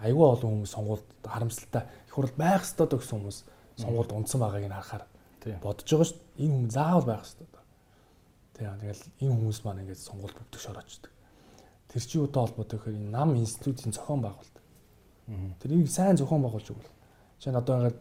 [0.04, 3.40] Айгүй олон хүмүүс сонгуульд харамсалтай их хурл байх ёстой гэсэн хүмүүс
[3.80, 5.04] сонгуульд унтсан байгааг нь харахаар
[5.64, 6.44] бодож байгаа шүү дээ.
[6.44, 7.48] Энэ хүн заавал байх хэрэгтэй.
[8.60, 11.12] Тийм тэгэл энэ хүмүүс маань ингээд сонгуульд бүгдш ороочдөг.
[11.90, 14.58] Тэр чинь юутай холбоотой гэхээр энэ нам институтын зохион байгуулалт.
[15.62, 16.94] Тэрийг сайн зохион байгуулж өгвөл.
[17.42, 18.00] Жишээ нь одоо ингээд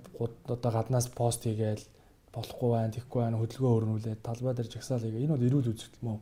[0.49, 1.84] одоо гаднаас пост хийгээл
[2.33, 5.25] болохгүй байх, тэгхгүй байх, хөдөлгөөн өрнүүлээд талбай дээр жагсаал хийгээ.
[5.25, 6.20] Энэ бол эрүүл үзэгдэл мөн.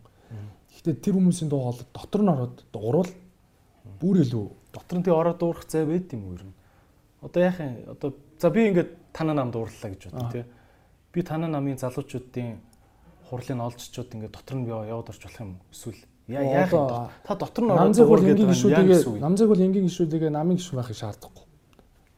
[0.71, 3.13] Гэхдээ тэр хүмүүсийн дуу хоолой дотор нь ороод дуурал
[3.99, 6.55] бүр илүү дотор нь тий ороод дуурах зай байд юм уу ер нь.
[7.23, 10.45] Одоо яахын одоо за би ингээд танаа нам дуурлаа гэж бод тий
[11.17, 12.61] би танай намын залуучуудын
[13.31, 17.11] хурлын олжчууд ингээд дотор нь яваад орч болох юм эсвэл яах вэ?
[17.25, 21.45] Та дотор нь намзэг бол энгийн гişүүдийг намзэг бол энгийн гişүүдийг намын гişүүн байхыг шаардахгүй.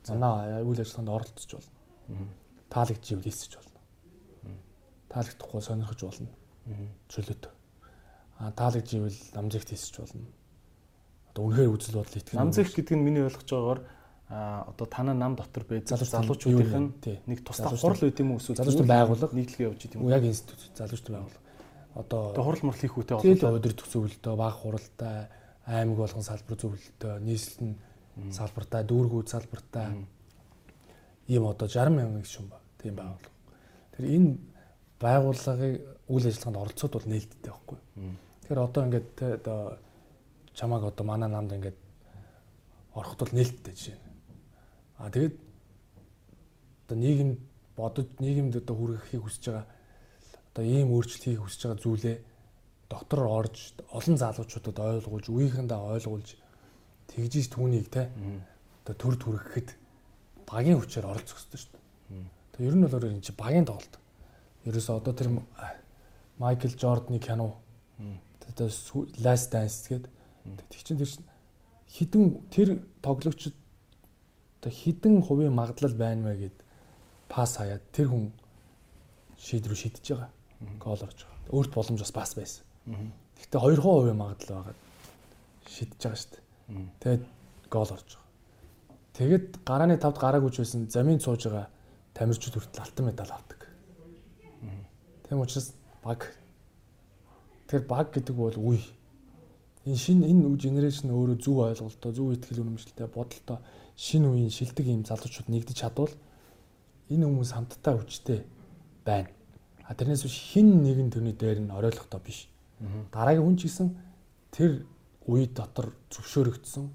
[0.04, 2.28] Занаа үйл ажиллагаанд оролцож болно.
[2.72, 3.78] Таалагч ивлээсэж болно.
[5.12, 6.32] Таалагдахгүй сонирхож болно.
[7.12, 7.44] Чөлөөт.
[8.40, 10.24] А таалагч ивэл намзэгт хийсэж болно.
[11.32, 12.36] Одоо үнэхээр үзэл бодол итгэх.
[12.36, 13.80] Намзэг гэдэг нь миний ойлгож байгаагаар
[14.28, 18.92] а одоо танаа нам дотор байж залуучуудын нэг тусдаа хурал байд юм уу эсвэл залуучууд
[18.92, 21.47] байгууллага нийтлэг явж идэм үү яг институт залуучууд байгууллага
[21.98, 25.28] одоо хурал мурал хийх үүтэй болоо өдөр зөвлөлтөө баг хуралтай
[25.66, 29.86] аймаг болгон салбар зөвлөлтөө нийслэл нь салбартаа дүүргүүд салбартаа
[31.28, 32.62] ийм одоо 60 мянган гишүүн ба.
[32.78, 33.34] Тийм байгууллага
[33.94, 34.30] тэр энэ
[35.02, 35.74] байгууллагыг
[36.08, 37.78] үйл ажиллагаанд оролцоод бол нээлттэй байхгүй.
[38.42, 39.10] Тэгэхээр одоо ингээд
[39.42, 39.58] одоо
[40.54, 41.78] чамааг одоо манай намд ингээд
[42.94, 44.08] ороход бол нээлттэй жишээ
[44.98, 45.38] А тэгээд
[46.86, 47.38] одоо нийгэм
[47.78, 49.66] бодож нийгэмд одоо хүргэхийг хүсэж байгаа
[50.58, 52.16] одоо ийм өөрчлөлт хийх хүсэж байгаа зүйлээ
[52.90, 56.34] доктор орж олон залуучуудад ойлгуулж үеийнхэндээ ойлгуулж
[57.14, 58.10] тэгжиж түүнийг те
[58.82, 59.78] одоо төр түргэхэд
[60.50, 62.26] багийн хүчээр оролцох хэрэгтэй шүү дээ.
[62.58, 63.94] Тэгээ ер нь бол энэ чи багийн тоглолт.
[64.66, 65.30] Ерөөсө одоо тэр
[66.42, 67.62] Майкл Жордны кино
[68.50, 68.66] одоо
[69.22, 70.10] Last Dance гэдэг
[70.74, 71.10] тэг чин тэр
[71.86, 73.54] хідэн тэр тоглогчд
[74.58, 76.56] одоо хідэн хувийн магадлал байна вэ гэд
[77.30, 78.34] пас хаяад тэр хүн
[79.38, 80.34] шийдрүү шийдэж байгаа.
[80.78, 81.54] Гол орж байгаа.
[81.54, 82.64] Өөрт боломж бас бас байсан.
[83.38, 84.74] Гэхдээ 2% хувийн магадлал байгаа
[85.68, 86.86] шийдэж байгаа шүү дээ.
[87.00, 87.24] Тэгээд
[87.70, 88.26] гол орж байгаа.
[89.18, 91.66] Тэгэд гарааны тавд гараагүй ч байсан замын цууж байгаа
[92.14, 93.60] тамирчид хүртэл алтан медаль авдаг.
[95.28, 96.34] Тэм учраас баг.
[97.68, 98.82] Тэр баг гэдэг бол үе.
[99.86, 103.58] энэ шин энэ генерашн өөрөө зөв ойлголтоо, зөв ихтгэл үнэмшилтэй бодолтой
[103.96, 106.12] шинэ үеийн шилдэг юм залуучууд нэгдэж чадвал
[107.08, 108.44] энэ хүмүүс хамтдаа хүчтэй
[109.04, 109.32] байна.
[109.88, 112.46] А тэрнээс биш хин нэгэн төрний дээр нь оройлготой биш.
[113.10, 113.88] Дараагийн хүн ч гэсэн
[114.52, 114.84] тэр
[115.24, 116.92] үе дотор зөвшөөрөгдсөн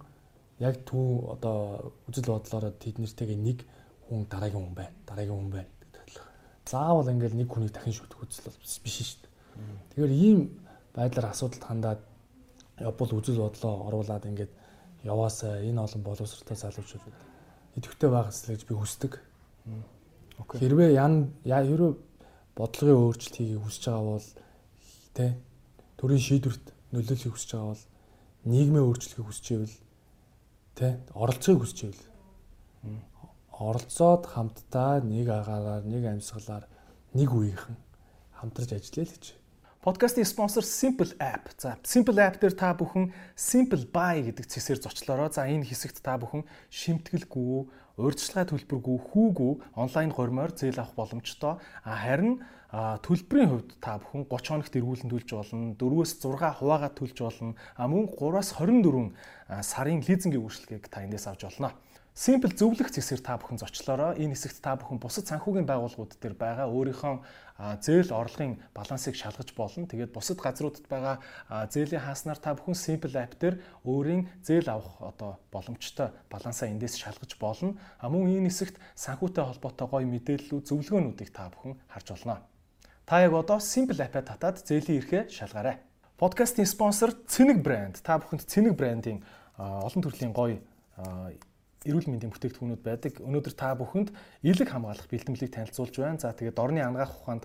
[0.62, 3.66] яг түүн одоо үзэл бодлороо тэд нэртэйгээ нэг
[4.06, 4.94] хүн дараагийн хүн байна.
[5.10, 5.94] Дараагийн хүн байна гэдэг
[6.70, 8.54] заавал ингээл нэг хүнийг дахин шүтэх үзэл
[8.86, 9.32] биш шүү дээ.
[9.92, 10.40] Тэгэхээр ийм
[10.96, 12.02] байдлаар асуудалд хандаад
[12.80, 14.52] явбал үзэл бодлоо оруулаад ингээд
[15.04, 17.04] яваасаа энэ олон боловсролтой залуучууд
[17.78, 19.20] идэвхтэй л гэж би хүсдэг.
[20.40, 21.92] Хэрвээ ян хэрвээ
[22.58, 24.30] бодлогын өөрчлөлт хийхийг хүсэж байгаа бол
[25.18, 25.26] тэ
[25.98, 27.86] төрийн шийдвэрт нөлөөлөхийг хүсэж байгаа бол
[28.46, 29.78] нийгмийн өөрчлөлтийг хүсэж ивэл
[30.78, 32.04] тэ оролцоог хүсэж ивэл
[33.54, 36.66] оролцоод хамтдаа нэг агаараар нэг амьсгалаар
[37.14, 37.78] нэг үеийнхэн
[38.38, 39.26] хамтарч ажиллая л гэж
[39.84, 41.52] Подкастын спонсор Simple App.
[41.60, 45.28] За Simple App дээр та бүхэн Simple Buy гэдэг цэсээр зочлоороо.
[45.28, 51.62] За энэ хэсэгт та бүхэн шимтгэлгүй, урьдчилгаа төлбөргүй, хүүгүй онлайн гормоор зээл авах боломжтой.
[51.86, 52.42] А харин
[52.74, 55.78] төлбөрийн хувьд та бүхэн 30 хоногт эргүүлэн төлж болно.
[55.78, 57.54] 4-өөс 6 хуваагаад төлж болно.
[57.78, 59.14] А мөн 3-аас 24
[59.62, 61.78] сарын лизингийн үйлчлэгийг та эндээс авч болно.
[62.14, 66.70] Simple зөвлөх зэсээр та бүхэн зочлоороо энэ хэсэгт та бүхэн бусад санхүүгийн байгууллагууд дээр байгаа
[66.70, 69.90] өөрийнхөө зээл орлогын балансыг шалгаж болно.
[69.90, 71.18] Тэгээд бусад газруудад байгаа
[71.74, 77.34] зээлийн хааснаар та бүхэн Simple app дээр өөрийн зээл авах одоо боломжтой балансаа эндээс шалгаж
[77.42, 77.82] болно.
[77.98, 82.46] А мөн энэ хэсэгт санхүүтэй холбоотой гоё мэдээллүүд зөвлөгөөнүүдийг та бүхэн харж болно.
[83.10, 85.82] Та яг одоо Simple app-а татаад зээлийн эрхээ шалгаарай.
[86.22, 88.06] Подкастын спонсор Цэник брэнд.
[88.06, 89.26] Та бүхэнд Цэник брэндийн
[89.58, 90.62] олон төрлийн гоё
[91.86, 93.20] эрүүл мэндийн бүтээгдэхүүнүүд байдаг.
[93.20, 94.10] Өнөөдөр та бүхэнд
[94.44, 96.20] элэг хамгаалах бэлтгэлийг танилцуулж байна.
[96.20, 97.44] За тэгээд орны ангаах ухаанд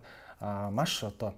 [0.75, 1.34] маш одоо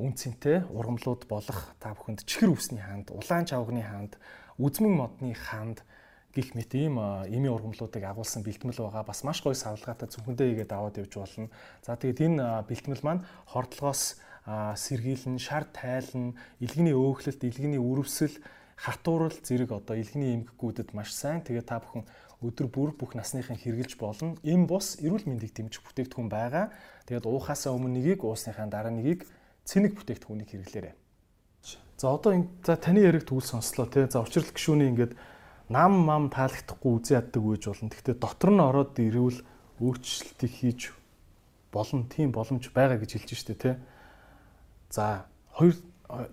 [0.00, 4.16] үнцэнтэй ургамлууд болох та бүхэнд чихэр үсний ханд, улаан чавганы ханд,
[4.56, 5.84] үзмэн модны ханд
[6.32, 6.96] гих мэт ийм
[7.28, 9.04] эми ургамлуудыг агуулсан бэлтгэл байгаа.
[9.04, 11.52] Бас маш гоё савлгаатай зөвхөндөө игээд аваад явж болно.
[11.84, 14.16] За тэгээд энэ бэлтгэл маань хордлогоос
[14.48, 18.32] сэргийлэн, шар тайлан, илгэний өөхлөлт, илгэний үрвсэл
[18.76, 21.44] хатуурал зэрэг одоо илгэний эмгэгүүдэд маш сайн.
[21.44, 22.04] Тэгээ та бүхэн
[22.42, 24.34] өдөр бүр бүх насныхын хэрэгжилж болно.
[24.42, 26.74] Им бус эрүүл мэндийг дэмжих бүтээгдэхүүн байгаа.
[27.06, 29.28] Тэгээд уухаасаа өмнө нэгийг уусныхаа дараа нэгийг
[29.62, 30.94] цэник бүтээгдэхүүнийг хэрэглээрэй.
[31.96, 32.34] За одоо
[32.66, 34.10] за таны яриг тгүүл сонслоо тий.
[34.10, 35.14] За учрал гişүүний ингээд
[35.70, 37.94] нам мам таалагдахгүй үзий яддаг үеж болно.
[37.94, 39.38] Гэхдээ дотор нь ороод ирвэл
[39.78, 40.80] өөрчлөлтийг хийж
[41.70, 42.10] болно.
[42.10, 43.74] Тийм боломж байгаа гэж хэлж штэ тий.
[44.90, 45.78] За хоёр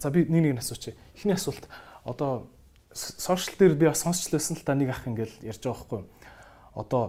[0.01, 0.97] за би нэг нэг асуучих.
[1.13, 1.69] Эхний асуулт
[2.03, 2.47] одоо
[2.93, 6.01] сошиал дээр би бас сонсчлээсэн л та нэг ах ингээл ярьж байгаа байхгүй.
[6.75, 7.03] Одоо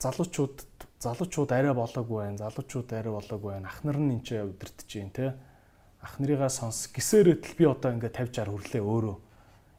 [0.00, 0.56] залуучууд
[0.98, 2.38] залуучууд арай болоогүй байна.
[2.38, 3.68] Залуучууд арай болоогүй байна.
[3.68, 5.34] Ах нар нь энэ удирдах чинь те.
[6.02, 9.16] Ах нарыгаа сонс гисээрэтэл би одоо ингээд 50 60 хүрлээ өөрөө.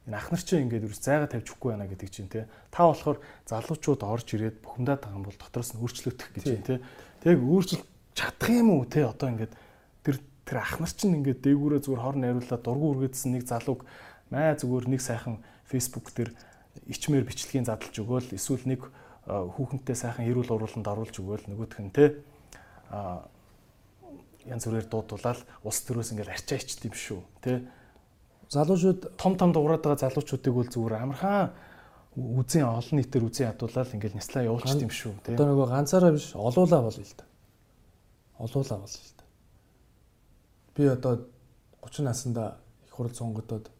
[0.06, 2.46] Энэ ах нар чинь ингээд ерөөс зайгаа тавьж өгөхгүй байна гэдэг чинь те.
[2.70, 3.18] Та болохоор
[3.50, 6.74] залуучууд орж ирээд бухимдаад байгаа юм бол дотроос нь өөрчлөгдөх гэж юм те.
[7.26, 9.54] Тэг өөрчлөлт чадах юм уу те одоо ингээд
[10.06, 13.82] тэр тэр ах нар чинь ингээд дээгүүрээ зүгээр хор найруулаад дургу үргээдсэн нэг залууг
[14.30, 16.30] маа зүгээр нэг сайхан Facebook дээр
[16.86, 18.86] ичмээр бичлэгийн задлж өгөөл эсвэл нэг
[19.26, 22.22] хүүхэнтэй сайхан эрүүл урууланд оруулж өгөөл нөгөөх нь те.
[22.94, 23.26] А
[24.46, 27.66] янз бүрээр дуудуулаад ус төрөөс ингээд арчаа ичт юм шүү те.
[28.54, 31.50] Залуучууд том том дуурайд байгаа залуучуудыг бол зүгээр амархан
[32.14, 35.34] үзэн олон нийтээр үзэн ядуулаад ингээд няслаа явуулчих юм шүү те.
[35.34, 37.26] одоо нөгөө ганцаараа биш олуулаа бол л да
[38.38, 39.15] олуулаа бол л
[40.76, 41.26] би одоо
[41.82, 43.70] 30 наснда их хурл сонгогдоод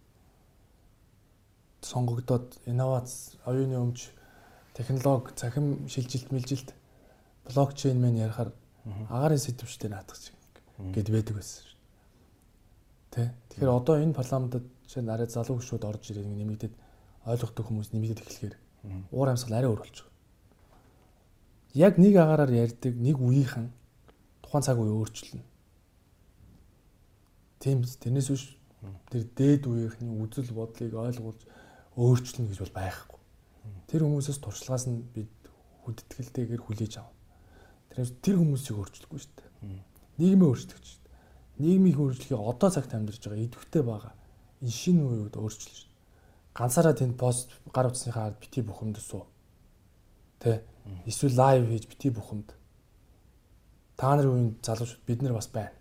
[1.83, 4.09] сонгогдоод инновац, оюуны өмч,
[4.75, 6.75] технологи, цахим шилжилт, мэлжилт,
[7.45, 8.53] блокчейн мэн ярахаар
[9.11, 10.35] агаарын сэдвчтэй наадах шиг
[10.95, 11.77] гэд байдаг байсан шүү.
[13.11, 13.33] Тэ.
[13.51, 16.75] Тэгэхээр одоо энэ парламентод жишээ нь арай залуу хөшүүд орж ирээд нэмэгдээд
[17.27, 18.57] ойлгохдаг хүмүүс нэмэгдээд эхлэхээр
[19.13, 20.15] уур амьсгал арай өөр болж байгаа.
[21.75, 23.71] Яг нэг агаараар ярьдаг нэг үеийнхэн
[24.43, 25.45] тухайн цаг үе өөрчлөнө
[27.67, 27.97] Тийм биз.
[27.99, 28.45] Тэрнээс биш
[29.11, 31.43] тэр дээд үеийнхний үзэл бодлыг ойлгуулж
[31.99, 33.19] өөрчлөнө гэж бол байхгүй.
[33.91, 35.35] Тэр хүмүүсээс туршлагаас нь бид
[35.83, 37.11] хүндэтгэлтэйгээр хүлээж авна.
[37.91, 39.83] Тэрнээс тэр хүмүүсийг өөрчлөхгүй шүү дээ.
[40.15, 41.15] Нийгмээ өөрчлөх шүү дээ.
[41.67, 44.15] Нийгмийн өөрчлөхийг одоо цагт амьдарч байгаа идэвхтэй байгаа.
[44.63, 45.91] Энэ шинэ үеуд өөрчлөж шүү.
[46.55, 49.27] Ганцаараа тэнд пост гар утасныхаа ард бити бухимд суу.
[50.39, 50.63] Тэ?
[51.03, 52.55] Эсвэл лайв хийж бити бухимд.
[53.99, 55.75] Та нарын үеийн залуучууд бид нар бас байна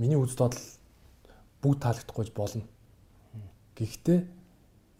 [0.00, 0.64] миний үз додол
[1.60, 2.64] бүгд таалагдахгүй болно.
[3.76, 4.20] Гэхдээ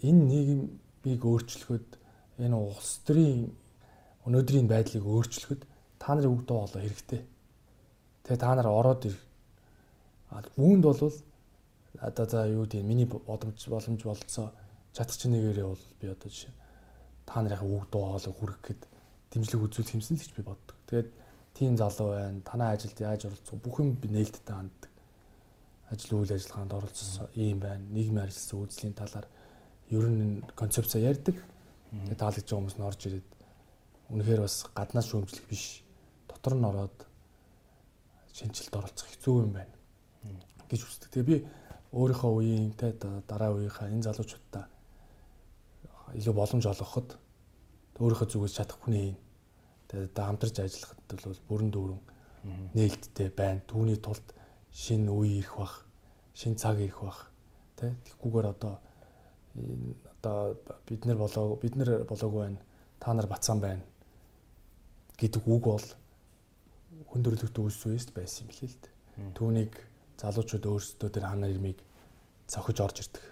[0.05, 1.89] энэ нийгмийг өөрчлөхөд
[2.45, 3.49] энэ улс төрийн
[4.29, 5.65] өнөөдрийн байдлыг өөрчлөхөд
[5.97, 7.25] та нарын үг дуу олоо хэрэгтэй.
[8.29, 9.17] Тэгээ та нар ороод ир.
[10.61, 11.01] Үүнд бол
[12.01, 14.53] одоо за юу гэдэг миний боломж боломж болцоо
[14.93, 16.53] чадах чинь нэгээрээ бол би одоо жишээ
[17.27, 18.83] та нарын үг дуу хоолой хүргэх гээд
[19.33, 20.77] дэмжлэг үзүүлэх юмсан л гэж би боддог.
[20.87, 21.09] Тэгээд
[21.55, 22.41] тийм залуу байна.
[22.43, 24.90] Танай ажилд яаж оролцох бүх юм би нээлттэй ханддаг.
[25.91, 27.85] Ажил үйл ажиллагаанд оролцсон ийм байна.
[27.91, 29.27] Нийгмийн ажилласан үйлслийн талаар
[29.91, 31.37] ер нь концепцаа ярьдаг.
[31.91, 33.29] Тэгээд таалагдж байгаа хүмүүс нь орж ирээд
[34.15, 35.83] үнэхээр бас гаднаас шүүмжлэх биш.
[36.31, 36.97] Дотор нь ороод
[38.31, 39.75] шинжилт оролцох хэцүү юм байна
[40.71, 41.11] гэж үздэг.
[41.11, 41.37] Тэгээ би
[41.91, 42.95] өөрийнхөө үеийн те
[43.27, 44.65] дараа үеийнхаа энэ залуучуудаа
[46.15, 47.19] илүү боломж олгоход
[47.99, 49.19] өөрийнхөө зүгээс чадах хүний
[49.91, 52.01] тэгээд хамтарч ажиллахад бол бүрэн дүүрэн
[52.79, 53.67] нээлттэй байна.
[53.67, 54.23] Түүний тулд
[54.73, 55.87] шинэ үе ирэх бах,
[56.35, 57.31] шинэ цаг ирэх бах.
[57.77, 58.79] Тэ тэгхгүйгээр одоо
[60.21, 62.61] одоо бид нар болоо бид нар болоогүй байна.
[63.01, 63.83] Та нар бацсан байна
[65.21, 65.87] гэдэг үг бол
[67.13, 68.95] хүндрэлт үүсвэст байсан юм лээ л дээ.
[69.37, 69.73] Түүнийг
[70.17, 71.79] залуучууд өөрсдөө тэр хана ирмийг
[72.49, 73.25] цохиж орж ирдэг.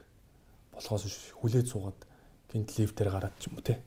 [0.77, 2.01] Болохоос хүлээж суугаад
[2.53, 3.81] гинт лифтээр гараад ч юм уу те.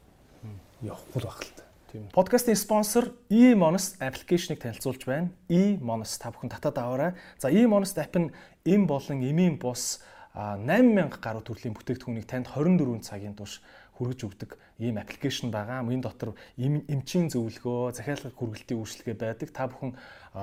[0.81, 1.63] Явахгүй байх л та.
[1.91, 2.07] Тийм.
[2.15, 5.27] Подкастын спонсор eMonest аппликейшнийг танилцуулж байна.
[5.51, 7.11] eMonest та бүхэн татаад аваарай.
[7.35, 8.31] За eMonest app нь
[8.63, 9.99] эм болон эмийн бус
[10.31, 13.59] 8000 гаруй төрлийн бүтээгдэхүүнийг танд 24 цагийн турш
[13.99, 15.83] хүргэж өгдөг ийм аппликейшн байгаа.
[15.83, 19.51] Энэ дотор эмчийн зөвлөгөө, захиалгын хүргэлтийн үйлчлэгээ байдаг.
[19.51, 19.91] Та бүхэн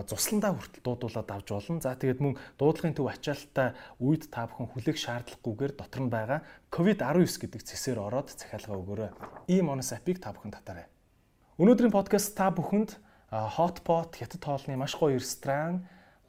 [0.05, 1.81] цусландаа хүртэл дуудуулаад авч болно.
[1.81, 3.73] За тэгээд мөн дуудлагын төв ачаалттай
[4.05, 9.11] үед та бүхэн хүлээх шаардлагагүйгээр дотор нь байгаа COVID-19 гэдэг цэсээр ороод захиалга өгөөрэй.
[9.49, 10.93] Ийм онос апыг та бүхэн татаарай.
[11.59, 12.93] Өнөөдрийн подкаст та бүхэнд
[13.35, 15.81] Hotpot хятад хоолны маш гоё ресторан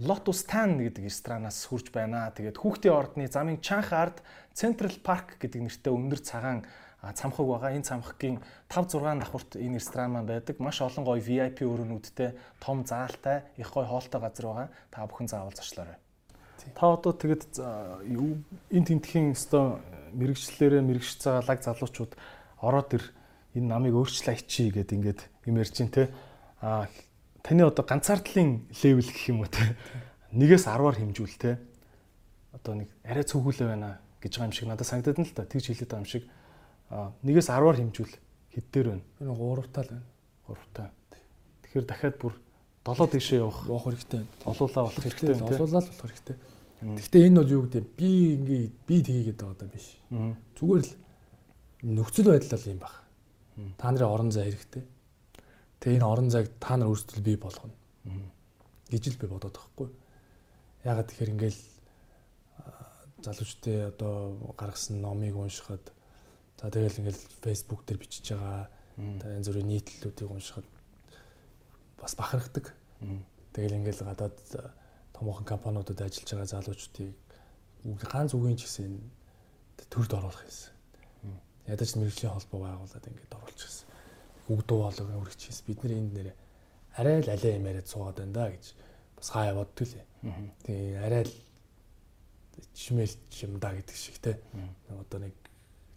[0.01, 2.33] Lotus Tan гэдэг ресторанаас хүрж байна.
[2.33, 4.25] Тэгээд хүүхдийн ордны замын Чанх ард
[4.57, 6.65] Central Park гэдэг нэртэй өндөр цагаан
[7.13, 7.77] цамхаг байгаа.
[7.77, 8.41] Энэ цамхагийн
[8.73, 10.57] 5 6 давхурт энэ ресторан маань байдаг.
[10.57, 14.67] Маш олон гоё VIP өрөөнүүдтэй, том заалтай, их гоё хоолтой газар байгаа.
[14.89, 16.01] Та бүхэн заавал зочлоорой.
[16.73, 17.61] Та одоо тэгэд
[18.73, 19.77] энэ тентхийн өстой
[20.09, 22.17] мэрэгчлэрээ мэрэгч цагаа лаг залуучууд
[22.65, 23.03] ороод ир
[23.55, 26.09] энэ намыг өөрчлөө ичий гэд ингээд юм ярьж те.
[26.61, 26.87] А
[27.41, 29.75] таны одоо ганцаардлын левел гэх юм уу те.
[30.35, 31.57] Нэгээс 10-аар хэмжүүл те.
[32.53, 35.49] Одоо нэг арай цөөхөлөө байна гэж байгаа юм шиг надад санагдаад нь л та.
[35.49, 36.23] Тэгж хэлээд байгаа юм шиг
[37.25, 38.13] нэгээс 10-аар хэмжүүл
[38.53, 39.05] хэд дээр байна?
[39.17, 40.05] Энэ 3 тал байна.
[40.45, 40.89] 3 таа.
[41.65, 42.33] Тэгэхээр дахиад бүр
[42.85, 44.23] 7 дэшээ явах явах хэрэгтэй.
[44.45, 45.35] Олуулаа болох хэрэгтэй.
[45.41, 46.37] Олуулаа л болох хэрэгтэй.
[46.79, 49.99] Гэхдээ энэ бол юу гэдэг би ингээ би тгийгээд байгаа даа биш.
[50.55, 50.93] Зүгээр л
[51.83, 52.95] нөхцөл байдал л юм баг.
[53.77, 54.83] Та нарын орон зай хэрэгтэй.
[55.79, 57.73] Тэгээ энэ орон зайг та нар өөрсдөө бий болгоно.
[58.89, 59.89] гэж л би бодоод байхгүй.
[60.83, 61.61] Ягаад тэгэхээр ингээл
[63.23, 65.93] залуучдын одоо гаргасан номыг уншихад
[66.59, 68.67] За тэгэл ингээл Facebook дээр бичиж байгаа.
[68.99, 70.67] За янз бүрийн нийтлэлүүдийг уншихад
[71.95, 72.75] бас бахархдаг.
[73.55, 74.35] Тэгэл ингээл гадаад
[75.15, 77.15] томоохон компаниудад ажиллаж байгаа залуучдыг
[78.11, 78.91] ганц үгийн ч гэсэн
[79.87, 80.75] төрд оруулах юмсан.
[81.69, 83.87] Ядаж мэрэгжлийн холбоо байгуулад ингээд оруулах юмсан.
[84.49, 85.65] Үг дуу хоолойг өргөж хийсэн.
[85.69, 86.35] Бид нар энд нэрээ
[86.99, 88.65] арай л алей юм яриад суугаад байна да гэж
[89.15, 90.05] бас хаа боддог лээ.
[90.65, 91.33] Тэгээ арай л
[92.73, 93.15] чимэл
[93.45, 94.39] юм да гэдэг шиг те.
[94.89, 95.35] Одоо нэг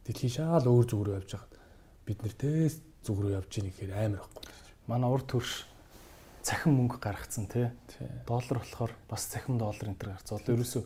[0.06, 1.58] дэлхийн шаал өөр зүг рүү явж хахад
[2.06, 4.42] бид нэр тест зүг рүү явж ийн гэхээр амар ихгүй.
[4.86, 5.66] Манай урд төрш
[6.42, 7.70] цахим мөнгө гаргацсан тий.
[8.26, 10.42] Доллар болохоор бас цахим доллар энэ төр гарцсан.
[10.42, 10.82] Ерөөсөө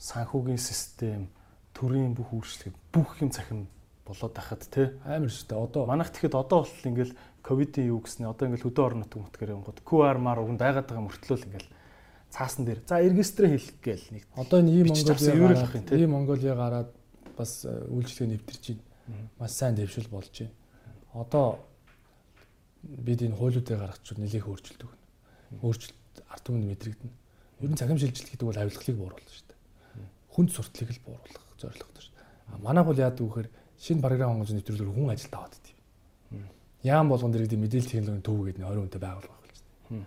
[0.00, 1.28] санхүүгийн систем,
[1.76, 3.68] төрийн бүх үйлчлэг бүх юм цахим
[4.10, 4.90] болоод байхад тий.
[5.06, 5.64] Амар шүү дээ.
[5.64, 9.54] Одоо манайх тэгэхэд одоо бол ингээл ковидын юу гэснэ одоо ингээл хөдөө орон нутг мөтгөр
[9.54, 11.70] юмгод QR мар өгөн байгаад байгаа мөртлөө ингээл
[12.30, 16.90] цаасан дээр за регистрээ хийх гээл нэг одоо энэ ийм Монголиа ийм Монголиа гараад
[17.34, 19.30] бас э, үйлчлэгээ нэвтэрч байна.
[19.38, 20.54] Маш сайн дэвшил болж байна.
[21.14, 21.58] Одоо
[22.82, 25.04] бид энэ хуулиудыг гаргачихвал нэлээх өөрчлөлт өгнө.
[25.64, 27.12] Өөрчлөлт ард түмэнд мэдрэгдэнэ.
[27.60, 29.58] Ер нь цагим шилжилт гэдэг бол авилгалыг бууруулах шүү дээ.
[30.32, 32.62] Хүнд суртлыг л бууруулах зорилготой шүү дээ.
[32.62, 33.48] Манай бол яадаг вэхээр
[33.80, 35.76] шинэ програм онгоц нэвтрүүлгээр хүн ажилд аваад идэв.
[36.84, 40.06] Яам болгон дэрэг мэдээлэл технологийн төв гэдэг нь 20 хүнтэй байгуулга болж байна.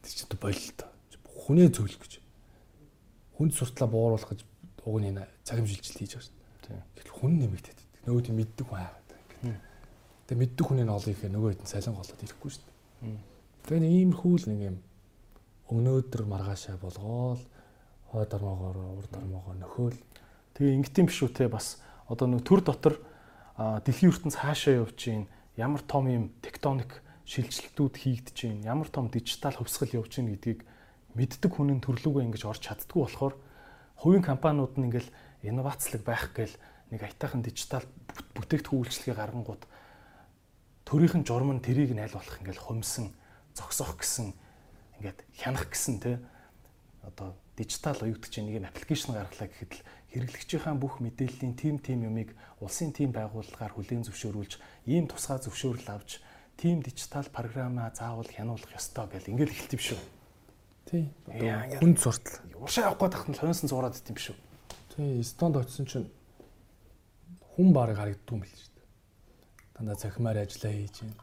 [0.00, 0.80] Тэр чинь болилт.
[1.46, 2.14] Хүнээ зөвлөх гэж.
[3.36, 4.40] Хүнд суртлаа бууруулах гэж
[4.88, 6.82] уг нь цагим шилжилт хийж байгаа шүү дээ.
[6.96, 9.10] Тэгэхээр хүн нэмэгдээд нөгөө тийм мэддэг хүн хаагаад.
[10.26, 13.18] Тэгээ мэддэг хүний олоо ихээр нөгөө хэд салин голоод ирэхгүй шүү дээ.
[13.66, 14.76] Тэгээ нэг иймэрхүү л нэг юм
[15.66, 17.42] өнөөдөр маргаашаа болгоол
[18.10, 19.98] хойд дармоогоор урд дармоогоо нөхөөл.
[20.54, 22.94] Тэгээ ингэтийн биш үү те бас одоо нэг төр дотор
[23.56, 25.26] дэлхийн ертөнц хаашаа явж гин
[25.56, 30.60] ямар том юм тектоник шилжилтүүд хийгдэж гин ямар том дижитал хөвсгөл явж гин гэдгийг
[31.16, 33.34] мэддэг хүний төрлөөгөө ингэж орж чаддгүй болохоор
[33.96, 35.10] хувийн компаниуд нь ингээл
[35.42, 36.54] инновацлог байх гээл
[36.92, 37.82] нэг аятайхан дижитал
[38.36, 39.62] бүтээгдэхүүн үйлчлэгээ гаргангууд
[40.84, 43.10] төрийнхэн журам нь тэрийг нь аль болох ингээл хумсан
[43.56, 44.36] зогсоох гэсэн
[45.00, 46.20] ингээд хянах гэсэн те
[47.02, 49.82] одоо дижитал оюутгч нэг юм аппликейшн гаргалаа гэхэд л
[50.16, 52.32] хэрэглэгчийн бүх мэдээллийн тим тим юмыг
[52.64, 54.52] улсын тим байгууллагаар хүлээн зөвшөөрүүлж
[54.88, 56.24] ийм тусгай зөвшөөрөл авч
[56.56, 60.00] тим дижитал програмаа заавал хянуулах ёстой гэл ингээл эхэлт юм шүү.
[60.88, 61.04] Тий.
[61.76, 62.40] Хүнд суртал.
[62.56, 64.36] Уршаа явах гээд тахна хоньсон зураад ит юм шүү.
[64.96, 66.08] Тий, Эстонд очисон чинь
[67.52, 68.88] хүн барыг харагддгүй юм л шүү дээ.
[69.76, 71.20] Дандаа захимаар ажиллаа хийж байна.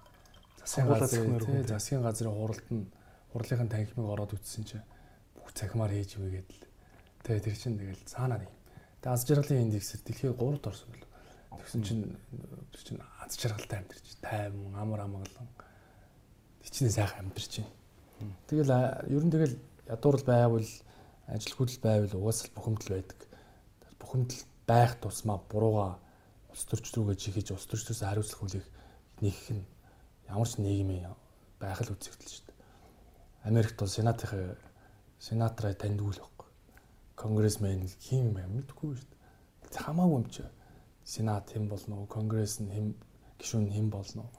[0.61, 2.85] Засгийн газрын тий, засгийн газрын хуралд нь
[3.33, 4.85] хурлынхын танхимыг ороод үтсэн чинь
[5.33, 6.69] бүх захимаар хийж ивэл гэдэл.
[7.25, 8.53] Тэгээ тэр чинь тэгэл цаанаа юм.
[9.03, 11.11] Тэгээ аз жаргалын индексээр дэлхийд 3-т орсон бэл.
[11.59, 12.03] Тэгсэн чинь
[12.71, 15.51] тэр чинь аз жаргалтай амьдарч тайван амар амгалан.
[16.63, 17.83] Тэчнээ сайхан амьдарч байна
[18.47, 18.71] Тэгэл
[19.09, 19.55] ер нь тэгэл
[19.87, 20.67] ядуурл байвал
[21.27, 23.19] ажил хөдөл байвал угаасаа бухимдал байдаг.
[23.99, 25.99] Бухимдал байх тусмаа бурууга
[26.51, 28.67] улс төрч рүүгээ жихэж улс төрчөөс хариуцлах хүлээх
[29.23, 29.65] нэгх нь
[30.29, 31.11] ямар ч нийгмийн
[31.59, 32.59] байх л үзэгдэл шүү дээ.
[33.49, 34.55] Америкт бол сенатын
[35.19, 36.32] сенатораа таньдгүй л.
[37.15, 39.83] Конгрессмен хин юм мэдгүй шүү дээ.
[39.85, 40.43] Хамаагүй юм чи.
[41.05, 42.07] Сенат хэн болно уу?
[42.07, 42.93] Конгресс нь хэн
[43.39, 44.31] гишүүн хэн болно уу?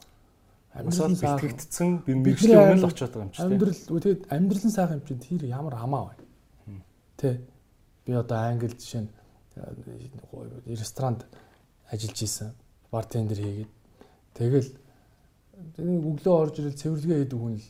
[0.75, 3.47] Амьсгал бэлтгэгдсэн бэмбэгчлийн өмнө л очиод байгаа юм чинь.
[3.47, 6.15] Амьдрал тэгээд амьдрал нь сайхан юм чинь тэр ямар хамаа вэ?
[7.15, 7.47] Тэ.
[8.03, 9.11] Би одоо англи жишээ нь
[9.55, 11.23] э, ресторанд
[11.87, 12.51] ажиллаж исэн.
[12.91, 13.73] Бартендер хийгээд
[14.35, 14.71] тэгэл
[15.79, 17.69] өглөө орж ирэл цэвэрлэгээ хийдэг хүн л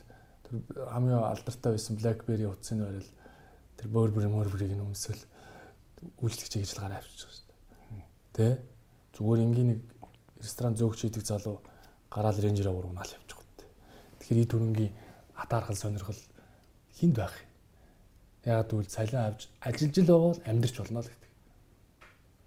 [0.49, 0.55] тэр
[0.89, 3.11] хамгийн алдартай байсан BlackBerry утсыг барил
[3.85, 5.21] тэр Burberry Burberry-г нь өмсөл
[6.25, 7.45] үйлчлэгч ажиллагаараа авчиж байгаа шүү
[7.93, 8.01] дээ.
[8.33, 8.47] Тэ.
[9.13, 9.81] Зүгээр ингийн нэг
[10.41, 11.61] ресторан зөөгч хийдэг залуу
[12.09, 13.61] гараал рейнжераа урагнаал явчих гот.
[14.25, 14.93] Тэгэхээр и төрөнгийн
[15.37, 16.17] атаархал сонирхол
[16.97, 17.37] хинд байх.
[18.49, 21.33] Яг тэгвэл цалин авч ажиллаж л байгаа бол амьдрч болно л гэдэг.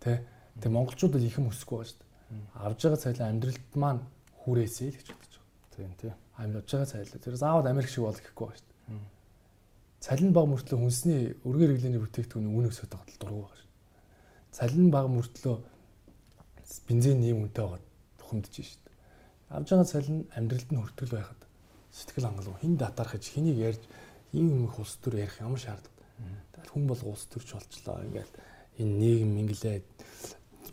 [0.01, 0.25] Тэ?
[0.57, 2.65] Тэгээ монголчууд л их юм өсөхгүй байгаа шүү дээ.
[2.65, 4.01] Авж байгаа цалин амьдралд маань
[4.41, 5.73] хүрээсэй л гэж бодож байгаа.
[5.77, 6.15] Тийм тийм.
[6.41, 7.21] Амьд байгаа цалин.
[7.21, 9.16] Тэр заавал Америк шиг бол гэхгүй байгаа шүү дээ.
[9.99, 13.71] Цалин баг мөртлөө хүнсний өргөр хэрэглээний бүтээгдэхүүний үн өсөд байгаа тал дургу байгаа шүү.
[14.57, 15.55] Цалин баг мөртлөө
[16.87, 17.81] бензин ийм үнэтэй байгаа
[18.21, 18.87] бухимдаж шүү
[19.49, 21.39] авж байгаа цалин амьдралд нь хүртэл байхад
[21.91, 23.83] сэтгэл хангалуун хин датархаж хэнийг ярьж
[24.35, 25.95] ийм их улс төр ярих ямар шаардлага.
[26.51, 28.03] Тэгэл хүн бол улс төрч болчлоо.
[28.03, 28.33] Ингээл
[28.83, 29.77] энэ нийгэм инглээ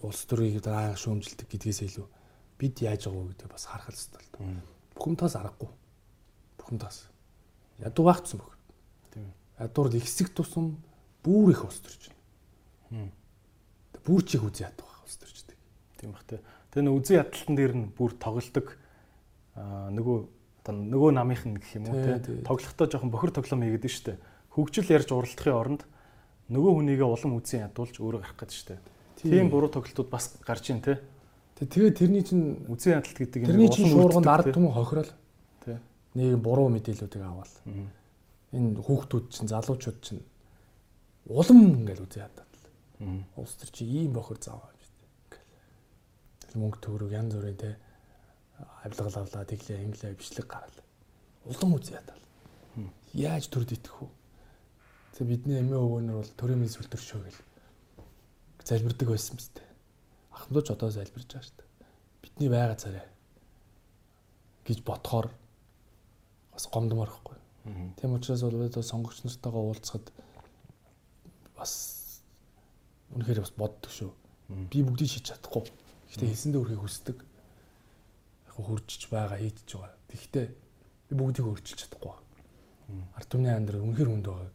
[0.03, 2.07] улс төрийг дараа шүүмжилдэг гэдгээс илүү
[2.59, 4.43] бид яаж байгаа вэ гэдэг бас харах хэрэгтэй л доо.
[4.99, 5.71] Бухимдаас аргагүй.
[6.59, 6.99] Бухимдаас.
[7.79, 8.54] Ядуу багцсан бүх.
[9.59, 10.77] Ядуур их хэсэг тусам
[11.23, 12.11] бүр их улс төрч
[12.91, 13.11] байна.
[14.05, 15.59] Бүр чих ядуу байх улс төрчдөг.
[16.01, 16.43] Тийм бах тэ.
[16.75, 18.77] Тэгээ нөө үзэн ядалтан дээр нь бүр тоглолдог
[19.55, 20.19] нөгөө
[20.67, 24.19] нөгөө намынх нь гэх юм уу те тоглохдоо жоохон бохир тоглоом хийгээд штэ.
[24.51, 25.83] Хөгжил ярьж уралдахын оронд
[26.49, 28.81] нөгөө хүнийгээ улам үзэн ядуулж өөрөө гарах гэдэг штэ.
[29.21, 30.99] Тийм буруу тоглолтууд бас гарч ийн те.
[31.61, 35.13] Тэгээ тэрний чинь үзэн ядалт гэдэг юм тэрний чинь шуурганд ард түмэн хохирол.
[35.63, 35.79] Тэ.
[36.19, 37.53] Нэг буруу мэдээллүүдийг аваад.
[38.55, 40.23] Энэ хүүхдүүд чинь залуучууд чинь
[41.27, 42.53] улам ингээл үзэн ядаад.
[43.37, 44.75] Улс төр чи ийм бохир зааваа
[46.59, 47.71] мөнгө төгрөг янз бүрийн те
[48.87, 50.79] авилгал авлаа тэглээ инглээ бичлэг гарал.
[51.45, 52.21] Улам үз ядал.
[53.13, 54.09] Яаж төрд итгэх вэ?
[55.19, 57.41] Тэгээ бидний эмээ өвгөнөр бол төрийн мэд сүлтөршөө гэл
[58.63, 59.57] залбирдаг байсан мэт.
[60.31, 61.71] Ахмадууч одоо залбирж байгаа шүү дээ.
[62.23, 63.07] Бидний байга царай
[64.67, 65.31] гэж бодохоор
[66.55, 67.39] бас гомдмоор ихгүй.
[67.65, 70.13] Тийм учраас бол одоо сонгогч нартайгаа уулзахад
[71.57, 71.73] бас
[73.17, 74.13] үнэхээр бас боддог шүү.
[74.69, 75.65] Би бүгдийг шийдэж чадахгүй
[76.15, 77.19] Гэхдээ хэлсэндээ өрхийг хүсдэг.
[77.19, 79.99] Яг хуржиж байгаа хийдэж байгаа.
[80.15, 80.47] Тэгэхдээ
[81.11, 82.15] би бүгдийг өөрчилж чадахгүй.
[83.19, 84.55] Ард түмний амьдрал үнэхэр хүнд байгааг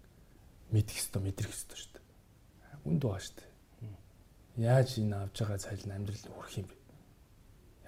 [0.71, 2.05] мэдэх ёстой, мэдрэх ёстой шүү дээ.
[2.87, 3.51] Хүнд байгаа шүү дээ.
[4.71, 6.75] Яаж энэ авж байгаа цалин амьдрал хүрэх юм бэ?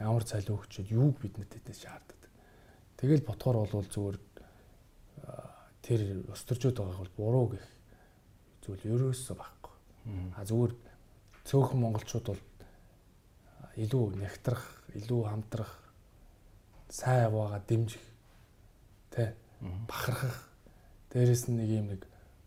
[0.04, 2.22] Ямар цалин өгчөд юуг биднэрт тэдээс шаарддаг.
[3.00, 4.18] Тэгэл ботхоор болвол зүгээр
[5.82, 7.66] тэр устөржөөд байгааг бол буруу гэх
[8.66, 9.76] зүйл ерөөсөө байхгүй.
[10.38, 10.74] А зүгээр
[11.46, 12.42] цөөхөн монголчууд бол
[13.78, 15.74] илүү нягтрах, илүү хамтрах,
[16.90, 18.06] сайн яваагаа дэмжих
[19.10, 19.34] тэ
[19.88, 20.38] бахархах
[21.14, 22.02] дээрэс нь нэг юм нэг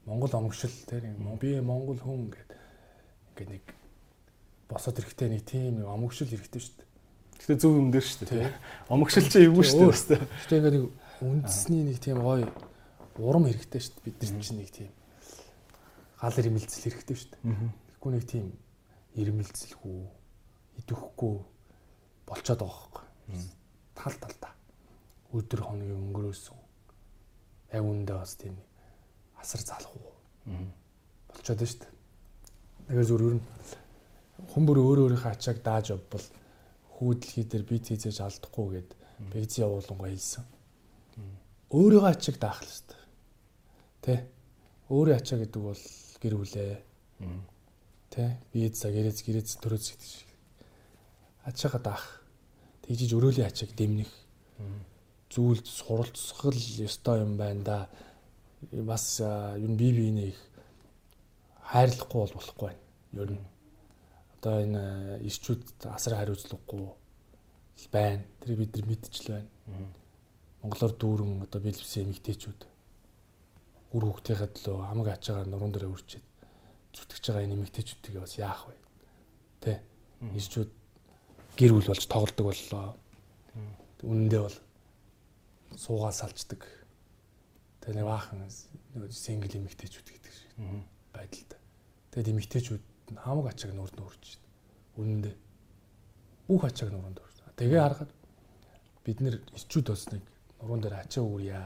[0.05, 1.09] Монгол омгшил тэр
[1.41, 2.59] би Монгол хүн гэдэг
[3.35, 3.65] ингээд нэг
[4.69, 6.91] босоод ирэхтэй нэг тийм нэг омгшил ирэхтэй шүү дээ.
[7.41, 8.53] Гэтэ зөв юм дээр шүү дээ.
[8.93, 10.23] Омгшил чи эвгүй шүү дээ.
[10.23, 10.85] Гэтэ ингээд нэг
[11.25, 12.53] үндэсний нэг тийм гоё
[13.18, 14.05] урам хэрэгтэй шүү дээ.
[14.05, 14.91] Бид нар чинь нэг тийм
[16.20, 17.43] гал ирмэлцэл хэрэгтэй шүү дээ.
[17.94, 18.47] Тэгэхгүй нэг тийм
[19.15, 19.99] ирмэлцэлгүй
[20.83, 21.34] идэвхгүй
[22.26, 23.05] болцоод байгаа байхгүй.
[23.94, 24.52] Тал талдаа.
[25.34, 26.59] Өдөр хоногийн өнгөрөөсөн.
[27.75, 28.57] Яг үндэ бас тийм
[29.39, 30.15] асар залах уу.
[31.31, 31.93] Болцоод байна шүү дээ.
[32.89, 33.44] Тэгэхээр зүр ер нь
[34.55, 36.26] хүмүүр өөр өөрийнхөө ачааг дааж явбал
[36.99, 38.91] хүүдэлхий дээр бит хийжээж алдахгүй гэд
[39.33, 40.44] бэгз явуулангаа хэлсэн.
[41.70, 43.03] Өөрийгөө ачааг даах л хэвээр.
[44.05, 44.20] Тэ?
[44.92, 45.81] Өөрийн ачаа гэдэг бол
[46.20, 46.76] гэр бүлээ.
[48.12, 50.28] Тэ бие за гэрээц гэрээц төрөөц гэдэг шиг.
[51.49, 52.20] Ачаага даах.
[52.84, 54.12] Тэгжиж өрөөлийн ачааг дэмнэх.
[55.33, 56.52] Зүйл суралцгал
[56.84, 57.78] ёстой юм байна да.
[58.84, 60.41] Бас юу бие биенээ их
[61.65, 62.84] хайрлахгүй бол болохгүй байна.
[63.16, 63.44] Ер нь
[64.36, 64.84] одоо энэ
[65.24, 66.92] ирчүүд асар хариуцлагагүй
[67.89, 68.20] байна.
[68.44, 69.49] Тэрийг бид нар мэдчихл байна.
[70.60, 72.74] Монголоор дүүрэн одоо бэлбсэн эмэгтэйчүүд
[73.95, 76.25] үр хөвгтийнхээ төлөө хамаг ачаагаар нуруунд дээрээ үрчээд
[76.95, 78.77] зүтгэж байгаа энэ эмэгтэйчүүдийг бас яах вэ?
[79.63, 79.73] Тэ?
[80.35, 80.71] Ирчүүд
[81.55, 82.87] гэр бүл болж тоглодог боллоо.
[84.03, 84.59] Үнэндээ бол
[85.79, 86.63] суугаа салждаг.
[87.83, 88.43] Тэгээ нэг баахан
[89.11, 90.53] сингл эмэгтэйчүүд гэдэг шиг
[91.15, 91.61] байдалтай.
[92.11, 92.83] Тэгээд эмэгтэйчүүд
[93.15, 94.51] хамаг ачааг нурд нүрж байна.
[94.99, 95.35] Үнэндээ
[96.49, 97.37] бүх ачааг нуруунд үрж.
[97.59, 98.11] Тэгээ харахад
[99.05, 100.23] бид нэр ирчүүд болсныг
[100.61, 101.59] нуруунд дээр ачаа үрье.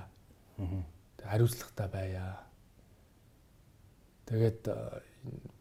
[1.24, 2.40] Хариуцлагатай байя.
[4.26, 4.68] Тэгээд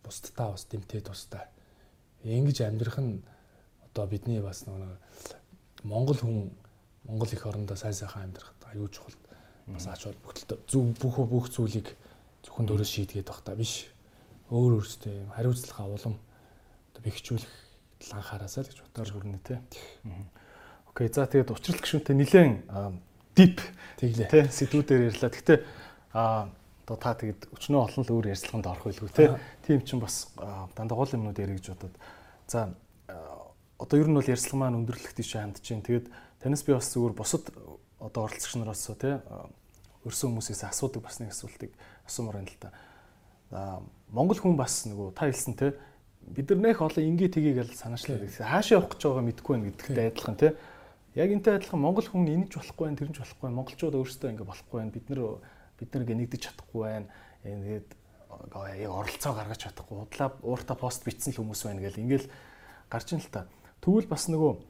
[0.03, 1.47] бусдтаа бас дэмтэй тустай.
[2.23, 3.23] Ингэж амьдрах нь
[3.85, 4.99] одоо бидний бас нэг
[5.83, 6.51] Монгол хүн
[7.03, 9.15] Монгол их орондоо сайн сайхан амьдрахад аюул чухал
[9.67, 11.95] бас ач холбогдолтой зөв бүх бүх зүйлийг
[12.43, 13.87] зөвхөн дөрөс шийдгээд байх та биш.
[14.49, 16.15] Өөр өөртөө юм хариуцлага улам
[16.91, 17.53] одоо бэхжүүлэх
[17.99, 19.61] тал анхаараасаа л гэж бодож хүрнэ те.
[20.87, 22.51] Окей за тэгээд учрал гүшүүнтэй нилээн
[23.37, 23.61] дип
[24.01, 24.27] тэглээ.
[24.33, 25.29] Тэ сэдвүүдээр ярьлаа.
[25.29, 25.59] Гэхдээ
[26.17, 26.49] а
[26.87, 29.37] одоо та тэгэд өчнөө олон л өөр ярьцлаганд орох байлгүй те.
[29.67, 30.33] Тийм ч бас
[30.73, 31.95] дандаа гол юмнууд ярих гэж бодод.
[32.47, 32.73] За
[33.77, 35.85] одоо ер нь бол ярьцлага маань өндөрлөх тийш хандж байна.
[35.85, 36.07] Тэгээд
[36.41, 37.45] танаас би бас зүгээр бусад
[37.99, 39.21] одоо оролцогч нараас те
[40.07, 41.71] өрсөн хүмүүсээс асуудаг бас нэг асуултыг
[42.07, 42.71] асуумаар байна л та.
[43.51, 45.75] Аа Монгол хүн бас нөгөө та хэлсэн те
[46.23, 48.23] бид нар нэх олон ингээ тгийг л санаачлаа.
[48.23, 50.55] Хаашаа явах гэж байгааг мэдэхгүй байна гэдэгтэй адилхан те.
[51.17, 53.57] Яг энтэй адилхан Монгол хүн энэж болохгүй байна, тэрнж болохгүй байна.
[53.57, 54.93] Монголчууд өөрсдөө ингээ болохгүй байна.
[54.93, 55.21] Бид нар
[55.81, 57.07] бид нар гэнэгдэж чадахгүй байна.
[57.41, 57.89] Тэгээд
[58.53, 59.97] яг оролцоо гаргаж чадахгүй.
[60.05, 62.29] Удлаа ууртаа пост бичсэн л хүмүүс байна гэл ингээл
[62.85, 63.49] гарч ин л та.
[63.81, 64.61] Тэгвэл бас нөгөө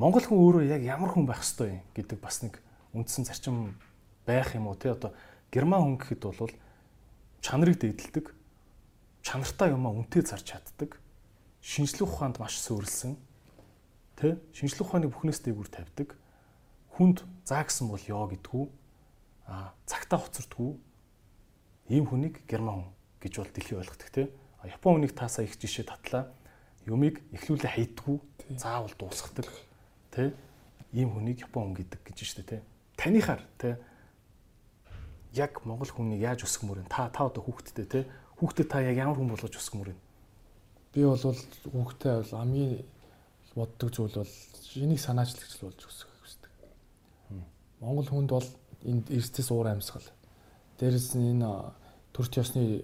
[0.00, 2.64] Монгол хүн өөрөө яг ямар хүн байх ёстой юм гэдэг бас нэг
[2.96, 3.76] үндсэн зарчим
[4.24, 5.12] байх юм уу те одоо
[5.52, 6.54] герман хүн гэхэд бол
[7.44, 8.32] чанарыг дэдэлдэг
[9.22, 10.98] чанартай юмаа үнтэй зарж чаддаг
[11.60, 13.14] шинжлэх ухаанд маш суурилсан
[14.16, 14.38] тэ?
[14.54, 16.14] Шинжлэх ухааны бүхнээс дээгүүр тавьдаг.
[16.98, 18.64] Хүнд заа гэсэн бол ёо гэдгүү.
[19.50, 20.70] А цагтаа хоцордгүү
[21.92, 24.32] ийм хүнийг герман хүн гэж бол дэлхий ойлгодог те
[24.64, 26.32] япон хүнийг таасаа их жишээ татлаа.
[26.88, 28.16] Юмыг эхлүүлээ хайдгүү
[28.56, 29.48] заавал дуусгадаг
[30.12, 30.32] тэ?
[30.92, 32.64] Ийм хүнийг япон хүн гэдэг гэж штэ тэ?
[32.96, 33.76] Танихаар тэ?
[35.36, 38.08] Яг монгол хүнийг яаж өсгөмөр вэ та та одоо хүүхдтэй тэ?
[38.40, 39.96] Хүүхдэд та яг ямар хүн болгож өсгөмөр вэ
[40.94, 42.72] би бол хүүхдээ бол хамгийн
[43.54, 44.34] боддог зүйл бол
[44.76, 46.52] энийг санаачлагч болж өсгөх хүсдэг
[47.80, 48.48] монгол хүнд бол
[48.84, 50.06] энд эрсдэс уур амьсгал
[50.78, 51.50] дээрэс нь энэ
[52.14, 52.82] төрч ёсны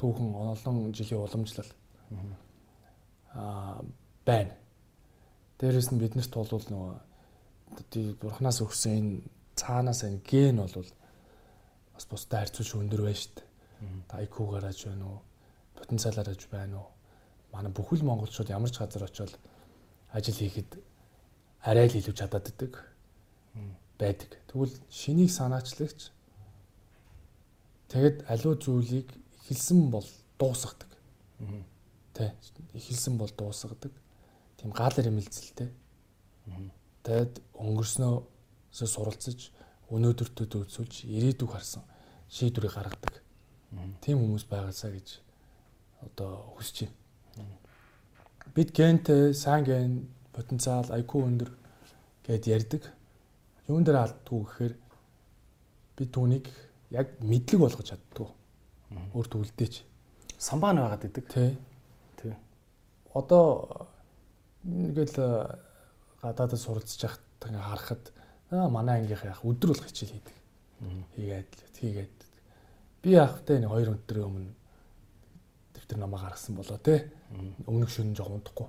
[0.00, 1.70] түүхэн олон жилийн уламжлал
[3.34, 3.84] аа
[4.26, 4.54] байна.
[5.58, 9.12] Дээрээс нь биднэрт бол нөгөө бурхнаас өгсөн энэ
[9.56, 10.88] цаанаас энэ ген бол
[11.94, 13.46] бас бусдад харьцуулж өндөр байна шүү дээ.
[14.24, 15.20] IQ гараж байна уу?
[15.76, 16.88] Потенциал гараж байна уу?
[17.52, 19.32] Манай бүхэл монголчууд ямар ч газар очиод
[20.12, 20.70] ажил хийхэд
[21.64, 22.76] арай л илүү чадаад идэг
[23.98, 24.30] байдаг.
[24.48, 26.12] Тэгвэл шинийг санаачлагч
[27.88, 29.08] тэгэд аливаа зүйлийг
[29.40, 30.06] эхэлсэн бол
[30.38, 30.90] дуусгадаг.
[32.14, 32.32] Тэ
[32.74, 33.92] эхэлсэн бол дуусгадаг.
[34.58, 35.70] Тийм гал ирмэлзэлтэй.
[37.02, 39.50] Тэгэд өнгөрснөөсөө суралцаж
[39.92, 41.82] өнөөдөртөө төвцүүлж ирээдүг харсан
[42.32, 43.14] шийдвэрийг гаргадаг.
[44.00, 45.20] Тийм хүмүүс байгаасаа гэж
[46.00, 47.01] одоо хүсэж байна.
[48.54, 51.50] Бид гентэй сайн ген потенциал IQ өндөр
[52.26, 52.82] гэд ярьдаг.
[53.68, 54.74] Юун дээр алддгүй гэхээр
[55.96, 56.46] бид түүнийг
[56.90, 58.28] яг мэдлэг болгож чаддгүй.
[59.14, 59.84] Өөртөө үлдээч.
[60.38, 61.26] Самбаа байгаад идэг.
[61.30, 61.56] Тий
[63.14, 63.88] одоо
[64.64, 65.58] ингээл э,
[66.22, 68.04] гадаадд суралцж яхад ингээ харахад
[68.50, 70.36] аа манай ангийнх яах өдөр бол хичээл хийдэг.
[71.16, 72.16] Хийгээд хийгээд
[73.02, 74.52] би яахтай нэг 2 өдрийн өмнө
[75.92, 77.12] дэвтэр намаа гаргасан болоо те.
[77.66, 78.66] Өмнөх шөнө жоо унтахгүй.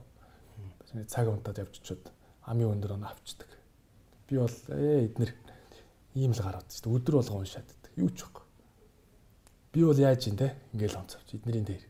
[1.07, 2.11] Цаг унтаад явчихчод
[2.43, 3.47] амийн өндөр оноо авчдаг.
[4.27, 5.31] Би бол ээ эднэр
[6.15, 6.95] ийм л гараад шүү дээ.
[6.99, 7.91] Өдөр болго уншаад байдаг.
[7.95, 8.45] Юу ч байхгүй.
[9.71, 11.83] Би бол яаж ин те ингээл онцовч эднэрийн дээр.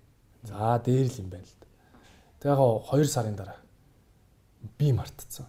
[0.44, 1.58] За дээр л юм байна л
[2.40, 2.62] Тэгээ яг
[2.94, 3.60] 2 сарын дараа
[4.78, 5.48] би мартцсан.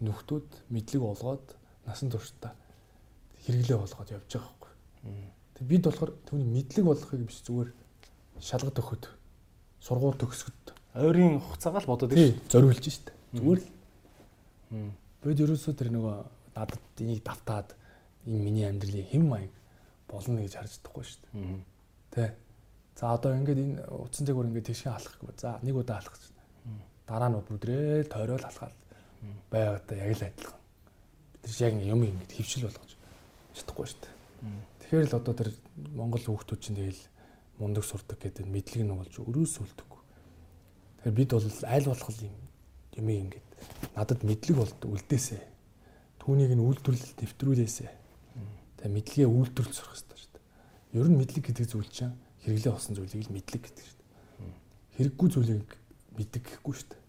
[0.00, 1.46] Нүхтүүд мэдлэг олгоод
[1.84, 2.54] насан туршдаа
[3.44, 4.72] хэрэглээ болгоод явж байгаа байхгүй.
[5.56, 7.70] Тэг бид болохоор түүний мэдлэг болгохыг биш зүгээр
[8.40, 9.04] шалгад өгөхөд
[9.80, 13.12] сургууль төгсгөд ойрын хугацаагаа л бодоод тийм зориулж штэ.
[13.36, 13.68] Зүгээр л.
[15.22, 16.16] Бид ерөөсөө тэр нөгөө
[16.56, 17.76] надад энийг давтаад
[18.24, 19.52] энэ миний амьдралын хэм маяг
[20.08, 21.28] болно гэж харж чадахгүй штэ.
[22.10, 22.32] Тэ.
[22.96, 26.32] За одоо ингээд энэ утсан дээгүүр ингээд тийшээ гэвэл за нэг удаа чинь.
[27.04, 28.76] Дараа нь бүдрээ тойрол алхаад
[29.52, 30.60] байгаадаа яг л адилхан.
[31.44, 32.92] Бид нар яг юм ингээд хөвшил болгож
[33.52, 34.00] чадахгүй шүү.
[34.80, 35.50] Тэгэхээр л одоо тэр
[35.92, 37.02] Монгол хүүхдүүд чинь тэгэл
[37.58, 40.02] мундаг сурдаг гэдэг мэдлэг нь болж өрөөс үлдэггүй.
[41.04, 42.36] Тэгэхээр бид бол аль болох юм
[42.96, 43.46] юм ингээд
[43.96, 45.40] надад мэдлэг болд үлдээсэ.
[46.20, 47.86] Түүнийг нь үйлдвэрлэлд нэвтрүүлээсэ.
[48.80, 51.00] Тэгээ мэдлэгээ үйлдвэрлэж сурах хэрэгтэй шүү дээ.
[51.00, 54.56] Ер нь мэдлэг гэдэг зүйл чинь хэрэглээ болсон зүйлийг л мэдлэг гэдэг шүү дээ.
[54.96, 55.70] Хэрэггүй зүйлийг
[56.16, 57.02] мэддэг гэхгүй шүү дээ.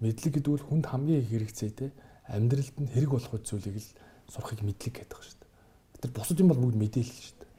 [0.00, 1.86] Мэдлэг гэдэг бол хүнд хамгийн их хэрэгцээ те
[2.32, 3.90] амьдралд нь хэрэг болох зүйлийг л
[4.32, 5.50] сурахыг мэдлэг гэдэг шүү дээ.
[6.00, 7.50] Тэр бусад юм бол бүгд мэдээлэл шүү дээ.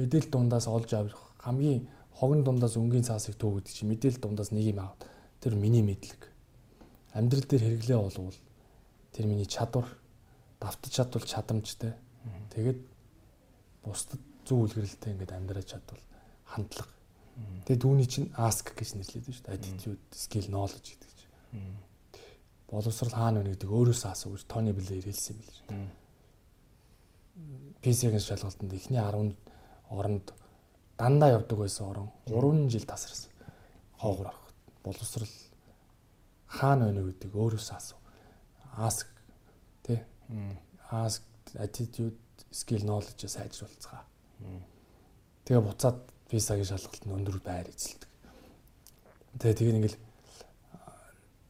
[0.00, 4.82] Мэдээлэл дундаас олж авах хамгийн хогон дундаас өнгийн цаасыг төгөөд чи мэдээлэл дундаас нэг юм
[4.82, 5.06] аваад
[5.40, 6.26] тэр миний мэдлэг.
[7.14, 8.38] Амьдрал дээр хэрэглээ болвол
[9.14, 9.86] тэр миний чадвар
[10.60, 11.94] давтаж чадвал чадамжтай.
[12.50, 12.78] Тэгээд
[13.86, 16.02] бусдад зөв үлгэрэлтэй ингээд амьдраж чадвал
[16.44, 16.90] хандлага.
[17.66, 19.54] Тэгээд түүний чинь ask гэж нэрлэдэг шүү дээ.
[19.54, 21.30] Attitude, skill, knowledge гэдэг чинь.
[22.66, 25.58] Боловсрал хаана вэ гэдэг өөрөөсөө асуу гэж Тони Блэр хэлсэн юм биш.
[27.84, 29.36] PC-гийн шалгалтанд эхний 10
[29.94, 30.26] оронд
[30.98, 33.30] дандаа явдаг байсан орон 3 жил тасарсан.
[33.98, 34.52] Хоогоор орох.
[34.84, 35.28] Боловсрал
[36.46, 37.98] хаана вэ гэдэг өөрөөсөө асуу.
[38.76, 39.06] Ask
[39.86, 40.00] тий.
[40.90, 41.22] Ask
[41.56, 42.18] attitude,
[42.50, 44.02] skill, knowledge сайжруулцгаа.
[45.44, 45.98] Тэгээ буцаад
[46.30, 48.10] визагийн шалгалтанд өндөр байр эзэлдэг.
[49.38, 49.98] Тэгээ тэгээд ингээл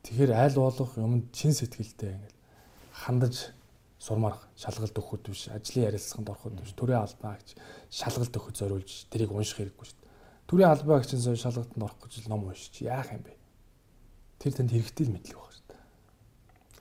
[0.07, 2.39] тэгэхээр аль болох юмд чин сэтгэлтэй ингээл
[2.95, 3.58] хандаж
[3.99, 7.49] сурмаар шалгалт өгөхөд биш ажлын ярилцлаганд ороход биш төрийн албаа гэж
[7.91, 10.11] шалгалт өгөхөд зориулж тэрийг унших хэрэггүй шүү дээ.
[10.47, 13.35] Төрийн албаа гэж шалгалтанд орох гэж ном уншиж яах юм бэ?
[14.39, 15.83] Тэр танд хэрэгтэй л мэдлэг байна шүү дээ.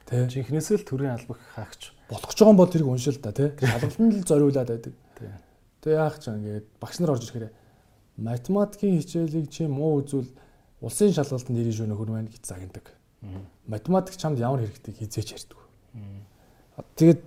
[0.05, 0.29] Тэ.
[0.29, 3.49] Жинхнээсээ л төрийн албаг хаагч болох ч байгаа бол тэрийг уншил та тий.
[3.57, 4.93] Шалгалтанд л зориулаад байдаг.
[5.81, 7.49] Тэгээ яах ч ингээд багш нар орж ирэхээр
[8.17, 10.29] математикийн хичээлийг чи муу үзвэл
[10.81, 12.93] улсын шалгалтанд ирэх шөнө хөрмөн гэж загнадаг.
[13.65, 15.59] Математик чамд ямар хэрэгтэй хизээч ярьдаг.
[16.77, 17.21] Тэгээд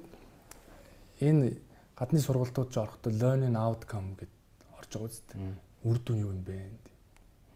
[1.20, 1.58] энэ
[1.98, 4.32] гадны сургалтууд ч орохдоо learning outcome гэд
[4.78, 5.38] орж байгаа үстэй.
[5.82, 6.58] Үр дүн юу юм бэ?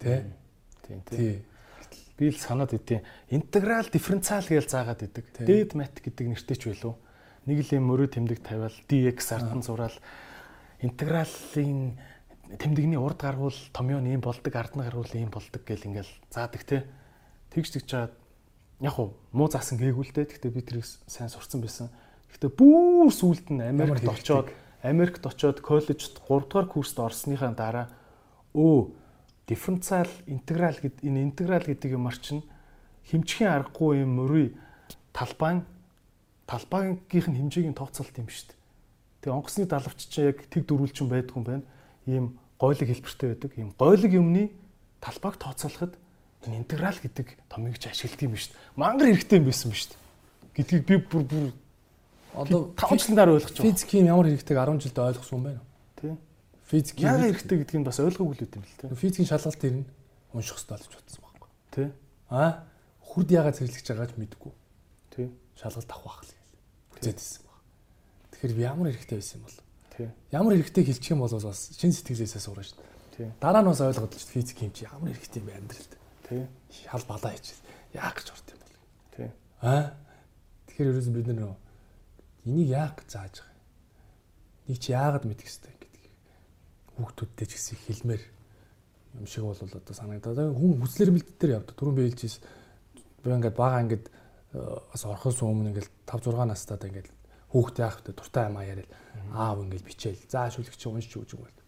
[0.02, 0.26] Тэ?
[0.82, 1.44] Тийм тийм.
[2.18, 3.02] Би л санаад идэв.
[3.30, 5.24] Интеграл дифференциал гэж заагаад идэг.
[5.38, 6.98] Дээд мат гэдэг нэртэй ч байлуу.
[7.46, 9.94] Нэг л юм мөрөө тэмдэг тавиал dx артан зураал
[10.82, 11.98] интегралын
[12.58, 16.62] тэмдэгний урд гаргуул томьёо нь ийм болдог, ард нь гаргуул ийм болдог гэл ингээл заадаг
[16.64, 16.84] те.
[17.50, 18.12] Тэгж тэгж чаад
[18.84, 20.28] яг уу муу заасан гээгүүлтэй.
[20.28, 21.88] Гэхдээ би тэрийг сайн сурцсан байсан.
[22.28, 24.52] Гэхдээ бүр сүулт нь Америкт очоод
[24.84, 27.88] Америкт очоод коллежид 3 дугаар курст орсныхаа дараа
[28.52, 28.92] өө
[29.48, 32.44] дифференциал интеграл гэд энэ интеграл гэдэг юмар чинь
[33.08, 34.52] хэмжихийн аргагүй юм мөрий
[35.16, 35.64] талбайн
[36.44, 38.60] талбайгийнх нь хэмжээг нь тооцоолт юм шүү дээ.
[39.24, 41.64] Тэгээ онгоцны далавч чинь яг тэг дөрүүлчин байдгүй юм байна.
[42.04, 42.24] Ийм
[42.60, 43.52] гойлог хэлбэртэй байдаг.
[43.56, 44.52] Ийм гойлог юмны
[45.00, 45.96] талбайг тооцоолоход
[46.46, 48.56] энэ интеграл гэдэг томыг ч ашигладаг юм дээ.
[48.76, 49.98] Мангар хэрэгтэй юм байсан дээ.
[50.54, 51.46] Гэдгийг би бүр бүр
[52.34, 53.70] одоо 5 жилийн дараа ойлгож байгаа.
[53.70, 55.62] Физикийн ямар хэрэгтэйг 10 жилдээ ойлгосон юм байна?
[56.00, 56.14] Тий.
[56.66, 58.88] Физик яагаад хэрэгтэй гэдгийг бас ойлгоогүй л үт юм л тий.
[58.90, 59.86] Физикийн шалгалт ирнэ.
[60.34, 61.50] Унших хэрэгтэй болж бодсон байхгүй.
[61.70, 61.88] Тий.
[62.30, 62.66] Аа
[63.00, 64.52] хурд яагаад цэвэрлэж байгаач мэдэхгүй.
[65.14, 65.26] Тий.
[65.54, 66.34] Шалгалт авах байх л
[66.98, 67.60] үзээд байсан баг.
[68.34, 69.58] Тэгэхээр ямар хэрэгтэй байсан юм бол?
[69.94, 70.08] Тий.
[70.34, 72.90] Ямар хэрэгтэй хэлчих юм бол бас шин сэтгэлээсээ сурна шүү дээ.
[73.14, 73.28] Тий.
[73.38, 75.92] Дараа нь бас ойлгоод л физик юм чи ямар хэрэгтэй юм бэ амьдралд.
[76.28, 76.46] Тий.
[76.72, 77.54] Шал балаа хийж
[77.92, 78.76] яах гэж урт юм бол.
[79.16, 79.28] Тий.
[79.60, 79.94] Аа.
[80.66, 81.54] Тэгэхээр ерөөс бид нэр
[82.48, 83.60] энийг яах гэж зааж байгаа.
[84.68, 86.04] Нэг чи яагаад мэдэх хэвтэй гэдэг.
[86.96, 88.22] Хүүхдүүдтэй ч гэсэн хэлмээр
[89.20, 91.76] юм шиг бол одоо санагдаад хүн хүслэр бэлддээр явдаг.
[91.76, 92.36] Түрүүн би хэлжээс
[93.22, 94.06] би ингээд бага ингээд
[94.54, 97.12] бас орхос өмнө ингээл 5 6 настайдаа ингээл
[97.54, 98.90] хүүхдээ яах вэ дуртай юм аа яриад
[99.30, 101.58] аав ингээл бичээл за шүлэг чи уншиж өгч юм бол.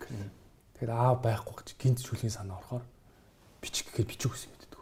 [0.75, 2.85] Тэгэхээр аав байхгүй гэж гинт шүлгийн санаа орохоор
[3.67, 4.81] бичих гэхээр бичих үс мэддэг.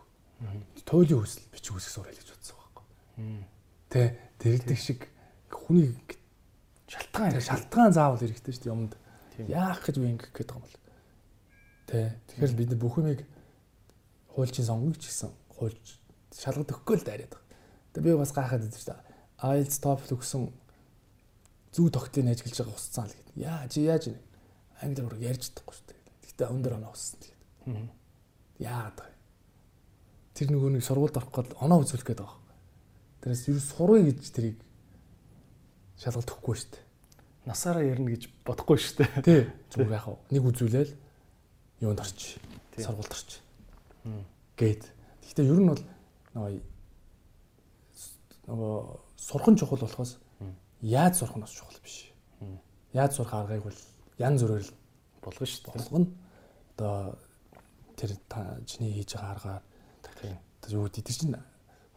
[0.84, 2.84] Туйлын хүсэл бичих үсэх сурал гэж бодсон байхгүй.
[3.88, 4.02] Тэ
[4.44, 5.08] тэрэлдэг шиг
[5.48, 5.96] хүний
[6.92, 8.92] шалтгаан шалтгаан заавал хэрэгтэй шүү дээ юмд.
[9.48, 10.76] Яах гэж ингэх гээд байгаа юм бол.
[11.88, 11.98] Тэ
[12.28, 13.20] тэгэхээр бид нар бүх юмыг
[14.36, 15.84] хуульчин сонгоно ч гэсэн хуульч
[16.34, 17.50] шалгад өгөхгүй л дайраад байгаа.
[17.96, 19.02] Тэгээ би бас гайхаад байдаг шүү дээ.
[19.44, 20.42] IELTS TOEFL өгсөн
[21.74, 23.34] зүү тогтыг ажиглаж байгаа усцсан л гэдэг.
[23.38, 24.18] Яа чи яаж вэ?
[24.82, 26.00] Англиар ярьж чадахгүй шүү дээ.
[26.34, 27.42] Гэтэ өндөр оноо уссан тэгээд.
[28.62, 29.08] Яагаад вэ?
[30.34, 32.42] Тэр нөгөө нэг сургуульд орох гээд оноо үзүүлэх гээд байгаа.
[33.22, 34.58] Тэрээс юу сурвэ гэж тэрийг
[35.98, 36.84] шалгалт өгөхгүй шүү дээ.
[37.46, 39.22] Насаараа ярина гэж бодохгүй шүү дээ.
[39.22, 39.42] Тий.
[39.74, 40.16] Зүгээр яах вэ?
[40.34, 40.92] Нэг үзүүлээл
[41.86, 42.38] юунд орч.
[42.78, 43.30] Сургуульд орч.
[44.58, 44.82] Гээд.
[45.22, 45.82] Гэхдээ ер нь бол
[46.34, 46.74] нөгөө
[48.48, 48.74] нөгөө
[49.16, 50.18] сурхан чухал болохоос
[50.84, 52.12] яаж сурах нь бас чухал биш.
[52.92, 53.80] Яаж сурах аргыг бол
[54.18, 54.68] янз бүрээр
[55.24, 55.74] болгоно шүү дээ.
[55.74, 56.08] Болгоно.
[56.76, 57.16] Одоо
[58.04, 59.62] тэр та чиний хийж байгаа аргаар
[60.20, 60.36] Тийм.
[60.76, 61.36] юу гэдэг чинь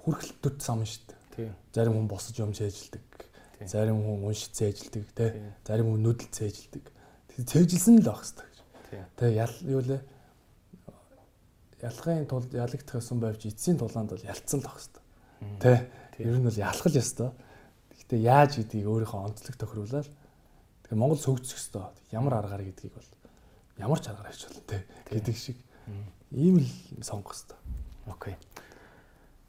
[0.07, 1.19] хүрхэлтүүд сам шүү дээ.
[1.35, 1.53] Тийм.
[1.75, 3.03] Зарим хүн босож юм цээжилдэг.
[3.59, 3.67] Тийм.
[3.67, 5.03] Зарим хүн уншиж тий.
[5.11, 5.51] Тийм.
[5.67, 6.85] Зарим хүн нүдэл цээжилдэг.
[7.27, 8.47] Тэр цээжилсэн л байх хэрэгтэй.
[8.87, 9.03] Тийм.
[9.19, 10.01] Тэгээ ял юу лээ
[11.83, 15.03] ялахын тулд ялагдах юм байвч эцсийн тулаанд бол ялцсан л байх хэрэгтэй.
[15.61, 15.73] Тэ.
[16.23, 17.29] Ер нь бол ялах л ёстой.
[17.93, 21.93] Гэхдээ яаж гэдгийг өөрийнхөө онцлог тохируулаад тэгээ Монгол сөгжих ёстой.
[22.09, 23.09] Ямар аргаар гэдгийг бол
[23.77, 24.77] ямар ч аргаар хийж болно те
[25.11, 25.57] гэдэг шиг
[26.31, 27.57] ийм л сонгох ёстой.
[28.07, 28.35] Окей.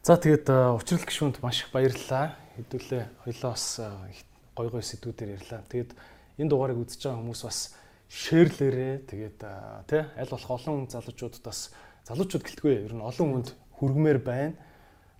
[0.02, 2.36] За тэгээд учрал гişүнд маш их баярлалаа.
[2.56, 3.80] Хэдүүлээ хоёлоо бас
[4.56, 5.62] гой гой сэдвүүдээр ярьлаа.
[5.70, 5.90] Тэгээд
[6.38, 7.58] энэ дугаарыг үзэж байгаа хүмүүс бас
[8.08, 9.38] шеэрлээрээ тэгээд
[9.86, 11.70] тий аль болох олон залуучуудад бас
[12.08, 14.56] залуучууд гэлтгүй ер нь олон хүнд хүргмээр байна.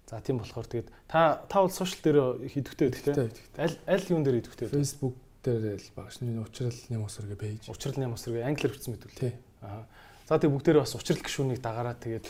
[0.09, 3.45] За тийм болохоор тэгээд та та бол сошиал дээр хийдэгтэй байдаг тий.
[3.61, 4.79] Аль аль юун дээр хийдэгтэй байдаг?
[4.81, 5.15] Facebook
[5.45, 7.63] дээр л баг шний уучрал нэм усргээ пэйж.
[7.69, 9.21] Учрал нэм усрыг англиар бичсэн мэт үү?
[9.21, 9.33] Тий.
[9.61, 9.85] Аа.
[10.29, 12.29] За тэг бүгдээрээ бас учрал гişүнийг дагараа тэгээд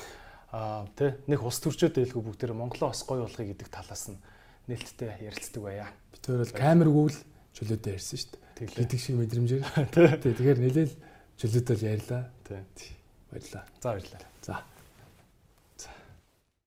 [0.55, 4.23] аа тий нэг ус төрчөөд байлгүй бүгдээрээ Монголоо бас гоё болгоё гэдэг талаас нь
[4.71, 5.91] нээлттэй ярилцдаг байя.
[6.15, 7.19] Би тэр бол камергүй л
[7.59, 8.71] чөлөөтэй ярьсан шүү дээ.
[8.71, 9.63] Гэдэг шиг мэдрэмжээр.
[9.99, 10.31] Тий.
[10.31, 10.95] Тэгэхээр нэлээл
[11.43, 12.23] чөлөөтэй л ярьлаа.
[12.47, 12.95] Тий.
[13.35, 13.65] Баярлаа.
[13.83, 14.31] За баярлалаа.
[14.47, 14.63] За.